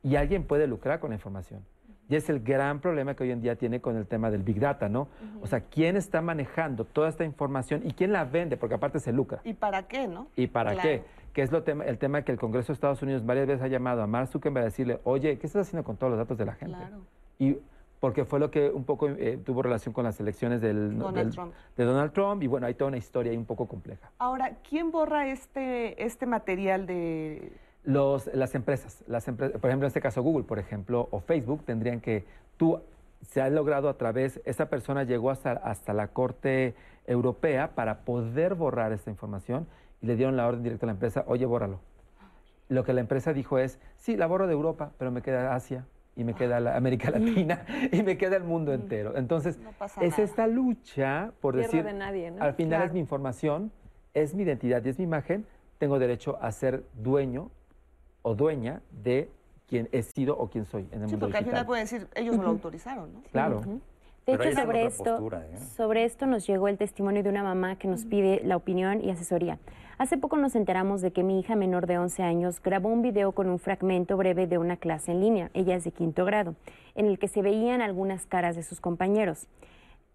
y 0.02 0.16
alguien 0.16 0.42
puede 0.42 0.66
lucrar 0.66 0.98
con 0.98 1.10
la 1.10 1.14
información. 1.14 1.64
Y 2.12 2.16
es 2.16 2.28
el 2.28 2.40
gran 2.40 2.78
problema 2.80 3.14
que 3.14 3.22
hoy 3.22 3.30
en 3.30 3.40
día 3.40 3.56
tiene 3.56 3.80
con 3.80 3.96
el 3.96 4.06
tema 4.06 4.30
del 4.30 4.42
Big 4.42 4.60
Data, 4.60 4.86
¿no? 4.86 5.08
O 5.40 5.46
sea, 5.46 5.60
¿quién 5.62 5.96
está 5.96 6.20
manejando 6.20 6.84
toda 6.84 7.08
esta 7.08 7.24
información 7.24 7.80
y 7.86 7.94
quién 7.94 8.12
la 8.12 8.26
vende? 8.26 8.58
Porque 8.58 8.74
aparte 8.74 9.00
se 9.00 9.14
lucra. 9.14 9.40
¿Y 9.44 9.54
para 9.54 9.84
qué, 9.88 10.06
no? 10.06 10.26
¿Y 10.36 10.48
para 10.48 10.76
qué? 10.76 11.04
Que 11.32 11.40
es 11.40 11.50
lo 11.50 11.62
tema, 11.62 11.86
el 11.86 11.96
tema 11.96 12.20
que 12.20 12.30
el 12.30 12.38
Congreso 12.38 12.66
de 12.66 12.74
Estados 12.74 13.00
Unidos 13.02 13.24
varias 13.24 13.46
veces 13.46 13.62
ha 13.62 13.68
llamado 13.68 14.02
a 14.02 14.06
Mark 14.06 14.28
Zuckerberg 14.28 14.60
a 14.60 14.64
decirle, 14.66 15.00
oye, 15.04 15.38
¿qué 15.38 15.46
estás 15.46 15.66
haciendo 15.66 15.84
con 15.84 15.96
todos 15.96 16.10
los 16.10 16.18
datos 16.18 16.36
de 16.36 16.44
la 16.44 16.52
gente? 16.52 16.76
Claro. 16.76 16.98
Y 17.38 17.56
porque 17.98 18.26
fue 18.26 18.38
lo 18.38 18.50
que 18.50 18.68
un 18.68 18.84
poco 18.84 19.08
eh, 19.08 19.40
tuvo 19.42 19.62
relación 19.62 19.94
con 19.94 20.04
las 20.04 20.20
elecciones 20.20 20.60
del, 20.60 20.98
de 20.98 21.84
Donald 21.84 22.12
Trump 22.12 22.42
y 22.42 22.46
bueno, 22.46 22.66
hay 22.66 22.74
toda 22.74 22.88
una 22.88 22.98
historia 22.98 23.32
ahí 23.32 23.38
un 23.38 23.46
poco 23.46 23.66
compleja. 23.66 24.10
Ahora, 24.18 24.58
¿quién 24.68 24.90
borra 24.90 25.28
este, 25.28 26.04
este 26.04 26.26
material 26.26 26.84
de...? 26.84 27.52
Los, 27.84 28.32
las 28.34 28.54
empresas, 28.54 29.02
las 29.08 29.26
empresas, 29.26 29.60
por 29.60 29.70
ejemplo, 29.70 29.86
en 29.86 29.88
este 29.88 30.00
caso 30.00 30.22
Google, 30.22 30.44
por 30.44 30.58
ejemplo, 30.58 31.08
o 31.10 31.20
Facebook, 31.20 31.64
tendrían 31.64 32.00
que, 32.00 32.24
tú, 32.56 32.80
se 33.22 33.40
ha 33.40 33.50
logrado 33.50 33.88
a 33.88 33.94
través, 33.94 34.40
esa 34.44 34.66
persona 34.66 35.04
llegó 35.04 35.30
hasta, 35.30 35.52
hasta 35.52 35.92
la 35.92 36.08
Corte 36.08 36.74
Europea 37.06 37.74
para 37.74 38.00
poder 38.00 38.54
borrar 38.54 38.92
esta 38.92 39.10
información 39.10 39.66
y 40.00 40.06
le 40.06 40.16
dieron 40.16 40.36
la 40.36 40.46
orden 40.46 40.62
directa 40.62 40.86
a 40.86 40.88
la 40.88 40.92
empresa, 40.92 41.24
oye, 41.26 41.46
bórralo. 41.46 41.80
Lo 42.68 42.84
que 42.84 42.92
la 42.92 43.00
empresa 43.00 43.32
dijo 43.32 43.58
es, 43.58 43.78
sí, 43.96 44.16
la 44.16 44.26
borro 44.26 44.46
de 44.46 44.52
Europa, 44.52 44.92
pero 44.98 45.10
me 45.10 45.22
queda 45.22 45.54
Asia, 45.54 45.84
y 46.16 46.24
me 46.24 46.34
queda 46.34 46.60
la 46.60 46.76
América 46.76 47.10
Latina 47.10 47.64
y 47.90 48.02
me 48.02 48.16
queda 48.16 48.36
el 48.36 48.44
mundo 48.44 48.72
entero. 48.72 49.16
Entonces, 49.16 49.58
es 50.00 50.18
esta 50.18 50.46
lucha 50.46 51.32
por 51.40 51.56
decir, 51.56 51.86
al 51.86 52.54
final 52.54 52.82
es 52.82 52.92
mi 52.92 53.00
información, 53.00 53.72
es 54.14 54.34
mi 54.34 54.42
identidad 54.42 54.84
y 54.84 54.90
es 54.90 54.98
mi 54.98 55.04
imagen, 55.04 55.46
tengo 55.78 55.98
derecho 55.98 56.38
a 56.40 56.52
ser 56.52 56.84
dueño 56.94 57.50
o 58.22 58.34
dueña 58.34 58.82
de 58.90 59.30
quién 59.66 59.88
he 59.92 60.02
sido 60.02 60.36
o 60.36 60.48
quién 60.48 60.64
soy 60.64 60.88
en 60.92 61.02
el 61.02 61.08
sí, 61.08 61.14
mundo 61.14 61.26
porque 61.26 61.38
al 61.38 61.44
final 61.44 61.66
pueden 61.66 61.84
decir, 61.84 62.08
ellos 62.14 62.36
me 62.36 62.42
lo 62.42 62.50
autorizaron, 62.50 63.12
¿no? 63.12 63.22
Claro. 63.30 63.62
De 64.26 64.34
hecho, 64.34 64.52
sobre 64.52 64.86
esto, 64.86 65.04
postura, 65.04 65.44
¿eh? 65.46 65.58
sobre 65.76 66.04
esto 66.04 66.26
nos 66.26 66.46
llegó 66.46 66.68
el 66.68 66.78
testimonio 66.78 67.24
de 67.24 67.28
una 67.28 67.42
mamá 67.42 67.76
que 67.76 67.88
nos 67.88 68.04
pide 68.04 68.40
la 68.44 68.56
opinión 68.56 69.02
y 69.02 69.10
asesoría. 69.10 69.58
Hace 69.98 70.16
poco 70.16 70.36
nos 70.36 70.54
enteramos 70.54 71.00
de 71.00 71.12
que 71.12 71.24
mi 71.24 71.40
hija 71.40 71.56
menor 71.56 71.86
de 71.86 71.98
11 71.98 72.22
años 72.22 72.62
grabó 72.62 72.88
un 72.88 73.02
video 73.02 73.32
con 73.32 73.48
un 73.48 73.58
fragmento 73.58 74.16
breve 74.16 74.46
de 74.46 74.58
una 74.58 74.76
clase 74.76 75.10
en 75.10 75.20
línea, 75.20 75.50
ella 75.54 75.74
es 75.74 75.82
de 75.82 75.90
quinto 75.90 76.24
grado, 76.24 76.54
en 76.94 77.06
el 77.06 77.18
que 77.18 77.26
se 77.26 77.42
veían 77.42 77.82
algunas 77.82 78.26
caras 78.26 78.54
de 78.54 78.62
sus 78.62 78.80
compañeros 78.80 79.48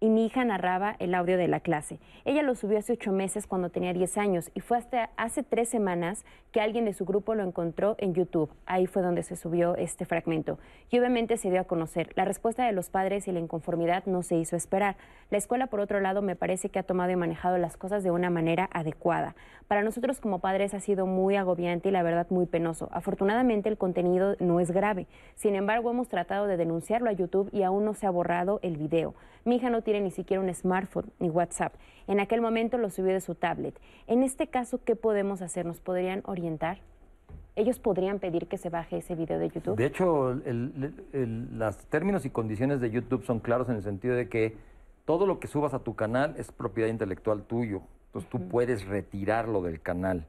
y 0.00 0.10
mi 0.10 0.26
hija 0.26 0.44
narraba 0.44 0.96
el 0.98 1.14
audio 1.14 1.36
de 1.36 1.48
la 1.48 1.60
clase. 1.60 1.98
Ella 2.24 2.42
lo 2.42 2.54
subió 2.54 2.78
hace 2.78 2.92
ocho 2.92 3.12
meses 3.12 3.46
cuando 3.46 3.70
tenía 3.70 3.92
10 3.92 4.18
años 4.18 4.50
y 4.54 4.60
fue 4.60 4.76
hasta 4.78 5.10
hace 5.16 5.42
tres 5.42 5.68
semanas 5.68 6.24
que 6.52 6.60
alguien 6.60 6.84
de 6.84 6.92
su 6.92 7.04
grupo 7.04 7.34
lo 7.34 7.42
encontró 7.42 7.96
en 7.98 8.14
YouTube. 8.14 8.50
Ahí 8.66 8.86
fue 8.86 9.02
donde 9.02 9.22
se 9.22 9.36
subió 9.36 9.76
este 9.76 10.04
fragmento. 10.04 10.58
Y 10.90 10.98
obviamente 10.98 11.36
se 11.36 11.50
dio 11.50 11.60
a 11.60 11.64
conocer. 11.64 12.10
La 12.14 12.24
respuesta 12.24 12.64
de 12.64 12.72
los 12.72 12.90
padres 12.90 13.28
y 13.28 13.32
la 13.32 13.40
inconformidad 13.40 14.06
no 14.06 14.22
se 14.22 14.36
hizo 14.36 14.56
esperar. 14.56 14.96
La 15.30 15.38
escuela, 15.38 15.66
por 15.66 15.80
otro 15.80 16.00
lado, 16.00 16.22
me 16.22 16.36
parece 16.36 16.68
que 16.68 16.78
ha 16.78 16.84
tomado 16.84 17.10
y 17.10 17.16
manejado 17.16 17.58
las 17.58 17.76
cosas 17.76 18.02
de 18.02 18.10
una 18.10 18.30
manera 18.30 18.68
adecuada. 18.72 19.34
Para 19.66 19.82
nosotros 19.82 20.20
como 20.20 20.38
padres 20.38 20.72
ha 20.72 20.80
sido 20.80 21.06
muy 21.06 21.36
agobiante 21.36 21.90
y 21.90 21.92
la 21.92 22.02
verdad 22.02 22.26
muy 22.30 22.46
penoso. 22.46 22.88
Afortunadamente 22.92 23.68
el 23.68 23.76
contenido 23.76 24.36
no 24.40 24.60
es 24.60 24.70
grave. 24.70 25.06
Sin 25.34 25.54
embargo, 25.54 25.90
hemos 25.90 26.08
tratado 26.08 26.46
de 26.46 26.56
denunciarlo 26.56 27.10
a 27.10 27.12
YouTube 27.12 27.50
y 27.52 27.64
aún 27.64 27.84
no 27.84 27.92
se 27.92 28.06
ha 28.06 28.10
borrado 28.10 28.60
el 28.62 28.78
video. 28.78 29.14
Mi 29.44 29.56
hija 29.56 29.70
no 29.70 29.82
tiene 29.88 30.02
ni 30.02 30.10
siquiera 30.10 30.42
un 30.42 30.52
smartphone 30.52 31.10
ni 31.18 31.30
WhatsApp. 31.30 31.72
En 32.08 32.20
aquel 32.20 32.42
momento 32.42 32.76
lo 32.76 32.90
subió 32.90 33.14
de 33.14 33.22
su 33.22 33.34
tablet. 33.34 33.74
En 34.06 34.22
este 34.22 34.48
caso, 34.48 34.84
¿qué 34.84 34.96
podemos 34.96 35.40
hacer? 35.40 35.64
¿Nos 35.64 35.80
podrían 35.80 36.20
orientar? 36.26 36.80
¿Ellos 37.56 37.78
podrían 37.78 38.18
pedir 38.18 38.48
que 38.48 38.58
se 38.58 38.68
baje 38.68 38.98
ese 38.98 39.14
video 39.14 39.38
de 39.38 39.48
YouTube? 39.48 39.76
De 39.76 39.86
hecho, 39.86 40.38
los 41.14 41.76
términos 41.86 42.26
y 42.26 42.30
condiciones 42.30 42.82
de 42.82 42.90
YouTube 42.90 43.24
son 43.24 43.40
claros 43.40 43.70
en 43.70 43.76
el 43.76 43.82
sentido 43.82 44.14
de 44.14 44.28
que 44.28 44.58
todo 45.06 45.26
lo 45.26 45.40
que 45.40 45.48
subas 45.48 45.72
a 45.72 45.78
tu 45.78 45.96
canal 45.96 46.34
es 46.36 46.52
propiedad 46.52 46.90
intelectual 46.90 47.44
tuyo. 47.44 47.80
Entonces 48.08 48.28
tú 48.28 48.46
puedes 48.46 48.84
retirarlo 48.86 49.62
del 49.62 49.80
canal. 49.80 50.26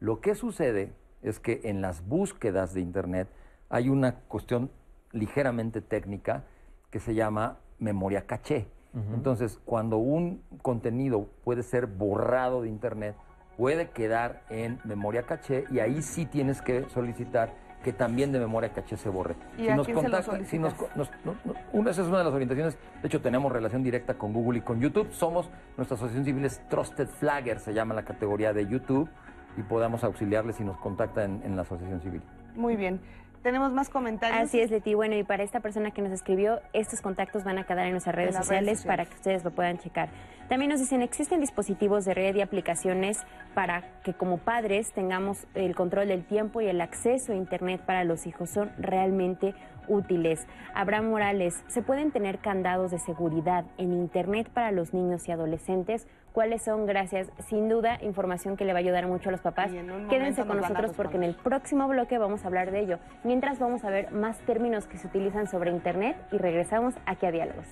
Lo 0.00 0.22
que 0.22 0.34
sucede 0.34 0.90
es 1.20 1.38
que 1.38 1.60
en 1.64 1.82
las 1.82 2.08
búsquedas 2.08 2.72
de 2.72 2.80
Internet 2.80 3.28
hay 3.68 3.90
una 3.90 4.20
cuestión 4.20 4.70
ligeramente 5.10 5.82
técnica 5.82 6.44
que 6.90 6.98
se 6.98 7.14
llama 7.14 7.58
memoria 7.78 8.26
caché. 8.26 8.68
Entonces, 9.14 9.58
cuando 9.64 9.96
un 9.96 10.42
contenido 10.60 11.28
puede 11.44 11.62
ser 11.62 11.86
borrado 11.86 12.62
de 12.62 12.68
Internet, 12.68 13.16
puede 13.56 13.90
quedar 13.90 14.42
en 14.50 14.80
memoria 14.84 15.22
caché 15.22 15.64
y 15.70 15.78
ahí 15.78 16.02
sí 16.02 16.26
tienes 16.26 16.60
que 16.60 16.88
solicitar 16.90 17.54
que 17.82 17.92
también 17.92 18.30
de 18.32 18.38
memoria 18.38 18.72
caché 18.72 18.96
se 18.96 19.08
borre. 19.08 19.34
¿Y 19.58 19.68
a 19.68 19.74
quién 19.86 19.96
se 19.98 20.08
lo 20.08 20.44
si 20.44 20.58
nos, 20.58 20.74
nos- 20.94 21.10
no- 21.24 21.34
no- 21.44 21.54
una, 21.72 21.90
esa 21.90 22.02
es 22.02 22.08
una 22.08 22.18
de 22.18 22.24
las 22.24 22.32
orientaciones. 22.32 22.78
De 23.00 23.08
hecho, 23.08 23.20
tenemos 23.20 23.50
relación 23.50 23.82
directa 23.82 24.14
con 24.14 24.32
Google 24.32 24.58
y 24.58 24.62
con 24.62 24.78
YouTube. 24.80 25.10
Somos, 25.10 25.50
nuestra 25.76 25.96
asociación 25.96 26.24
civil 26.24 26.44
es 26.44 26.60
Trusted 26.68 27.08
Flagger, 27.08 27.58
se 27.58 27.72
llama 27.74 27.94
la 27.94 28.04
categoría 28.04 28.52
de 28.52 28.66
YouTube, 28.68 29.08
y 29.56 29.62
podamos 29.62 30.04
auxiliarles 30.04 30.56
si 30.56 30.64
nos 30.64 30.76
contactan 30.78 31.40
en, 31.40 31.42
en 31.42 31.56
la 31.56 31.62
asociación 31.62 32.00
civil. 32.02 32.22
Muy 32.54 32.76
bien. 32.76 33.00
Tenemos 33.42 33.72
más 33.72 33.88
comentarios. 33.88 34.40
Así 34.40 34.60
es, 34.60 34.70
Leti. 34.70 34.94
Bueno, 34.94 35.16
y 35.16 35.24
para 35.24 35.42
esta 35.42 35.60
persona 35.60 35.90
que 35.90 36.00
nos 36.00 36.12
escribió, 36.12 36.60
estos 36.72 37.00
contactos 37.00 37.42
van 37.42 37.58
a 37.58 37.64
quedar 37.64 37.86
en 37.86 37.92
nuestras 37.92 38.14
redes, 38.14 38.34
las 38.34 38.46
redes 38.46 38.46
sociales, 38.46 38.78
sociales. 38.78 38.86
para 38.86 39.04
que 39.06 39.14
ustedes 39.16 39.44
lo 39.44 39.50
puedan 39.50 39.78
checar. 39.78 40.10
También 40.48 40.70
nos 40.70 40.80
dicen, 40.80 41.02
existen 41.02 41.40
dispositivos 41.40 42.04
de 42.04 42.14
red 42.14 42.34
y 42.36 42.40
aplicaciones 42.40 43.18
para 43.54 43.82
que 44.04 44.14
como 44.14 44.38
padres 44.38 44.92
tengamos 44.92 45.46
el 45.54 45.74
control 45.74 46.08
del 46.08 46.24
tiempo 46.24 46.60
y 46.60 46.66
el 46.66 46.80
acceso 46.80 47.32
a 47.32 47.36
Internet 47.36 47.80
para 47.84 48.04
los 48.04 48.26
hijos. 48.26 48.50
Son 48.50 48.70
realmente 48.78 49.54
útiles. 49.88 50.46
Abraham 50.74 51.10
Morales, 51.10 51.62
¿se 51.68 51.82
pueden 51.82 52.10
tener 52.10 52.38
candados 52.38 52.90
de 52.90 52.98
seguridad 52.98 53.64
en 53.78 53.92
Internet 53.92 54.48
para 54.52 54.72
los 54.72 54.94
niños 54.94 55.28
y 55.28 55.32
adolescentes? 55.32 56.06
¿Cuáles 56.32 56.64
son? 56.64 56.86
Gracias. 56.86 57.30
Sin 57.48 57.68
duda, 57.68 57.98
información 58.02 58.56
que 58.56 58.64
le 58.64 58.72
va 58.72 58.78
a 58.78 58.80
ayudar 58.80 59.06
mucho 59.06 59.28
a 59.28 59.32
los 59.32 59.42
papás. 59.42 59.70
Quédense 60.08 60.46
con 60.46 60.56
nosotros 60.56 60.92
porque 60.96 61.16
en 61.16 61.24
el 61.24 61.34
próximo 61.34 61.86
bloque 61.88 62.18
vamos 62.18 62.44
a 62.44 62.46
hablar 62.46 62.70
de 62.70 62.80
ello. 62.80 62.98
Mientras 63.22 63.58
vamos 63.58 63.84
a 63.84 63.90
ver 63.90 64.12
más 64.12 64.38
términos 64.40 64.86
que 64.86 64.96
se 64.96 65.06
utilizan 65.06 65.46
sobre 65.46 65.70
Internet 65.70 66.16
y 66.32 66.38
regresamos 66.38 66.94
aquí 67.06 67.26
a 67.26 67.32
Diálogos. 67.32 67.66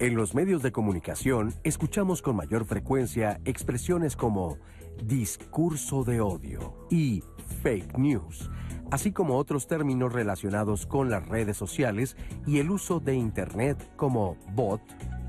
En 0.00 0.14
los 0.14 0.32
medios 0.32 0.62
de 0.62 0.70
comunicación 0.70 1.54
escuchamos 1.64 2.22
con 2.22 2.36
mayor 2.36 2.66
frecuencia 2.66 3.40
expresiones 3.44 4.14
como 4.14 4.58
discurso 5.04 6.04
de 6.04 6.20
odio 6.20 6.86
y 6.90 7.22
fake 7.62 7.98
news, 7.98 8.50
así 8.90 9.12
como 9.12 9.36
otros 9.36 9.66
términos 9.66 10.12
relacionados 10.12 10.86
con 10.86 11.10
las 11.10 11.28
redes 11.28 11.56
sociales 11.56 12.16
y 12.46 12.58
el 12.58 12.70
uso 12.70 13.00
de 13.00 13.14
Internet 13.14 13.90
como 13.96 14.36
bot, 14.54 14.82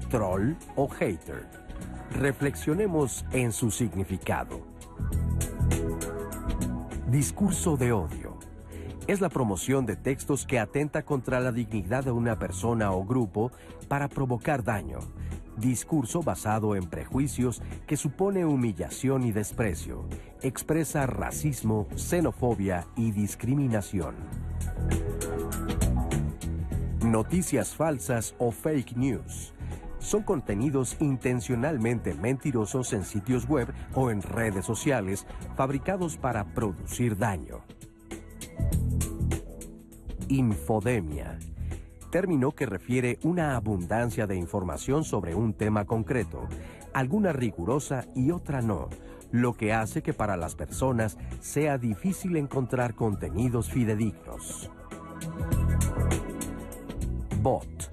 troll 0.10 0.56
o 0.76 0.88
hater. 0.88 1.48
Reflexionemos 2.12 3.26
en 3.32 3.52
su 3.52 3.72
significado. 3.72 4.62
Discurso 7.10 7.78
de 7.78 7.92
odio 7.92 8.38
es 9.08 9.22
la 9.22 9.30
promoción 9.30 9.88
de 9.88 9.96
textos 9.96 10.46
que 10.46 10.60
atenta 10.60 11.04
contra 11.04 11.40
la 11.40 11.52
dignidad 11.52 12.04
de 12.04 12.12
una 12.12 12.38
persona 12.38 12.92
o 12.92 13.04
grupo 13.04 13.52
para 13.88 14.08
provocar 14.08 14.64
daño. 14.64 15.00
Discurso 15.60 16.24
basado 16.24 16.74
en 16.78 16.86
prejuicios 16.86 17.62
que 17.86 17.98
supone 17.98 18.46
humillación 18.46 19.26
y 19.26 19.34
desprecio. 19.34 20.06
Expresa 20.42 21.06
racismo, 21.06 21.88
xenofobia 21.96 22.88
y 22.96 23.12
discriminación. 23.12 24.16
Noticias 27.04 27.76
falsas 27.76 28.36
o 28.38 28.52
fake 28.52 28.96
news. 28.96 29.54
Son 30.00 30.24
contenidos 30.24 30.96
intencionalmente 31.02 32.14
mentirosos 32.14 32.94
en 32.94 33.04
sitios 33.04 33.46
web 33.46 33.68
o 33.96 34.12
en 34.12 34.22
redes 34.22 34.66
sociales 34.66 35.26
fabricados 35.58 36.16
para 36.16 36.46
producir 36.54 37.18
daño. 37.18 37.66
Infodemia. 40.30 41.38
Término 42.12 42.54
que 42.54 42.66
refiere 42.66 43.20
una 43.24 43.56
abundancia 43.56 44.26
de 44.26 44.36
información 44.36 45.04
sobre 45.04 45.36
un 45.36 45.54
tema 45.54 45.86
concreto, 45.86 46.48
alguna 46.92 47.34
rigurosa 47.34 48.06
y 48.16 48.32
otra 48.32 48.62
no, 48.62 48.90
lo 49.32 49.54
que 49.54 49.74
hace 49.74 50.02
que 50.02 50.14
para 50.14 50.36
las 50.36 50.56
personas 50.56 51.18
sea 51.40 51.78
difícil 51.78 52.36
encontrar 52.36 52.96
contenidos 52.96 53.70
fidedignos. 53.70 54.72
Bot. 57.42 57.92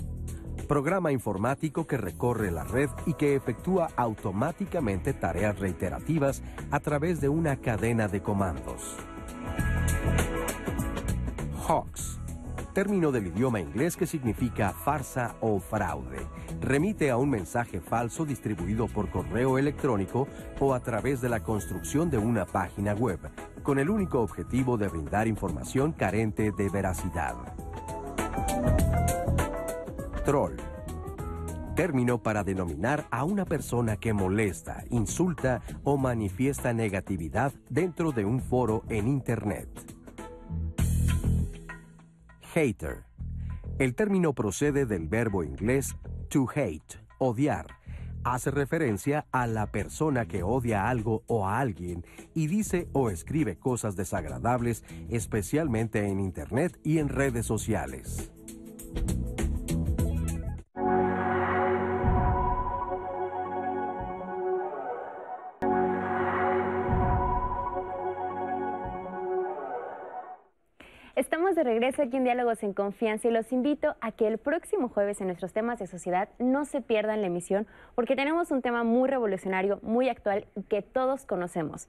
Programa 0.67 1.13
informático 1.13 1.87
que 1.87 1.97
recorre 1.97 2.51
la 2.51 2.65
red 2.65 2.89
y 3.05 3.15
que 3.15 3.37
efectúa 3.37 3.89
automáticamente 3.97 5.13
tareas 5.13 5.59
reiterativas 5.61 6.43
a 6.73 6.81
través 6.81 7.21
de 7.21 7.29
una 7.29 7.57
cadena 7.57 8.09
de 8.09 8.21
comandos. 8.21 8.97
Hoax, 11.69 12.16
término 12.77 13.11
del 13.11 13.29
idioma 13.29 13.59
inglés 13.59 13.97
que 13.97 14.07
significa 14.07 14.71
farsa 14.71 15.37
o 15.41 15.59
fraude. 15.59 16.27
Remite 16.61 17.11
a 17.11 17.17
un 17.17 17.31
mensaje 17.31 17.81
falso 17.81 18.27
distribuido 18.27 18.87
por 18.87 19.09
correo 19.09 19.57
electrónico 19.57 20.29
o 20.61 20.75
a 20.75 20.81
través 20.81 21.23
de 21.23 21.31
la 21.31 21.43
construcción 21.43 22.11
de 22.11 22.19
una 22.19 22.45
página 22.45 22.93
web, 22.93 23.19
con 23.63 23.79
el 23.79 23.89
único 23.89 24.21
objetivo 24.21 24.77
de 24.77 24.89
brindar 24.89 25.27
información 25.27 25.93
carente 25.93 26.53
de 26.53 26.69
veracidad. 26.69 27.35
Troll. 30.27 30.57
Término 31.77 32.23
para 32.23 32.45
denominar 32.45 33.07
a 33.11 33.25
una 33.25 33.47
persona 33.47 33.97
que 33.97 34.13
molesta, 34.13 34.85
insulta 34.91 35.63
o 35.83 35.97
manifiesta 35.97 36.75
negatividad 36.75 37.55
dentro 37.71 38.13
de 38.13 38.27
un 38.27 38.43
foro 38.43 38.83
en 38.91 39.09
Internet. 39.09 39.97
Hater. 42.57 43.05
El 43.79 43.95
término 43.95 44.33
procede 44.33 44.87
del 44.87 45.09
verbo 45.09 45.45
inglés 45.45 45.95
to 46.31 46.47
hate, 46.55 46.99
odiar. 47.19 47.67
Hace 48.25 48.51
referencia 48.51 49.27
a 49.31 49.47
la 49.47 49.71
persona 49.71 50.27
que 50.27 50.43
odia 50.43 50.89
algo 50.89 51.23
o 51.27 51.47
a 51.47 51.59
alguien 51.59 52.07
y 52.35 52.47
dice 52.47 52.89
o 52.95 53.11
escribe 53.11 53.59
cosas 53.59 53.95
desagradables, 53.95 54.85
especialmente 55.11 56.07
en 56.07 56.19
Internet 56.19 56.81
y 56.83 56.97
en 56.97 57.11
redes 57.11 57.45
sociales. 57.45 58.31
Estamos 71.17 71.55
de 71.55 71.65
regreso 71.65 72.03
aquí 72.03 72.19
en 72.19 72.25
Diálogos 72.25 72.63
en 72.63 72.75
Confianza 72.75 73.27
y 73.27 73.31
los 73.31 73.51
invito 73.51 73.97
a 74.03 74.13
que 74.13 74.29
el 74.29 74.37
próximo 74.37 74.91
jueves 74.91 75.19
en 75.23 75.29
nuestros 75.29 75.55
temas 75.55 75.79
de 75.79 75.87
sociedad 75.87 76.29
no 76.39 76.67
se 76.67 76.83
pierdan 76.83 77.23
la 77.23 77.29
emisión 77.29 77.67
porque 77.95 78.17
tenemos 78.17 78.51
un 78.51 78.61
tema 78.61 78.85
muy 78.85 79.09
revolucionario, 79.09 79.79
muy 79.81 80.11
actual 80.11 80.45
y 80.55 80.65
que 80.65 80.83
todos 80.83 81.25
conocemos. 81.25 81.89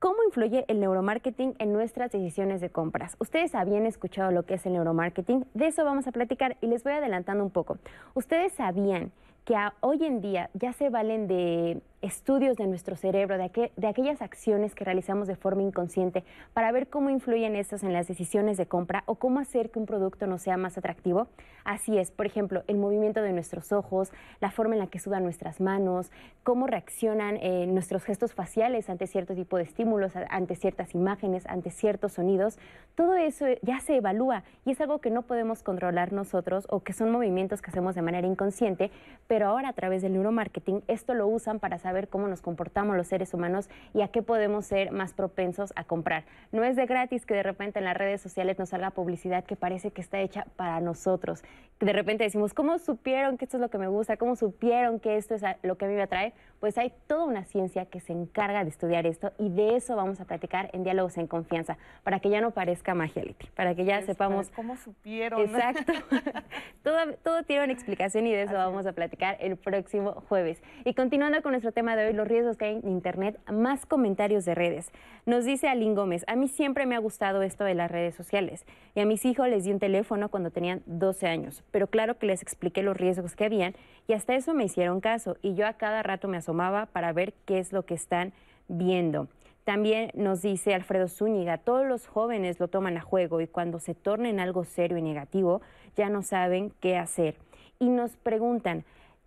¿Cómo 0.00 0.24
influye 0.26 0.64
el 0.66 0.80
neuromarketing 0.80 1.54
en 1.60 1.72
nuestras 1.72 2.10
decisiones 2.10 2.60
de 2.60 2.68
compras? 2.68 3.14
Ustedes 3.20 3.54
habían 3.54 3.86
escuchado 3.86 4.32
lo 4.32 4.44
que 4.44 4.54
es 4.54 4.66
el 4.66 4.72
neuromarketing, 4.72 5.46
de 5.54 5.68
eso 5.68 5.84
vamos 5.84 6.08
a 6.08 6.12
platicar 6.12 6.56
y 6.60 6.66
les 6.66 6.82
voy 6.82 6.94
adelantando 6.94 7.44
un 7.44 7.50
poco. 7.50 7.78
Ustedes 8.14 8.54
sabían 8.54 9.12
que 9.44 9.54
hoy 9.82 10.04
en 10.04 10.20
día 10.20 10.50
ya 10.54 10.72
se 10.72 10.90
valen 10.90 11.28
de 11.28 11.80
estudios 12.00 12.56
de 12.56 12.66
nuestro 12.66 12.96
cerebro, 12.96 13.36
de, 13.36 13.86
aquellas 13.86 14.22
acciones 14.22 14.74
que 14.74 14.84
realizamos 14.84 15.26
de 15.26 15.34
forma 15.34 15.62
inconsciente 15.62 16.24
para 16.52 16.70
ver 16.70 16.88
cómo 16.88 17.10
influyen 17.10 17.56
estos 17.56 17.82
en 17.82 17.92
las 17.92 18.06
decisiones 18.06 18.56
de 18.56 18.66
compra 18.66 19.02
o 19.06 19.16
cómo 19.16 19.40
hacer 19.40 19.70
que 19.70 19.78
un 19.78 19.86
producto 19.86 20.26
nos 20.26 20.42
sea 20.42 20.56
más 20.56 20.78
atractivo. 20.78 21.28
Así 21.64 21.98
es, 21.98 22.10
por 22.10 22.24
ejemplo, 22.24 22.62
el 22.66 22.76
movimiento 22.76 23.20
de 23.20 23.32
nuestros 23.32 23.72
ojos, 23.72 24.12
la 24.40 24.50
forma 24.50 24.74
en 24.74 24.80
la 24.80 24.86
que 24.86 25.00
sudan 25.00 25.24
nuestras 25.24 25.60
manos, 25.60 26.10
cómo 26.44 26.66
reaccionan 26.66 27.36
eh, 27.42 27.66
nuestros 27.66 28.04
gestos 28.04 28.32
faciales 28.32 28.88
ante 28.88 29.06
cierto 29.06 29.34
tipo 29.34 29.56
de 29.56 29.64
estímulos, 29.64 30.12
ante 30.30 30.54
ciertas 30.54 30.94
imágenes, 30.94 31.44
ante 31.46 31.70
ciertos 31.70 32.12
sonidos. 32.12 32.58
Todo 32.94 33.16
eso 33.16 33.46
ya 33.62 33.80
se 33.80 33.96
evalúa 33.96 34.44
y 34.64 34.70
es 34.70 34.80
algo 34.80 35.00
que 35.00 35.10
no 35.10 35.22
podemos 35.22 35.62
controlar 35.62 36.12
nosotros 36.12 36.66
o 36.70 36.80
que 36.80 36.92
son 36.92 37.10
movimientos 37.10 37.60
que 37.60 37.70
hacemos 37.70 37.94
de 37.94 38.02
manera 38.02 38.26
inconsciente, 38.26 38.90
pero 39.26 39.48
ahora 39.48 39.68
a 39.68 39.72
través 39.72 40.00
del 40.00 40.12
neuromarketing 40.12 40.82
esto 40.86 41.14
lo 41.14 41.26
usan 41.26 41.58
para 41.58 41.78
saber 41.78 41.87
cómo 42.08 42.28
nos 42.28 42.42
comportamos 42.42 42.96
los 42.96 43.06
seres 43.06 43.34
humanos 43.34 43.68
y 43.94 44.02
a 44.02 44.08
qué 44.08 44.22
podemos 44.22 44.66
ser 44.66 44.92
más 44.92 45.14
propensos 45.14 45.72
a 45.76 45.84
comprar. 45.84 46.24
No 46.52 46.64
es 46.64 46.76
de 46.76 46.86
gratis 46.86 47.26
que 47.26 47.34
de 47.34 47.42
repente 47.42 47.78
en 47.78 47.84
las 47.84 47.96
redes 47.96 48.20
sociales 48.20 48.58
nos 48.58 48.68
salga 48.68 48.90
publicidad 48.90 49.44
que 49.44 49.56
parece 49.56 49.90
que 49.90 50.00
está 50.00 50.20
hecha 50.20 50.46
para 50.56 50.80
nosotros. 50.80 51.42
De 51.80 51.92
repente 51.92 52.24
decimos, 52.24 52.54
¿cómo 52.54 52.78
supieron 52.78 53.38
que 53.38 53.44
esto 53.44 53.56
es 53.56 53.60
lo 53.60 53.70
que 53.70 53.78
me 53.78 53.88
gusta? 53.88 54.16
¿Cómo 54.16 54.36
supieron 54.36 55.00
que 55.00 55.16
esto 55.16 55.34
es 55.34 55.42
lo 55.62 55.76
que 55.76 55.84
a 55.84 55.88
mí 55.88 55.94
me 55.94 56.02
atrae? 56.02 56.32
Pues 56.60 56.76
hay 56.78 56.92
toda 57.06 57.24
una 57.24 57.44
ciencia 57.44 57.86
que 57.86 58.00
se 58.00 58.12
encarga 58.12 58.64
de 58.64 58.70
estudiar 58.70 59.06
esto 59.06 59.32
y 59.38 59.48
de 59.48 59.76
eso 59.76 59.96
vamos 59.96 60.20
a 60.20 60.24
platicar 60.24 60.70
en 60.72 60.84
Diálogos 60.84 61.16
en 61.18 61.26
Confianza, 61.26 61.78
para 62.02 62.20
que 62.20 62.30
ya 62.30 62.40
no 62.40 62.50
parezca 62.50 62.94
magia, 62.94 63.22
para 63.54 63.74
que 63.74 63.84
ya 63.84 64.02
sepamos... 64.02 64.50
¿Cómo 64.50 64.76
supieron? 64.76 65.40
Exacto. 65.40 65.92
todo, 66.82 66.96
todo 67.22 67.42
tiene 67.42 67.64
una 67.64 67.72
explicación 67.72 68.26
y 68.26 68.32
de 68.32 68.42
eso 68.42 68.54
vamos 68.54 68.86
a 68.86 68.92
platicar 68.92 69.36
el 69.40 69.56
próximo 69.56 70.22
jueves. 70.28 70.62
Y 70.84 70.94
continuando 70.94 71.42
con 71.42 71.52
nuestro 71.52 71.72
tema 71.72 71.96
de 71.96 72.06
hoy, 72.06 72.12
los 72.12 72.26
riesgos 72.26 72.56
que 72.56 72.66
hay 72.66 72.76
en 72.76 72.88
Internet, 72.88 73.38
más 73.50 73.86
comentarios 73.86 74.44
de 74.44 74.54
redes. 74.54 74.90
Nos 75.26 75.44
dice 75.44 75.68
Aline 75.68 75.94
Gómez, 75.94 76.24
a 76.26 76.36
mí 76.36 76.48
siempre 76.48 76.86
me 76.86 76.94
ha 76.94 76.98
gustado 76.98 77.42
esto 77.42 77.64
de 77.64 77.74
las 77.74 77.90
redes 77.90 78.14
sociales 78.14 78.64
y 78.94 79.00
a 79.00 79.04
mis 79.04 79.24
hijos 79.26 79.46
les 79.48 79.64
di 79.64 79.72
un 79.72 79.78
teléfono 79.78 80.30
cuando 80.30 80.50
tenían 80.50 80.82
12 80.86 81.26
años, 81.26 81.62
pero 81.70 81.86
claro 81.86 82.18
que 82.18 82.26
les 82.26 82.40
expliqué 82.40 82.82
los 82.82 82.96
riesgos 82.96 83.36
que 83.36 83.44
habían 83.44 83.74
y 84.06 84.14
hasta 84.14 84.34
eso 84.34 84.54
me 84.54 84.64
hicieron 84.64 85.00
caso 85.00 85.36
y 85.42 85.54
yo 85.54 85.66
a 85.66 85.74
cada 85.74 86.02
rato 86.02 86.28
me 86.28 86.38
asomaba 86.48 86.86
para 86.86 87.12
ver 87.12 87.34
qué 87.44 87.58
es 87.58 87.74
lo 87.74 87.84
que 87.84 87.92
están 87.92 88.32
viendo. 88.68 89.28
También 89.64 90.10
nos 90.14 90.40
dice 90.40 90.74
Alfredo 90.74 91.06
Zúñiga, 91.06 91.58
todos 91.58 91.86
los 91.86 92.06
jóvenes 92.06 92.58
lo 92.58 92.68
toman 92.68 92.96
a 92.96 93.02
juego 93.02 93.42
y 93.42 93.46
cuando 93.46 93.78
se 93.80 93.94
tornen 93.94 94.40
algo 94.40 94.64
serio 94.64 94.96
y 94.96 95.02
negativo 95.02 95.60
ya 95.94 96.08
no 96.08 96.22
saben 96.22 96.72
qué 96.80 96.96
hacer. 96.96 97.36
Y 97.78 97.90
nos 97.90 98.16
preguntan, 98.16 98.84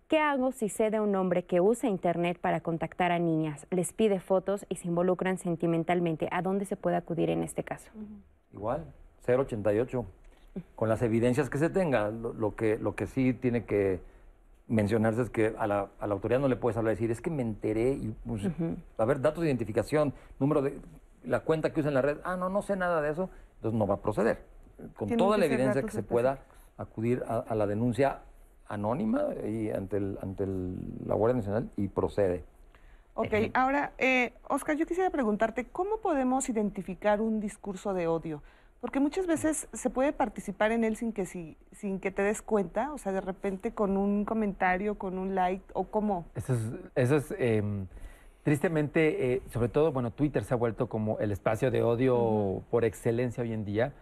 ¿Qué 0.08 0.18
hago 0.18 0.52
si 0.52 0.68
sé 0.68 0.90
de 0.90 1.00
un 1.00 1.14
hombre 1.16 1.44
que 1.44 1.62
usa 1.62 1.88
Internet 1.88 2.38
para 2.38 2.60
contactar 2.60 3.12
a 3.12 3.18
niñas, 3.18 3.66
les 3.70 3.94
pide 3.94 4.20
fotos 4.20 4.66
y 4.68 4.76
se 4.76 4.88
involucran 4.88 5.38
sentimentalmente? 5.38 6.28
¿A 6.30 6.42
dónde 6.42 6.66
se 6.66 6.76
puede 6.76 6.96
acudir 6.96 7.30
en 7.30 7.42
este 7.42 7.64
caso? 7.64 7.90
Igual, 8.52 8.84
088. 9.26 10.04
Con 10.74 10.90
las 10.90 11.00
evidencias 11.00 11.48
que 11.48 11.56
se 11.56 11.70
tenga, 11.70 12.10
lo, 12.10 12.54
que, 12.54 12.76
lo 12.76 12.94
que 12.94 13.06
sí 13.06 13.32
tiene 13.32 13.64
que 13.64 14.00
mencionarse 14.72 15.22
es 15.22 15.30
que 15.30 15.54
a 15.58 15.66
la, 15.66 15.88
autoridad 16.00 16.40
no 16.40 16.48
le 16.48 16.56
puedes 16.56 16.76
hablar 16.76 16.92
y 16.92 16.96
decir, 16.96 17.10
es 17.10 17.20
que 17.20 17.30
me 17.30 17.42
enteré 17.42 17.92
y, 17.92 18.14
pues, 18.26 18.42
a 18.98 19.04
ver, 19.04 19.20
datos 19.20 19.42
de 19.42 19.48
identificación, 19.48 20.14
número 20.40 20.62
de 20.62 20.78
la 21.24 21.40
cuenta 21.40 21.72
que 21.72 21.80
usa 21.80 21.90
en 21.90 21.94
la 21.94 22.02
red, 22.02 22.18
ah, 22.24 22.36
no, 22.36 22.48
no 22.48 22.62
sé 22.62 22.76
nada 22.76 23.00
de 23.00 23.10
eso, 23.10 23.30
entonces 23.56 23.78
no 23.78 23.86
va 23.86 23.94
a 23.94 24.00
proceder. 24.00 24.42
Con 24.96 25.16
toda 25.16 25.38
la 25.38 25.46
evidencia 25.46 25.82
que 25.82 25.90
se 25.90 26.02
pueda 26.02 26.40
acudir 26.78 27.22
a 27.28 27.54
la 27.54 27.66
denuncia 27.66 28.22
anónima 28.66 29.26
y 29.46 29.70
ante, 29.70 29.98
el, 29.98 30.18
ante 30.22 30.46
la 31.06 31.14
Guardia 31.14 31.36
Nacional 31.36 31.70
y 31.76 31.88
procede. 31.88 32.44
Ok, 33.14 33.34
ahora, 33.52 33.92
eh, 33.98 34.32
Oscar, 34.48 34.76
yo 34.76 34.86
quisiera 34.86 35.10
preguntarte, 35.10 35.66
¿cómo 35.66 35.98
podemos 35.98 36.48
identificar 36.48 37.20
un 37.20 37.40
discurso 37.40 37.92
de 37.92 38.06
odio? 38.06 38.42
Porque 38.82 38.98
muchas 38.98 39.28
veces 39.28 39.68
se 39.72 39.90
puede 39.90 40.12
participar 40.12 40.72
en 40.72 40.82
él 40.82 40.96
sin 40.96 41.12
que, 41.12 41.24
si, 41.24 41.56
sin 41.70 42.00
que 42.00 42.10
te 42.10 42.20
des 42.20 42.42
cuenta, 42.42 42.92
o 42.92 42.98
sea, 42.98 43.12
de 43.12 43.20
repente 43.20 43.72
con 43.72 43.96
un 43.96 44.24
comentario, 44.24 44.96
con 44.96 45.18
un 45.18 45.36
like, 45.36 45.64
o 45.72 45.84
cómo. 45.84 46.26
Eso 46.34 46.54
es, 46.54 46.60
eso 46.96 47.16
es 47.18 47.32
em, 47.38 47.86
tristemente, 48.42 49.34
eh, 49.34 49.42
sobre 49.52 49.68
todo, 49.68 49.92
bueno, 49.92 50.10
Twitter 50.10 50.42
se 50.42 50.54
ha 50.54 50.56
vuelto 50.56 50.88
como 50.88 51.20
el 51.20 51.30
espacio 51.30 51.70
de 51.70 51.84
odio 51.84 52.64
por 52.72 52.84
excelencia 52.84 53.44
hoy 53.44 53.52
en 53.52 53.64
día. 53.64 53.92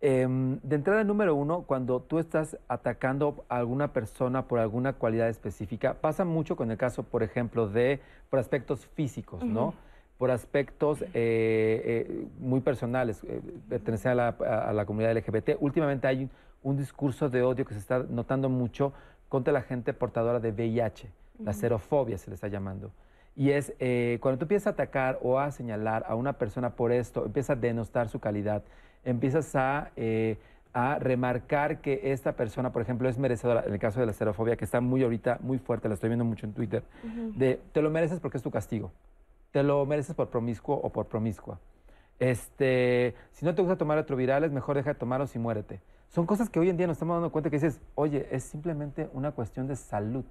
Em, 0.00 0.60
de 0.62 0.76
entrada, 0.76 1.04
número 1.04 1.34
uno, 1.34 1.64
cuando 1.66 2.00
tú 2.00 2.18
estás 2.18 2.56
atacando 2.68 3.44
a 3.50 3.58
alguna 3.58 3.92
persona 3.92 4.48
por 4.48 4.60
alguna 4.60 4.94
cualidad 4.94 5.28
específica, 5.28 5.92
pasa 6.00 6.24
mucho 6.24 6.56
con 6.56 6.70
el 6.70 6.78
caso, 6.78 7.02
por 7.02 7.22
ejemplo, 7.22 7.68
de 7.68 8.00
por 8.30 8.38
aspectos 8.38 8.86
físicos, 8.86 9.44
¿no? 9.44 9.74
Por 10.18 10.30
aspectos 10.30 11.02
eh, 11.02 11.06
eh, 11.14 12.26
muy 12.38 12.60
personales, 12.60 13.22
eh, 13.24 13.40
pertenecer 13.68 14.12
a 14.12 14.14
la, 14.14 14.28
a 14.28 14.72
la, 14.72 14.86
comunidad 14.86 15.14
LGBT. 15.14 15.56
Últimamente 15.60 16.06
hay 16.06 16.28
un, 16.62 16.76
discurso 16.76 17.28
de 17.28 17.42
odio 17.42 17.64
que 17.64 17.74
se 17.74 17.80
está 17.80 17.98
notando 18.08 18.48
mucho 18.48 18.92
contra 19.28 19.52
la 19.52 19.62
gente 19.62 19.92
portadora 19.92 20.40
de 20.40 20.52
VIH, 20.52 21.10
la 21.44 21.52
xerofobia 21.52 22.16
se 22.16 22.30
le 22.30 22.34
está 22.34 22.48
llamando. 22.48 22.90
Y 23.34 23.50
es 23.50 23.74
cuando 24.20 24.38
tú 24.38 24.44
empiezas 24.44 24.68
a 24.68 24.70
atacar 24.70 25.18
o 25.22 25.38
a 25.38 25.50
señalar 25.50 26.04
a 26.08 26.14
una 26.14 26.32
persona 26.34 26.70
por 26.70 26.90
esto, 26.90 27.26
empiezas 27.26 27.56
a 27.56 27.60
denostar 27.60 28.08
su 28.08 28.18
calidad, 28.18 28.62
empiezas 29.06 29.50
eh, 29.96 30.36
a, 30.74 30.98
remarcar 30.98 31.80
que 31.80 32.12
esta 32.12 32.32
persona, 32.32 32.70
por 32.72 32.82
ejemplo, 32.82 33.08
es 33.08 33.16
merecedora, 33.16 33.64
en 33.66 33.72
el 33.72 33.78
caso 33.78 34.00
de 34.00 34.06
la 34.06 34.12
xerofobia, 34.12 34.56
que 34.56 34.64
está 34.64 34.80
muy 34.80 35.02
ahorita, 35.02 35.38
muy 35.40 35.58
fuerte, 35.58 35.88
la 35.88 35.94
estoy 35.94 36.10
viendo 36.10 36.24
mucho 36.24 36.44
en 36.44 36.52
Twitter, 36.52 36.82
de 37.36 37.60
te 37.72 37.80
lo 37.80 37.90
mereces 37.90 38.20
porque 38.20 38.36
es 38.36 38.42
tu 38.42 38.50
castigo, 38.50 38.90
te 39.50 39.62
lo 39.62 39.84
mereces 39.86 40.14
por 40.14 40.28
promiscuo 40.28 40.76
o 40.76 40.90
por 40.90 41.06
promiscua. 41.06 41.58
Este, 42.18 43.14
si 43.32 43.44
no 43.44 43.54
te 43.54 43.62
gusta 43.62 43.76
tomar 43.76 43.98
retrovirales, 43.98 44.50
mejor 44.50 44.76
deja 44.76 44.90
de 44.90 44.98
tomarlos 44.98 45.34
y 45.36 45.38
muérete. 45.38 45.80
Son 46.08 46.24
cosas 46.24 46.48
que 46.48 46.60
hoy 46.60 46.70
en 46.70 46.76
día 46.76 46.86
nos 46.86 46.96
estamos 46.96 47.16
dando 47.16 47.30
cuenta 47.30 47.50
que 47.50 47.56
dices, 47.56 47.80
oye, 47.94 48.28
es 48.30 48.44
simplemente 48.44 49.10
una 49.12 49.32
cuestión 49.32 49.66
de 49.66 49.76
salud, 49.76 50.24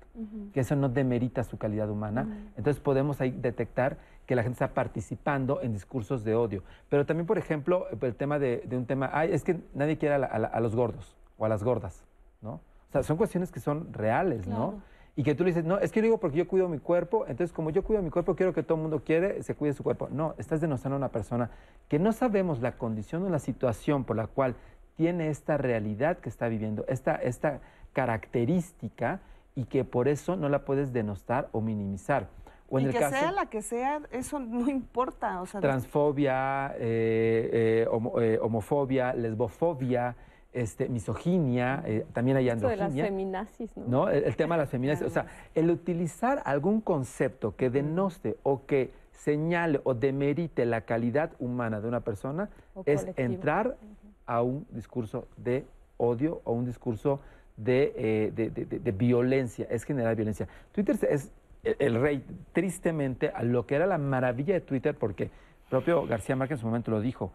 que 0.54 0.62
eso 0.62 0.76
no 0.76 0.90
demerita 0.90 1.44
su 1.44 1.58
calidad 1.58 1.90
humana. 1.90 2.50
Entonces 2.58 2.82
podemos 2.82 3.20
ahí 3.22 3.32
detectar 3.32 3.98
que 4.26 4.36
la 4.36 4.42
gente 4.42 4.54
está 4.54 4.74
participando 4.74 5.62
en 5.62 5.74
discursos 5.74 6.24
de 6.24 6.34
odio. 6.34 6.64
Pero 6.90 7.06
también, 7.06 7.28
por 7.28 7.38
ejemplo, 7.38 7.88
el 8.02 8.16
tema 8.16 8.40
de, 8.40 8.68
un 8.72 8.86
tema, 8.86 9.10
ay, 9.14 9.32
es 9.34 9.44
que 9.44 9.60
nadie 9.74 9.98
quiere 9.98 10.16
a, 10.16 10.60
los 10.60 10.76
gordos 10.76 11.16
o 11.38 11.46
a 11.46 11.50
las 11.50 11.64
gordas, 11.64 12.04
¿no? 12.42 12.54
O 12.54 12.92
sea, 12.92 13.04
son 13.04 13.18
cuestiones 13.18 13.52
que 13.52 13.60
son 13.60 13.94
reales, 13.94 14.48
¿no? 14.48 14.82
Y 15.18 15.24
que 15.24 15.34
tú 15.34 15.44
le 15.44 15.52
dices, 15.52 15.64
no, 15.64 15.80
es 15.80 15.92
que 15.92 16.00
yo 16.00 16.04
digo 16.04 16.20
porque 16.20 16.38
yo 16.38 16.48
cuido 16.48 16.68
mi 16.68 16.80
cuerpo, 16.80 17.26
entonces 17.28 17.54
como 17.54 17.70
yo 17.70 17.84
cuido 17.84 18.02
mi 18.02 18.10
cuerpo, 18.10 18.36
quiero 18.36 18.54
que 18.54 18.64
todo 18.64 18.76
el 18.76 18.82
mundo 18.82 19.02
quiere, 19.06 19.42
se 19.44 19.56
cuide 19.56 19.74
su 19.74 19.82
cuerpo. 19.82 20.10
No, 20.12 20.36
estás 20.38 20.60
denostando 20.60 20.96
a 20.96 20.98
una 20.98 21.10
persona 21.10 21.52
que 21.88 22.00
no 22.00 22.12
sabemos 22.12 22.60
la 22.62 22.74
condición 22.74 23.24
o 23.24 23.30
la 23.30 23.40
situación 23.40 24.04
por 24.04 24.18
la 24.18 24.28
cual 24.28 24.56
tiene 24.96 25.30
esta 25.30 25.58
realidad 25.58 26.18
que 26.18 26.28
está 26.28 26.50
viviendo, 26.50 26.86
esta, 26.88 27.16
esta 27.16 27.62
característica 27.94 29.22
y 29.56 29.66
que 29.66 29.86
por 29.86 30.10
eso 30.10 30.36
no 30.36 30.50
la 30.50 30.66
puedes 30.66 30.92
denostar 30.92 31.48
o 31.54 31.62
minimizar. 31.62 32.28
O 32.68 32.80
y 32.80 32.86
que 32.88 32.98
sea 32.98 33.32
la 33.32 33.46
que 33.46 33.62
sea, 33.62 34.02
eso 34.12 34.40
no 34.40 34.70
importa. 34.70 35.42
transfobia, 35.62 36.74
eh, 36.78 37.86
eh, 37.88 37.88
eh, 38.22 38.40
homofobia, 38.42 39.14
lesbofobia, 39.14 40.16
este, 40.56 40.90
misoginia, 40.90 41.84
también 42.14 42.38
hay 42.38 42.50
androginia. 42.50 42.88
de 42.88 42.94
las 43.00 43.08
feminazis, 43.10 43.78
¿no? 43.78 43.86
¿no? 43.88 44.10
El, 44.10 44.36
tema 44.36 44.56
de 44.56 44.62
las 44.64 44.70
feminazis. 44.70 45.06
O 45.06 45.10
sea, 45.10 45.28
el 45.54 45.70
utilizar 45.70 46.42
algún 46.46 46.82
concepto 46.82 47.56
que 47.56 47.70
denoste 47.70 48.38
o 48.44 48.66
que 48.66 48.92
señale 49.12 49.82
o 49.84 49.94
demerite 49.94 50.66
la 50.66 50.82
calidad 50.82 51.32
humana 51.40 51.82
de 51.82 51.88
una 51.88 52.02
persona 52.02 52.50
es 52.86 53.08
entrar 53.16 53.78
a 54.26 54.42
un 54.42 54.66
discurso 54.72 55.28
de 55.38 55.66
odio 55.98 56.42
o 56.44 56.54
un 56.54 56.66
discurso 56.66 57.20
de, 57.58 58.32
de, 58.36 58.92
violencia, 58.92 59.68
es 59.70 59.84
generar 59.84 60.16
violencia. 60.16 60.48
Twitter 60.72 60.98
es 61.10 61.32
el 61.64 62.00
rey, 62.00 62.24
tristemente, 62.54 63.30
a 63.30 63.44
lo 63.44 63.66
que 63.66 63.76
era 63.76 63.88
la 63.88 63.98
maravilla 63.98 64.54
de 64.54 64.62
Twitter, 64.62 64.96
porque 64.96 65.30
propio 65.70 66.06
García 66.06 66.36
Márquez 66.36 66.58
en 66.58 66.62
su 66.62 66.68
momento 66.68 66.92
lo 66.92 67.02
dijo, 67.02 67.32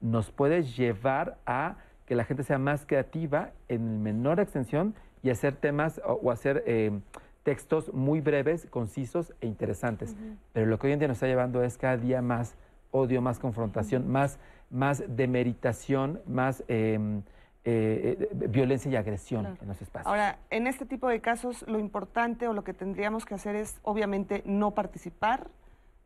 nos 0.00 0.30
puede 0.30 0.62
llevar 0.62 1.38
a 1.46 1.76
que 2.10 2.16
la 2.16 2.24
gente 2.24 2.42
sea 2.42 2.58
más 2.58 2.86
creativa 2.86 3.52
en 3.68 4.02
menor 4.02 4.40
extensión 4.40 4.96
y 5.22 5.30
hacer 5.30 5.54
temas 5.54 6.00
o, 6.04 6.32
hacer 6.32 6.64
eh, 6.66 6.90
textos 7.44 7.94
muy 7.94 8.20
breves, 8.20 8.66
concisos 8.68 9.32
e 9.40 9.46
interesantes. 9.46 10.16
Pero 10.52 10.66
lo 10.66 10.76
que 10.76 10.88
hoy 10.88 10.94
en 10.94 10.98
día 10.98 11.06
nos 11.06 11.18
está 11.18 11.28
llevando 11.28 11.62
es 11.62 11.78
cada 11.78 11.96
día 11.96 12.20
más 12.20 12.56
odio, 12.90 13.22
más 13.22 13.38
confrontación, 13.38 14.10
más, 14.10 14.40
más 14.70 15.04
demeritación, 15.06 16.20
más... 16.26 16.64
Em, 16.66 17.22
eh, 17.62 18.16
eh, 18.18 18.48
violencia 18.48 18.90
y 18.90 18.96
agresión 18.96 19.46
en 19.60 19.68
los 19.68 19.80
espacios. 19.80 20.08
Ahora, 20.08 20.38
en 20.48 20.66
este 20.66 20.86
tipo 20.86 21.08
de 21.08 21.20
casos, 21.20 21.62
lo 21.68 21.78
importante 21.78 22.48
o 22.48 22.54
lo 22.54 22.64
que 22.64 22.72
tendríamos 22.72 23.26
que 23.26 23.34
hacer 23.34 23.54
es, 23.54 23.78
obviamente, 23.82 24.42
no 24.46 24.70
participar, 24.72 25.46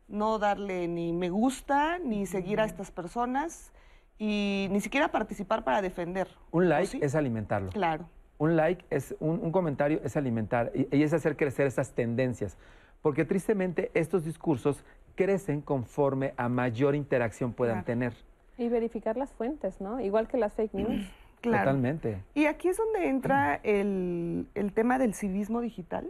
no 0.09 0.37
darle 0.37 0.89
ni 0.89 1.13
me 1.13 1.29
gusta, 1.29 1.97
ni 1.97 2.25
seguir 2.25 2.59
a 2.59 2.65
estas 2.65 2.91
personas 2.91 3.71
y 4.17 4.67
ni 4.71 4.81
siquiera 4.81 5.09
participar 5.09 5.63
para 5.63 5.81
defender. 5.81 6.27
Un 6.51 6.69
like 6.69 6.97
es 7.03 7.15
alimentarlo. 7.15 7.69
Claro. 7.71 8.09
Un 8.37 8.55
like 8.55 8.85
es 8.89 9.15
un, 9.19 9.51
comentario 9.51 10.01
es 10.03 10.17
alimentar 10.17 10.71
y, 10.73 10.87
y, 10.95 11.03
es 11.03 11.13
hacer 11.13 11.37
crecer 11.37 11.67
esas 11.67 11.93
tendencias. 11.93 12.57
Porque 13.01 13.23
tristemente 13.23 13.91
estos 13.93 14.25
discursos 14.25 14.83
crecen 15.15 15.61
conforme 15.61 16.33
a 16.37 16.49
mayor 16.49 16.95
interacción 16.95 17.53
puedan 17.53 17.85
tener. 17.85 18.13
Y 18.57 18.69
verificar 18.69 19.17
las 19.17 19.31
fuentes, 19.33 19.79
¿no? 19.81 19.99
Igual 19.99 20.27
que 20.27 20.37
las 20.37 20.53
fake 20.53 20.73
news. 20.73 21.07
Claro. 21.41 21.65
Totalmente. 21.65 22.23
Y 22.33 22.45
aquí 22.45 22.69
es 22.69 22.77
donde 22.77 23.07
entra 23.07 23.59
el, 23.63 24.47
el 24.55 24.73
tema 24.73 24.97
del 24.97 25.13
civismo 25.13 25.61
digital. 25.61 26.09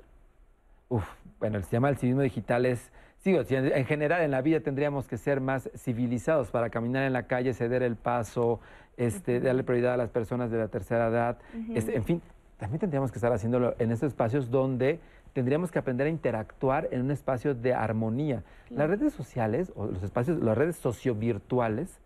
Uf, 0.87 1.05
bueno, 1.39 1.57
el 1.57 1.65
tema 1.65 1.87
del 1.87 1.97
civismo 1.97 2.21
digital 2.21 2.65
es, 2.65 2.91
sí, 3.25 3.55
en 3.55 3.85
general 3.85 4.21
en 4.21 4.29
la 4.29 4.41
vida 4.41 4.59
tendríamos 4.59 5.07
que 5.07 5.17
ser 5.17 5.41
más 5.41 5.67
civilizados 5.75 6.51
para 6.51 6.69
caminar 6.69 7.03
en 7.03 7.13
la 7.13 7.23
calle, 7.23 7.55
ceder 7.55 7.81
el 7.81 7.95
paso, 7.95 8.59
este, 8.97 9.39
darle 9.39 9.63
prioridad 9.63 9.95
a 9.95 9.97
las 9.97 10.11
personas 10.11 10.51
de 10.51 10.59
la 10.59 10.67
tercera 10.67 11.07
edad. 11.07 11.39
Este, 11.73 11.95
en 11.95 12.03
fin, 12.03 12.21
también 12.57 12.79
tendríamos 12.79 13.11
que 13.11 13.17
estar 13.17 13.33
haciéndolo 13.33 13.73
en 13.79 13.91
estos 13.91 14.09
espacios 14.09 14.51
donde 14.51 14.99
tendríamos 15.33 15.71
que 15.71 15.79
aprender 15.79 16.05
a 16.05 16.09
interactuar 16.11 16.87
en 16.91 17.01
un 17.01 17.09
espacio 17.09 17.55
de 17.55 17.73
armonía. 17.73 18.43
Las 18.69 18.89
redes 18.89 19.13
sociales 19.13 19.71
o 19.75 19.87
los 19.87 20.03
espacios, 20.03 20.39
las 20.43 20.55
redes 20.55 20.75
sociovirtuales 20.75 21.99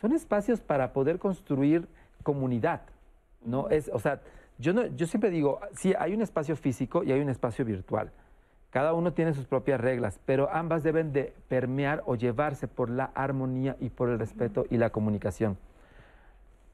son 0.00 0.12
espacios 0.12 0.62
para 0.62 0.94
poder 0.94 1.18
construir 1.18 1.86
comunidad. 2.22 2.80
No 3.44 3.68
es, 3.68 3.90
o 3.92 3.98
sea, 3.98 4.22
yo 4.58 4.72
no, 4.72 4.86
yo 4.86 5.06
siempre 5.06 5.28
digo, 5.28 5.60
sí, 5.74 5.92
hay 5.98 6.14
un 6.14 6.22
espacio 6.22 6.56
físico 6.56 7.04
y 7.04 7.12
hay 7.12 7.20
un 7.20 7.28
espacio 7.28 7.62
virtual. 7.64 8.10
Cada 8.72 8.94
uno 8.94 9.12
tiene 9.12 9.34
sus 9.34 9.44
propias 9.44 9.78
reglas, 9.78 10.18
pero 10.24 10.48
ambas 10.50 10.82
deben 10.82 11.12
de 11.12 11.34
permear 11.48 12.02
o 12.06 12.14
llevarse 12.14 12.66
por 12.68 12.88
la 12.88 13.10
armonía 13.14 13.76
y 13.80 13.90
por 13.90 14.08
el 14.08 14.18
respeto 14.18 14.64
y 14.70 14.78
la 14.78 14.88
comunicación. 14.88 15.58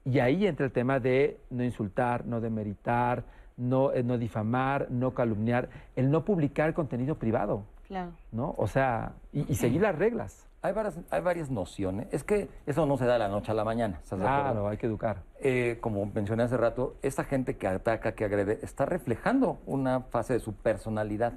Y 0.05 0.19
ahí 0.19 0.47
entra 0.47 0.65
el 0.65 0.71
tema 0.71 1.01
de 1.01 1.37
no 1.49 1.61
insultar, 1.61 2.25
no 2.25 2.39
demeritar, 2.39 3.25
no, 3.57 3.91
eh, 3.91 4.01
no 4.01 4.17
difamar, 4.17 4.87
no 4.89 5.13
calumniar, 5.13 5.67
el 5.97 6.09
no 6.09 6.23
publicar 6.23 6.73
contenido 6.73 7.15
privado. 7.15 7.63
Claro. 7.85 8.11
¿No? 8.31 8.55
O 8.57 8.67
sea, 8.67 9.11
y, 9.33 9.53
seguir 9.55 9.81
las 9.81 9.97
reglas. 9.97 10.47
Hay 10.61 10.73
varias, 10.73 10.99
hay 11.09 11.21
varias 11.21 11.49
nociones. 11.49 12.07
Es 12.11 12.23
que 12.23 12.49
eso 12.65 12.85
no 12.85 12.97
se 12.97 13.05
da 13.05 13.13
de 13.13 13.19
la 13.19 13.29
noche 13.29 13.51
a 13.51 13.53
la 13.53 13.63
mañana. 13.63 14.01
claro, 14.09 14.67
hay 14.67 14.77
que 14.77 14.87
educar. 14.87 15.23
Eh, 15.39 15.77
como 15.81 16.05
mencioné 16.05 16.43
hace 16.43 16.57
rato, 16.57 16.95
esta 17.01 17.23
gente 17.23 17.57
que 17.57 17.67
ataca, 17.67 18.13
que 18.13 18.25
agrede, 18.25 18.59
está 18.61 18.85
reflejando 18.85 19.59
una 19.65 20.01
fase 20.01 20.33
de 20.33 20.39
su 20.39 20.53
personalidad. 20.53 21.33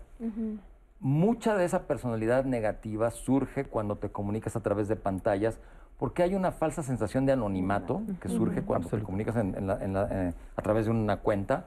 Mucha 0.99 1.57
de 1.57 1.65
esa 1.65 1.87
personalidad 1.87 2.45
negativa 2.45 3.11
surge 3.11 3.65
cuando 3.65 3.97
te 3.97 4.11
comunicas 4.11 4.57
a 4.57 4.61
través 4.61 4.89
de 4.89 4.97
pantallas, 4.97 5.59
porque 5.99 6.23
hay 6.23 6.35
una 6.35 6.53
falsa 6.53 6.83
sensación 6.83 7.27
de 7.27 7.33
anonimato 7.33 8.03
que 8.21 8.29
surge 8.29 8.63
cuando 8.63 8.89
te 8.89 9.01
comunicas 9.01 9.37
eh, 9.37 10.33
a 10.57 10.63
través 10.63 10.87
de 10.87 10.91
una 10.91 11.19
cuenta 11.19 11.67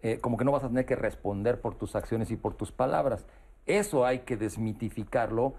eh, 0.00 0.18
como 0.20 0.36
que 0.36 0.44
no 0.44 0.52
vas 0.52 0.62
a 0.62 0.68
tener 0.68 0.86
que 0.86 0.94
responder 0.94 1.60
por 1.60 1.74
tus 1.74 1.96
acciones 1.96 2.30
y 2.30 2.36
por 2.36 2.54
tus 2.54 2.70
palabras. 2.70 3.26
Eso 3.66 4.06
hay 4.06 4.20
que 4.20 4.36
desmitificarlo 4.36 5.54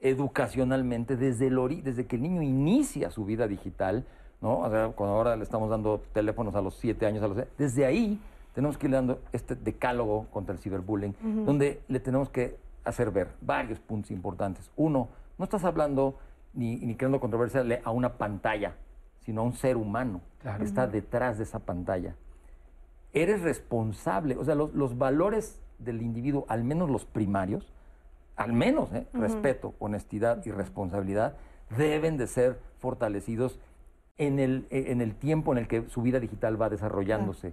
educacionalmente 0.00 1.16
desde, 1.16 1.48
el 1.48 1.82
desde 1.82 2.06
que 2.06 2.16
el 2.16 2.22
niño 2.22 2.42
inicia 2.42 3.10
su 3.10 3.24
vida 3.24 3.48
digital, 3.48 4.04
¿no? 4.40 4.60
cuando 4.94 5.14
ahora 5.14 5.36
le 5.36 5.42
estamos 5.42 5.70
dando 5.70 6.02
teléfonos 6.12 6.54
a 6.54 6.60
los 6.60 6.74
siete 6.74 7.06
años, 7.06 7.22
a 7.22 7.28
los, 7.28 7.38
desde 7.56 7.84
ahí 7.84 8.20
tenemos 8.54 8.78
que 8.78 8.86
ir 8.86 8.92
dando 8.92 9.20
este 9.32 9.54
decálogo 9.54 10.26
contra 10.30 10.52
el 10.52 10.60
ciberbullying, 10.60 11.14
donde 11.44 11.80
le 11.88 12.00
tenemos 12.00 12.30
que 12.30 12.56
hacer 12.84 13.10
ver 13.10 13.28
varios 13.40 13.78
puntos 13.80 14.10
importantes. 14.10 14.70
Uno, 14.76 15.08
no 15.36 15.44
estás 15.44 15.64
hablando 15.64 16.18
ni, 16.54 16.76
ni 16.76 16.94
creando 16.94 17.20
controversia 17.20 17.64
a 17.84 17.90
una 17.90 18.14
pantalla, 18.14 18.74
sino 19.20 19.42
a 19.42 19.44
un 19.44 19.52
ser 19.52 19.76
humano 19.76 20.20
que 20.58 20.64
está 20.64 20.86
detrás 20.86 21.38
de 21.38 21.44
esa 21.44 21.58
pantalla 21.58 22.14
eres 23.12 23.42
responsable. 23.42 24.36
O 24.36 24.44
sea, 24.44 24.54
los, 24.54 24.98
valores 24.98 25.60
del 25.78 26.02
individuo, 26.02 26.44
al 26.48 26.64
menos 26.64 26.90
los 26.90 27.04
primarios, 27.04 27.72
al 28.38 28.52
menos 28.52 28.90
¿eh? 28.92 29.06
respeto, 29.12 29.74
honestidad 29.80 30.44
y 30.46 30.52
responsabilidad, 30.52 31.34
deben 31.76 32.16
de 32.16 32.26
ser 32.26 32.60
fortalecidos 32.78 33.58
en 34.16 34.38
el, 34.38 34.66
en 34.70 35.00
el 35.00 35.14
tiempo 35.14 35.52
en 35.52 35.58
el 35.58 35.68
que 35.68 35.88
su 35.88 36.02
vida 36.02 36.20
digital 36.20 36.60
va 36.60 36.70
desarrollándose. 36.70 37.52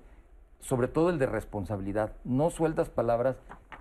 Sobre 0.60 0.88
todo 0.88 1.10
el 1.10 1.20
de 1.20 1.26
responsabilidad. 1.26 2.14
No 2.24 2.50
sueltas 2.50 2.90
palabras 2.90 3.36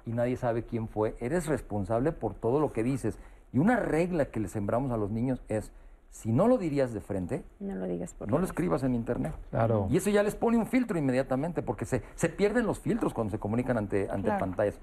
y 0.06 0.12
nadie 0.12 0.36
sabe 0.36 0.64
quién 0.64 0.88
fue. 0.88 1.14
Eres 1.20 1.46
responsable 1.46 2.12
por 2.12 2.34
todo 2.34 2.58
lo 2.58 2.72
que 2.72 2.82
dices. 2.82 3.18
Y 3.52 3.58
una 3.58 3.76
regla 3.76 4.26
que 4.26 4.40
le 4.40 4.48
sembramos 4.48 4.90
a 4.90 4.96
los 4.96 5.10
niños 5.10 5.42
es, 5.48 5.70
si 6.10 6.32
no 6.32 6.48
lo 6.48 6.58
dirías 6.58 6.92
de 6.92 7.00
frente, 7.00 7.44
no 7.60 7.74
lo 7.74 7.86
digas 7.86 8.14
No 8.26 8.38
lo 8.38 8.44
escribas 8.44 8.82
en 8.82 8.94
internet. 8.94 9.34
Claro. 9.50 9.88
Y 9.90 9.96
eso 9.96 10.10
ya 10.10 10.22
les 10.22 10.34
pone 10.34 10.56
un 10.56 10.66
filtro 10.66 10.98
inmediatamente, 10.98 11.62
porque 11.62 11.84
se, 11.84 12.02
se 12.14 12.28
pierden 12.28 12.66
los 12.66 12.80
filtros 12.80 13.14
cuando 13.14 13.30
se 13.30 13.38
comunican 13.38 13.78
ante, 13.78 14.08
ante 14.10 14.30
pantallas. 14.38 14.78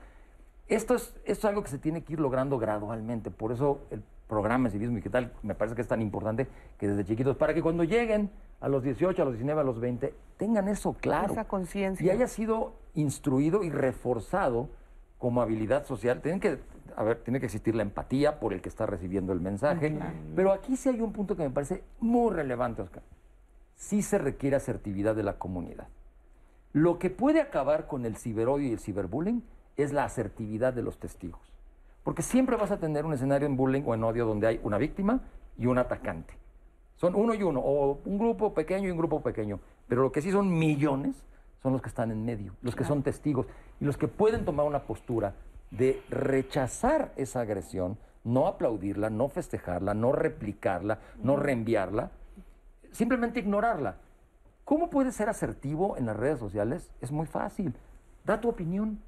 Esto 0.71 0.95
es, 0.95 1.13
esto 1.25 1.31
es 1.31 1.45
algo 1.45 1.63
que 1.63 1.69
se 1.69 1.77
tiene 1.77 2.01
que 2.01 2.13
ir 2.13 2.21
logrando 2.21 2.57
gradualmente. 2.57 3.29
Por 3.29 3.51
eso 3.51 3.81
el 3.91 4.01
programa 4.27 4.69
de 4.69 4.71
civismo 4.71 4.95
digital 4.95 5.33
me 5.43 5.53
parece 5.53 5.75
que 5.75 5.81
es 5.81 5.87
tan 5.89 6.01
importante 6.01 6.47
que 6.77 6.87
desde 6.87 7.03
chiquitos, 7.03 7.35
para 7.35 7.53
que 7.53 7.61
cuando 7.61 7.83
lleguen 7.83 8.31
a 8.61 8.69
los 8.69 8.81
18, 8.81 9.21
a 9.21 9.25
los 9.25 9.33
19, 9.33 9.59
a 9.59 9.63
los 9.65 9.81
20, 9.81 10.13
tengan 10.37 10.69
eso 10.69 10.93
claro. 10.93 11.33
Esa 11.33 11.45
conciencia. 11.45 12.05
Y 12.05 12.09
haya 12.09 12.29
sido 12.29 12.73
instruido 12.93 13.63
y 13.63 13.69
reforzado 13.69 14.69
como 15.17 15.41
habilidad 15.41 15.85
social. 15.85 16.21
Tienen 16.21 16.39
que 16.39 16.59
a 16.95 17.03
ver, 17.03 17.17
tiene 17.17 17.41
que 17.41 17.47
existir 17.47 17.75
la 17.75 17.83
empatía 17.83 18.39
por 18.39 18.53
el 18.53 18.61
que 18.61 18.69
está 18.69 18.85
recibiendo 18.85 19.33
el 19.33 19.41
mensaje. 19.41 19.97
Pero 20.35 20.53
aquí 20.53 20.77
sí 20.77 20.87
hay 20.87 21.01
un 21.01 21.11
punto 21.11 21.35
que 21.35 21.43
me 21.43 21.49
parece 21.49 21.83
muy 21.99 22.33
relevante, 22.33 22.81
Oscar. 22.81 23.03
Sí 23.75 24.01
se 24.01 24.17
requiere 24.17 24.55
asertividad 24.55 25.15
de 25.15 25.23
la 25.23 25.37
comunidad. 25.37 25.87
Lo 26.71 26.97
que 26.97 27.09
puede 27.09 27.41
acabar 27.41 27.87
con 27.87 28.05
el 28.05 28.15
ciberodio 28.15 28.69
y 28.69 28.71
el 28.71 28.79
ciberbullying 28.79 29.43
es 29.83 29.93
la 29.93 30.03
asertividad 30.03 30.73
de 30.73 30.83
los 30.83 30.97
testigos. 30.97 31.41
Porque 32.03 32.21
siempre 32.21 32.55
vas 32.55 32.71
a 32.71 32.79
tener 32.79 33.05
un 33.05 33.13
escenario 33.13 33.47
en 33.47 33.57
bullying 33.57 33.83
o 33.85 33.93
en 33.93 34.03
odio 34.03 34.25
donde 34.25 34.47
hay 34.47 34.59
una 34.63 34.77
víctima 34.77 35.21
y 35.57 35.67
un 35.67 35.77
atacante. 35.77 36.33
Son 36.95 37.15
uno 37.15 37.33
y 37.33 37.43
uno, 37.43 37.59
o 37.59 37.99
un 38.05 38.17
grupo 38.17 38.53
pequeño 38.53 38.87
y 38.87 38.91
un 38.91 38.97
grupo 38.97 39.21
pequeño. 39.21 39.59
Pero 39.87 40.03
lo 40.03 40.11
que 40.11 40.21
sí 40.21 40.31
son 40.31 40.57
millones 40.57 41.15
son 41.61 41.73
los 41.73 41.81
que 41.81 41.89
están 41.89 42.11
en 42.11 42.25
medio, 42.25 42.53
los 42.61 42.75
que 42.75 42.83
son 42.83 43.03
testigos 43.03 43.45
y 43.79 43.85
los 43.85 43.97
que 43.97 44.07
pueden 44.07 44.45
tomar 44.45 44.65
una 44.65 44.83
postura 44.83 45.35
de 45.69 46.01
rechazar 46.09 47.11
esa 47.15 47.41
agresión, 47.41 47.97
no 48.23 48.47
aplaudirla, 48.47 49.09
no 49.09 49.29
festejarla, 49.29 49.93
no 49.93 50.11
replicarla, 50.11 50.99
no 51.23 51.37
reenviarla, 51.37 52.11
simplemente 52.91 53.39
ignorarla. 53.39 53.97
¿Cómo 54.65 54.89
puedes 54.89 55.15
ser 55.15 55.29
asertivo 55.29 55.97
en 55.97 56.05
las 56.05 56.15
redes 56.15 56.39
sociales? 56.39 56.91
Es 57.01 57.11
muy 57.11 57.25
fácil. 57.25 57.73
Da 58.25 58.39
tu 58.39 58.49
opinión. 58.49 58.99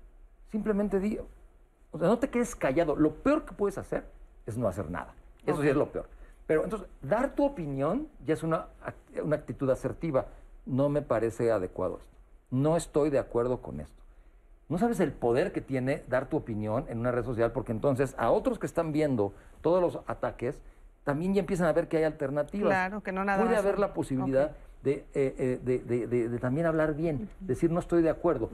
Simplemente 0.54 1.00
di. 1.00 1.18
O 1.92 1.98
sea, 1.98 2.08
no 2.08 2.20
te 2.20 2.30
quedes 2.30 2.56
callado. 2.56 2.96
Lo 2.96 3.16
peor 3.16 3.44
que 3.44 3.54
puedes 3.54 3.80
hacer 3.80 4.06
es 4.46 4.56
no 4.56 4.68
hacer 4.68 4.92
nada. 4.92 5.16
Eso 5.48 5.64
sí 5.64 5.68
es 5.68 5.76
lo 5.76 5.92
peor. 5.92 6.08
Pero 6.46 6.64
entonces, 6.64 6.88
dar 7.02 7.34
tu 7.34 7.44
opinión 7.44 8.08
ya 8.24 8.36
es 8.36 8.44
una, 8.44 8.68
una 9.24 9.36
actitud 9.36 9.68
asertiva. 9.72 10.28
No 10.68 10.90
me 10.90 11.02
parece 11.02 11.52
adecuado 11.52 11.98
esto. 11.98 12.16
No 12.52 12.78
estoy 12.78 13.10
de 13.10 13.18
acuerdo 13.18 13.64
con 13.64 13.80
esto. 13.80 14.04
No 14.70 14.78
sabes 14.78 15.00
el 15.00 15.12
poder 15.12 15.52
que 15.54 15.62
tiene 15.62 16.04
dar 16.08 16.30
tu 16.30 16.38
opinión 16.38 16.86
en 16.88 17.00
una 17.00 17.12
red 17.12 17.26
social, 17.26 17.52
porque 17.52 17.72
entonces 17.72 18.14
a 18.20 18.30
otros 18.30 18.60
que 18.60 18.68
están 18.68 18.92
viendo 18.92 19.34
todos 19.62 19.82
los 19.82 20.02
ataques, 20.06 20.62
también 21.04 21.34
ya 21.34 21.40
empiezan 21.40 21.66
a 21.66 21.74
ver 21.74 21.88
que 21.88 21.98
hay 21.98 22.04
alternativas. 22.04 22.70
Claro, 22.70 23.02
que 23.02 23.12
no 23.12 23.26
nada 23.26 23.44
Puede 23.44 23.58
haber 23.58 23.80
la 23.80 23.96
posibilidad 23.96 24.52
eh, 24.86 25.04
eh, 25.16 25.60
de, 25.64 26.08
de, 26.08 26.40
también 26.40 26.68
hablar 26.68 26.94
bien, 26.94 27.28
decir 27.40 27.72
no 27.72 27.80
estoy 27.80 28.04
de 28.04 28.12
acuerdo. 28.12 28.52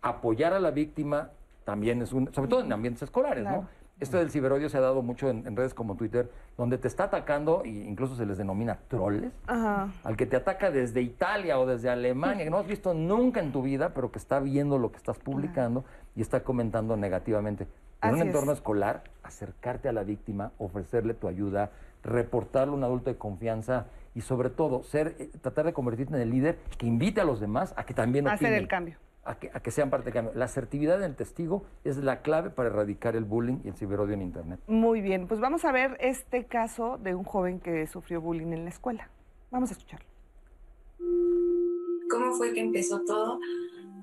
Apoyar 0.00 0.54
a 0.54 0.60
la 0.60 0.70
víctima 0.70 1.30
también 1.64 2.02
es 2.02 2.12
un, 2.12 2.32
sobre 2.32 2.48
todo 2.48 2.60
en 2.60 2.72
ambientes 2.72 3.02
escolares, 3.02 3.44
¿no? 3.44 3.66
Esto 4.00 4.18
del 4.18 4.30
ciberodio 4.30 4.68
se 4.68 4.78
ha 4.78 4.80
dado 4.80 5.00
mucho 5.02 5.30
en, 5.30 5.54
redes 5.54 5.74
como 5.74 5.96
Twitter, 5.96 6.28
donde 6.56 6.76
te 6.76 6.88
está 6.88 7.04
atacando, 7.04 7.62
e 7.64 7.68
incluso 7.68 8.16
se 8.16 8.26
les 8.26 8.36
denomina 8.36 8.80
troles, 8.88 9.30
al 9.46 10.16
que 10.16 10.26
te 10.26 10.34
ataca 10.34 10.72
desde 10.72 11.02
Italia 11.02 11.60
o 11.60 11.66
desde 11.66 11.88
Alemania, 11.88 12.42
que 12.42 12.50
no 12.50 12.58
has 12.58 12.66
visto 12.66 12.94
nunca 12.94 13.38
en 13.38 13.52
tu 13.52 13.62
vida, 13.62 13.94
pero 13.94 14.10
que 14.10 14.18
está 14.18 14.40
viendo 14.40 14.76
lo 14.76 14.90
que 14.90 14.96
estás 14.96 15.18
publicando 15.18 15.84
y 16.16 16.20
está 16.20 16.42
comentando 16.42 16.96
negativamente. 16.96 17.68
En 18.02 18.14
un 18.14 18.22
entorno 18.22 18.50
escolar, 18.50 19.04
acercarte 19.22 19.88
a 19.88 19.92
la 19.92 20.02
víctima, 20.02 20.50
ofrecerle 20.58 21.14
tu 21.14 21.28
ayuda, 21.28 21.70
reportarle 22.02 22.72
a 22.72 22.76
un 22.76 22.82
adulto 22.82 23.10
de 23.10 23.16
confianza 23.16 23.86
y 24.16 24.22
sobre 24.22 24.50
todo 24.50 24.82
ser, 24.82 25.14
eh, 25.20 25.30
tratar 25.40 25.66
de 25.66 25.72
convertirte 25.72 26.16
en 26.16 26.20
el 26.22 26.30
líder 26.30 26.58
que 26.76 26.86
invite 26.86 27.20
a 27.20 27.24
los 27.24 27.38
demás 27.38 27.72
a 27.76 27.84
que 27.84 27.94
también 27.94 28.26
Hacer 28.26 28.52
el 28.54 28.66
cambio 28.66 28.96
a 29.24 29.36
que, 29.36 29.70
sean 29.70 29.90
parte 29.90 30.06
del 30.06 30.14
cambio. 30.14 30.32
La 30.34 30.46
asertividad 30.46 30.98
del 30.98 31.14
testigo 31.14 31.64
es 31.84 31.96
la 31.98 32.22
clave 32.22 32.50
para 32.50 32.68
erradicar 32.68 33.14
el 33.14 33.24
bullying 33.24 33.58
y 33.64 33.68
el 33.68 33.74
ciberodio 33.74 34.14
en 34.14 34.22
Internet. 34.22 34.60
Muy 34.66 35.00
bien, 35.00 35.28
pues 35.28 35.40
vamos 35.40 35.64
a 35.64 35.72
ver 35.72 35.96
este 36.00 36.44
caso 36.44 36.98
de 36.98 37.14
un 37.14 37.24
joven 37.24 37.60
que 37.60 37.86
sufrió 37.86 38.20
bullying 38.20 38.52
en 38.52 38.64
la 38.64 38.70
escuela. 38.70 39.08
Vamos 39.50 39.70
a 39.70 39.74
escucharlo. 39.74 40.06
¿Cómo 42.10 42.32
fue 42.32 42.52
que 42.52 42.60
empezó 42.60 43.00
todo? 43.04 43.38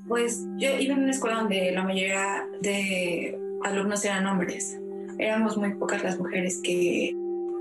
Pues 0.08 0.46
yo 0.58 0.70
iba 0.80 0.94
en 0.94 1.04
una 1.04 1.12
escuela 1.12 1.38
donde 1.42 1.72
la 1.72 1.84
mayoría 1.84 2.48
de 2.62 3.38
alumnos 3.64 4.04
eran 4.06 4.26
hombres. 4.26 4.80
éramos 5.18 5.58
muy 5.58 5.74
pocas 5.76 6.02
las 6.02 6.18
mujeres 6.18 6.62
que, 6.64 7.14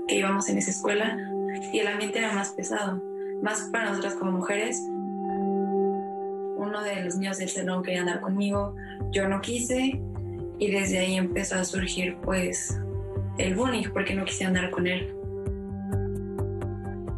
que 0.07 0.15
íbamos 0.15 0.47
en 0.49 0.57
esa 0.57 0.71
escuela 0.71 1.17
y 1.73 1.79
el 1.79 1.87
ambiente 1.87 2.19
era 2.19 2.33
más 2.33 2.51
pesado, 2.51 3.01
más 3.43 3.69
para 3.71 3.89
nosotras 3.89 4.15
como 4.15 4.31
mujeres. 4.31 4.81
Uno 6.69 6.83
de 6.83 7.01
los 7.01 7.15
niños 7.15 7.39
del 7.39 7.49
salón 7.49 7.81
quería 7.81 8.01
andar 8.01 8.21
conmigo, 8.21 8.75
yo 9.09 9.27
no 9.27 9.41
quise 9.41 9.99
y 10.59 10.69
desde 10.69 10.99
ahí 10.99 11.15
empezó 11.15 11.55
a 11.55 11.63
surgir 11.63 12.15
pues 12.23 12.79
el 13.39 13.55
bullying 13.55 13.87
porque 13.91 14.13
no 14.13 14.23
quise 14.23 14.45
andar 14.45 14.69
con 14.69 14.85
él. 14.85 15.11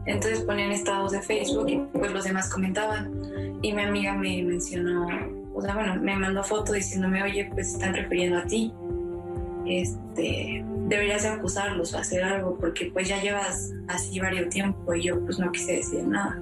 Entonces 0.06 0.40
ponían 0.46 0.72
estados 0.72 1.12
de 1.12 1.22
Facebook 1.22 1.70
y 1.70 1.80
pues 1.92 2.14
los 2.14 2.24
demás 2.24 2.50
comentaban 2.50 3.12
y 3.62 3.74
mi 3.74 3.82
amiga 3.82 4.14
me 4.14 4.42
mencionó, 4.42 5.10
o 5.54 5.62
sea, 5.62 5.76
bueno, 5.76 5.98
me 6.02 6.16
mandó 6.16 6.46
foto 6.46 6.72
diciéndome, 6.72 7.22
oye, 7.22 7.50
pues 7.54 7.74
están 7.74 7.94
refiriendo 7.94 8.38
a 8.38 8.46
ti. 8.46 8.74
Este, 9.68 10.64
deberías 10.88 11.24
de 11.24 11.28
acusarlos 11.28 11.94
o 11.94 11.98
hacer 11.98 12.24
algo 12.24 12.58
porque 12.58 12.90
pues 12.94 13.10
ya 13.10 13.22
llevas 13.22 13.74
así 13.90 14.18
varios 14.18 14.48
tiempo 14.48 14.96
y 14.96 15.04
yo 15.04 15.20
pues 15.26 15.40
no 15.40 15.52
quise 15.52 15.74
decir 15.74 16.08
nada. 16.08 16.42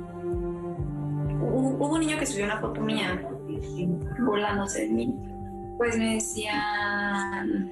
Hubo 1.60 1.94
un 1.96 2.00
niño 2.00 2.18
que 2.18 2.26
subió 2.26 2.46
una 2.46 2.60
foto 2.60 2.80
mía 2.80 3.22
burlándose 4.20 4.82
de 4.82 4.88
mí. 4.88 5.16
Pues 5.78 5.98
me 5.98 6.16
decían 6.16 7.70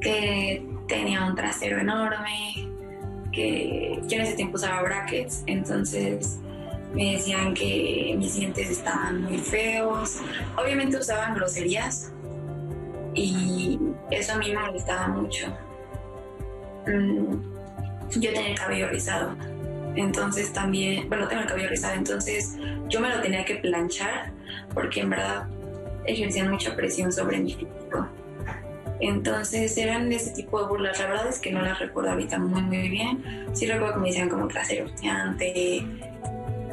que 0.00 0.66
tenía 0.86 1.24
un 1.24 1.34
trasero 1.34 1.78
enorme, 1.78 2.68
que 3.32 4.00
yo 4.06 4.16
en 4.16 4.22
ese 4.22 4.34
tiempo 4.34 4.56
usaba 4.56 4.82
brackets, 4.82 5.42
entonces 5.46 6.38
me 6.94 7.12
decían 7.12 7.54
que 7.54 8.14
mis 8.18 8.34
dientes 8.34 8.70
estaban 8.70 9.22
muy 9.22 9.38
feos. 9.38 10.20
Obviamente 10.56 10.98
usaban 10.98 11.34
groserías 11.34 12.12
y 13.14 13.78
eso 14.10 14.34
a 14.34 14.36
mí 14.36 14.50
me 14.50 14.60
molestaba 14.60 15.08
mucho. 15.08 15.46
Mm, 16.86 17.32
yo 18.18 18.32
tenía 18.32 18.50
el 18.50 18.58
cabello 18.58 18.88
rizado, 18.88 19.34
entonces 19.98 20.52
también, 20.52 21.08
bueno, 21.08 21.28
tengo 21.28 21.42
el 21.42 21.48
cabello 21.48 21.68
rizado, 21.68 21.94
entonces 21.94 22.56
yo 22.88 23.00
me 23.00 23.08
lo 23.08 23.20
tenía 23.20 23.44
que 23.44 23.56
planchar 23.56 24.32
porque 24.74 25.00
en 25.00 25.10
verdad 25.10 25.48
ejercían 26.06 26.50
mucha 26.50 26.74
presión 26.76 27.12
sobre 27.12 27.38
mi 27.38 27.52
físico. 27.52 28.08
Entonces 29.00 29.76
eran 29.76 30.10
ese 30.12 30.32
tipo 30.32 30.60
de 30.60 30.68
burlas. 30.68 30.98
La 30.98 31.06
verdad 31.06 31.28
es 31.28 31.38
que 31.38 31.52
no 31.52 31.62
las 31.62 31.78
recuerdo 31.78 32.10
ahorita 32.10 32.38
muy, 32.38 32.62
muy 32.62 32.88
bien. 32.88 33.46
Sí 33.52 33.66
recuerdo 33.66 33.94
que 33.94 34.00
me 34.00 34.08
decían 34.08 34.28
como 34.28 34.48
trasero 34.48 34.86
hostiante 34.86 35.84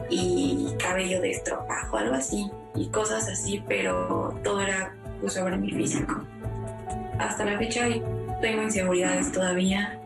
y 0.10 0.68
cabello 0.80 1.22
de 1.22 1.32
estropajo, 1.32 1.98
algo 1.98 2.16
así, 2.16 2.50
y 2.76 2.88
cosas 2.90 3.28
así, 3.28 3.64
pero 3.68 4.40
todo 4.44 4.62
era 4.62 4.96
pues, 5.20 5.34
sobre 5.34 5.58
mi 5.58 5.72
físico. 5.72 6.24
Hasta 7.20 7.46
la 7.46 7.58
fecha 7.58 7.88
tengo 8.42 8.62
inseguridades 8.62 9.32
todavía, 9.32 10.00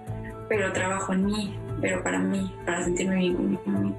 pero 0.48 0.72
trabajo 0.72 1.14
en 1.14 1.26
mí, 1.26 1.60
pero 1.82 2.04
para 2.04 2.20
mí, 2.20 2.54
para 2.66 2.84
sentirme 2.84 3.18
bien 3.18 3.36
conmigo. 3.36 3.96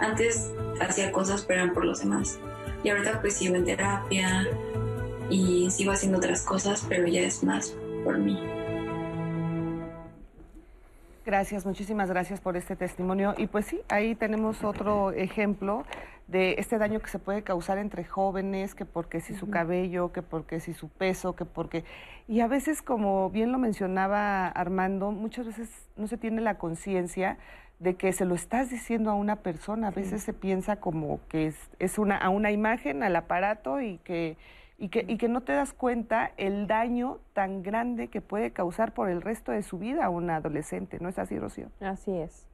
Antes 0.00 0.52
hacía 0.80 1.12
cosas, 1.12 1.44
pero 1.46 1.62
eran 1.62 1.74
por 1.74 1.84
los 1.84 2.00
demás. 2.00 2.38
Y 2.82 2.88
ahorita 2.88 3.20
pues 3.20 3.34
sigo 3.34 3.54
en 3.56 3.64
terapia, 3.64 4.46
y 5.30 5.70
sigo 5.70 5.92
haciendo 5.92 6.18
otras 6.18 6.42
cosas, 6.42 6.84
pero 6.88 7.06
ya 7.06 7.22
es 7.22 7.42
más 7.42 7.74
por 8.04 8.18
mí. 8.18 8.38
Gracias, 11.30 11.64
muchísimas 11.64 12.10
gracias 12.10 12.40
por 12.40 12.56
este 12.56 12.74
testimonio. 12.74 13.34
Y 13.38 13.46
pues 13.46 13.64
sí, 13.64 13.80
ahí 13.88 14.16
tenemos 14.16 14.64
otro 14.64 15.12
ejemplo 15.12 15.84
de 16.26 16.56
este 16.58 16.76
daño 16.76 16.98
que 16.98 17.08
se 17.08 17.20
puede 17.20 17.44
causar 17.44 17.78
entre 17.78 18.02
jóvenes, 18.02 18.74
que 18.74 18.84
porque 18.84 19.20
si 19.20 19.34
su 19.34 19.48
cabello, 19.48 20.10
que 20.10 20.22
porque 20.22 20.58
si 20.58 20.72
su 20.74 20.88
peso, 20.88 21.36
que 21.36 21.44
porque... 21.44 21.84
Y 22.26 22.40
a 22.40 22.48
veces, 22.48 22.82
como 22.82 23.30
bien 23.30 23.52
lo 23.52 23.60
mencionaba 23.60 24.48
Armando, 24.48 25.12
muchas 25.12 25.46
veces 25.46 25.70
no 25.96 26.08
se 26.08 26.16
tiene 26.16 26.40
la 26.40 26.58
conciencia 26.58 27.38
de 27.78 27.94
que 27.94 28.12
se 28.12 28.24
lo 28.24 28.34
estás 28.34 28.68
diciendo 28.68 29.08
a 29.12 29.14
una 29.14 29.36
persona. 29.36 29.86
A 29.86 29.92
veces 29.92 30.24
se 30.24 30.32
piensa 30.32 30.80
como 30.80 31.20
que 31.28 31.46
es, 31.46 31.56
es 31.78 31.96
una, 32.00 32.16
a 32.16 32.28
una 32.28 32.50
imagen, 32.50 33.04
al 33.04 33.14
aparato 33.14 33.80
y 33.80 33.98
que 33.98 34.36
y 34.80 34.88
que, 34.88 35.04
y 35.06 35.18
que 35.18 35.28
no 35.28 35.42
te 35.42 35.52
das 35.52 35.74
cuenta 35.74 36.32
el 36.38 36.66
daño 36.66 37.18
tan 37.34 37.62
grande 37.62 38.08
que 38.08 38.22
puede 38.22 38.50
causar 38.50 38.94
por 38.94 39.10
el 39.10 39.20
resto 39.20 39.52
de 39.52 39.62
su 39.62 39.78
vida 39.78 40.06
a 40.06 40.08
un 40.08 40.30
adolescente, 40.30 40.98
¿no 41.00 41.10
es 41.10 41.18
así, 41.18 41.38
Rocío? 41.38 41.66
Así 41.80 42.16
es. 42.16 42.48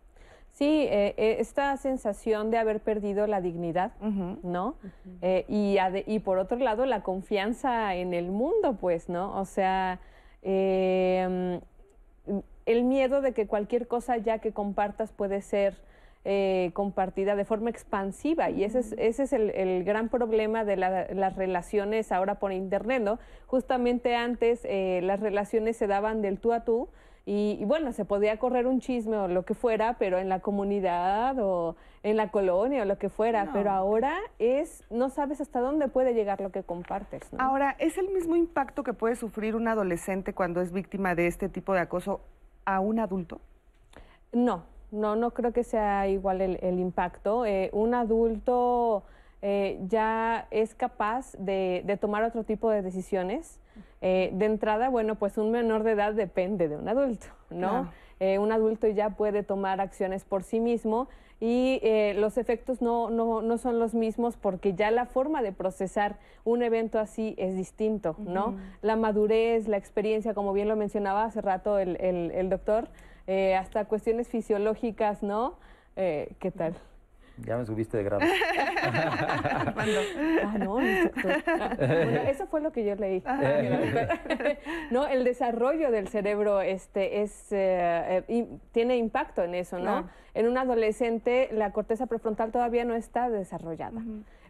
Sí, 0.51 0.87
eh, 0.91 1.15
eh, 1.19 1.37
esta 1.39 1.77
sensación 1.77 2.51
de 2.51 2.59
haber 2.59 2.81
perdido 2.81 3.29
la 3.29 3.41
dignidad, 3.41 3.93
¿no? 4.01 4.75
Eh, 5.21 5.45
y, 5.49 5.77
y, 6.07 6.19
por 6.19 6.39
otro 6.39 6.59
lado, 6.59 6.85
la 6.87 7.03
confianza 7.03 7.95
en 7.95 8.13
el 8.13 8.33
mundo, 8.33 8.77
pues, 8.81 9.09
¿no? 9.09 9.39
O 9.39 9.45
sea, 9.45 10.01
el 10.43 11.61
miedo 12.67 13.21
de 13.21 13.35
que 13.35 13.47
cualquier 13.47 13.87
cosa 13.87 14.17
ya 14.17 14.39
que 14.39 14.53
compartas 14.53 15.13
puede 15.13 15.43
ser 15.43 15.77
eh, 16.29 16.73
compartida 16.73 17.37
de 17.37 17.45
forma 17.45 17.71
expansiva 17.71 18.51
y 18.51 18.65
ese 18.65 18.81
es, 18.81 18.97
ese 18.99 19.23
es 19.23 19.33
el, 19.33 19.85
gran 19.85 20.09
problema 20.09 20.65
de 20.65 20.77
las 20.77 21.37
relaciones 21.37 22.11
ahora 22.11 22.41
por 22.41 22.53
Internet, 22.53 23.01
¿no? 23.01 23.21
Justamente 23.47 24.17
antes 24.17 24.63
eh, 24.65 25.03
las 25.05 25.21
relaciones 25.21 25.77
se 25.77 25.87
daban 25.87 26.23
del 26.23 26.41
tú 26.41 26.53
a 26.53 26.65
tú 26.65 26.89
y, 27.27 27.65
bueno, 27.65 27.93
se 27.93 28.05
podía 28.05 28.41
correr 28.41 28.67
un 28.67 28.81
chisme 28.81 29.17
o 29.17 29.29
lo 29.29 29.45
que 29.45 29.55
fuera, 29.55 29.99
pero 30.01 30.19
en 30.19 30.29
la 30.29 30.41
comunidad 30.41 31.37
o 31.39 31.77
en 32.03 32.17
la 32.17 32.33
colonia 32.33 32.83
o 32.83 32.85
lo 32.87 32.99
que 32.99 33.09
fuera, 33.09 33.51
pero 33.53 33.71
ahora 33.71 34.17
es, 34.41 34.83
no 34.91 35.11
sabes 35.11 35.41
hasta 35.41 35.61
dónde 35.61 35.87
puede 35.87 36.13
llegar 36.13 36.41
lo 36.41 36.51
que 36.51 36.65
compartes. 36.65 37.23
Ahora, 37.39 37.77
¿es 37.79 37.99
el 37.99 38.09
mismo 38.09 38.35
impacto 38.35 38.83
que 38.83 38.95
puede 38.95 39.15
sufrir 39.15 39.55
un 39.55 39.69
adolescente 39.69 40.35
cuando 40.35 40.61
es 40.61 40.73
víctima 40.73 41.15
de 41.15 41.29
este 41.29 41.49
tipo 41.49 41.73
de 41.73 41.81
acoso 41.81 42.21
a 42.65 42.81
un 42.81 42.99
adulto? 42.99 43.41
No, 44.33 44.65
no, 44.97 45.17
no 45.17 45.31
creo 45.33 45.53
que 45.53 45.65
sea 45.65 46.09
igual 46.09 46.41
el, 46.41 46.79
impacto. 46.79 47.45
Eh, 47.47 47.71
un 47.73 47.95
adulto 47.95 49.05
eh, 49.43 49.79
ya 49.87 50.49
es 50.51 50.75
capaz 50.75 51.33
de, 51.39 51.99
tomar 52.01 52.25
otro 52.25 52.45
tipo 52.45 52.71
de 52.71 52.83
decisiones. 52.83 53.61
Eh, 54.01 54.31
de 54.33 54.47
entrada, 54.47 54.89
bueno, 54.89 55.17
pues 55.17 55.37
un 55.37 55.51
menor 55.51 55.83
de 55.83 55.93
edad 55.93 56.15
depende 56.15 56.69
de 56.69 56.77
un 56.77 56.89
adulto, 56.89 57.27
¿no? 57.51 57.91
un 58.19 58.51
adulto 58.51 58.89
ya 58.89 59.11
puede 59.11 59.43
tomar 59.43 59.79
acciones 59.79 60.25
por 60.25 60.43
sí 60.43 60.59
mismo 60.59 61.07
y 61.39 61.83
los 62.15 62.39
efectos 62.39 62.81
no, 62.81 63.11
no, 63.11 63.43
no, 63.43 63.59
son 63.59 63.79
los 63.79 63.93
mismos 63.93 64.39
porque 64.39 64.73
ya 64.73 64.91
la 64.91 65.05
forma 65.05 65.43
de 65.43 65.53
procesar 65.53 66.17
un 66.43 66.63
evento 66.63 66.99
así 66.99 67.35
es 67.37 67.55
distinto, 67.55 68.17
¿no? 68.19 68.57
La 68.81 68.97
madurez, 68.97 69.69
la 69.69 69.77
experiencia, 69.77 70.33
como 70.33 70.55
bien 70.55 70.67
lo 70.67 70.77
mencionaba 70.77 71.25
hace 71.25 71.43
rato 71.43 71.79
el, 71.79 72.01
el 72.01 72.49
doctor, 72.49 72.89
eh, 73.27 73.55
hasta 73.57 73.85
cuestiones 73.87 74.29
fisiológicas, 74.29 75.23
¿no? 75.23 75.59
Eh, 75.97 76.33
¿Qué 76.39 76.51
tal? 76.51 76.75
Ya 77.39 77.59
me 77.59 77.67
subiste 77.67 77.99
de 77.99 78.05
grado. 78.05 78.23
ah, 78.83 79.75
no, 80.59 80.75
Bueno, 80.75 81.11
eso 82.29 82.47
fue 82.47 82.63
lo 82.63 82.73
que 82.73 82.85
yo 82.85 82.95
leí. 82.95 83.23
No, 84.91 85.07
el 85.07 85.25
desarrollo 85.25 85.91
del 85.91 86.09
cerebro 86.09 86.61
este, 86.61 87.23
es, 87.23 87.49
eh, 87.51 88.49
tiene 88.73 88.97
impacto 88.97 89.43
en 89.43 89.55
eso, 89.55 89.79
¿no? 89.79 90.09
En 90.35 90.47
un 90.49 90.57
adolescente 90.57 91.49
la 91.53 91.73
corteza 91.73 92.07
prefrontal 92.07 92.53
todavía 92.53 92.85
no 92.85 92.95
está 92.95 93.29
desarrollada. 93.29 94.01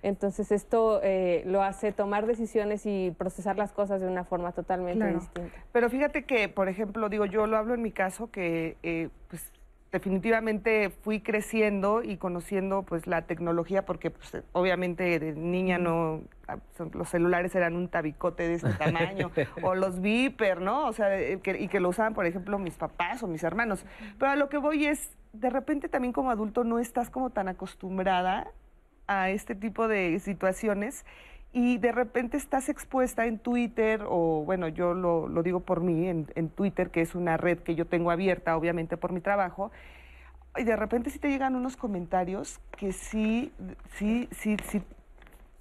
Entonces 0.07 0.53
esto 0.53 1.01
eh, 1.03 1.43
lo 1.47 1.63
hace 1.63 1.91
tomar 1.91 2.27
decisiones 2.27 2.87
y 2.87 3.13
procesar 3.19 3.57
las 3.57 3.73
cosas 3.73 4.01
de 4.01 4.07
una 4.07 4.23
forma 4.23 4.53
totalmente 4.53 5.05
distinta. 5.05 5.51
Pero 5.73 5.91
fíjate 5.91 6.23
que, 6.23 6.49
por 6.49 6.69
ejemplo, 6.69 7.09
digo, 7.09 7.25
yo 7.25 7.49
lo 7.49 7.57
hablo 7.57 7.75
en 7.75 7.83
mi 7.83 7.91
caso, 7.91 8.31
que 8.31 8.77
eh, 8.85 9.09
pues 9.27 9.51
definitivamente 9.91 10.91
fui 10.91 11.19
creciendo 11.19 12.05
y 12.05 12.19
conociendo 12.19 12.85
pues 12.85 13.09
la 13.09 13.23
tecnología 13.23 13.85
porque 13.85 14.13
pues, 14.13 14.45
obviamente 14.53 15.19
de 15.19 15.33
niña 15.33 15.79
no 15.79 16.23
ah, 16.47 16.59
los 16.93 17.09
celulares 17.09 17.55
eran 17.57 17.75
un 17.75 17.89
tabicote 17.89 18.47
de 18.47 18.55
este 18.55 18.75
tamaño 18.79 19.33
o 19.63 19.75
los 19.75 20.01
viper, 20.01 20.61
¿no? 20.61 20.87
O 20.87 20.93
sea, 20.93 21.21
y 21.21 21.39
que 21.41 21.81
lo 21.81 21.89
usaban 21.89 22.15
por 22.15 22.27
ejemplo 22.27 22.61
mis 22.61 22.75
papás 22.75 23.25
o 23.25 23.27
mis 23.27 23.43
hermanos. 23.43 23.85
Pero 24.21 24.31
a 24.31 24.37
lo 24.37 24.49
que 24.49 24.59
voy 24.59 24.87
es 24.87 25.17
de 25.33 25.51
repente 25.51 25.89
también 25.89 26.13
como 26.13 26.31
adulto 26.31 26.63
no 26.63 26.79
estás 26.79 27.11
como 27.11 27.31
tan 27.31 27.49
acostumbrada 27.49 28.53
a 29.07 29.31
este 29.31 29.55
tipo 29.55 29.89
de 29.89 30.19
situaciones 30.21 31.05
y 31.53 31.79
de 31.79 31.91
repente 31.91 32.37
estás 32.37 32.69
expuesta 32.69 33.25
en 33.25 33.39
Twitter, 33.39 34.05
o 34.07 34.43
bueno, 34.45 34.69
yo 34.69 34.93
lo, 34.93 35.43
digo 35.43 35.61
por 35.61 35.81
mí, 35.81 36.07
en, 36.07 36.51
Twitter, 36.51 36.91
que 36.91 37.01
es 37.01 37.15
una 37.15 37.39
red 37.39 37.61
que 37.61 37.75
yo 37.75 37.87
tengo 37.87 38.11
abierta, 38.11 38.59
obviamente, 38.59 38.99
por 38.99 39.13
mi 39.13 39.23
trabajo, 39.23 39.71
y 40.59 40.65
de 40.65 40.77
repente 40.77 41.09
sí 41.09 41.19
te 41.19 41.31
llegan 41.31 41.57
unos 41.57 41.79
comentarios 41.79 42.61
que 42.77 42.93
sí, 42.93 43.55
sí, 43.95 44.29
sí, 44.33 44.59
sí, 44.65 44.83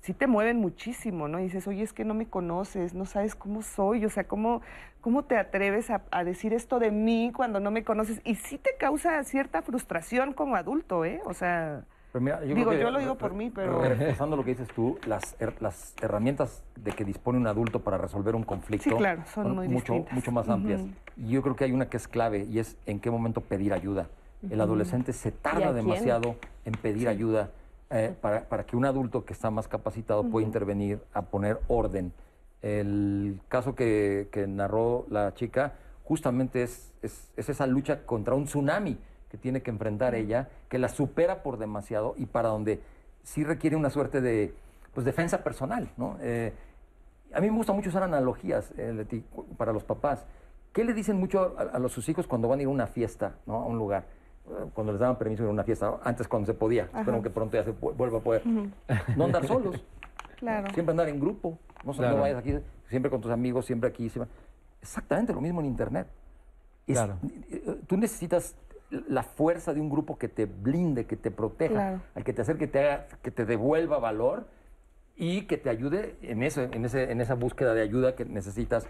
sí 0.02 0.14
te 0.14 0.28
mueven 0.28 0.58
muchísimo, 0.58 1.30
¿no? 1.30 1.40
Y 1.40 1.44
dices, 1.44 1.66
oye, 1.66 1.84
es 1.84 1.94
que 1.94 2.04
no 2.04 2.14
me 2.14 2.28
conoces, 2.28 2.94
no 2.94 3.06
sabes 3.06 3.34
cómo 3.34 3.62
soy, 3.62 4.04
o 4.04 4.10
sea, 4.10 4.26
¿cómo, 4.28 4.62
cómo 5.00 5.24
te 5.24 5.38
atreves 5.38 5.90
a, 5.92 6.02
a 6.12 6.26
decir 6.26 6.54
esto 6.54 6.80
de 6.80 6.92
mí 6.92 7.32
cuando 7.34 7.62
no 7.62 7.72
me 7.72 7.86
conoces? 7.86 8.20
Y 8.26 8.36
sí 8.36 8.58
te 8.58 8.72
causa 8.78 9.24
cierta 9.24 9.62
frustración 9.62 10.34
como 10.34 10.58
adulto, 10.58 11.06
¿eh? 11.06 11.22
O 11.24 11.34
sea... 11.34 11.86
Digo, 12.20 12.74
yo 12.74 12.92
lo 12.92 13.00
digo 13.00 13.16
por 13.16 13.34
mí, 13.34 13.50
pero... 13.50 13.82
Reforzando 13.82 14.36
lo 14.38 14.44
que 14.44 14.52
dices 14.52 14.68
tú, 14.70 14.98
las, 15.06 15.36
las 15.60 15.94
herramientas 16.02 16.64
de 16.76 16.92
que 16.92 17.04
dispone 17.04 17.38
un 17.38 17.48
adulto 17.48 17.82
para 17.82 17.98
resolver 17.98 18.36
un 18.36 18.44
conflicto 18.44 18.90
sí, 18.90 18.96
claro, 18.96 19.24
son, 19.34 19.56
muy 19.56 19.68
mucho, 19.68 20.06
mucho 20.12 20.32
más 20.32 20.48
amplias. 20.48 20.82
Y 21.18 21.30
yo 21.30 21.42
creo 21.42 21.56
que 21.56 21.66
hay 21.66 21.72
una 21.72 21.90
que 21.90 21.98
es 21.98 22.08
clave 22.08 22.46
y 22.50 22.60
es 22.60 22.78
en 22.86 23.00
qué 23.00 23.12
momento 23.12 23.42
pedir 23.42 23.74
ayuda. 23.74 24.08
El 24.50 24.62
adolescente 24.62 25.12
se 25.12 25.32
tarda 25.32 25.74
demasiado 25.74 26.36
en 26.66 26.74
pedir 26.74 27.08
ayuda 27.08 27.50
eh, 27.90 28.14
para, 28.20 28.48
para, 28.48 28.66
que 28.66 28.76
un 28.76 28.86
adulto 28.86 29.26
que 29.26 29.34
está 29.34 29.50
más 29.50 29.68
capacitado 29.68 30.24
pueda 30.24 30.46
intervenir 30.46 31.00
a 31.14 31.24
poner 31.24 31.60
orden. 31.68 32.14
El 32.62 33.40
caso 33.48 33.76
que, 33.76 34.30
que 34.32 34.48
narró 34.48 35.06
la 35.10 35.34
chica 35.34 35.74
justamente 36.04 36.64
es, 36.64 36.94
es, 37.02 37.32
es 37.36 37.50
esa 37.50 37.68
lucha 37.68 38.06
contra 38.06 38.36
un 38.36 38.46
tsunami 38.46 38.98
que 39.36 39.42
tiene 39.42 39.62
que 39.62 39.70
enfrentar 39.70 40.16
ella, 40.16 40.48
que 40.70 40.80
la 40.80 40.88
supera 40.88 41.44
por 41.44 41.58
demasiado 41.58 42.16
y 42.18 42.26
para 42.26 42.50
donde 42.50 42.80
sí 43.24 43.44
requiere 43.44 43.76
una 43.76 43.90
suerte 43.90 44.22
de 44.22 44.54
pues, 44.94 45.06
defensa 45.06 45.44
personal. 45.44 45.90
¿no? 45.98 46.18
Eh, 46.22 46.54
a 47.34 47.42
mí 47.42 47.50
me 47.50 47.58
gusta 47.58 47.74
mucho 47.74 47.90
usar 47.90 48.04
analogías 48.04 48.72
eh, 48.78 49.24
para 49.58 49.74
los 49.74 49.84
papás. 49.84 50.26
¿Qué 50.72 50.86
le 50.86 50.94
dicen 50.94 51.18
mucho 51.18 51.56
a, 51.58 51.80
los 51.80 51.92
sus 51.92 52.08
hijos 52.08 52.28
cuando 52.28 52.48
van 52.48 52.60
a 52.60 52.62
ir 52.62 52.68
a 52.68 52.72
una 52.72 52.88
fiesta, 52.88 53.36
¿no? 53.46 53.56
a 53.56 53.66
un 53.66 53.78
lugar? 53.78 54.06
Eh, 54.48 54.70
cuando 54.74 54.94
les 54.94 55.02
daban 55.02 55.18
permiso 55.18 55.44
de 55.44 55.48
ir 55.48 55.50
a 55.50 55.54
una 55.54 55.64
fiesta, 55.64 56.00
antes 56.04 56.28
cuando 56.28 56.46
se 56.46 56.54
podía, 56.54 56.84
espero 56.84 57.22
que 57.22 57.30
pronto 57.30 57.58
ya 57.58 57.66
se 57.66 57.72
vuelva 57.72 58.20
a 58.20 58.22
poder. 58.22 58.44
No 58.46 59.26
andar 59.26 59.46
solos. 59.46 59.84
Claro. 60.38 60.68
Siempre 60.74 60.92
andar 60.92 61.10
en 61.10 61.20
grupo. 61.20 61.58
No, 61.84 61.94
no 61.94 62.22
vayas 62.22 62.40
aquí, 62.40 62.58
siempre 62.90 63.12
con 63.12 63.22
tus 63.22 63.32
amigos, 63.32 63.66
siempre 63.66 63.90
aquí. 63.90 64.10
Exactamente 64.82 65.34
lo 65.34 65.42
mismo 65.42 65.60
en 65.60 65.68
Internet. 65.68 66.08
claro. 66.86 67.18
Tú 67.88 67.98
necesitas 67.98 68.56
la 69.08 69.24
fuerza 69.24 69.74
de 69.74 69.82
un 69.82 69.90
grupo 69.90 70.18
que 70.18 70.28
te 70.28 70.46
blinde, 70.46 71.06
que 71.06 71.16
te 71.16 71.32
proteja, 71.32 72.02
al 72.14 72.24
que 72.24 72.34
te 72.34 72.42
acerque, 72.42 72.66
que 72.66 72.72
te, 72.72 72.80
haga, 72.80 73.08
que 73.22 73.32
te 73.32 73.46
devuelva 73.46 74.00
valor 74.00 74.48
y 75.16 75.44
que 75.44 75.58
te 75.58 75.70
ayude 75.70 76.16
en, 76.22 76.44
eso, 76.44 76.62
en, 76.62 76.86
ese, 76.86 77.12
en 77.12 77.22
esa 77.22 77.36
búsqueda 77.36 77.74
de 77.74 77.82
ayuda 77.82 78.16
que 78.16 78.26
necesitas, 78.26 78.88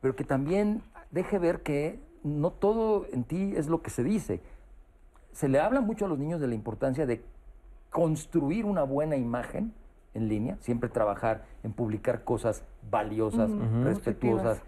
pero 0.00 0.14
que 0.14 0.24
también 0.24 0.82
deje 1.10 1.38
ver 1.38 1.62
que 1.62 1.98
no 2.22 2.50
todo 2.50 3.06
en 3.12 3.24
ti 3.24 3.54
es 3.56 3.68
lo 3.68 3.82
que 3.82 3.90
se 3.90 4.02
dice. 4.02 4.40
Se 5.32 5.48
le 5.48 5.60
habla 5.60 5.80
mucho 5.80 6.06
a 6.06 6.08
los 6.08 6.18
niños 6.18 6.40
de 6.40 6.48
la 6.48 6.54
importancia 6.54 7.06
de 7.06 7.22
construir 7.90 8.64
una 8.64 8.82
buena 8.82 9.16
imagen 9.16 9.72
en 10.14 10.28
línea, 10.28 10.56
siempre 10.60 10.88
trabajar 10.88 11.44
en 11.62 11.72
publicar 11.72 12.24
cosas 12.24 12.64
valiosas, 12.90 13.50
respetuosas, 13.82 14.62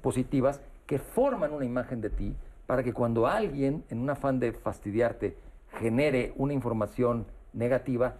positivas, 0.00 0.60
que 0.86 0.98
forman 0.98 1.52
una 1.52 1.64
imagen 1.64 2.00
de 2.00 2.10
ti, 2.10 2.36
para 2.66 2.82
que 2.82 2.92
cuando 2.92 3.26
alguien, 3.26 3.84
en 3.90 3.98
un 3.98 4.10
afán 4.10 4.38
de 4.40 4.52
fastidiarte, 4.52 5.36
genere 5.78 6.32
una 6.36 6.52
información 6.52 7.26
negativa, 7.52 8.16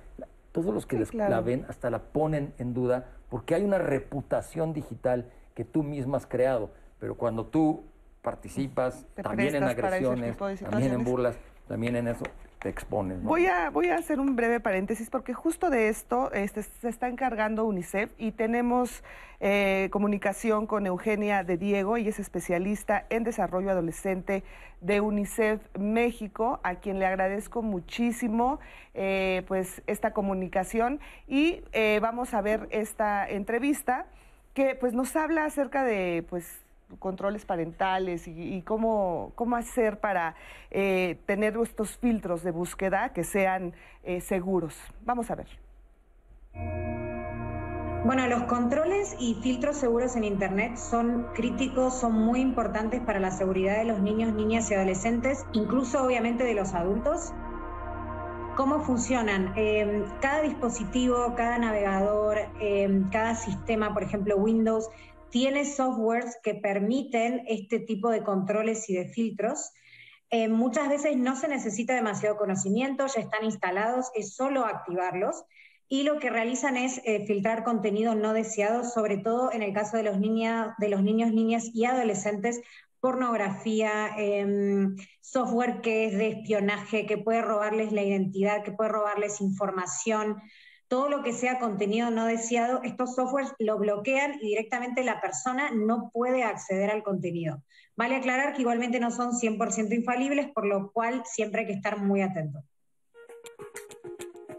todos 0.53 0.75
los 0.75 0.87
que 0.87 1.05
la 1.13 1.41
ven 1.41 1.65
hasta 1.69 1.91
la 1.91 2.01
ponen 2.01 2.53
en 2.59 2.75
duda 2.75 3.07
porque 3.31 3.55
hay 3.55 3.65
una 3.65 3.79
reputación 3.79 4.75
digital 4.75 5.31
que 5.55 5.65
tú 5.65 5.83
misma 5.83 6.19
has 6.19 6.27
creado. 6.27 6.71
Pero 6.99 7.15
cuando 7.15 7.47
tú 7.47 7.85
participas 8.21 9.07
también 9.15 9.55
en 9.55 9.65
agresiones, 9.65 10.37
también 10.37 10.93
en 10.93 11.03
burlas, 11.03 11.37
también 11.67 11.97
en 11.97 12.09
eso, 12.09 12.25
te 12.63 12.69
expones. 12.69 13.23
Voy, 13.23 13.47
a, 13.47 13.71
voy 13.71 13.89
a 13.89 13.97
hacer 13.97 14.21
un 14.21 14.37
breve 14.37 14.61
paréntesis 14.61 15.11
porque 15.11 15.35
justo 15.35 15.69
de 15.69 15.89
esto 15.89 16.33
este, 16.33 16.63
se 16.63 16.89
está 16.89 17.09
encargando 17.09 17.65
UNICEF 17.65 18.11
y 18.19 18.31
tenemos 18.31 19.03
eh, 19.41 19.89
comunicación 19.91 20.69
con 20.69 20.87
Eugenia 20.87 21.43
de 21.43 21.57
Diego, 21.57 21.99
y 21.99 22.07
es 22.07 22.21
especialista 22.21 23.05
en 23.11 23.25
desarrollo 23.25 23.73
adolescente 23.73 24.45
de 24.81 25.01
UNICEF 25.01 25.61
México, 25.77 26.61
a 26.63 26.77
quien 26.77 27.01
le 27.01 27.07
agradezco 27.07 27.63
muchísimo 27.63 28.61
eh, 28.95 29.43
pues 29.49 29.83
esta 29.89 30.13
comunicación 30.13 31.01
y 31.27 31.63
eh, 31.73 31.99
vamos 32.01 32.35
a 32.35 32.41
ver 32.41 32.69
esta 32.71 33.29
entrevista 33.29 34.07
que 34.55 34.77
pues 34.77 34.93
nos 34.93 35.17
habla 35.17 35.45
acerca 35.45 35.83
de 35.83 36.25
pues 36.31 36.62
controles 36.99 37.45
parentales 37.45 38.27
y, 38.27 38.63
cómo, 38.63 39.33
cómo, 39.35 39.57
hacer 39.57 40.01
para 40.01 40.35
eh, 40.71 41.19
tener 41.27 41.57
estos 41.63 41.97
filtros 41.99 42.43
de 42.43 42.51
búsqueda 42.51 43.13
que 43.13 43.25
sean 43.25 43.73
eh, 44.03 44.21
seguros. 44.21 44.77
Vamos 45.05 45.31
a 45.31 45.37
ver. 45.37 45.49
Bueno, 48.05 48.27
los 48.27 48.43
controles 48.45 49.15
y 49.21 49.35
filtros 49.43 49.77
seguros 49.77 50.17
en 50.17 50.25
Internet 50.25 50.77
son 50.77 51.29
críticos, 51.35 52.01
son 52.01 52.15
muy 52.15 52.41
importantes 52.41 53.01
para 53.01 53.21
la 53.21 53.31
seguridad 53.31 53.79
de 53.79 53.85
los 53.85 54.01
niños, 54.01 54.35
niñas 54.35 54.71
y 54.71 54.75
adolescentes, 54.75 55.47
incluso 55.53 56.03
obviamente 56.05 56.43
de 56.43 56.55
los 56.55 56.75
adultos. 56.75 57.33
¿Cómo 58.57 58.81
funcionan? 58.81 59.53
Eh, 59.57 60.05
cada 60.21 60.43
dispositivo, 60.43 61.35
cada 61.37 61.59
navegador, 61.59 62.39
cada 63.11 63.35
sistema, 63.35 63.95
por 63.95 64.03
ejemplo 64.03 64.37
Windows, 64.37 64.91
tiene 65.33 65.65
softwares 65.65 66.39
que 66.43 66.55
permiten 66.55 67.43
este 67.49 67.81
tipo 67.81 68.11
de 68.11 68.23
controles 68.23 68.89
y 68.91 68.95
de 68.95 69.07
filtros. 69.07 69.73
Eh, 70.31 70.49
muchas 70.49 70.91
veces 70.91 71.17
no 71.17 71.35
se 71.37 71.49
necesita 71.49 71.95
demasiado 71.95 72.37
conocimiento, 72.37 73.07
ya 73.07 73.23
están 73.23 73.45
instalados, 73.45 74.11
es 74.15 74.37
solo 74.37 74.67
activarlos. 74.67 75.45
Y 75.89 76.05
lo 76.05 76.19
que 76.19 76.31
realizan 76.31 76.77
es 76.77 77.01
eh, 77.05 77.25
filtrar 77.27 77.65
contenido 77.65 78.15
no 78.15 78.35
deseado, 78.35 78.85
sobre 78.85 79.17
todo 79.17 79.53
en 79.53 79.63
el 79.63 79.73
caso 79.73 79.97
de 79.97 80.03
los, 80.03 80.21
de 80.21 80.89
los 80.89 81.03
niños, 81.03 81.33
niñas 81.33 81.71
y 81.73 81.87
adolescentes, 81.87 82.61
pornografía, 83.01 84.11
em, 84.19 84.97
software 85.21 85.81
que 85.81 86.07
es 86.07 86.13
de 86.17 86.29
espionaje, 86.29 87.07
que 87.07 87.19
puede 87.19 87.43
robarles 87.43 87.91
la 87.93 88.03
identidad, 88.03 88.63
que 88.63 88.73
puede 88.73 88.91
robarles 88.91 89.41
información 89.41 90.37
todo 90.93 91.09
lo 91.09 91.23
que 91.23 91.33
sea 91.33 91.59
contenido 91.59 92.11
no 92.11 92.27
deseado, 92.27 92.83
estos 92.83 93.15
softwares 93.15 93.55
lo 93.59 93.79
bloquean 93.79 94.35
y 94.43 94.49
directamente 94.49 95.03
la 95.03 95.23
persona 95.23 95.71
no 95.73 96.11
puede 96.13 96.45
acceder 96.45 96.91
al 96.91 97.03
contenido. 97.03 97.63
Vale 97.97 98.17
aclarar 98.17 98.53
que 98.53 98.61
igualmente 98.61 99.01
no 99.01 99.11
son 99.11 99.33
100% 99.33 99.95
infalibles, 99.95 100.51
por 100.53 100.67
lo 100.67 100.93
cual 100.93 101.23
siempre 101.25 101.63
hay 101.63 101.69
que 101.69 101.73
estar 101.73 101.99
muy 101.99 102.21
atento. 102.21 102.63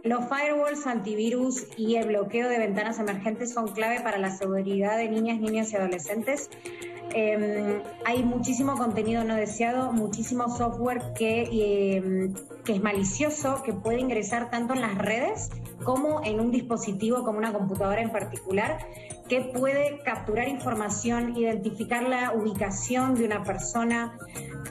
Los 0.02 0.26
firewalls, 0.28 0.88
antivirus 0.88 1.68
y 1.78 1.98
el 1.98 2.08
bloqueo 2.08 2.50
de 2.50 2.58
ventanas 2.58 2.98
emergentes 2.98 3.54
son 3.54 3.68
clave 3.68 4.02
para 4.02 4.18
la 4.18 4.32
seguridad 4.32 4.98
de 4.98 5.10
niñas, 5.10 5.40
niños 5.40 5.72
y 5.72 5.76
adolescentes. 5.76 6.50
Em, 7.14 7.84
hay 8.06 8.24
muchísimo 8.24 8.76
contenido 8.76 9.24
no 9.24 9.36
deseado, 9.36 9.92
muchísimo 9.92 10.50
software 10.50 11.14
em, 11.20 12.34
que 12.66 12.74
es 12.74 12.82
malicioso, 12.82 13.62
que 13.62 13.72
puede 13.72 14.00
ingresar 14.00 14.50
tanto 14.50 14.74
en 14.74 14.82
las 14.82 14.98
redes 14.98 15.52
como 15.84 16.22
en 16.24 16.40
un 16.40 16.52
dispositivo 16.52 17.24
como 17.24 17.38
una 17.38 17.54
computadora 17.54 18.02
en 18.02 18.12
particular, 18.12 18.78
que 19.28 19.42
puede 19.42 20.00
capturar 20.04 20.48
información, 20.48 21.38
identificar 21.38 22.04
la 22.04 22.34
ubicación 22.34 23.16
de 23.16 23.26
una 23.26 23.44
persona, 23.44 24.18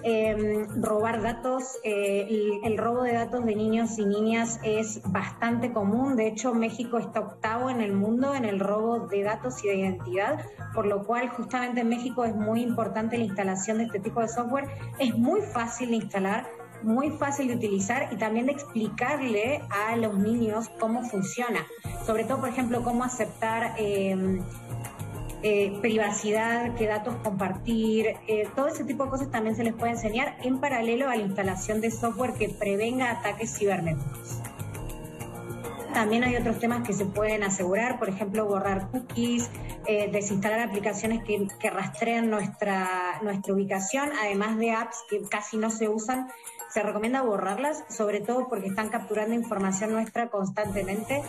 em, 0.03 0.67
robar 0.83 1.23
datos. 1.23 1.79
Eh, 1.85 2.61
el, 2.63 2.77
robo 2.77 3.03
de 3.03 3.13
datos 3.13 3.45
de 3.45 3.55
niños 3.55 3.99
y 3.99 4.05
niñas 4.05 4.61
es 4.63 5.01
bastante 5.11 5.73
común. 5.73 6.17
De 6.17 6.27
hecho, 6.27 6.55
México 6.55 6.99
está 6.99 7.21
octavo 7.21 7.71
en 7.71 7.81
el 7.81 7.93
mundo 7.93 8.35
en 8.35 8.45
el 8.45 8.61
robo 8.61 9.07
de 9.07 9.23
datos 9.23 9.65
y 9.65 9.69
de 9.69 9.77
identidad, 9.77 10.45
por 10.75 10.87
lo 10.87 11.05
cual 11.05 11.29
justamente 11.29 11.81
en 11.81 11.89
México 11.89 12.25
es 12.25 12.35
muy 12.35 12.63
importante 12.63 13.17
la 13.17 13.25
instalación 13.25 13.79
de 13.79 13.85
este 13.85 14.01
tipo 14.01 14.21
de 14.21 14.29
software. 14.29 14.69
Es 14.99 15.17
muy 15.17 15.41
fácil 15.41 15.91
de 15.91 15.97
instalar 15.97 16.62
muy 16.85 17.11
fácil 17.11 17.49
de 17.49 17.55
utilizar 17.55 18.09
y 18.13 18.17
también 18.17 18.47
de 18.47 18.53
explicarle 18.53 19.63
a 19.71 19.97
los 19.97 20.19
niños 20.19 20.71
cómo 20.79 21.03
funciona. 21.03 21.67
Sobre 22.07 22.25
todo, 22.25 22.41
por 22.41 22.49
ejemplo, 22.49 22.83
cómo 22.83 23.05
aceptar 23.05 23.75
em, 23.79 24.41
eh, 25.43 25.77
privacidad, 25.81 26.75
qué 26.77 26.87
datos 26.87 27.17
compartir, 27.23 28.15
eh, 28.29 28.49
todo 28.55 28.69
ese 28.69 28.85
tipo 28.85 29.05
de 29.05 29.11
cosas 29.11 29.31
también 29.31 29.57
se 29.57 29.65
les 29.65 29.75
puede 29.75 29.93
enseñar 29.93 30.37
en 30.43 30.61
paralelo 30.61 31.09
a 31.09 31.17
la 31.17 31.23
instalación 31.23 31.81
de 31.81 31.91
software 31.91 32.35
que 32.35 32.49
prevenga 32.49 33.11
ataques 33.11 33.57
cibernéticos. 33.59 34.41
También 35.93 36.25
hay 36.25 36.37
otros 36.37 36.59
temas 36.59 36.87
que 36.87 36.93
se 36.95 37.05
pueden 37.05 37.43
asegurar, 37.43 37.99
por 37.99 38.09
ejemplo, 38.09 38.47
borrar 38.47 38.89
cookies, 38.91 39.51
eh, 39.87 40.09
desinstalar 40.13 40.61
aplicaciones 40.61 41.25
que, 41.25 41.49
que, 41.59 41.71
rastrean 41.71 42.31
nuestra, 42.31 43.21
nuestra 43.23 43.53
ubicación, 43.53 44.11
además 44.23 44.57
de 44.59 44.71
apps 44.71 44.97
que 45.11 45.23
casi 45.29 45.57
no 45.57 45.71
se 45.71 45.89
usan 45.89 46.29
se 46.73 46.83
recomienda 46.83 47.21
borrarlas, 47.21 47.85
sobre 47.91 48.21
todo 48.21 48.49
porque 48.49 48.69
están 48.69 48.89
capturando 48.89 49.35
información 49.35 49.93
nuestra 49.93 50.29
constantemente. 50.29 51.23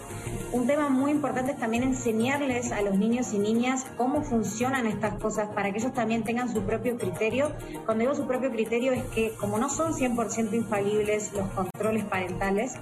Un 0.53 0.67
tema 0.67 0.87
muy 0.87 1.11
importante 1.11 1.51
es 1.51 1.59
también 1.59 1.83
enseñarles 1.83 2.71
a 2.71 2.81
los 2.81 2.97
niños 2.97 3.33
y 3.33 3.39
niñas 3.39 3.85
cómo 3.97 4.23
funcionan 4.23 4.87
estas 4.87 5.19
cosas 5.19 5.49
para 5.49 5.71
que 5.71 5.79
ellos 5.79 5.93
también 5.93 6.23
tengan 6.23 6.47
su 6.47 6.61
propio 6.63 6.97
criterio. 6.97 7.51
Cuando 7.85 8.03
digo 8.03 8.15
su 8.15 8.25
propio 8.25 8.51
criterio 8.51 8.93
es 8.93 9.03
que 9.05 9.33
como 9.35 9.57
no 9.57 9.69
son 9.69 9.93
100% 9.93 10.53
infalibles 10.53 11.33
los 11.33 11.49
controles 11.49 12.05
parentales, 12.05 12.75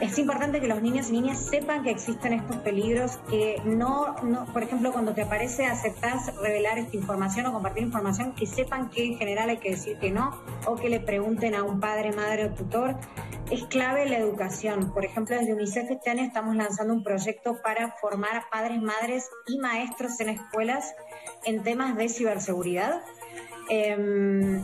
es 0.00 0.18
importante 0.18 0.60
que 0.60 0.68
los 0.68 0.82
niños 0.82 1.08
y 1.08 1.12
niñas 1.12 1.38
sepan 1.38 1.82
que 1.82 1.90
existen 1.90 2.34
estos 2.34 2.56
peligros, 2.56 3.18
que 3.30 3.60
no, 3.64 4.14
por 4.52 4.62
ejemplo, 4.62 4.92
cuando 4.92 5.14
te 5.14 5.22
aparece 5.22 5.66
aceptas 5.66 6.34
revelar 6.36 6.78
esta 6.78 6.96
información 6.96 7.46
o 7.46 7.52
compartir 7.52 7.82
información, 7.82 8.34
que 8.34 8.46
sepan 8.46 8.90
que 8.90 9.04
en 9.06 9.18
general 9.18 9.48
hay 9.48 9.56
que 9.56 9.70
decir 9.70 9.98
que 9.98 10.10
no, 10.10 10.38
o 10.66 10.76
que 10.76 10.90
le 10.90 11.00
pregunten 11.00 11.54
a 11.54 11.62
un 11.62 11.80
padre, 11.80 12.12
madre 12.12 12.46
o 12.46 12.50
tutor. 12.54 12.96
es 13.50 13.64
clave 13.64 14.06
la 14.06 14.18
educación. 14.18 14.92
Por 14.92 15.04
ejemplo, 15.04 15.36
desde 15.36 15.54
UNICEF 15.54 15.90
este 15.90 16.10
año 16.10 16.24
estamos 16.24 16.56
lanzando 16.56 16.92
un 16.92 17.02
proyecto 17.02 17.56
para 17.62 17.92
formar 17.92 18.36
a 18.36 18.50
padres, 18.50 18.82
madres 18.82 19.30
y 19.46 19.58
maestros 19.58 20.20
en 20.20 20.30
escuelas 20.30 20.94
en 21.44 21.62
temas 21.62 21.96
de 21.96 22.08
ciberseguridad. 22.08 23.02
Em, 23.68 24.60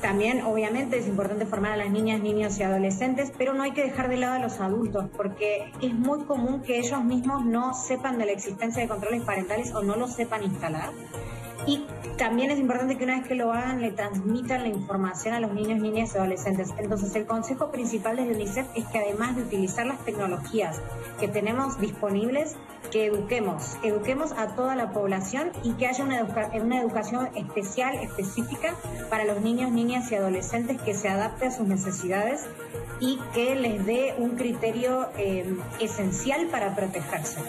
también, 0.00 0.42
obviamente, 0.42 0.98
es 0.98 1.06
importante 1.06 1.46
formar 1.46 1.72
a 1.72 1.76
las 1.76 1.90
niñas, 1.90 2.20
niños 2.20 2.58
y 2.58 2.62
adolescentes, 2.62 3.32
pero 3.36 3.54
no 3.54 3.62
hay 3.62 3.72
que 3.72 3.82
dejar 3.82 4.08
de 4.08 4.16
lado 4.16 4.34
a 4.34 4.38
los 4.38 4.60
adultos, 4.60 5.06
porque 5.16 5.72
es 5.80 5.94
muy 5.94 6.24
común 6.24 6.62
que 6.62 6.78
ellos 6.78 7.02
mismos 7.04 7.44
no 7.44 7.74
sepan 7.74 8.18
de 8.18 8.26
la 8.26 8.32
existencia 8.32 8.82
de 8.82 8.88
controles 8.88 9.22
parentales 9.22 9.74
o 9.74 9.82
no 9.82 9.96
los 9.96 10.12
sepan 10.12 10.44
instalar. 10.44 10.90
Y 11.66 11.86
también 12.16 12.50
es 12.50 12.58
importante 12.58 12.96
que 12.96 13.04
una 13.04 13.18
vez 13.18 13.26
que 13.26 13.34
lo 13.34 13.52
hagan, 13.52 13.80
le 13.80 13.90
transmitan 13.90 14.62
la 14.62 14.68
información 14.68 15.34
a 15.34 15.40
los 15.40 15.52
niños, 15.52 15.80
niñas 15.80 16.14
y 16.14 16.18
adolescentes. 16.18 16.70
Entonces, 16.78 17.14
el 17.14 17.26
consejo 17.26 17.70
principal 17.70 18.16
desde 18.16 18.34
UNICEF 18.34 18.66
es 18.74 18.86
que 18.86 18.98
además 18.98 19.36
de 19.36 19.42
utilizar 19.42 19.86
las 19.86 20.04
tecnologías 20.04 20.80
que 21.20 21.28
tenemos 21.28 21.78
disponibles, 21.80 22.56
que 22.90 23.06
eduquemos, 23.06 23.76
eduquemos 23.82 24.32
a 24.32 24.48
toda 24.54 24.74
la 24.74 24.92
población 24.92 25.50
y 25.62 25.72
que 25.72 25.86
haya 25.86 26.04
una, 26.04 26.80
educación 26.80 27.28
especial, 27.34 27.96
específica 27.96 28.74
para 29.10 29.24
los 29.24 29.40
niños, 29.40 29.70
niñas 29.70 30.10
y 30.10 30.14
adolescentes 30.14 30.80
que 30.80 30.94
se 30.94 31.08
adapte 31.08 31.46
a 31.46 31.50
sus 31.50 31.66
necesidades 31.66 32.46
y 33.00 33.18
que 33.34 33.54
les 33.54 33.84
dé 33.84 34.14
un 34.18 34.36
criterio 34.36 35.08
eh, 35.18 35.56
esencial 35.80 36.46
para 36.46 36.74
protegerse. 36.74 37.40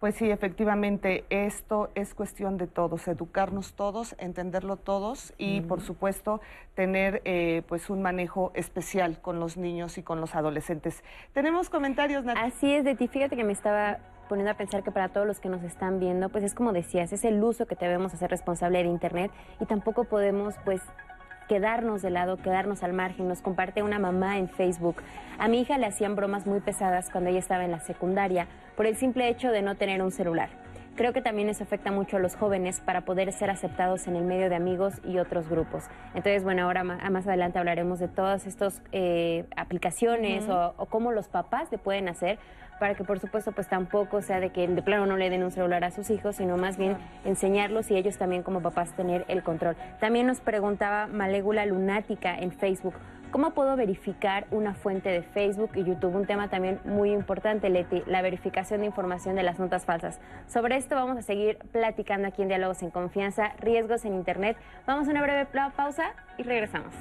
Pues 0.00 0.14
sí, 0.14 0.30
efectivamente, 0.30 1.24
esto 1.28 1.90
es 1.96 2.14
cuestión 2.14 2.56
de 2.56 2.68
todos, 2.68 3.08
educarnos 3.08 3.74
todos, 3.74 4.14
entenderlo 4.18 4.76
todos 4.76 5.34
y, 5.38 5.62
por 5.62 5.80
supuesto, 5.80 6.40
tener 6.76 7.20
eh, 7.24 7.62
pues 7.66 7.90
un 7.90 8.00
manejo 8.00 8.52
especial 8.54 9.20
con 9.20 9.40
los 9.40 9.56
niños 9.56 9.98
y 9.98 10.04
con 10.04 10.20
los 10.20 10.36
adolescentes. 10.36 11.02
Tenemos 11.32 11.68
comentarios, 11.68 12.24
Nat 12.24 12.38
Así 12.38 12.72
es, 12.72 12.84
de 12.84 12.94
ti. 12.94 13.08
Fíjate 13.08 13.34
que 13.34 13.42
me 13.42 13.52
estaba 13.52 13.98
poniendo 14.28 14.52
a 14.52 14.54
pensar 14.54 14.84
que 14.84 14.92
para 14.92 15.08
todos 15.08 15.26
los 15.26 15.40
que 15.40 15.48
nos 15.48 15.64
están 15.64 15.98
viendo, 15.98 16.28
pues 16.28 16.44
es 16.44 16.54
como 16.54 16.72
decías, 16.72 17.12
es 17.12 17.24
el 17.24 17.42
uso 17.42 17.66
que 17.66 17.74
debemos 17.74 18.14
hacer 18.14 18.30
responsable 18.30 18.80
de 18.80 18.88
Internet 18.88 19.32
y 19.58 19.66
tampoco 19.66 20.04
podemos, 20.04 20.54
pues, 20.64 20.80
quedarnos 21.48 22.02
de 22.02 22.10
lado, 22.10 22.36
quedarnos 22.36 22.84
al 22.84 22.92
margen. 22.92 23.26
Nos 23.26 23.42
comparte 23.42 23.82
una 23.82 23.98
mamá 23.98 24.38
en 24.38 24.48
Facebook. 24.48 25.02
A 25.38 25.48
mi 25.48 25.62
hija 25.62 25.76
le 25.76 25.86
hacían 25.86 26.14
bromas 26.14 26.46
muy 26.46 26.60
pesadas 26.60 27.10
cuando 27.10 27.30
ella 27.30 27.40
estaba 27.40 27.64
en 27.64 27.72
la 27.72 27.80
secundaria 27.80 28.46
por 28.78 28.86
el 28.86 28.94
simple 28.94 29.28
hecho 29.28 29.50
de 29.50 29.60
no 29.60 29.74
tener 29.74 30.00
un 30.02 30.12
celular. 30.12 30.50
Creo 30.94 31.12
que 31.12 31.20
también 31.20 31.48
eso 31.48 31.64
afecta 31.64 31.90
mucho 31.90 32.16
a 32.16 32.20
los 32.20 32.36
jóvenes 32.36 32.78
para 32.78 33.00
poder 33.00 33.32
ser 33.32 33.50
aceptados 33.50 34.06
en 34.06 34.14
el 34.14 34.22
medio 34.22 34.48
de 34.48 34.54
amigos 34.54 34.94
y 35.04 35.18
otros 35.18 35.48
grupos. 35.48 35.86
Entonces, 36.14 36.44
bueno, 36.44 36.62
ahora 36.62 36.84
más 36.84 37.26
adelante 37.26 37.58
hablaremos 37.58 37.98
de 37.98 38.06
todas 38.06 38.46
estas 38.46 38.80
eh, 38.92 39.46
aplicaciones 39.56 40.48
o, 40.48 40.74
o, 40.76 40.86
cómo 40.86 41.10
los 41.10 41.26
papás 41.26 41.72
le 41.72 41.78
pueden 41.78 42.08
hacer 42.08 42.38
para 42.78 42.94
que 42.94 43.02
por 43.02 43.18
supuesto 43.18 43.50
pues 43.50 43.68
tampoco 43.68 44.22
sea 44.22 44.38
de 44.38 44.50
que 44.50 44.68
de 44.68 44.82
plano 44.82 45.06
no 45.06 45.16
le 45.16 45.28
den 45.30 45.42
un 45.42 45.50
celular 45.50 45.82
a 45.82 45.90
sus 45.90 46.10
hijos, 46.10 46.36
sino 46.36 46.56
más 46.56 46.76
bien 46.76 46.96
enseñarlos 47.24 47.90
y 47.90 47.96
ellos 47.96 48.16
también 48.16 48.44
como 48.44 48.62
papás 48.62 48.94
tener 48.94 49.24
el 49.26 49.42
control. 49.42 49.76
También 49.98 50.26
nos 50.26 50.40
preguntaba 50.40 51.08
Malégula 51.08 51.66
Lunática 51.66 52.38
en 52.38 52.52
Facebook, 52.52 52.94
¿cómo 53.30 53.50
puedo 53.50 53.76
verificar 53.76 54.46
una 54.50 54.74
fuente 54.74 55.08
de 55.08 55.22
Facebook 55.22 55.70
y 55.74 55.84
YouTube? 55.84 56.14
Un 56.14 56.26
tema 56.26 56.48
también 56.48 56.80
muy 56.84 57.12
importante, 57.12 57.70
Leti, 57.70 58.02
la 58.06 58.22
verificación 58.22 58.80
de 58.80 58.86
información 58.86 59.34
de 59.34 59.42
las 59.42 59.58
notas 59.58 59.84
falsas. 59.84 60.20
Sobre 60.46 60.76
esto 60.76 60.94
vamos 60.94 61.18
a 61.18 61.22
seguir 61.22 61.58
platicando 61.72 62.28
aquí 62.28 62.42
en 62.42 62.48
Diálogos 62.48 62.82
en 62.82 62.90
Confianza, 62.90 63.52
riesgos 63.60 64.04
en 64.04 64.14
Internet. 64.14 64.56
Vamos 64.86 65.08
a 65.08 65.10
una 65.10 65.22
breve 65.22 65.46
pausa 65.46 66.14
y 66.36 66.42
regresamos. 66.42 66.94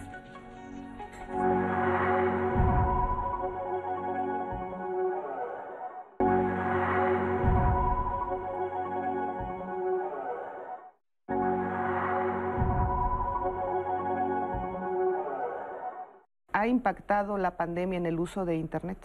¿Ha 16.57 16.65
impactado 16.65 17.37
la 17.37 17.51
pandemia 17.51 17.97
en 17.97 18.07
el 18.07 18.19
uso 18.19 18.43
de 18.43 18.55
Internet? 18.55 18.97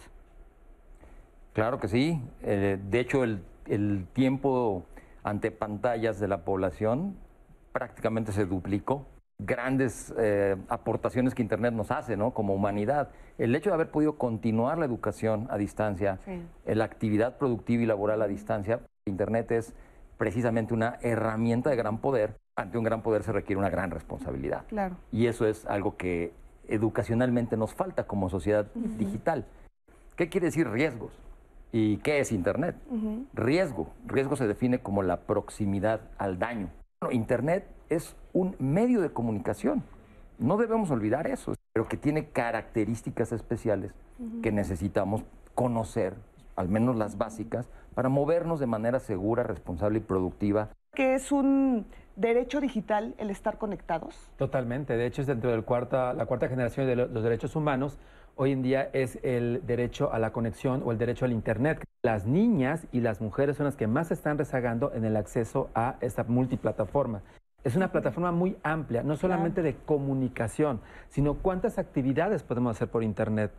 Claro 1.53 1.79
que 1.79 1.87
sí. 1.87 2.19
Eh, 2.41 2.79
de 2.89 2.99
hecho, 2.99 3.23
el, 3.23 4.07
tiempo 4.13 4.85
ante 5.21 5.51
pantallas 5.51 6.19
de 6.19 6.27
la 6.27 6.45
población 6.45 7.15
prácticamente 7.71 8.31
se 8.31 8.45
duplicó. 8.47 9.05
Grandes 9.37 10.11
eh, 10.17 10.55
aportaciones 10.67 11.35
que 11.35 11.43
Internet 11.43 11.75
nos 11.75 11.91
hace, 11.91 12.17
¿no? 12.17 12.31
Como 12.31 12.55
humanidad. 12.55 13.09
El 13.37 13.53
hecho 13.53 13.69
de 13.69 13.75
haber 13.75 13.91
podido 13.91 14.17
continuar 14.17 14.79
la 14.79 14.85
educación 14.85 15.45
a 15.51 15.57
distancia, 15.57 16.17
la 16.65 16.85
actividad 16.85 17.37
productiva 17.37 17.83
y 17.83 17.85
laboral 17.85 18.23
a 18.23 18.27
distancia, 18.27 18.79
Internet 19.05 19.51
es 19.51 19.75
precisamente 20.17 20.73
una 20.73 20.97
herramienta 21.01 21.69
de 21.69 21.75
gran 21.75 21.99
poder. 21.99 22.35
Ante 22.55 22.79
un 22.79 22.83
gran 22.83 23.03
poder 23.03 23.21
se 23.21 23.31
requiere 23.31 23.59
una 23.59 23.69
gran 23.69 23.91
responsabilidad. 23.91 24.65
Claro. 24.69 24.95
Y 25.11 25.27
eso 25.27 25.45
es 25.45 25.67
algo 25.67 25.97
que 25.97 26.33
educacionalmente 26.67 27.57
nos 27.57 27.73
falta 27.73 28.05
como 28.05 28.29
sociedad 28.29 28.67
digital. 28.73 29.45
¿Qué 30.15 30.29
quiere 30.29 30.47
decir 30.47 30.69
riesgos? 30.69 31.11
¿Y 31.71 31.97
qué 31.97 32.19
es 32.19 32.31
Internet? 32.31 32.75
Riesgo. 33.33 33.87
Riesgo 34.05 34.35
se 34.35 34.47
define 34.47 34.79
como 34.79 35.01
la 35.01 35.21
proximidad 35.21 36.01
al 36.17 36.37
daño. 36.37 36.69
Internet 37.11 37.65
es 37.89 38.15
un 38.31 38.55
medio 38.59 39.01
de 39.01 39.11
comunicación. 39.11 39.83
No 40.37 40.57
debemos 40.57 40.91
olvidar 40.91 41.27
eso, 41.27 41.55
pero 41.73 41.87
que 41.87 41.97
tiene 41.97 42.29
características 42.29 43.31
especiales 43.31 43.91
que 44.41 44.51
necesitamos 44.51 45.23
conocer, 45.55 46.15
al 46.55 46.69
menos 46.69 46.95
las 46.95 47.17
básicas, 47.17 47.69
para 47.95 48.09
movernos 48.09 48.59
de 48.59 48.67
manera 48.67 48.99
segura, 48.99 49.43
responsable 49.43 49.99
y 49.99 50.01
productiva. 50.01 50.69
¿Qué 50.93 51.15
es 51.15 51.31
un 51.31 51.87
derecho 52.15 52.61
digital 52.61 53.15
el 53.17 53.29
estar 53.29 53.57
conectados? 53.57 54.15
Totalmente. 54.37 54.95
De 54.95 55.05
hecho, 55.05 55.21
es 55.21 55.27
dentro 55.27 55.51
de 55.51 55.57
la 55.57 55.63
cuarta 55.63 56.47
generación 56.47 56.87
de 56.87 56.95
los 56.95 57.23
derechos 57.23 57.55
humanos. 57.55 57.97
Hoy 58.35 58.51
en 58.51 58.63
día 58.63 58.89
es 58.93 59.19
el 59.21 59.61
derecho 59.65 60.11
a 60.11 60.17
la 60.17 60.31
conexión 60.31 60.81
o 60.83 60.91
el 60.91 60.97
derecho 60.97 61.25
al 61.25 61.31
Internet. 61.31 61.83
Las 62.01 62.25
niñas 62.25 62.87
y 62.91 63.01
las 63.01 63.21
mujeres 63.21 63.57
son 63.57 63.65
las 63.65 63.75
que 63.75 63.87
más 63.87 64.11
están 64.11 64.37
rezagando 64.37 64.91
en 64.93 65.05
el 65.05 65.15
acceso 65.15 65.69
a 65.75 65.97
esta 66.01 66.23
multiplataforma. 66.23 67.21
Es 67.63 67.75
una 67.75 67.91
plataforma 67.91 68.31
muy 68.31 68.57
amplia, 68.63 69.03
no 69.03 69.15
solamente 69.15 69.61
de 69.61 69.75
comunicación, 69.75 70.81
sino 71.09 71.35
cuántas 71.35 71.77
actividades 71.77 72.43
podemos 72.43 72.75
hacer 72.75 72.89
por 72.89 73.03
Internet. 73.03 73.51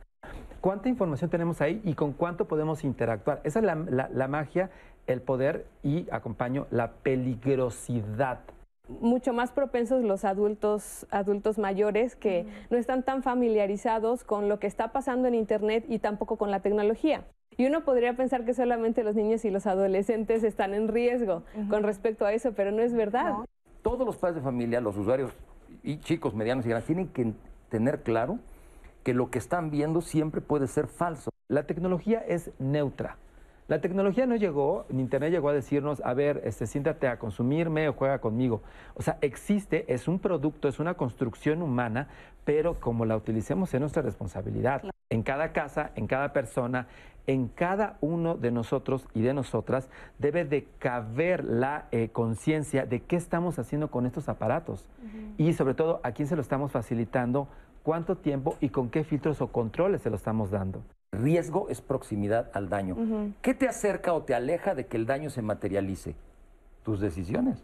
¿Cuánta 0.64 0.88
información 0.88 1.28
tenemos 1.28 1.60
ahí 1.60 1.82
y 1.84 1.92
con 1.92 2.14
cuánto 2.14 2.48
podemos 2.48 2.84
interactuar? 2.84 3.42
Esa 3.44 3.58
es 3.58 3.66
la 3.66 4.28
magia 4.28 4.70
el 5.06 5.20
poder 5.20 5.66
y, 5.82 6.08
acompaño, 6.10 6.66
la 6.70 6.92
peligrosidad 6.92 8.40
mucho 8.88 9.32
más 9.34 9.50
propensos 9.50 10.04
los 10.04 10.24
adultos, 10.24 11.06
adultos 11.10 11.58
mayores 11.58 12.16
que 12.16 12.46
no 12.70 12.78
están 12.78 13.02
tan 13.02 13.22
familiarizados 13.22 14.24
con 14.24 14.48
lo 14.48 14.58
que 14.58 14.66
está 14.66 14.92
pasando 14.92 15.28
en 15.28 15.34
Internet 15.34 15.84
y 15.88 15.98
tampoco 15.98 16.36
con 16.36 16.50
la 16.50 16.60
tecnología. 16.60 17.26
Y 17.58 17.66
uno 17.66 17.84
podría 17.84 18.16
pensar 18.16 18.46
que 18.46 18.54
solamente 18.54 19.04
los 19.04 19.14
niños 19.14 19.44
y 19.44 19.50
los 19.50 19.66
adolescentes 19.66 20.44
están 20.44 20.72
en 20.72 20.88
riesgo 20.88 21.44
con 21.68 21.82
respecto 21.82 22.24
a 22.24 22.32
eso, 22.32 22.52
pero 22.52 22.72
no 22.72 22.80
es 22.80 22.94
verdad. 22.94 23.34
Todos 23.82 24.06
los 24.06 24.16
padres 24.16 24.36
de 24.36 24.42
familia, 24.42 24.80
los 24.80 24.96
usuarios 24.96 25.30
y 25.82 25.98
chicos, 25.98 26.34
medianos 26.34 26.64
y 26.64 26.70
grandes, 26.70 26.86
tienen 26.86 27.08
que 27.08 27.32
tener 27.68 28.02
claro 28.02 28.38
que 29.04 29.14
lo 29.14 29.30
que 29.30 29.38
están 29.38 29.70
viendo 29.70 30.00
siempre 30.00 30.40
puede 30.40 30.66
ser 30.66 30.88
falso. 30.88 31.30
La 31.48 31.64
tecnología 31.66 32.18
es 32.26 32.50
neutra. 32.58 33.18
La 33.66 33.80
tecnología 33.80 34.26
no 34.26 34.36
llegó, 34.36 34.84
ni 34.90 35.00
Internet 35.00 35.32
llegó 35.32 35.48
a 35.48 35.54
decirnos, 35.54 36.02
a 36.04 36.12
ver, 36.12 36.42
este, 36.44 36.66
siéntate 36.66 37.08
a 37.08 37.18
consumirme 37.18 37.88
o 37.88 37.94
juega 37.94 38.20
conmigo. 38.20 38.62
O 38.94 39.02
sea, 39.02 39.16
existe, 39.22 39.90
es 39.92 40.06
un 40.06 40.18
producto, 40.18 40.68
es 40.68 40.80
una 40.80 40.94
construcción 40.94 41.62
humana, 41.62 42.08
pero 42.44 42.78
como 42.78 43.06
la 43.06 43.16
utilicemos 43.16 43.72
es 43.72 43.80
nuestra 43.80 44.02
responsabilidad. 44.02 44.82
En 45.08 45.22
cada 45.22 45.52
casa, 45.52 45.92
en 45.96 46.06
cada 46.06 46.34
persona, 46.34 46.88
en 47.26 47.48
cada 47.48 47.96
uno 48.02 48.36
de 48.36 48.50
nosotros 48.50 49.06
y 49.14 49.22
de 49.22 49.32
nosotras 49.32 49.88
debe 50.18 50.44
de 50.44 50.66
caber 50.78 51.42
la 51.44 51.86
eh, 51.90 52.10
conciencia 52.10 52.84
de 52.84 53.00
qué 53.00 53.16
estamos 53.16 53.58
haciendo 53.58 53.90
con 53.90 54.04
estos 54.04 54.28
aparatos 54.28 54.84
y 55.38 55.54
sobre 55.54 55.72
todo 55.72 56.00
a 56.02 56.12
quién 56.12 56.28
se 56.28 56.36
lo 56.36 56.42
estamos 56.42 56.70
facilitando, 56.70 57.48
cuánto 57.84 58.16
tiempo 58.16 58.56
y 58.60 58.70
con 58.70 58.90
qué 58.90 59.04
filtros 59.04 59.40
o 59.40 59.48
controles 59.48 60.02
se 60.02 60.10
lo 60.10 60.16
estamos 60.16 60.50
dando. 60.50 60.82
Riesgo 61.12 61.68
es 61.68 61.80
proximidad 61.80 62.50
al 62.54 62.68
daño. 62.68 62.96
¿Qué 63.40 63.54
te 63.54 63.68
acerca 63.68 64.12
o 64.12 64.24
te 64.24 64.34
aleja 64.34 64.74
de 64.74 64.86
que 64.86 64.96
el 64.96 65.06
daño 65.06 65.30
se 65.30 65.42
materialice? 65.42 66.16
Tus 66.82 66.98
decisiones. 66.98 67.62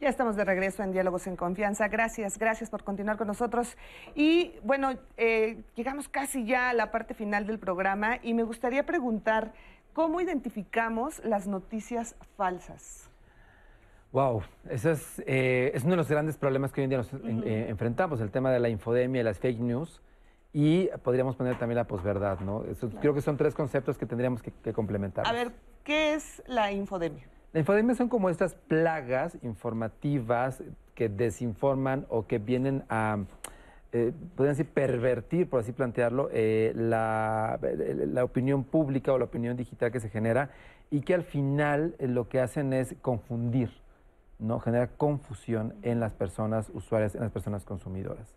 Ya 0.00 0.08
estamos 0.08 0.36
de 0.36 0.44
regreso 0.44 0.82
en 0.84 0.92
Diálogos 0.92 1.26
en 1.26 1.34
Confianza. 1.34 1.88
Gracias, 1.88 2.38
gracias 2.38 2.70
por 2.70 2.84
continuar 2.84 3.16
con 3.16 3.26
nosotros. 3.26 3.76
Y 4.14 4.52
bueno, 4.62 4.92
eh, 5.16 5.64
llegamos 5.74 6.08
casi 6.08 6.44
ya 6.44 6.70
a 6.70 6.74
la 6.74 6.92
parte 6.92 7.14
final 7.14 7.46
del 7.46 7.58
programa 7.58 8.18
y 8.22 8.34
me 8.34 8.44
gustaría 8.44 8.86
preguntar, 8.86 9.52
¿cómo 9.94 10.20
identificamos 10.20 11.22
las 11.24 11.48
noticias 11.48 12.14
falsas? 12.36 13.07
Wow, 14.12 14.42
eso 14.70 14.90
es, 14.90 15.22
eh, 15.26 15.70
es 15.74 15.84
uno 15.84 15.92
de 15.92 15.96
los 15.98 16.08
grandes 16.08 16.36
problemas 16.36 16.72
que 16.72 16.80
hoy 16.80 16.84
en 16.84 16.90
día 16.90 16.98
nos 16.98 17.12
eh, 17.12 17.66
enfrentamos, 17.68 18.20
el 18.20 18.30
tema 18.30 18.50
de 18.50 18.58
la 18.58 18.68
infodemia 18.68 19.20
y 19.20 19.24
las 19.24 19.38
fake 19.38 19.60
news. 19.60 20.00
Y 20.52 20.88
podríamos 21.02 21.36
poner 21.36 21.58
también 21.58 21.76
la 21.76 21.86
posverdad, 21.86 22.40
¿no? 22.40 22.64
Creo 23.00 23.12
que 23.12 23.20
son 23.20 23.36
tres 23.36 23.54
conceptos 23.54 23.98
que 23.98 24.06
tendríamos 24.06 24.42
que, 24.42 24.50
que 24.50 24.72
complementar. 24.72 25.26
A 25.26 25.32
ver, 25.32 25.52
¿qué 25.84 26.14
es 26.14 26.42
la 26.46 26.72
infodemia? 26.72 27.24
La 27.52 27.60
infodemia 27.60 27.94
son 27.94 28.08
como 28.08 28.30
estas 28.30 28.54
plagas 28.54 29.36
informativas 29.42 30.62
que 30.94 31.08
desinforman 31.08 32.06
o 32.08 32.26
que 32.26 32.38
vienen 32.38 32.84
a, 32.88 33.18
eh, 33.92 34.12
podrían 34.36 34.54
decir, 34.54 34.70
pervertir, 34.70 35.48
por 35.48 35.60
así 35.60 35.72
plantearlo, 35.72 36.28
eh, 36.30 36.72
la, 36.74 37.58
la, 37.62 38.22
opinión 38.22 38.64
pública 38.64 39.14
o 39.14 39.18
la 39.18 39.24
opinión 39.24 39.56
digital 39.56 39.90
que 39.90 39.98
se 39.98 40.10
genera 40.10 40.50
y 40.90 41.00
que 41.00 41.14
al 41.14 41.22
final 41.22 41.94
eh, 41.98 42.06
lo 42.06 42.28
que 42.28 42.38
hacen 42.40 42.74
es 42.74 42.96
confundir, 43.00 43.70
¿no? 44.38 44.60
Genera 44.60 44.88
confusión 44.88 45.74
en 45.82 46.00
las 46.00 46.12
personas 46.12 46.70
usuarias, 46.72 47.14
en 47.14 47.22
las 47.22 47.32
personas 47.32 47.64
consumidoras. 47.64 48.34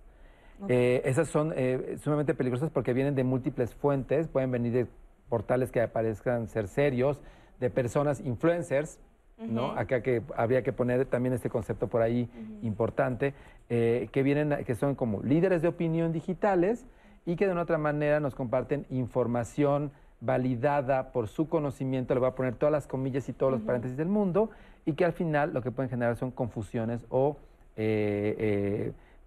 Eh, 0.67 1.01
esas 1.05 1.27
son 1.27 1.53
eh, 1.55 1.97
sumamente 2.03 2.35
peligrosas 2.35 2.69
porque 2.69 2.93
vienen 2.93 3.15
de 3.15 3.23
múltiples 3.23 3.73
fuentes, 3.73 4.27
pueden 4.27 4.51
venir 4.51 4.71
de 4.73 4.87
portales 5.27 5.71
que 5.71 5.81
aparezcan 5.81 6.47
ser 6.47 6.67
serios, 6.67 7.19
de 7.59 7.69
personas 7.69 8.19
influencers, 8.19 8.99
¿no? 9.39 9.71
Acá 9.71 10.03
que 10.03 10.21
habría 10.35 10.61
que 10.61 10.71
poner 10.71 11.05
también 11.05 11.33
este 11.33 11.49
concepto 11.49 11.87
por 11.87 12.03
ahí 12.03 12.29
importante, 12.61 13.33
eh, 13.69 14.07
que 14.11 14.21
vienen, 14.21 14.63
que 14.65 14.75
son 14.75 14.93
como 14.93 15.23
líderes 15.23 15.63
de 15.63 15.67
opinión 15.67 16.11
digitales 16.11 16.85
y 17.25 17.35
que 17.35 17.47
de 17.47 17.53
una 17.53 17.63
otra 17.63 17.79
manera 17.79 18.19
nos 18.19 18.35
comparten 18.35 18.85
información 18.91 19.91
validada 20.21 21.11
por 21.11 21.27
su 21.27 21.49
conocimiento, 21.49 22.13
le 22.13 22.19
voy 22.21 22.29
a 22.29 22.35
poner 22.35 22.55
todas 22.55 22.71
las 22.71 22.87
comillas 22.87 23.27
y 23.27 23.33
todos 23.33 23.51
los 23.51 23.61
paréntesis 23.61 23.97
del 23.97 24.07
mundo, 24.07 24.49
y 24.85 24.93
que 24.93 25.03
al 25.03 25.13
final 25.13 25.53
lo 25.53 25.61
que 25.61 25.71
pueden 25.71 25.89
generar 25.89 26.15
son 26.15 26.31
confusiones 26.31 27.05
o 27.09 27.37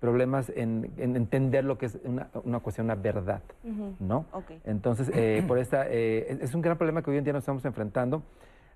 problemas 0.05 0.53
en, 0.55 0.93
entender 0.99 1.65
lo 1.65 1.79
que 1.79 1.87
es 1.87 1.99
una, 2.05 2.29
una 2.45 2.61
cuestión, 2.61 2.85
una 2.85 2.95
verdad, 2.95 3.41
¿no? 4.01 4.27
Entonces, 4.65 5.11
eh, 5.15 5.43
por 5.49 5.57
esta, 5.57 5.87
eh, 5.89 6.41
es 6.43 6.55
un 6.55 6.61
gran 6.61 6.77
problema 6.77 7.01
que 7.01 7.11
hoy 7.11 7.16
en 7.16 7.25
día 7.25 7.33
nos 7.33 7.45
estamos 7.45 7.65
enfrentando. 7.65 8.23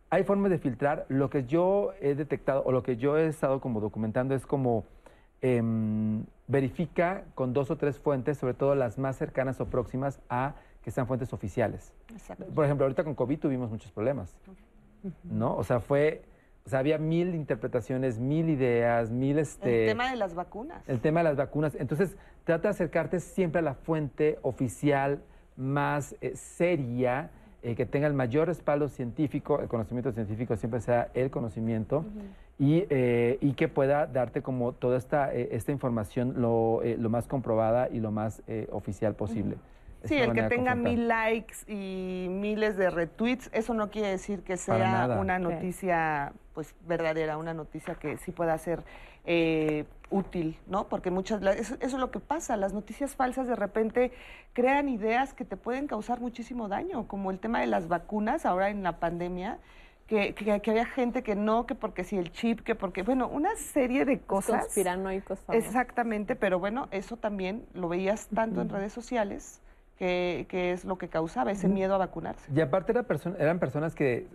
Hay 0.08 0.24
formas 0.24 0.50
de 0.50 0.56
filtrar. 0.56 1.04
Lo 1.10 1.28
que 1.28 1.44
yo 1.44 1.92
he 2.00 2.14
detectado 2.14 2.62
o 2.64 2.72
lo 2.72 2.82
que 2.82 2.96
yo 2.96 3.18
he 3.18 3.26
estado 3.26 3.60
como 3.60 3.78
documentando 3.80 4.34
es 4.34 4.46
como 4.46 4.84
em, 5.42 6.24
verifica 6.46 7.24
con 7.34 7.52
dos 7.52 7.70
o 7.70 7.76
tres 7.76 7.98
fuentes, 7.98 8.38
sobre 8.38 8.54
todo 8.54 8.74
las 8.74 8.96
más 8.96 9.16
cercanas 9.16 9.60
o 9.60 9.66
próximas 9.66 10.20
a 10.30 10.54
que 10.88 10.92
sean 10.92 11.06
fuentes 11.06 11.34
oficiales. 11.34 11.92
Por 12.54 12.64
ejemplo, 12.64 12.86
ahorita 12.86 13.04
con 13.04 13.14
COVID 13.14 13.38
tuvimos 13.38 13.70
muchos 13.70 13.92
problemas, 13.92 14.34
¿no? 15.22 15.54
O 15.54 15.62
sea, 15.62 15.80
fue 15.80 16.22
o 16.64 16.70
sea, 16.70 16.78
había 16.78 16.96
mil 16.96 17.34
interpretaciones, 17.34 18.18
mil 18.18 18.48
ideas, 18.48 19.10
mil... 19.10 19.38
Este, 19.38 19.84
el 19.84 19.90
tema 19.90 20.10
de 20.10 20.16
las 20.16 20.34
vacunas. 20.34 20.86
El 20.88 21.00
tema 21.00 21.20
de 21.20 21.24
las 21.24 21.36
vacunas. 21.36 21.74
Entonces, 21.74 22.16
trata 22.44 22.68
de 22.68 22.72
acercarte 22.72 23.20
siempre 23.20 23.58
a 23.58 23.62
la 23.62 23.74
fuente 23.74 24.38
oficial 24.42 25.20
más 25.56 26.14
eh, 26.22 26.36
seria, 26.36 27.30
eh, 27.62 27.74
que 27.74 27.84
tenga 27.84 28.06
el 28.06 28.14
mayor 28.14 28.48
respaldo 28.48 28.88
científico, 28.88 29.60
el 29.60 29.68
conocimiento 29.68 30.12
científico 30.12 30.56
siempre 30.56 30.80
sea 30.80 31.10
el 31.12 31.30
conocimiento, 31.30 32.06
y, 32.58 32.84
eh, 32.88 33.38
y, 33.40 33.52
que 33.52 33.68
pueda 33.68 34.06
darte 34.06 34.42
como 34.42 34.72
toda 34.72 34.96
esta, 34.96 35.32
esta 35.34 35.72
información 35.72 36.34
lo, 36.40 36.80
lo, 36.82 37.10
más 37.10 37.26
comprobada 37.26 37.88
y 37.90 38.00
lo 38.00 38.10
más 38.10 38.42
oficial 38.70 39.14
posible. 39.14 39.56
Sí, 40.04 40.14
el 40.14 40.32
que 40.32 40.44
tenga 40.44 40.74
mil 40.74 41.08
likes 41.08 41.56
y 41.66 42.28
miles 42.28 42.76
de 42.76 42.90
retweets, 42.90 43.50
eso 43.52 43.74
no 43.74 43.90
quiere 43.90 44.08
decir 44.08 44.42
que 44.42 44.56
sea 44.56 45.16
una 45.20 45.38
noticia 45.38 46.32
pues 46.54 46.74
verdadera, 46.86 47.36
una 47.36 47.54
noticia 47.54 47.94
que 47.94 48.16
sí 48.16 48.32
pueda 48.32 48.56
ser 48.58 48.82
eh, 49.24 49.84
útil, 50.10 50.58
¿no? 50.66 50.88
Porque 50.88 51.10
muchas 51.10 51.42
eso, 51.42 51.74
eso, 51.74 51.76
es 51.80 51.92
lo 51.92 52.10
que 52.10 52.18
pasa, 52.18 52.56
las 52.56 52.72
noticias 52.72 53.14
falsas 53.14 53.46
de 53.46 53.56
repente 53.56 54.12
crean 54.54 54.88
ideas 54.88 55.34
que 55.34 55.44
te 55.44 55.56
pueden 55.56 55.86
causar 55.86 56.20
muchísimo 56.20 56.68
daño, 56.68 57.06
como 57.06 57.30
el 57.30 57.38
tema 57.38 57.60
de 57.60 57.66
las 57.66 57.88
vacunas 57.88 58.46
ahora 58.46 58.70
en 58.70 58.82
la 58.82 58.98
pandemia. 58.98 59.58
Que, 60.06 60.32
que, 60.32 60.70
había 60.70 60.86
gente 60.86 61.22
que 61.22 61.34
no, 61.34 61.66
que 61.66 61.74
porque 61.74 62.02
si 62.02 62.16
el 62.16 62.32
chip, 62.32 62.60
que 62.60 62.74
porque, 62.74 63.02
bueno, 63.02 63.28
una 63.28 63.54
serie 63.56 64.06
de 64.06 64.18
cosas. 64.18 64.62
Conspiranoicos. 64.62 65.38
Exactamente, 65.52 66.34
pero 66.34 66.58
bueno, 66.58 66.88
eso 66.92 67.18
también 67.18 67.66
lo 67.74 67.90
veías 67.90 68.26
tanto 68.28 68.62
en 68.62 68.70
redes 68.70 68.94
sociales 68.94 69.60
que, 69.98 70.72
es 70.72 70.84
lo 70.84 70.96
que 70.96 71.08
causaba 71.08 71.50
ese 71.50 71.68
miedo 71.68 71.94
a 71.94 71.98
vacunarse. 71.98 72.50
Y 72.54 72.60
aparte 72.60 72.92
eran 73.38 73.58
personas 73.58 73.94
que 73.94 74.26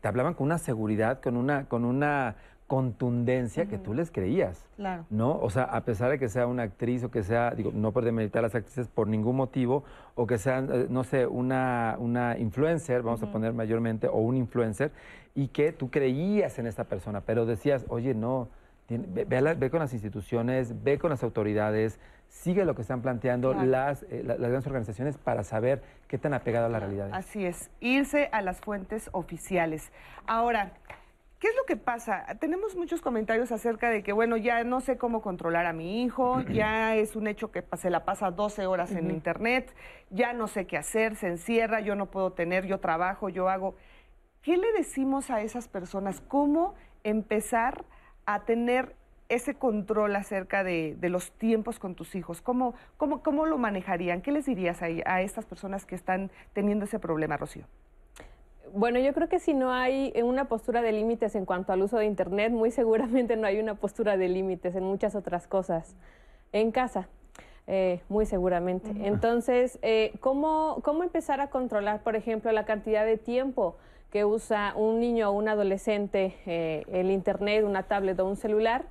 te 0.00 0.08
hablaban 0.08 0.34
con 0.34 0.46
una 0.46 0.58
seguridad, 0.58 1.20
con 1.20 1.36
una, 1.36 1.64
con 1.66 1.84
una 1.84 2.36
contundencia 2.68 3.66
que 3.66 3.78
tú 3.78 3.94
les 3.94 4.10
creías. 4.10 4.64
Claro. 4.76 5.06
¿No? 5.08 5.38
O 5.40 5.48
sea, 5.48 5.64
a 5.64 5.84
pesar 5.84 6.10
de 6.10 6.18
que 6.18 6.28
sea 6.28 6.46
una 6.46 6.64
actriz 6.64 7.02
o 7.02 7.10
que 7.10 7.22
sea, 7.22 7.50
digo, 7.52 7.72
no 7.74 7.92
por 7.92 8.04
demeritar 8.04 8.40
a 8.40 8.42
las 8.42 8.54
actrices 8.54 8.88
por 8.88 9.08
ningún 9.08 9.36
motivo, 9.36 9.84
o 10.14 10.26
que 10.26 10.36
sean, 10.36 10.68
eh, 10.70 10.86
no 10.90 11.02
sé, 11.02 11.26
una, 11.26 11.96
una 11.98 12.36
influencer, 12.36 13.02
vamos 13.02 13.22
a 13.22 13.32
poner 13.32 13.54
mayormente, 13.54 14.06
o 14.06 14.18
un 14.18 14.36
influencer, 14.36 14.92
y 15.34 15.48
que 15.48 15.72
tú 15.72 15.90
creías 15.90 16.58
en 16.58 16.66
esta 16.66 16.84
persona, 16.84 17.22
pero 17.22 17.46
decías, 17.46 17.86
oye, 17.88 18.12
no, 18.12 18.48
ve, 18.88 19.70
con 19.70 19.80
las 19.80 19.92
instituciones, 19.94 20.82
ve 20.82 20.98
con 20.98 21.10
las 21.10 21.22
autoridades, 21.22 21.98
sigue 22.42 22.64
lo 22.64 22.74
que 22.74 22.82
están 22.82 23.02
planteando 23.02 23.52
las, 23.52 24.04
eh, 24.04 24.22
las 24.24 24.38
grandes 24.38 24.66
organizaciones 24.66 25.18
para 25.18 25.42
saber 25.42 25.82
qué 26.06 26.18
tan 26.18 26.34
apegado 26.34 26.66
a 26.66 26.68
la 26.68 26.78
realidad. 26.78 27.10
Así 27.12 27.44
es, 27.44 27.70
irse 27.80 28.28
a 28.32 28.42
las 28.42 28.60
fuentes 28.60 29.10
oficiales. 29.12 29.90
Ahora, 30.26 30.72
¿Qué 31.40 31.46
es 31.46 31.54
lo 31.54 31.64
que 31.66 31.76
pasa? 31.76 32.24
Tenemos 32.40 32.74
muchos 32.74 33.00
comentarios 33.00 33.52
acerca 33.52 33.90
de 33.90 34.02
que, 34.02 34.12
bueno, 34.12 34.36
ya 34.36 34.64
no 34.64 34.80
sé 34.80 34.98
cómo 34.98 35.22
controlar 35.22 35.66
a 35.66 35.72
mi 35.72 36.02
hijo, 36.02 36.40
ya 36.52 36.96
es 36.96 37.14
un 37.14 37.28
hecho 37.28 37.52
que 37.52 37.64
se 37.76 37.90
la 37.90 38.04
pasa 38.04 38.32
12 38.32 38.66
horas 38.66 38.90
en 38.90 39.08
Internet, 39.08 39.72
ya 40.10 40.32
no 40.32 40.48
sé 40.48 40.66
qué 40.66 40.76
hacer, 40.76 41.14
se 41.14 41.28
encierra, 41.28 41.78
yo 41.78 41.94
no 41.94 42.06
puedo 42.06 42.32
tener, 42.32 42.66
yo 42.66 42.80
trabajo, 42.80 43.28
yo 43.28 43.48
hago. 43.48 43.76
¿Qué 44.42 44.56
le 44.56 44.72
decimos 44.72 45.30
a 45.30 45.40
esas 45.40 45.68
personas? 45.68 46.20
¿Cómo 46.26 46.74
empezar 47.04 47.84
a 48.26 48.40
tener 48.44 48.96
ese 49.28 49.54
control 49.54 50.16
acerca 50.16 50.64
de, 50.64 50.96
los 51.02 51.32
tiempos 51.32 51.78
con 51.78 51.94
tus 51.94 52.14
hijos? 52.14 52.40
¿Cómo, 52.40 52.74
cómo, 52.96 53.22
cómo 53.22 53.46
lo 53.46 53.58
manejarían? 53.58 54.22
¿Qué 54.22 54.32
les 54.32 54.46
dirías 54.46 54.82
a, 54.82 54.86
a 54.86 55.22
estas 55.22 55.44
personas 55.44 55.84
que 55.84 55.94
están 55.94 56.30
teniendo 56.52 56.84
ese 56.84 56.98
problema, 56.98 57.36
Rocío? 57.36 57.64
Bueno, 58.74 58.98
yo 58.98 59.14
creo 59.14 59.28
que 59.28 59.38
si 59.38 59.54
no 59.54 59.72
hay 59.72 60.12
una 60.22 60.46
postura 60.46 60.82
de 60.82 60.92
límites 60.92 61.34
en 61.34 61.46
cuanto 61.46 61.72
al 61.72 61.82
uso 61.82 61.98
de 61.98 62.06
Internet, 62.06 62.52
muy 62.52 62.70
seguramente 62.70 63.36
no 63.36 63.46
hay 63.46 63.58
una 63.58 63.74
postura 63.74 64.16
de 64.16 64.28
límites 64.28 64.74
en 64.76 64.84
muchas 64.84 65.14
otras 65.14 65.46
cosas. 65.46 65.96
En 66.52 66.70
casa, 66.70 67.08
eh, 67.66 68.00
muy 68.08 68.26
seguramente. 68.26 68.90
Entonces, 69.06 69.78
eh, 69.82 70.12
¿cómo, 70.20 70.80
¿cómo 70.82 71.02
empezar 71.02 71.40
a 71.40 71.48
controlar, 71.48 72.02
por 72.02 72.16
ejemplo, 72.16 72.52
la 72.52 72.64
cantidad 72.64 73.04
de 73.04 73.16
tiempo? 73.16 73.76
que 74.10 74.24
usa 74.24 74.72
un 74.74 75.00
niño 75.00 75.28
o 75.28 75.32
un 75.32 75.48
adolescente 75.48 76.34
eh, 76.46 76.84
el 76.90 77.10
Internet, 77.10 77.64
una 77.64 77.82
tablet 77.84 78.18
o 78.20 78.26
un 78.26 78.36
celular, 78.36 78.86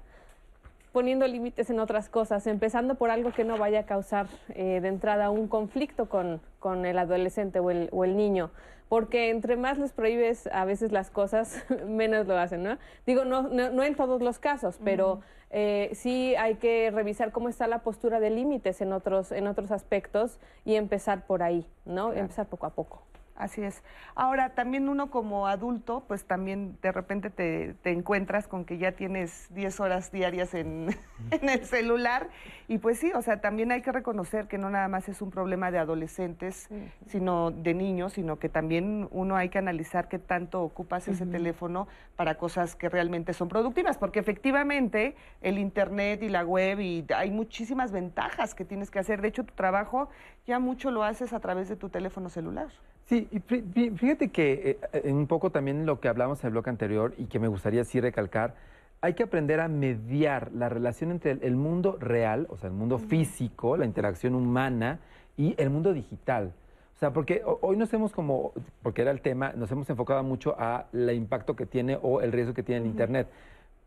poniendo 0.97 1.27
límites 1.27 1.69
en 1.69 1.79
otras 1.79 2.09
cosas, 2.09 2.47
empezando 2.47 2.95
por 2.95 3.11
algo 3.11 3.31
que 3.31 3.43
no 3.43 3.59
vaya 3.59 3.81
a 3.81 3.85
causar 3.85 4.25
eh, 4.49 4.79
de 4.81 4.87
entrada 4.87 5.29
un 5.29 5.47
conflicto 5.47 6.09
con, 6.09 6.41
con 6.59 6.87
el 6.87 6.97
adolescente 6.97 7.59
o 7.59 7.69
el, 7.69 7.87
o 7.91 8.03
el, 8.03 8.17
niño. 8.17 8.49
Porque 8.89 9.29
entre 9.29 9.57
más 9.57 9.77
les 9.77 9.93
prohíbes 9.93 10.47
a 10.47 10.65
veces 10.65 10.91
las 10.91 11.11
cosas, 11.11 11.63
menos 11.87 12.25
lo 12.25 12.35
hacen, 12.35 12.63
¿no? 12.63 12.79
Digo, 13.05 13.25
no, 13.25 13.43
no, 13.43 13.83
en 13.83 13.93
todos 13.93 14.23
los 14.23 14.39
casos, 14.39 14.79
pero 14.83 15.21
eh, 15.51 15.91
sí 15.93 16.33
hay 16.35 16.55
que 16.55 16.89
revisar 16.89 17.31
cómo 17.31 17.47
está 17.47 17.67
la 17.67 17.83
postura 17.83 18.19
de 18.19 18.31
límites 18.31 18.81
en 18.81 18.91
otros, 18.91 19.31
en 19.31 19.45
otros 19.45 19.69
aspectos 19.69 20.39
y 20.65 20.77
empezar 20.77 21.27
por 21.27 21.43
ahí, 21.43 21.67
¿no? 21.85 22.11
Empezar 22.11 22.47
poco 22.47 22.65
a 22.65 22.71
poco. 22.71 23.03
Así 23.37 23.61
es. 23.61 23.83
Ahora, 24.15 24.55
también 24.55 24.89
uno 24.89 25.11
como 25.11 25.47
adulto, 25.47 26.03
pues 26.07 26.25
también 26.25 26.75
de 26.81 26.91
repente 26.91 27.29
te, 27.29 27.75
encuentras 27.83 28.47
con 28.47 28.65
que 28.65 28.79
ya 28.79 28.93
tienes 28.93 29.53
10 29.53 29.79
horas 29.79 30.11
diarias 30.11 30.53
en, 30.55 30.89
el 31.29 31.65
celular. 31.65 32.29
Y 32.67 32.79
pues 32.79 32.97
sí, 32.97 33.11
o 33.13 33.21
sea, 33.21 33.39
también 33.39 33.71
hay 33.71 33.83
que 33.83 33.91
reconocer 33.91 34.47
que 34.47 34.57
no 34.57 34.71
nada 34.71 34.87
más 34.87 35.07
es 35.07 35.21
un 35.21 35.29
problema 35.29 35.69
de 35.69 35.77
adolescentes, 35.77 36.67
sino 37.05 37.51
de 37.51 37.75
niños, 37.75 38.13
sino 38.13 38.39
que 38.39 38.49
también 38.49 39.07
uno 39.11 39.35
hay 39.35 39.49
que 39.49 39.59
analizar 39.59 40.07
qué 40.07 40.17
tanto 40.17 40.63
ocupas 40.63 41.07
ese 41.07 41.27
teléfono 41.27 41.87
para 42.15 42.39
cosas 42.39 42.75
que 42.75 42.89
realmente 42.89 43.33
son 43.33 43.49
productivas. 43.49 43.99
Porque 43.99 44.19
efectivamente 44.19 45.15
el 45.41 45.59
Internet 45.59 46.23
y 46.23 46.29
la 46.29 46.43
web, 46.43 46.79
y 46.79 47.05
hay 47.15 47.29
muchísimas 47.29 47.91
ventajas 47.91 48.55
que 48.55 48.65
tienes 48.65 48.89
que 48.89 48.97
hacer. 48.97 49.21
De 49.21 49.27
hecho, 49.27 49.43
tu 49.43 49.53
trabajo 49.53 50.09
ya 50.47 50.57
mucho 50.57 50.89
lo 50.89 51.03
haces 51.03 51.33
a 51.33 51.39
través 51.39 51.69
de 51.69 51.75
tu 51.75 51.89
teléfono 51.89 52.29
celular. 52.29 52.69
Sí, 53.07 53.27
y 53.31 53.39
fíjate 53.39 54.29
que 54.31 54.79
eh, 54.91 55.11
un 55.11 55.27
poco 55.27 55.49
también 55.49 55.85
lo 55.85 56.01
que 56.01 56.09
hablamos 56.09 56.43
en 56.43 56.47
el 56.47 56.51
bloque 56.51 56.69
anterior 56.69 57.13
y 57.17 57.27
que 57.27 57.39
me 57.39 57.47
gustaría 57.47 57.85
sí 57.85 58.01
recalcar, 58.01 58.55
hay 58.99 59.13
que 59.13 59.23
aprender 59.23 59.61
a 59.61 59.69
mediar 59.69 60.51
la 60.51 60.67
relación 60.67 61.11
entre 61.11 61.31
el, 61.31 61.55
mundo 61.55 61.97
real, 62.01 62.47
o 62.49 62.57
sea, 62.57 62.67
el 62.69 62.75
mundo 62.75 62.99
físico, 62.99 63.77
la 63.77 63.85
interacción 63.85 64.35
humana 64.35 64.99
y 65.37 65.55
el 65.57 65.69
mundo 65.69 65.93
digital. 65.93 66.51
O 66.97 66.99
sea, 66.99 67.13
porque 67.13 67.43
hoy 67.61 67.77
nos 67.77 67.93
hemos 67.93 68.11
como, 68.11 68.51
porque 68.81 69.03
era 69.03 69.11
el 69.11 69.21
tema, 69.21 69.53
nos 69.55 69.71
hemos 69.71 69.89
enfocado 69.89 70.21
mucho 70.23 70.55
a 70.59 70.87
el 70.91 71.09
impacto 71.11 71.55
que 71.55 71.65
tiene 71.65 71.97
o 72.01 72.21
el 72.21 72.33
riesgo 72.33 72.53
que 72.53 72.63
tiene 72.63 72.81
el 72.81 72.87
Internet. 72.87 73.29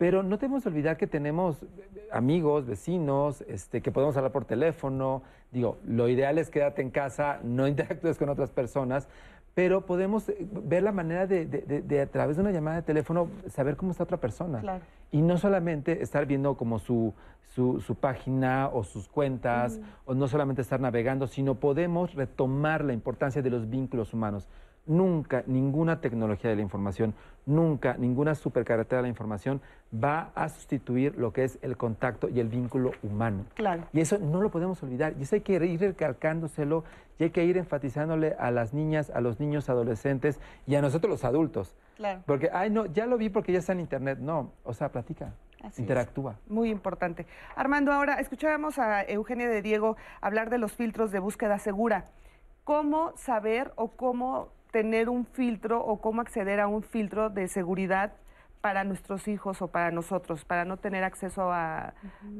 Pero 0.00 0.22
no 0.22 0.38
debemos 0.38 0.64
olvidar 0.64 0.96
que 0.96 1.06
tenemos 1.06 1.58
amigos, 2.10 2.64
vecinos, 2.64 3.42
este, 3.42 3.82
que 3.82 3.92
podemos 3.92 4.16
hablar 4.16 4.32
por 4.32 4.46
teléfono. 4.46 5.22
Digo, 5.52 5.76
lo 5.86 6.08
ideal 6.08 6.38
es 6.38 6.48
quedarte 6.48 6.80
en 6.80 6.88
casa, 6.88 7.38
no 7.44 7.68
interactúes 7.68 8.16
con 8.16 8.30
otras 8.30 8.50
personas, 8.50 9.08
pero 9.52 9.84
podemos 9.84 10.30
eh, 10.30 10.38
ver 10.40 10.84
la 10.84 10.92
manera 10.92 11.26
de, 11.26 11.44
de, 11.44 11.82
de, 11.82 12.00
a 12.00 12.06
través 12.06 12.36
de 12.36 12.40
una 12.40 12.50
llamada 12.50 12.76
de 12.76 12.82
teléfono 12.82 13.28
saber 13.48 13.76
cómo 13.76 13.92
está 13.92 14.04
otra 14.04 14.16
persona. 14.16 14.60
Claro. 14.62 14.82
Y 15.12 15.20
no 15.20 15.36
solamente 15.36 16.02
estar 16.02 16.24
viendo 16.24 16.56
como 16.56 16.78
su, 16.78 17.12
su, 17.54 17.82
su 17.82 17.94
página 17.94 18.70
o 18.72 18.84
sus 18.84 19.06
cuentas, 19.06 19.80
o 20.06 20.14
no 20.14 20.28
solamente 20.28 20.62
estar 20.62 20.80
navegando, 20.80 21.26
sino 21.26 21.56
podemos 21.56 22.14
retomar 22.14 22.86
la 22.86 22.94
importancia 22.94 23.42
de 23.42 23.50
los 23.50 23.68
vínculos 23.68 24.14
humanos. 24.14 24.48
Nunca 24.90 25.44
ninguna 25.46 26.00
tecnología 26.00 26.50
de 26.50 26.56
la 26.56 26.62
información, 26.62 27.14
nunca 27.46 27.94
ninguna 27.96 28.34
supercarretera 28.34 28.96
de 28.96 29.02
la 29.02 29.08
información 29.08 29.60
va 29.94 30.32
a 30.34 30.48
sustituir 30.48 31.16
lo 31.16 31.32
que 31.32 31.44
es 31.44 31.60
el 31.62 31.76
contacto 31.76 32.28
y 32.28 32.40
el 32.40 32.48
vínculo 32.48 32.90
humano. 33.04 33.44
Claro. 33.54 33.84
Y 33.92 34.00
eso 34.00 34.18
no 34.18 34.42
lo 34.42 34.50
podemos 34.50 34.82
olvidar. 34.82 35.14
Y 35.16 35.22
eso 35.22 35.36
hay 35.36 35.42
que 35.42 35.52
ir 35.64 35.80
recalcándoselo 35.80 36.82
y 37.20 37.22
hay 37.22 37.30
que 37.30 37.44
ir 37.44 37.56
enfatizándole 37.56 38.34
a 38.36 38.50
las 38.50 38.74
niñas, 38.74 39.10
a 39.10 39.20
los 39.20 39.38
niños 39.38 39.70
adolescentes 39.70 40.40
y 40.66 40.74
a 40.74 40.82
nosotros 40.82 41.08
los 41.08 41.24
adultos. 41.24 41.76
Claro. 41.96 42.22
Porque, 42.26 42.50
ay, 42.52 42.70
no, 42.70 42.86
ya 42.86 43.06
lo 43.06 43.16
vi 43.16 43.28
porque 43.28 43.52
ya 43.52 43.60
está 43.60 43.72
en 43.74 43.78
internet. 43.78 44.18
No, 44.20 44.50
o 44.64 44.74
sea, 44.74 44.90
platica, 44.90 45.34
Así 45.60 45.68
es. 45.68 45.78
interactúa. 45.78 46.34
Muy 46.48 46.68
importante. 46.68 47.28
Armando, 47.54 47.92
ahora 47.92 48.14
escuchábamos 48.14 48.80
a 48.80 49.04
Eugenia 49.04 49.48
de 49.48 49.62
Diego 49.62 49.96
hablar 50.20 50.50
de 50.50 50.58
los 50.58 50.72
filtros 50.72 51.12
de 51.12 51.20
búsqueda 51.20 51.60
segura. 51.60 52.06
¿Cómo 52.64 53.12
saber 53.16 53.72
o 53.76 53.92
cómo 53.92 54.48
tener 54.72 55.08
un 55.08 55.26
filtro 55.26 55.84
o 55.84 56.00
cómo 56.00 56.20
acceder 56.20 56.60
a 56.60 56.66
un 56.68 56.82
filtro 56.82 57.30
de 57.30 57.48
seguridad 57.48 58.12
para 58.60 58.84
nuestros 58.84 59.26
hijos 59.28 59.62
o 59.62 59.68
para 59.68 59.90
nosotros, 59.90 60.44
para 60.44 60.64
no 60.64 60.76
tener 60.76 61.02
acceso 61.04 61.50
a, 61.52 61.94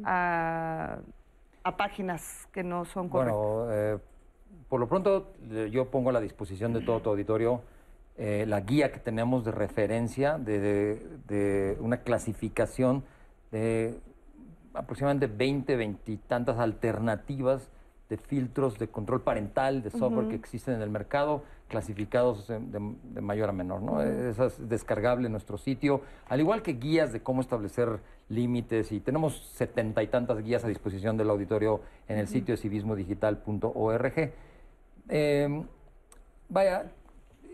a, 0.05 0.99
a 1.65 1.77
páginas 1.77 2.47
que 2.53 2.63
no 2.63 2.85
son 2.85 3.09
correctas? 3.09 3.37
Bueno, 3.41 3.67
eh, 3.73 3.99
por 4.69 4.81
lo 4.81 4.89
pronto 4.89 5.33
eh, 5.51 5.69
yo 5.73 5.91
pongo 5.91 6.11
a 6.11 6.13
la 6.13 6.21
disposición 6.21 6.73
de 6.73 6.83
todo 6.83 7.01
tu 7.01 7.11
auditorio 7.11 7.63
eh, 8.19 8.45
la 8.47 8.61
guía 8.61 8.93
que 8.93 8.99
tenemos 8.99 9.45
de 9.45 9.53
referencia, 9.53 10.37
de, 10.39 10.59
de- 10.61 11.07
de 11.27 11.77
una 11.81 11.99
clasificación 11.99 13.03
de 13.51 13.99
aproximadamente 14.75 15.27
20, 15.27 15.75
20 15.77 16.13
y 16.13 16.17
tantas 16.19 16.59
alternativas 16.59 17.69
de 18.11 18.17
filtros 18.19 18.79
de 18.79 18.89
control 18.89 19.23
parental, 19.23 19.83
de 19.83 19.91
software 19.91 20.29
que 20.29 20.35
existen 20.35 20.75
en 20.75 20.83
el 20.83 20.91
mercado, 20.91 21.45
clasificados 21.71 22.49
de, 22.49 22.79
mayor 23.23 23.49
a 23.49 23.53
menor. 23.53 23.81
¿no? 23.81 24.03
Esa 24.03 24.47
es 24.47 24.69
descargable 24.69 25.27
en 25.27 25.33
nuestro 25.33 25.57
sitio, 25.57 26.03
al 26.29 26.41
igual 26.41 26.61
que 26.63 26.73
guías 26.75 27.13
de 27.13 27.23
cómo 27.23 27.41
establecer 27.41 28.01
límites 28.29 28.93
y 28.93 29.01
tenemos 29.01 29.39
setenta 29.55 30.03
y 30.03 30.09
tantas 30.09 30.43
guías 30.43 30.65
a 30.65 30.69
disposición 30.69 31.17
del 31.17 31.31
auditorio 31.31 31.81
en 32.09 32.19
el 32.19 32.29
sitio 32.29 32.55
de 32.55 32.61
civismodigital.org. 32.61 34.33
Eh, 35.09 35.65
vaya, 36.49 36.91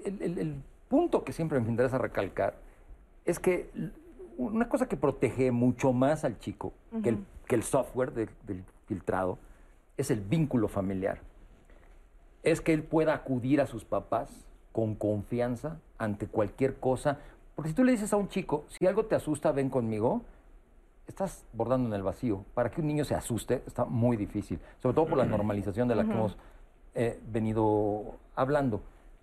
el, 0.05 0.23
el- 0.23 0.39
el 0.39 0.55
punto 0.89 1.23
que 1.25 1.33
siempre 1.33 1.61
me 1.61 1.69
interesa 1.69 1.99
recalcar 1.99 2.55
es 3.25 3.39
que 3.39 3.71
una 4.39 4.69
cosa 4.69 4.87
que 4.89 4.97
protege 4.97 5.51
mucho 5.51 5.93
más 5.93 6.25
al 6.25 6.39
chico 6.39 6.73
que, 7.03 7.09
el, 7.11 7.19
que 7.47 7.55
el 7.55 7.63
software 7.63 8.13
del 8.13 8.65
filtrado 8.87 9.39
es 9.97 10.11
el 10.11 10.21
vínculo 10.21 10.69
familiar. 10.69 11.19
Es 12.47 12.61
que 12.61 12.73
él 12.73 12.85
pueda 12.85 13.13
acudir 13.13 13.61
a 13.61 13.67
sus 13.67 13.85
papás 13.85 14.47
con 14.71 14.95
confianza 14.95 15.79
ante 15.99 16.29
cualquier 16.29 16.77
cosa. 16.77 17.19
Porque 17.57 17.71
si 17.71 17.75
tú 17.75 17.83
le 17.83 17.91
dices 17.91 18.13
a 18.13 18.17
un 18.17 18.29
chico, 18.29 18.65
si 18.69 18.87
algo 18.87 19.07
te 19.07 19.17
asusta, 19.17 19.51
ven 19.51 19.69
conmigo, 19.69 20.23
estás 21.09 21.45
bordando 21.53 21.89
en 21.89 21.95
el 21.95 22.03
vacío. 22.05 22.45
Para 22.55 22.71
que 22.71 22.81
un 22.81 22.87
niño 22.87 23.05
se 23.05 23.15
asuste 23.17 23.63
está 23.67 23.85
muy 23.85 24.17
difícil, 24.17 24.61
sobre 24.81 24.95
todo 24.95 25.07
por 25.07 25.19
la 25.19 25.25
normalización 25.25 25.89
de 25.89 25.97
la 25.97 26.05
que 26.05 26.13
hemos 26.13 26.37
eh, 26.95 27.21
venido 27.33 28.15
hablando. 28.37 28.81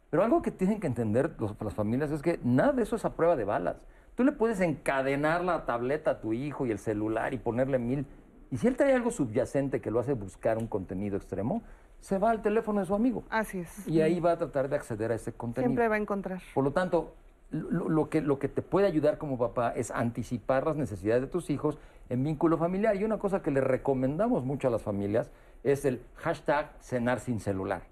Pero 0.10 0.24
algo 0.24 0.42
que 0.42 0.52
tienen 0.52 0.80
que 0.82 0.88
entender 0.88 1.32
los- 1.40 1.56
las 1.62 1.74
familias 1.74 2.12
es 2.12 2.22
que 2.22 2.40
nada 2.44 2.74
de 2.74 2.84
eso 2.84 2.96
es 2.98 3.06
a 3.06 3.14
prueba 3.14 3.36
de 3.36 3.46
balas. 3.46 3.78
Tú 4.16 4.24
le 4.24 4.32
puedes 4.34 4.60
encadenar 4.60 5.44
la 5.44 5.66
tableta 5.66 6.12
a 6.12 6.20
tu 6.22 6.34
hijo 6.34 6.66
y 6.66 6.72
el 6.72 6.78
celular 6.78 7.34
y 7.34 7.38
ponerle 7.38 7.80
mil. 7.80 8.06
Y 8.52 8.58
si 8.58 8.68
él 8.68 8.76
trae 8.78 8.94
algo 8.94 9.10
subyacente 9.10 9.82
que 9.82 9.90
lo 9.90 10.00
hace 10.00 10.14
buscar 10.14 10.58
un 10.60 10.68
contenido 10.68 11.18
extremo, 11.18 11.64
se 12.04 12.18
va 12.18 12.32
al 12.32 12.42
teléfono 12.42 12.82
de 12.82 12.86
su 12.86 12.94
amigo. 12.94 13.24
Así 13.30 13.60
es. 13.60 13.88
Y 13.88 14.02
ahí 14.02 14.20
va 14.20 14.34
a 14.34 14.38
tratar 14.38 14.68
de 14.68 14.76
acceder 14.76 15.12
a 15.12 15.16
ese 15.16 15.32
contenido. 15.32 15.70
Siempre 15.70 15.88
va 15.88 15.96
a 15.96 16.00
encontrar. 16.00 16.42
Por 16.54 16.64
lo 16.66 16.72
tanto, 16.72 17.14
lo, 17.50 17.88
lo 17.88 18.10
que, 18.10 18.20
lo 18.22 18.40
que 18.40 18.50
te 18.50 18.62
puede 18.62 18.88
ayudar 18.88 19.18
como 19.18 19.38
papá 19.38 19.72
es 19.76 19.90
anticipar 19.90 20.66
las 20.68 20.76
necesidades 20.76 21.22
de 21.22 21.28
tus 21.28 21.50
hijos 21.50 21.78
en 22.10 22.24
vínculo 22.24 22.58
familiar. 22.58 22.96
Y 22.98 23.06
una 23.06 23.18
cosa 23.20 23.42
que 23.42 23.52
le 23.52 23.62
recomendamos 23.62 24.44
mucho 24.44 24.68
a 24.68 24.72
las 24.72 24.82
familias 24.82 25.32
es 25.64 25.86
el 25.86 26.02
hashtag 26.16 26.72
cenar 26.82 27.20
sin 27.22 27.40
celular. 27.40 27.84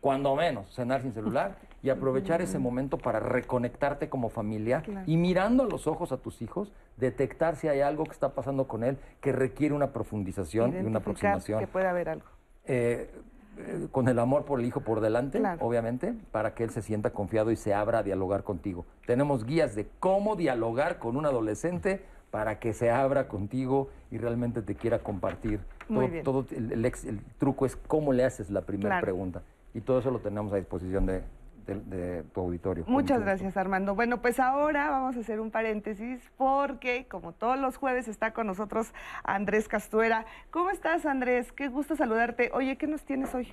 Cuando 0.00 0.34
menos, 0.34 0.74
cenar 0.74 1.02
sin 1.02 1.12
celular 1.12 1.56
y 1.80 1.90
aprovechar 1.90 2.40
ese 2.42 2.58
momento 2.58 2.98
para 2.98 3.20
reconectarte 3.20 4.08
como 4.08 4.28
familia 4.28 4.82
Claro. 4.82 5.04
y 5.06 5.16
mirando 5.16 5.62
a 5.62 5.66
los 5.66 5.86
ojos 5.86 6.10
a 6.10 6.16
tus 6.16 6.42
hijos, 6.42 6.72
detectar 6.96 7.54
si 7.54 7.68
hay 7.68 7.80
algo 7.80 8.02
que 8.02 8.10
está 8.10 8.30
pasando 8.34 8.66
con 8.66 8.82
él 8.82 8.96
que 9.20 9.30
requiere 9.30 9.72
una 9.72 9.92
profundización 9.92 10.74
y 10.74 10.84
una 10.84 10.98
aproximación 10.98 11.60
que 11.60 11.68
puede 11.68 11.86
haber 11.86 12.08
algo. 12.08 12.26
eh, 12.64 13.10
eh, 13.58 13.88
con 13.90 14.08
el 14.08 14.18
amor 14.18 14.44
por 14.44 14.60
el 14.60 14.66
hijo 14.66 14.80
por 14.80 15.00
delante, 15.00 15.38
Claro. 15.38 15.64
obviamente, 15.64 16.14
para 16.32 16.54
que 16.54 16.64
él 16.64 16.70
se 16.70 16.82
sienta 16.82 17.10
confiado 17.10 17.50
y 17.50 17.56
se 17.56 17.72
abra 17.74 17.98
a 17.98 18.02
dialogar 18.02 18.42
contigo. 18.44 18.84
Tenemos 19.06 19.44
guías 19.44 19.74
de 19.74 19.86
cómo 20.00 20.36
dialogar 20.36 20.98
con 20.98 21.16
un 21.16 21.26
adolescente 21.26 22.02
para 22.30 22.58
que 22.58 22.72
se 22.72 22.90
abra 22.90 23.28
contigo 23.28 23.88
y 24.10 24.18
realmente 24.18 24.60
te 24.62 24.74
quiera 24.74 24.98
compartir. 24.98 25.60
Muy 25.88 26.06
todo, 26.06 26.12
bien. 26.12 26.24
todo 26.24 26.46
el, 26.50 26.72
el 26.72 26.84
ex- 26.84 27.04
el 27.04 27.20
truco 27.38 27.64
es 27.66 27.76
cómo 27.76 28.12
le 28.12 28.24
haces 28.24 28.50
la 28.50 28.62
primera 28.62 28.88
Claro. 28.90 29.04
pregunta. 29.04 29.42
Y 29.74 29.80
todo 29.80 29.98
eso 30.00 30.10
lo 30.10 30.18
tenemos 30.20 30.52
a 30.52 30.56
disposición 30.56 31.06
de, 31.06 31.22
de- 31.66 31.80
de 31.80 32.22
tu 32.24 32.40
auditorio. 32.40 32.84
Muchas 32.86 33.20
gracias, 33.20 33.56
Armando. 33.56 33.94
Bueno, 33.94 34.20
pues 34.20 34.38
ahora 34.40 34.90
vamos 34.90 35.16
a 35.16 35.20
hacer 35.20 35.40
un 35.40 35.50
paréntesis 35.50 36.20
porque, 36.36 37.06
como 37.08 37.32
todos 37.32 37.58
los 37.58 37.76
jueves, 37.76 38.08
está 38.08 38.32
con 38.32 38.46
nosotros 38.46 38.92
Andrés 39.24 39.68
Castuera. 39.68 40.26
¿Cómo 40.50 40.70
estás, 40.70 41.06
Andrés? 41.06 41.52
Qué 41.52 41.68
gusto 41.68 41.96
saludarte. 41.96 42.50
Oye, 42.54 42.76
¿qué 42.76 42.86
nos 42.86 43.02
tienes 43.04 43.34
hoy? 43.34 43.52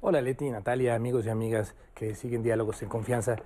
Hola 0.00 0.20
Leti, 0.20 0.48
Natalia, 0.50 0.94
amigos 0.94 1.26
y 1.26 1.30
amigas 1.30 1.74
que 1.94 2.14
siguen 2.14 2.42
diálogos 2.42 2.82
en 2.82 2.88
confianza. 2.88 3.36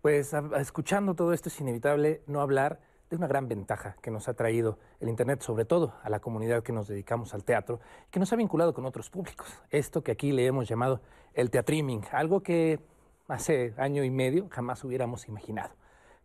Pues 0.00 0.34
a- 0.34 0.38
a- 0.54 0.60
escuchando 0.60 1.14
todo 1.14 1.32
esto 1.32 1.48
es 1.48 1.60
inevitable 1.60 2.22
no 2.26 2.40
hablar 2.40 2.80
de 3.10 3.16
una 3.16 3.26
gran 3.26 3.46
ventaja 3.46 3.94
que 4.00 4.10
nos 4.10 4.26
ha 4.28 4.34
traído 4.34 4.78
el 5.00 5.10
Internet, 5.10 5.42
sobre 5.42 5.66
todo 5.66 5.94
a 6.02 6.08
la 6.08 6.18
comunidad 6.20 6.62
que 6.62 6.72
nos 6.72 6.88
dedicamos 6.88 7.34
al 7.34 7.44
teatro, 7.44 7.78
que 8.10 8.18
nos 8.18 8.32
ha 8.32 8.36
vinculado 8.36 8.72
con 8.72 8.86
otros 8.86 9.10
públicos. 9.10 9.62
Esto 9.70 10.02
que 10.02 10.12
aquí 10.12 10.32
le 10.32 10.46
hemos 10.46 10.66
llamado 10.66 11.02
el 11.34 11.50
teatriming, 11.50 12.02
algo 12.10 12.40
que 12.42 12.80
hace 13.28 13.74
año 13.76 14.04
y 14.04 14.10
medio 14.10 14.48
jamás 14.50 14.84
hubiéramos 14.84 15.28
imaginado. 15.28 15.70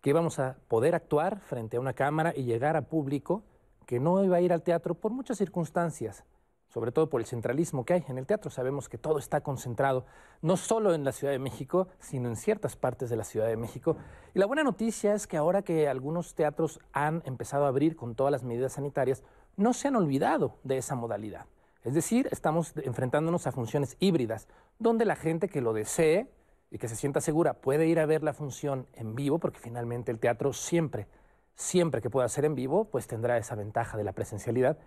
Que 0.01 0.11
íbamos 0.11 0.39
a 0.39 0.57
poder 0.67 0.95
actuar 0.95 1.39
frente 1.39 1.77
a 1.77 1.79
una 1.79 1.93
cámara 1.93 2.33
y 2.35 2.43
llegar 2.43 2.77
a 2.77 2.83
público 2.83 3.43
que 3.85 3.99
no 3.99 4.23
iba 4.23 4.37
a 4.37 4.41
ir 4.41 4.53
al 4.53 4.63
teatro 4.63 4.95
por 4.95 5.11
muchas 5.11 5.37
circunstancias, 5.37 6.25
sobre 6.67 6.91
todo 6.91 7.09
por 7.09 7.21
el 7.21 7.27
centralismo 7.27 7.85
que 7.85 7.93
hay 7.93 8.03
en 8.07 8.17
el 8.17 8.25
teatro. 8.25 8.51
Sabemos 8.51 8.89
que 8.89 8.97
todo 8.97 9.17
está 9.17 9.41
concentrado 9.41 10.05
no 10.41 10.57
solo 10.57 10.93
en 10.93 11.03
la 11.03 11.13
Ciudad 11.13 11.33
de 11.33 11.39
México, 11.39 11.87
sino 11.99 12.27
en 12.27 12.35
ciertas 12.35 12.75
partes 12.75 13.09
de 13.09 13.15
la 13.15 13.23
Ciudad 13.23 13.47
de 13.47 13.57
México. 13.57 13.97
Y 14.33 14.39
la 14.39 14.45
buena 14.45 14.63
noticia 14.63 15.13
es 15.13 15.25
que 15.25 15.37
ahora 15.37 15.61
que 15.61 15.87
algunos 15.87 16.35
teatros 16.35 16.79
han 16.91 17.23
empezado 17.25 17.65
a 17.65 17.69
abrir 17.69 17.95
con 17.95 18.15
todas 18.15 18.31
las 18.31 18.43
medidas 18.43 18.73
sanitarias, 18.73 19.23
no 19.55 19.73
se 19.73 19.87
han 19.87 19.95
olvidado 19.95 20.57
de 20.63 20.77
esa 20.77 20.95
modalidad. 20.95 21.45
Es 21.83 21.93
decir, 21.93 22.27
estamos 22.31 22.73
enfrentándonos 22.75 23.47
a 23.47 23.53
funciones 23.53 23.95
híbridas, 23.99 24.47
donde 24.77 25.05
la 25.05 25.15
gente 25.15 25.47
que 25.47 25.61
lo 25.61 25.71
desee 25.71 26.29
y 26.72 26.77
que 26.77 26.88
se 26.88 26.95
sienta 26.95 27.22
segura 27.22 27.53
puede 27.53 27.88
ir 27.88 27.99
a 27.99 28.06
ver 28.06 28.23
la 28.23 28.34
función 28.34 28.88
en 28.94 29.15
vivo, 29.15 29.39
porque 29.39 29.60
finalmente 29.60 30.11
el 30.11 30.19
teatro 30.19 30.53
siempre, 30.53 31.07
siempre 31.56 32.02
que 32.02 32.10
pueda 32.10 32.27
ser 32.27 32.45
en 32.45 32.56
vivo, 32.56 32.85
pues 32.85 33.07
tendrá 33.07 33.38
esa 33.38 33.56
ventaja 33.56 33.98
de 33.98 34.03
la 34.03 34.14
presencialidad. 34.14 34.77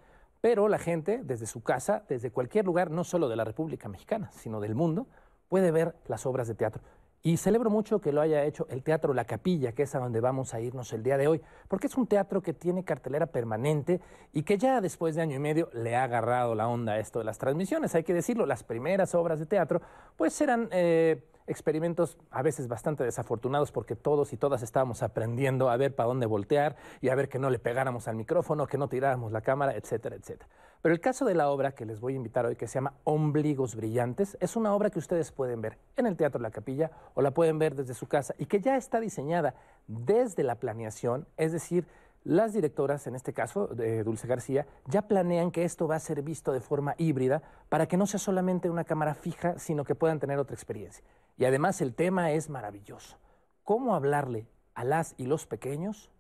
Pero 0.41 0.69
la 0.69 0.79
gente, 0.79 1.21
desde 1.23 1.47
su 1.47 1.63
casa, 1.63 2.05
desde 2.09 2.31
cualquier 2.31 2.65
lugar, 2.65 2.91
no 2.91 3.05
solo 3.05 3.29
de 3.29 3.37
la 3.37 3.45
República 3.45 3.89
Mexicana, 3.89 4.31
sino 4.33 4.61
del 4.61 4.75
mundo, 4.75 5.07
puede 5.49 5.71
ver 5.71 5.95
las 6.07 6.25
obras 6.27 6.49
de 6.49 6.55
teatro. 6.55 6.83
Y 7.23 7.37
celebro 7.37 7.69
mucho 7.69 8.01
que 8.01 8.13
lo 8.13 8.23
haya 8.23 8.45
hecho 8.45 8.67
el 8.71 8.83
Teatro 8.83 9.13
La 9.13 9.27
Capilla, 9.27 9.73
que 9.73 9.83
es 9.83 9.95
a 9.95 9.99
donde 9.99 10.21
vamos 10.21 10.55
a 10.55 10.61
irnos 10.61 10.91
el 10.95 11.03
día 11.03 11.19
de 11.19 11.29
hoy, 11.29 11.43
porque 11.69 11.87
es 11.87 11.97
un 11.99 12.07
teatro 12.07 12.41
que 12.41 12.55
tiene 12.55 12.83
cartelera 12.83 13.27
permanente 13.27 14.01
y 14.33 14.43
que 14.43 14.57
ya 14.57 14.81
después 14.81 15.17
de 15.17 15.21
año 15.21 15.37
y 15.37 15.39
medio 15.39 15.69
le 15.75 15.97
ha 15.97 16.05
agarrado 16.05 16.55
la 16.55 16.67
onda 16.67 16.93
a 16.93 16.99
esto 16.99 17.19
de 17.19 17.27
las 17.27 17.37
transmisiones. 17.37 17.95
Hay 17.95 18.05
que 18.05 18.15
decirlo, 18.15 18.47
las 18.47 18.65
primeras 18.65 19.15
obras 19.15 19.39
de 19.39 19.45
teatro 19.45 19.83
pues 20.17 20.41
eran 20.41 20.71
eh, 20.73 21.30
experimentos 21.51 22.17
a 22.31 22.43
veces 22.43 22.69
bastante 22.69 23.05
desafortunados 23.05 23.73
porque 23.73 23.97
todos 23.97 24.33
y 24.33 24.37
todas 24.37 24.63
estábamos 24.63 25.03
aprendiendo 25.03 25.69
a 25.69 25.77
ver 25.77 25.95
para 25.95 26.07
dónde 26.07 26.27
voltear 26.27 26.77
y 27.01 27.09
a 27.09 27.15
ver 27.15 27.29
que 27.29 27.39
no 27.39 27.51
le 27.51 27.59
pegáramos 27.59 28.09
al 28.09 28.17
micrófono, 28.17 28.67
que 28.67 28.79
no 28.79 28.89
tiráramos 28.89 29.33
la 29.33 29.41
cámara, 29.41 29.75
etcétera, 29.75 30.17
etcétera. 30.17 30.49
Pero 30.83 30.95
el 30.95 31.01
caso 31.01 31.25
de 31.25 31.35
la 31.35 31.51
obra 31.51 31.73
que 31.73 31.85
les 31.85 32.01
voy 32.01 32.15
a 32.15 32.17
invitar 32.17 32.47
hoy, 32.47 32.57
que 32.57 32.67
se 32.67 32.75
llama 32.75 32.95
Ombligos 33.05 33.75
Brillantes, 33.75 34.39
es 34.41 34.57
una 34.57 34.75
obra 34.75 34.91
que 34.91 34.99
ustedes 34.99 35.31
pueden 35.33 35.61
ver 35.61 35.77
en 35.97 36.07
el 36.07 36.17
Teatro 36.17 36.41
La 36.41 36.51
Capilla 36.51 36.91
o 37.15 37.21
la 37.21 37.33
pueden 37.33 37.59
ver 37.59 37.75
desde 37.75 37.95
su 37.95 38.07
casa 38.07 38.35
y 38.39 38.47
que 38.47 38.61
ya 38.61 38.77
está 38.77 39.01
diseñada 39.01 39.55
desde 39.89 40.43
la 40.43 40.55
planeación, 40.55 41.27
es 41.37 41.53
decir, 41.53 41.87
Las 42.23 42.53
directoras, 42.53 43.07
en 43.07 43.15
este 43.15 43.33
caso, 43.33 43.67
de 43.69 44.05
Dulce 44.05 44.27
García, 44.27 44.67
ya 44.87 45.09
planean 45.09 45.51
que 45.51 45.65
esto 45.65 45.89
va 45.89 45.97
a 45.97 46.01
ser 46.01 46.21
visto 46.21 46.53
de 46.53 46.61
forma 46.61 46.95
híbrida 46.99 47.43
para 47.71 47.87
que 47.87 47.97
no 47.97 48.07
sea 48.07 48.21
solamente 48.21 48.69
una 48.69 48.85
cámara 48.85 49.15
fija, 49.15 49.59
sino 49.59 49.85
que 49.85 49.95
puedan 49.95 50.21
tener 50.21 50.39
otra 50.39 50.55
experiencia. 50.55 51.03
Y 51.39 51.47
además 51.47 51.81
el 51.81 51.95
tema 51.95 52.33
es 52.33 52.51
maravilloso. 52.51 53.17
¿Cómo 53.65 53.95
hablarle 53.95 54.47
a 54.75 54.85
las 54.85 55.15
y 55.17 55.25
los 55.25 55.47
pequeños 55.47 56.11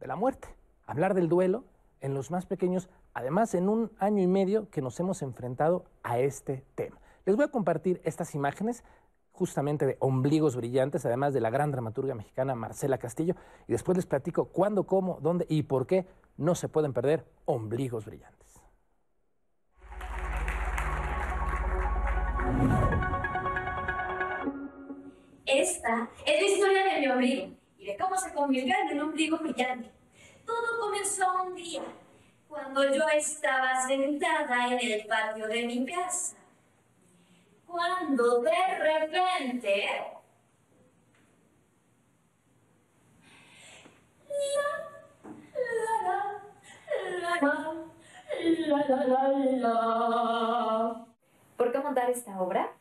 de 0.00 0.08
la 0.08 0.16
muerte? 0.16 0.48
Hablar 0.84 1.14
del 1.14 1.28
duelo 1.28 1.64
en 2.00 2.12
los 2.12 2.32
más 2.32 2.44
pequeños, 2.44 2.88
además 3.14 3.54
en 3.54 3.68
un 3.68 3.92
año 3.98 4.22
y 4.24 4.26
medio 4.26 4.68
que 4.70 4.82
nos 4.82 4.98
hemos 4.98 5.22
enfrentado 5.22 5.84
a 6.02 6.18
este 6.18 6.64
tema. 6.74 6.98
Les 7.24 7.36
voy 7.36 7.44
a 7.44 7.52
compartir 7.52 8.00
estas 8.04 8.34
imágenes 8.34 8.82
justamente 9.36 9.84
de 9.84 9.96
ombligos 10.00 10.56
brillantes, 10.56 11.04
además 11.04 11.34
de 11.34 11.40
la 11.40 11.50
gran 11.50 11.70
dramaturga 11.70 12.14
mexicana 12.14 12.54
Marcela 12.54 12.96
Castillo, 12.96 13.34
y 13.68 13.72
después 13.72 13.96
les 13.96 14.06
platico 14.06 14.46
cuándo, 14.46 14.84
cómo, 14.84 15.18
dónde 15.20 15.46
y 15.48 15.62
por 15.62 15.86
qué 15.86 16.06
no 16.38 16.54
se 16.54 16.68
pueden 16.68 16.94
perder 16.94 17.26
ombligos 17.44 18.06
brillantes. 18.06 18.62
Esta 25.44 26.08
es 26.24 26.42
la 26.42 26.48
historia 26.48 26.94
de 26.94 27.00
mi 27.00 27.08
ombligo 27.08 27.48
y 27.76 27.86
de 27.86 27.96
cómo 27.98 28.16
se 28.16 28.32
convirtió 28.32 28.74
en 28.90 28.96
un 28.96 29.08
ombligo 29.10 29.38
brillante. 29.38 29.90
Todo 30.46 30.80
comenzó 30.80 31.24
un 31.44 31.54
día, 31.54 31.82
cuando 32.48 32.84
yo 32.84 33.02
estaba 33.14 33.86
sentada 33.86 34.68
en 34.72 34.80
el 34.80 35.06
patio 35.06 35.46
de 35.46 35.66
mi 35.66 35.84
casa 35.84 36.35
cuando 37.66 38.40
de 38.42 38.78
repente 38.78 39.84
¿Por 51.56 51.72
qué 51.72 51.78
montar 51.78 52.10
esta 52.10 52.40
obra? 52.40 52.72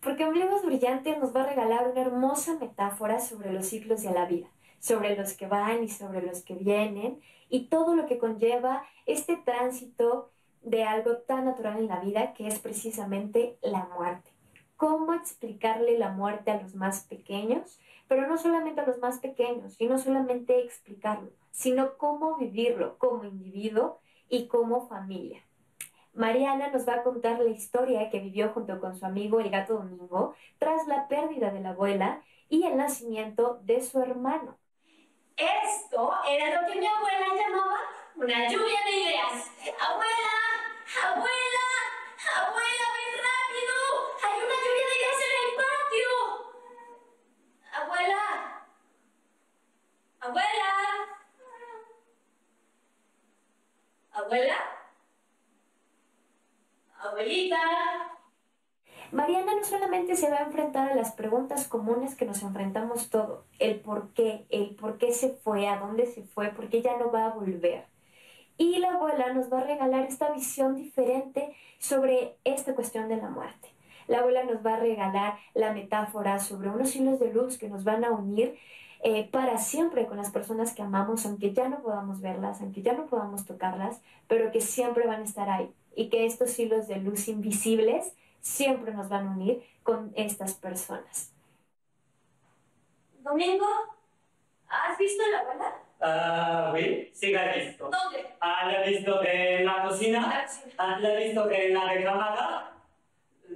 Porque 0.00 0.24
Ombligos 0.24 0.64
Brillantes 0.64 1.18
nos 1.18 1.34
va 1.34 1.42
a 1.42 1.46
regalar 1.46 1.88
una 1.88 2.00
hermosa 2.00 2.56
metáfora 2.58 3.20
sobre 3.20 3.52
los 3.52 3.66
ciclos 3.66 4.02
de 4.02 4.12
la 4.12 4.26
vida, 4.26 4.48
sobre 4.78 5.16
los 5.16 5.32
que 5.34 5.46
van 5.46 5.84
y 5.84 5.88
sobre 5.88 6.22
los 6.22 6.42
que 6.42 6.54
vienen, 6.54 7.20
y 7.48 7.68
todo 7.68 7.94
lo 7.94 8.06
que 8.06 8.18
conlleva 8.18 8.84
este 9.06 9.36
tránsito 9.36 10.30
de 10.66 10.82
algo 10.82 11.18
tan 11.18 11.44
natural 11.44 11.78
en 11.78 11.86
la 11.86 12.00
vida 12.00 12.34
que 12.34 12.48
es 12.48 12.58
precisamente 12.58 13.56
la 13.62 13.88
muerte. 13.96 14.32
¿Cómo 14.76 15.14
explicarle 15.14 15.96
la 15.96 16.10
muerte 16.10 16.50
a 16.50 16.60
los 16.60 16.74
más 16.74 17.04
pequeños? 17.04 17.78
Pero 18.08 18.26
no 18.26 18.36
solamente 18.36 18.80
a 18.80 18.86
los 18.86 18.98
más 18.98 19.20
pequeños, 19.20 19.76
y 19.78 19.86
no 19.86 19.98
solamente 19.98 20.60
explicarlo, 20.60 21.30
sino 21.52 21.96
cómo 21.96 22.36
vivirlo 22.36 22.98
como 22.98 23.24
individuo 23.24 24.00
y 24.28 24.48
como 24.48 24.88
familia. 24.88 25.42
Mariana 26.12 26.68
nos 26.68 26.86
va 26.88 26.94
a 26.94 27.02
contar 27.02 27.38
la 27.38 27.50
historia 27.50 28.10
que 28.10 28.20
vivió 28.20 28.50
junto 28.52 28.80
con 28.80 28.96
su 28.96 29.06
amigo 29.06 29.38
el 29.38 29.50
gato 29.50 29.74
Domingo 29.74 30.34
tras 30.58 30.86
la 30.88 31.06
pérdida 31.06 31.50
de 31.50 31.60
la 31.60 31.70
abuela 31.70 32.22
y 32.48 32.64
el 32.64 32.76
nacimiento 32.76 33.60
de 33.62 33.80
su 33.82 34.00
hermano. 34.00 34.58
Esto 35.36 36.12
era 36.28 36.60
lo 36.60 36.66
que 36.66 36.80
mi 36.80 36.86
abuela 36.86 37.26
llamaba 37.36 37.76
una 38.16 38.48
lluvia 38.48 38.78
de 38.86 38.96
ideas. 38.96 39.50
Abuela, 39.78 40.46
abuela, 40.94 41.66
abuela, 42.36 42.86
ven 42.94 43.12
rápido. 43.26 43.74
Hay 44.22 44.36
una 44.44 44.56
lluvia 44.62 44.86
de 44.86 44.94
ideas 44.96 45.20
en 45.26 45.32
el 45.42 45.50
patio. 45.56 46.12
Abuela, 47.72 48.22
abuela, 50.20 50.70
abuela, 54.12 54.58
abuelita. 56.98 57.62
Mariana 59.12 59.54
no 59.54 59.64
solamente 59.64 60.16
se 60.16 60.30
va 60.30 60.38
a 60.38 60.42
enfrentar 60.42 60.90
a 60.90 60.94
las 60.94 61.12
preguntas 61.12 61.68
comunes 61.68 62.16
que 62.16 62.26
nos 62.26 62.42
enfrentamos 62.42 63.08
todo, 63.08 63.46
el 63.58 63.80
por 63.80 64.12
qué, 64.14 64.46
el 64.50 64.74
por 64.74 64.98
qué 64.98 65.12
se 65.12 65.30
fue, 65.30 65.68
a 65.68 65.78
dónde 65.78 66.06
se 66.06 66.24
fue, 66.24 66.48
por 66.48 66.68
qué 66.68 66.82
ya 66.82 66.96
no 66.96 67.12
va 67.12 67.26
a 67.26 67.34
volver. 67.34 67.86
Y 68.58 68.78
la 68.78 68.94
abuela 68.94 69.32
nos 69.32 69.52
va 69.52 69.60
a 69.60 69.64
regalar 69.64 70.04
esta 70.04 70.30
visión 70.32 70.76
diferente 70.76 71.54
sobre 71.78 72.36
esta 72.44 72.74
cuestión 72.74 73.08
de 73.08 73.16
la 73.16 73.28
muerte. 73.28 73.68
La 74.08 74.20
abuela 74.20 74.44
nos 74.44 74.64
va 74.64 74.74
a 74.74 74.80
regalar 74.80 75.38
la 75.54 75.72
metáfora 75.72 76.38
sobre 76.38 76.68
unos 76.68 76.94
hilos 76.94 77.18
de 77.18 77.32
luz 77.32 77.58
que 77.58 77.68
nos 77.68 77.84
van 77.84 78.04
a 78.04 78.10
unir 78.10 78.56
eh, 79.02 79.28
para 79.30 79.58
siempre 79.58 80.06
con 80.06 80.16
las 80.16 80.30
personas 80.30 80.74
que 80.74 80.82
amamos, 80.82 81.26
aunque 81.26 81.52
ya 81.52 81.68
no 81.68 81.82
podamos 81.82 82.20
verlas, 82.20 82.60
aunque 82.60 82.82
ya 82.82 82.94
no 82.94 83.06
podamos 83.06 83.44
tocarlas, 83.44 84.00
pero 84.26 84.50
que 84.52 84.60
siempre 84.60 85.06
van 85.06 85.20
a 85.20 85.24
estar 85.24 85.50
ahí. 85.50 85.70
Y 85.94 86.08
que 86.08 86.24
estos 86.24 86.58
hilos 86.58 86.88
de 86.88 86.96
luz 86.96 87.28
invisibles 87.28 88.12
siempre 88.40 88.92
nos 88.94 89.08
van 89.08 89.28
a 89.28 89.30
unir 89.32 89.62
con 89.82 90.12
estas 90.14 90.54
personas. 90.54 91.32
Domingo, 93.20 93.66
¿has 94.68 94.96
visto 94.98 95.22
la 95.32 95.40
abuela? 95.40 95.85
Ah, 96.08 96.70
oui, 96.72 97.10
sí 97.12 97.32
la 97.32 97.52
he 97.52 97.66
visto. 97.66 97.90
¿Dónde? 97.90 98.24
Ah, 98.38 98.70
la 98.70 98.84
he 98.84 98.90
visto 98.90 99.24
en 99.24 99.66
la 99.66 99.82
cocina. 99.82 100.18
En 100.18 100.28
la 100.28 100.44
cocina. 100.44 100.74
Ah, 100.78 100.98
la 101.00 101.12
he 101.12 101.24
visto 101.24 101.50
en 101.50 101.74
la 101.74 101.92
recámara. 101.92 102.72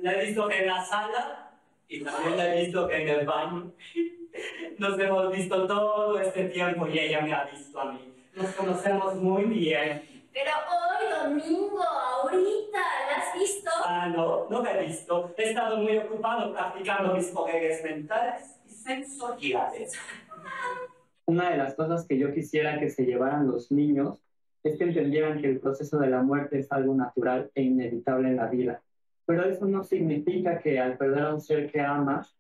La 0.03 0.13
he 0.13 0.27
visto 0.27 0.51
en 0.51 0.67
la 0.67 0.85
sala. 0.85 1.53
Y 1.89 2.03
también 2.03 2.37
la 2.37 2.53
he 2.53 2.65
visto 2.65 2.91
en 2.91 3.09
el 3.09 3.25
baño. 3.25 3.73
Nos 4.79 4.99
hemos 4.99 5.31
visto 5.31 5.67
todo 5.69 6.19
este 6.19 6.47
tiempo 6.47 6.89
y 6.89 6.99
ella 6.99 7.21
me 7.21 7.33
ha 7.33 7.45
visto 7.45 7.81
a 7.81 7.93
mí. 7.93 8.13
Nos 8.35 8.51
conocemos 8.57 9.15
muy 9.15 9.45
bien. 9.45 10.27
Pero 10.33 10.51
hoy, 10.51 11.31
domingo, 11.31 11.83
ahorita, 11.85 12.79
¿la 12.79 13.17
has 13.17 13.39
visto? 13.39 13.71
Ah, 13.85 14.09
no, 14.09 14.49
no 14.51 14.61
la 14.61 14.73
he 14.73 14.87
visto. 14.87 15.33
He 15.37 15.51
estado 15.51 15.77
muy 15.77 15.97
ocupado 15.99 16.53
practicando 16.53 17.15
mis 17.15 17.27
poderes 17.27 17.85
mentales 17.85 18.57
y 18.67 18.71
sensoriales. 18.71 19.93
Una 21.27 21.51
de 21.51 21.57
las 21.57 21.75
cosas 21.75 22.07
que 22.07 22.19
yo 22.19 22.33
quisiera 22.33 22.79
que 22.79 22.91
se 22.91 23.05
llevaran 23.05 23.47
los 23.47 23.71
niños 23.71 24.23
es 24.63 24.77
que 24.77 24.85
entendieran 24.85 25.41
que 25.41 25.49
el 25.49 25.61
proceso 25.61 25.99
de 25.99 26.11
la 26.11 26.23
muerte 26.23 26.59
es 26.59 26.71
algo 26.73 26.95
natural 26.95 27.51
e 27.55 27.63
inevitable 27.63 28.29
en 28.29 28.37
la 28.37 28.47
vida. 28.47 28.83
Pero 29.27 29.45
eso 29.45 29.67
no 29.67 29.85
significa 29.85 30.59
que 30.59 30.81
al 30.81 30.97
perder 30.99 31.25
a 31.25 31.35
un 31.35 31.41
ser 31.41 31.71
que 31.71 31.81
amas, 31.81 32.37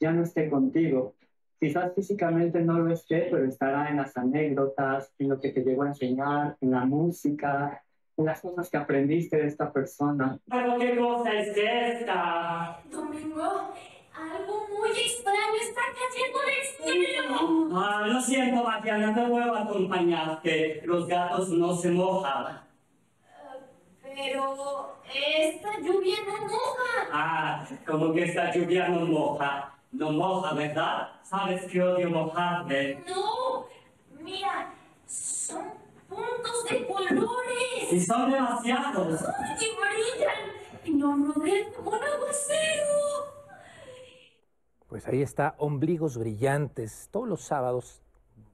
ya 0.00 0.12
no 0.12 0.22
esté 0.22 0.48
contigo. 0.48 1.14
Quizás 1.60 1.92
físicamente 1.94 2.60
no 2.60 2.78
lo 2.78 2.92
esté, 2.92 3.28
pero 3.30 3.44
estará 3.44 3.90
en 3.90 3.96
las 3.96 4.16
anécdotas, 4.16 5.12
en 5.18 5.30
lo 5.30 5.40
que 5.40 5.50
te 5.50 5.64
llegó 5.64 5.82
a 5.82 5.88
enseñar, 5.88 6.56
en 6.60 6.70
la 6.70 6.84
música, 6.84 7.82
en 8.16 8.24
las 8.24 8.40
cosas 8.40 8.70
que 8.70 8.76
aprendiste 8.76 9.36
de 9.36 9.48
esta 9.48 9.72
persona. 9.72 10.38
¿Pero 10.48 10.78
qué 10.78 10.96
cosa 10.96 11.32
es 11.34 11.56
esta? 11.56 12.80
Domingo, 12.90 13.72
algo 14.18 14.66
muy 14.68 14.90
extraño 14.90 15.54
está 15.60 15.82
cayendo 15.94 16.38
del 16.40 17.12
cielo. 17.12 17.68
Ah, 17.74 18.04
lo 18.06 18.20
siento, 18.20 18.64
Mariana, 18.64 19.14
te 19.14 19.28
puedo 19.28 19.54
acompañar, 19.54 20.40
que 20.42 20.82
los 20.84 21.06
gatos 21.06 21.50
no 21.50 21.74
se 21.76 21.90
mojan. 21.90 22.60
Pero 24.02 24.96
esta 25.14 25.78
lluvia 25.80 26.16
no 26.26 26.46
moja. 26.46 27.08
Ah, 27.12 27.66
como 27.86 28.12
que 28.12 28.24
esta 28.24 28.52
lluvia 28.52 28.88
no 28.88 29.06
moja. 29.06 29.74
No 29.92 30.12
moja, 30.12 30.52
¿verdad? 30.54 31.08
Sabes 31.22 31.64
que 31.70 31.82
odio 31.82 32.10
mojarme. 32.10 33.02
No, 33.06 33.66
mira, 34.20 34.74
son 35.06 35.72
puntos 36.08 36.64
de 36.68 36.86
colores. 36.86 37.92
Y 37.92 38.00
son 38.00 38.30
demasiados. 38.30 39.22
¡Ay, 39.22 39.56
que 39.58 39.66
brillan! 39.66 40.52
Y 40.84 40.90
nos 40.90 41.34
rodean 41.34 41.72
como 41.72 41.90
un 41.90 42.02
aguacero. 42.02 43.37
Pues 44.88 45.06
ahí 45.06 45.20
está, 45.20 45.54
Ombligos 45.58 46.16
Brillantes, 46.16 47.10
todos 47.10 47.28
los 47.28 47.42
sábados 47.42 48.00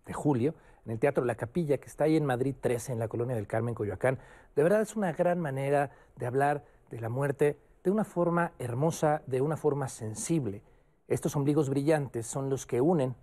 de 0.04 0.12
julio, 0.12 0.56
en 0.84 0.90
el 0.90 0.98
Teatro 0.98 1.24
La 1.24 1.36
Capilla, 1.36 1.78
que 1.78 1.86
está 1.86 2.04
ahí 2.04 2.16
en 2.16 2.24
Madrid 2.26 2.56
13, 2.60 2.92
en 2.92 2.98
la 2.98 3.06
Colonia 3.06 3.36
del 3.36 3.46
Carmen, 3.46 3.72
Coyoacán. 3.72 4.18
De 4.56 4.64
verdad 4.64 4.80
es 4.80 4.96
una 4.96 5.12
gran 5.12 5.38
manera 5.38 5.92
de 6.16 6.26
hablar 6.26 6.64
de 6.90 7.00
la 7.00 7.08
muerte 7.08 7.56
de 7.84 7.92
una 7.92 8.02
forma 8.02 8.50
hermosa, 8.58 9.22
de 9.28 9.42
una 9.42 9.56
forma 9.56 9.86
sensible. 9.88 10.62
Estos 11.06 11.36
ombligos 11.36 11.70
brillantes 11.70 12.26
son 12.26 12.50
los 12.50 12.66
que 12.66 12.80
unen 12.80 13.14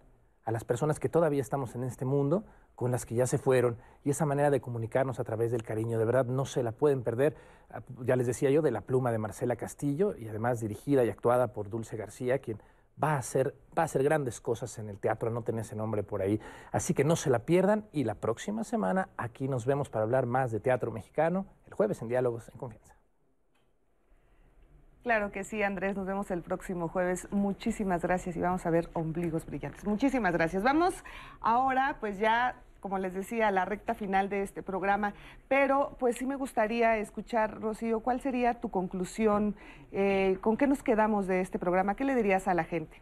a 0.45 0.51
las 0.51 0.63
personas 0.63 0.97
que 0.97 1.09
todavía 1.09 1.41
estamos 1.41 1.75
en 1.75 1.83
este 1.83 2.05
mundo 2.05 2.45
con 2.75 2.91
las 2.91 3.05
que 3.05 3.15
ya 3.15 3.27
se 3.27 3.37
fueron 3.37 3.77
y 4.05 4.11
esa 4.11 4.25
manera 4.25 4.49
de 4.49 4.61
comunicarnos 4.61 5.19
a 5.19 5.25
través 5.25 5.51
del 5.51 5.63
cariño, 5.63 5.99
de 5.99 6.05
verdad 6.05 6.25
no 6.25 6.45
se 6.45 6.63
la 6.63 6.71
pueden 6.71 7.03
perder. 7.03 7.35
Ah, 7.71 7.81
Ya 8.05 8.15
les 8.15 8.25
decía 8.25 8.51
yo, 8.51 8.61
de 8.61 8.71
la 8.71 8.81
pluma 8.81 9.11
de 9.11 9.17
Marcela 9.17 9.57
Castillo 9.57 10.15
y 10.15 10.29
además 10.29 10.61
dirigida 10.61 11.03
y 11.03 11.09
actuada 11.09 11.51
por 11.51 11.69
Dulce 11.69 11.97
García, 11.97 12.39
quien 12.39 12.61
va 13.01 13.13
a 13.13 13.17
hacer, 13.17 13.55
va 13.77 13.83
a 13.83 13.85
hacer 13.85 14.03
grandes 14.03 14.41
cosas 14.41 14.77
en 14.79 14.89
el 14.89 14.99
teatro, 14.99 15.29
no 15.29 15.41
tenés 15.41 15.67
ese 15.67 15.75
nombre 15.75 16.03
por 16.03 16.21
ahí. 16.21 16.39
Así 16.71 16.93
que 16.93 17.03
no 17.03 17.15
se 17.15 17.29
la 17.29 17.39
pierdan 17.39 17.85
y 17.91 18.03
la 18.03 18.15
próxima 18.15 18.63
semana 18.63 19.09
aquí 19.17 19.47
nos 19.47 19.65
vemos 19.65 19.89
para 19.89 20.03
hablar 20.03 20.25
más 20.25 20.51
de 20.51 20.59
teatro 20.59 20.91
mexicano, 20.91 21.45
el 21.67 21.73
jueves 21.73 22.01
en 22.01 22.07
Diálogos 22.07 22.49
en 22.49 22.57
Confianza. 22.57 22.95
Claro 25.03 25.31
que 25.31 25.43
sí, 25.43 25.63
Andrés. 25.63 25.95
Nos 25.95 26.05
vemos 26.05 26.29
el 26.29 26.43
próximo 26.43 26.87
jueves. 26.87 27.27
Muchísimas 27.31 28.03
gracias 28.03 28.37
y 28.37 28.41
vamos 28.41 28.65
a 28.67 28.69
ver 28.69 28.87
ombligos 28.93 29.47
brillantes. 29.47 29.83
Muchísimas 29.85 30.33
gracias. 30.33 30.61
Vamos 30.61 31.03
ahora, 31.41 31.97
pues 31.99 32.19
ya 32.19 32.55
como 32.81 32.97
les 32.97 33.13
decía, 33.13 33.49
la 33.51 33.63
recta 33.63 33.93
final 33.93 34.27
de 34.27 34.41
este 34.41 34.63
programa, 34.63 35.13
pero 35.47 35.95
pues 35.99 36.17
sí 36.17 36.25
me 36.25 36.35
gustaría 36.35 36.97
escuchar, 36.97 37.61
Rocío, 37.61 38.01
¿cuál 38.01 38.19
sería 38.19 38.55
tu 38.55 38.69
conclusión? 38.69 39.55
Eh, 39.93 40.37
¿Con 40.41 40.57
qué 40.57 40.67
nos 40.67 40.83
quedamos 40.83 41.27
de 41.27 41.39
este 41.39 41.59
programa? 41.59 41.95
¿Qué 41.95 42.03
le 42.03 42.15
dirías 42.15 42.47
a 42.47 42.53
la 42.53 42.65
gente? 42.65 43.01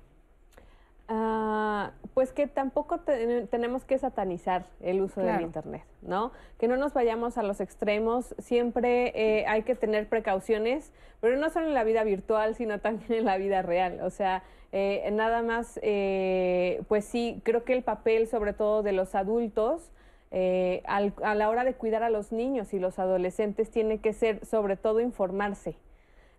Ah, 1.12 1.92
pues 2.14 2.32
que 2.32 2.46
tampoco 2.46 3.00
tenemos 3.00 3.84
que 3.84 3.98
satanizar 3.98 4.68
el 4.80 5.02
uso 5.02 5.22
del 5.22 5.42
Internet, 5.42 5.82
¿no? 6.04 6.32
Que 6.60 6.68
no 6.68 6.78
nos 6.78 6.94
vayamos 6.94 7.40
a 7.40 7.44
los 7.44 7.62
extremos, 7.62 8.36
siempre 8.38 9.12
eh, 9.16 9.46
hay 9.48 9.64
que 9.64 9.74
tener 9.74 10.08
precauciones, 10.08 10.94
pero 11.20 11.36
no 11.38 11.50
solo 11.50 11.66
en 11.66 11.74
la 11.74 11.84
vida 11.84 12.04
virtual, 12.04 12.54
sino 12.54 12.80
también 12.80 13.12
en 13.12 13.26
la 13.26 13.38
vida 13.38 13.64
real. 13.64 14.02
O 14.04 14.12
sea, 14.12 14.44
eh, 14.72 15.10
nada 15.12 15.42
más, 15.42 15.80
eh, 15.82 16.84
pues 16.88 17.06
sí, 17.06 17.42
creo 17.44 17.64
que 17.64 17.74
el 17.74 17.82
papel 17.82 18.28
sobre 18.28 18.54
todo 18.54 18.84
de 18.84 18.92
los 18.92 19.16
adultos 19.16 19.90
a 20.32 21.34
la 21.34 21.50
hora 21.50 21.64
de 21.64 21.74
cuidar 21.74 22.04
a 22.04 22.12
los 22.12 22.32
niños 22.32 22.72
y 22.76 22.80
los 22.80 23.00
adolescentes 23.00 23.72
tiene 23.72 24.00
que 24.00 24.14
ser 24.14 24.46
sobre 24.46 24.78
todo 24.78 25.00
informarse. 25.00 25.76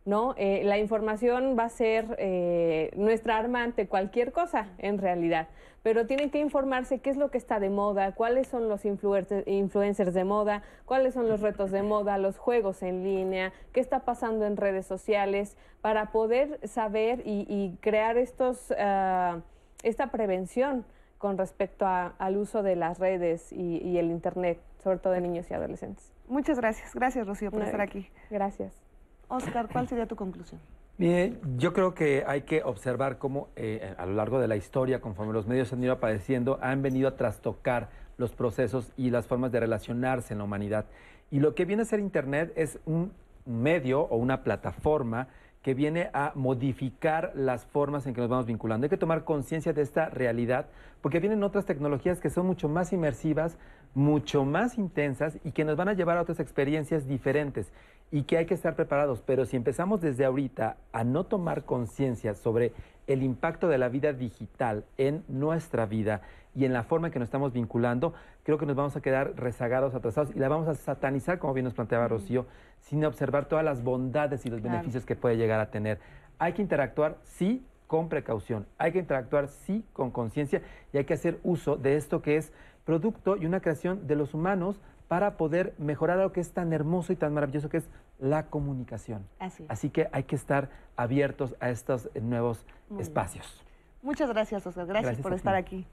¿No? 0.05 0.35
Eh, 0.39 0.63
la 0.65 0.79
información 0.79 1.57
va 1.59 1.65
a 1.65 1.69
ser 1.69 2.17
eh, 2.19 2.91
nuestra 2.97 3.37
arma 3.37 3.63
ante 3.63 3.87
cualquier 3.87 4.33
cosa, 4.33 4.69
en 4.79 4.99
realidad. 4.99 5.49
Pero 5.83 6.07
tienen 6.07 6.31
que 6.31 6.39
informarse 6.39 6.99
qué 6.99 7.11
es 7.11 7.17
lo 7.17 7.31
que 7.31 7.39
está 7.39 7.59
de 7.59 7.71
moda, 7.71 8.13
cuáles 8.13 8.49
son 8.49 8.69
los 8.69 8.85
influencers 8.85 10.15
de 10.15 10.25
moda, 10.25 10.63
cuáles 10.85 11.15
son 11.15 11.29
los 11.29 11.41
retos 11.41 11.71
de 11.71 11.83
moda, 11.83 12.19
los 12.19 12.37
juegos 12.37 12.83
en 12.83 13.03
línea, 13.03 13.53
qué 13.73 13.81
está 13.81 14.01
pasando 14.01 14.45
en 14.47 14.57
redes 14.57 14.87
sociales, 14.87 15.57
para 15.81 16.13
poder 16.13 16.61
saber 16.69 17.23
y, 17.25 17.77
crear 17.81 18.19
estos, 18.19 18.75
ah, 18.79 19.41
esta 19.83 20.11
prevención 20.11 20.85
con 21.17 21.39
respecto 21.39 21.87
al 21.87 22.37
uso 22.37 22.63
de 22.63 22.77
las 22.77 22.99
redes 22.99 23.51
y, 23.53 23.79
y, 23.79 23.99
el 23.99 24.11
Internet, 24.11 24.59
sobre 24.83 24.99
todo 24.99 25.15
de 25.15 25.21
niños 25.23 25.51
y 25.51 25.55
adolescentes. 25.55 26.13
Muchas 26.29 26.59
gracias. 26.59 26.95
Gracias, 26.95 27.27
Rocío, 27.27 27.51
por 27.51 27.63
estar 27.63 27.81
aquí. 27.81 28.07
Gracias. 28.31 28.90
Oscar, 29.31 29.69
¿cuál 29.73 29.89
sería 29.89 30.07
tu 30.07 30.17
conclusión? 30.17 30.61
Bien, 30.99 31.41
yo 31.57 31.73
creo 31.73 31.95
que 31.95 32.25
hay 32.27 32.43
que 32.43 32.63
observar 32.63 33.17
cómo 33.17 33.49
eh, 33.57 33.95
a 33.97 34.05
lo 34.05 34.15
largo 34.15 34.39
de 34.39 34.49
la 34.49 34.57
historia, 34.57 35.01
conforme 35.01 35.33
los 35.33 35.47
medios 35.47 35.73
han 35.73 35.83
ido 35.83 35.95
apareciendo, 35.95 36.59
han 36.61 36.83
venido 36.83 37.09
a 37.09 37.17
trastocar 37.17 37.89
los 38.19 38.33
procesos 38.33 38.93
y 38.97 39.11
las 39.11 39.27
formas 39.27 39.51
de 39.53 39.61
relacionarse 39.61 40.35
en 40.35 40.39
la 40.39 40.45
humanidad. 40.45 40.85
Y 41.31 41.39
lo 41.39 41.55
que 41.55 41.65
viene 41.65 41.83
a 41.83 41.87
ser 41.87 42.01
Internet 42.01 42.53
es 42.57 42.79
un 42.85 43.13
medio 43.47 44.03
o 44.03 44.17
una 44.17 44.43
plataforma 44.43 45.29
que 45.63 45.75
viene 45.75 46.11
a 46.13 46.33
modificar 46.35 47.33
las 47.35 47.67
formas 47.67 48.07
en 48.07 48.15
que 48.15 48.21
nos 48.21 48.31
vamos 48.31 48.47
vinculando. 48.47 48.87
Hay 48.87 48.91
que 48.91 48.97
tomar 48.97 49.25
conciencia 49.25 49.73
de 49.73 49.83
esta 49.83 50.09
realidad 50.09 50.67
porque 51.03 51.21
vienen 51.21 51.43
otras 51.45 51.67
tecnologías 51.67 52.21
que 52.21 52.31
son 52.31 52.47
mucho 52.47 52.69
más 52.69 52.93
inmersivas, 52.93 53.59
mucho 53.95 54.45
más 54.45 54.79
intensas 54.79 55.39
y 55.45 55.53
que 55.53 55.65
nos 55.65 55.77
van 55.77 55.89
a 55.89 55.93
llevar 55.95 56.19
a 56.19 56.23
otras 56.23 56.41
experiencias 56.41 57.07
diferentes 57.07 57.73
y 58.11 58.23
que 58.23 58.39
hay 58.39 58.47
que 58.47 58.55
estar 58.55 58.75
preparados. 58.75 59.23
Pero 59.25 59.45
si 59.45 59.57
empezamos 59.57 60.01
desde 60.01 60.25
ahorita 60.25 60.77
a 60.93 61.05
no 61.05 61.25
tomar 61.25 61.65
conciencia 61.65 62.35
sobre 62.35 62.73
el 63.07 63.23
impacto 63.23 63.69
de 63.69 63.79
la 63.79 63.89
vida 63.89 64.13
digital 64.13 64.85
en 64.97 65.25
nuestra 65.29 65.87
vida 65.87 66.23
y 66.55 66.65
en 66.65 66.73
la 66.73 66.83
forma 66.83 67.09
en 67.09 67.13
que 67.13 67.19
nos 67.19 67.27
estamos 67.27 67.53
vinculando, 67.53 68.13
creo 68.43 68.59
que 68.59 68.67
nos 68.67 68.77
vamos 68.77 68.97
a 68.97 69.01
quedar 69.01 69.35
rezagados, 69.37 69.95
atrasados 69.95 70.35
y 70.35 70.39
la 70.39 70.49
vamos 70.49 70.69
a 70.69 70.75
satanizar, 70.75 71.39
como 71.39 71.55
bien 71.55 71.65
nos 71.65 71.75
planteaba 71.75 72.09
Rocío, 72.09 72.47
sin 72.81 73.05
observar 73.05 73.47
todas 73.47 73.65
las 73.65 73.83
bondades 73.83 74.45
y 74.47 74.51
los 74.51 74.63
beneficios 74.63 75.05
que 75.05 75.17
puede 75.17 75.37
llegar 75.37 75.61
a 75.61 75.71
tener. 75.71 75.99
Hay 76.39 76.53
que 76.55 76.63
interactuar, 76.63 77.19
sí, 77.23 77.65
con 77.87 78.09
precaución. 78.09 78.67
Hay 78.79 78.93
que 78.93 79.01
interactuar, 79.01 79.49
sí, 79.49 79.85
con 79.93 80.11
conciencia 80.11 80.63
y 80.93 80.99
hay 80.99 81.05
que 81.05 81.15
hacer 81.15 81.39
uso 81.43 81.77
de 81.77 81.97
esto 81.97 82.23
que 82.23 82.37
es 82.37 82.53
producto 82.85 83.37
y 83.37 83.47
una 83.47 83.61
creación 83.61 84.07
de 84.07 84.17
los 84.17 84.35
humanos 84.35 84.81
para 85.11 85.37
poder 85.37 85.75
mejorar 85.77 86.21
algo 86.21 86.31
que 86.31 86.39
es 86.39 86.53
tan 86.53 86.73
hermoso 86.73 87.13
y 87.13 87.17
tan 87.17 87.35
maravilloso 87.35 87.69
que 87.69 87.79
es 87.79 87.89
la 88.21 88.47
comunicación. 88.47 89.27
Así, 89.69 89.91
que 89.91 90.09
hay 90.13 90.23
que 90.23 90.37
estar 90.37 90.71
abiertos 90.95 91.57
a 91.59 91.69
estos 91.71 92.09
nuevos 92.15 92.65
espacios. 92.97 93.65
Muchas 94.03 94.29
gracias, 94.29 94.65
Oscar. 94.65 94.87
Gracias, 94.87 95.19
por 95.19 95.33
estar 95.33 95.57
aquí. 95.57 95.85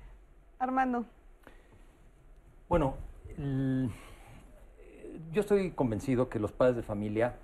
Armando. 0.60 1.04
Bueno, 2.70 2.94
yo 5.32 5.42
estoy 5.42 5.72
convencido 5.72 6.30
que 6.30 6.38
los 6.38 6.52
padres 6.52 6.76
de 6.76 6.84
familia 6.84 7.38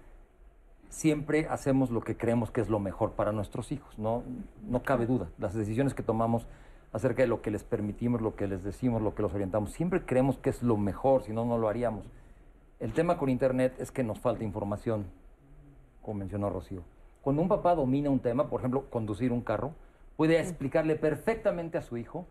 siempre 0.90 1.48
hacemos 1.50 1.90
lo 1.90 2.02
que 2.02 2.16
creemos 2.16 2.52
que 2.52 2.62
es 2.62 2.70
lo 2.70 2.78
mejor 2.78 3.14
para 3.14 3.32
nuestros 3.32 3.72
hijos. 3.72 3.98
No, 3.98 4.22
no 4.62 4.84
cabe 4.84 5.08
duda. 5.08 5.28
Las 5.40 5.56
decisiones 5.56 5.96
que 5.96 6.04
tomamos 6.04 6.46
acerca 6.94 7.24
de 7.24 7.28
lo 7.28 7.42
que 7.42 7.52
les 7.52 7.64
permitimos, 7.64 8.22
lo 8.22 8.36
que 8.36 8.48
les 8.48 8.64
decimos, 8.64 9.02
lo 9.02 9.16
que 9.16 9.24
los 9.24 9.34
orientamos. 9.34 9.74
Siempre 9.74 10.06
creemos 10.06 10.38
que 10.38 10.52
es 10.52 10.62
lo 10.62 10.78
mejor, 10.78 11.24
si 11.24 11.34
no, 11.34 11.44
no 11.44 11.58
lo 11.58 11.68
haríamos. 11.68 12.06
El 12.80 12.94
tema 12.94 13.18
con 13.18 13.30
Internet 13.30 13.74
es 13.80 13.92
que 13.92 14.04
nos 14.04 14.20
falta 14.20 14.44
información, 14.44 15.06
como 16.02 16.20
mencionó 16.20 16.50
Rocío. 16.50 16.84
Cuando 17.22 17.42
un 17.42 17.48
papá 17.48 17.74
domina 17.74 18.10
un 18.10 18.20
tema, 18.20 18.48
por 18.48 18.62
ejemplo, 18.62 18.90
conducir 18.90 19.32
un 19.32 19.42
carro, 19.42 19.72
puede 20.18 20.40
explicarle 20.40 20.96
perfectamente 20.96 21.78
a 21.78 21.82
su 21.82 21.98
hijo 21.98 22.28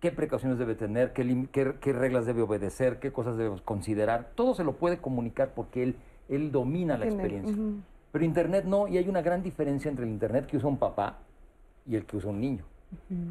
qué 0.00 0.10
precauciones 0.10 0.58
debe 0.58 0.74
tener, 0.74 1.12
qué, 1.12 1.92
reglas 1.92 2.26
debe 2.26 2.42
obedecer, 2.42 2.98
qué 2.98 3.12
cosas 3.12 3.36
debe 3.36 3.60
considerar. 3.62 4.32
Todo 4.34 4.54
se 4.54 4.64
lo 4.64 4.72
puede 4.76 4.98
comunicar 4.98 5.52
porque 5.54 5.82
él, 5.82 5.96
él 6.28 6.50
domina 6.50 6.98
la 6.98 7.06
experiencia. 7.06 7.56
Pero 8.10 8.24
Internet 8.24 8.64
no, 8.64 8.88
y 8.88 8.98
hay 8.98 9.08
una 9.08 9.22
gran 9.22 9.42
diferencia 9.42 9.88
entre 9.88 10.04
el 10.04 10.10
Internet 10.10 10.46
que 10.46 10.56
usa 10.56 10.68
un 10.68 10.78
papá 10.78 11.18
y 11.86 11.94
el 11.94 12.06
que 12.06 12.16
usa 12.16 12.30
un 12.30 12.40
niño. 12.40 12.64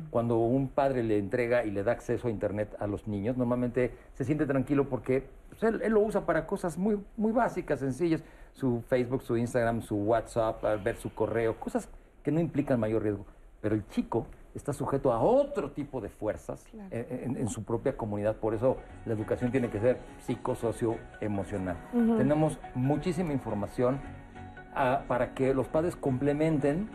Cuando 0.09 0.37
un 0.37 0.67
padre 0.69 1.03
le 1.03 1.17
entrega 1.17 1.65
y 1.65 1.71
le 1.71 1.83
da 1.83 1.91
acceso 1.91 2.27
a 2.27 2.31
Internet 2.31 2.75
a 2.79 2.87
los 2.87 3.07
niños, 3.07 3.37
normalmente 3.37 3.91
se 4.13 4.23
siente 4.25 4.45
tranquilo 4.45 4.89
porque 4.89 5.27
pues, 5.49 5.63
él, 5.63 5.91
lo 5.91 6.01
usa 6.01 6.25
para 6.25 6.45
cosas 6.47 6.77
muy, 6.77 6.99
muy 7.17 7.31
básicas, 7.31 7.79
sencillas. 7.79 8.23
Su 8.53 8.81
Facebook, 8.87 9.23
su 9.23 9.35
Instagram, 9.35 9.81
su 9.81 9.95
WhatsApp, 9.95 10.63
ver 10.83 10.95
su 10.97 11.13
correo, 11.13 11.59
cosas 11.59 11.89
que 12.21 12.31
no 12.31 12.39
implican 12.39 12.79
mayor 12.79 13.01
riesgo. 13.01 13.25
Pero 13.61 13.75
el 13.75 13.87
chico 13.87 14.27
está 14.55 14.73
sujeto 14.73 15.11
a 15.11 15.21
otro 15.21 15.71
tipo 15.71 16.01
de 16.01 16.09
fuerzas 16.09 16.65
en, 16.91 17.47
su 17.49 17.63
propia 17.63 17.97
comunidad. 17.97 18.35
Por 18.35 18.53
eso 18.53 18.77
la 19.05 19.13
educación 19.13 19.51
tiene 19.51 19.69
que 19.69 19.79
ser 19.79 19.97
psicosocio 20.19 20.97
emocional. 21.21 21.77
Tenemos 21.91 22.59
muchísima 22.75 23.33
información 23.33 23.99
ah, 24.75 25.03
para 25.07 25.33
que 25.33 25.53
los 25.53 25.67
padres 25.67 25.95
complementen 25.95 26.89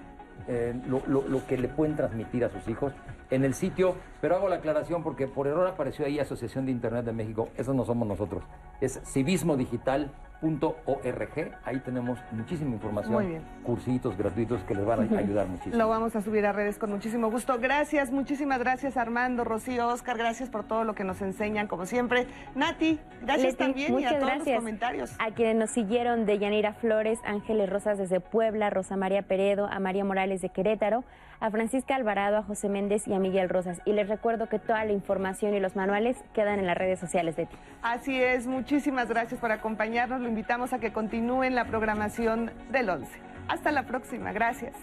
eh, 0.49 0.75
lo, 0.89 1.47
que 1.47 1.59
le 1.59 1.69
pueden 1.69 1.95
transmitir 1.95 2.45
a 2.45 2.49
sus 2.49 2.67
hijos 2.69 2.93
en 3.31 3.45
el 3.45 3.55
sitio, 3.55 3.95
pero 4.21 4.37
hago 4.37 4.49
la 4.49 4.57
aclaración 4.57 5.03
porque 5.03 5.27
por 5.27 5.47
error 5.47 5.67
apareció 5.67 6.07
ahí 6.07 6.19
Asociación 6.19 6.65
de 6.65 6.73
Internet 6.73 7.05
de 7.05 7.13
México, 7.13 7.51
eso 7.57 7.75
no 7.75 7.85
somos 7.85 8.09
nosotros, 8.09 8.43
es 8.81 9.01
civismo 9.05 9.57
digital 9.57 10.11
.org. 10.41 11.53
Ahí 11.65 11.81
tenemos 11.81 12.19
muchísima 12.33 12.73
información, 12.73 13.43
cursitos 13.63 14.17
gratuitos 14.17 14.63
que 14.65 14.75
les 14.75 14.85
van 14.85 15.15
a 15.15 15.19
ayudar 15.19 15.47
muchísimo. 15.47 15.77
Lo 15.77 15.89
vamos 15.89 16.15
a 16.17 16.23
subir 16.23 16.47
a 16.47 16.53
redes 16.53 16.79
con 16.79 16.91
muchísimo 16.91 17.31
gusto. 17.31 17.59
Gracias, 17.59 18.11
muchísimas 18.11 18.59
gracias 18.59 18.97
Armando, 18.97 19.45
Rocío, 19.45 19.89
Oscar, 19.89 20.17
gracias 20.19 20.51
por 20.51 20.65
todo 20.65 20.85
lo 20.85 20.95
que 20.95 21.05
nos 21.05 21.21
enseñan 21.23 21.67
como 21.67 21.87
siempre. 21.87 22.27
Nati, 22.55 22.99
gracias 23.23 23.57
también 23.57 23.99
y 23.99 24.05
a 24.05 24.19
todos 24.19 24.39
los 24.39 24.57
comentarios. 24.57 25.17
A 25.19 25.31
quienes 25.33 25.57
nos 25.57 25.71
siguieron 25.71 26.27
de 26.27 26.39
Yanira 26.39 26.75
Flores, 26.75 27.19
Ángeles 27.25 27.69
Rosas 27.71 27.99
desde 27.99 28.21
Puebla, 28.21 28.71
Rosa 28.71 28.97
María 28.97 29.23
Peredo, 29.23 29.67
a 29.67 29.79
María 29.81 30.05
Morales 30.05 30.41
de 30.41 30.51
Querétaro, 30.51 31.05
a 31.41 31.51
Francisca 31.51 31.95
Alvarado, 31.95 32.39
a 32.39 32.43
José 32.43 32.69
Méndez 32.69 33.07
y 33.07 33.15
a 33.15 33.19
Miguel 33.19 33.49
Rosas. 33.49 33.81
Y 33.85 33.93
les 33.93 34.09
recuerdo 34.09 34.49
que 34.49 34.59
toda 34.59 34.85
la 34.85 34.93
información 34.93 35.55
y 35.55 35.61
los 35.61 35.77
manuales 35.77 36.17
quedan 36.35 36.59
en 36.59 36.67
las 36.67 36.77
redes 36.77 36.99
sociales 36.99 37.37
de 37.37 37.47
ti. 37.47 37.57
Así 37.83 38.21
es, 38.21 38.47
muchísimas 38.47 39.09
gracias 39.09 39.41
por 39.41 39.53
acompañarnos. 39.53 40.21
Lo 40.21 40.29
invitamos 40.29 40.73
a 40.73 40.79
que 40.79 40.93
continúen 40.93 41.55
la 41.55 41.67
programación 41.67 42.51
del 42.71 42.91
11. 42.91 43.11
Hasta 43.49 43.73
la 43.73 43.85
próxima, 43.85 44.33
gracias. 44.33 44.75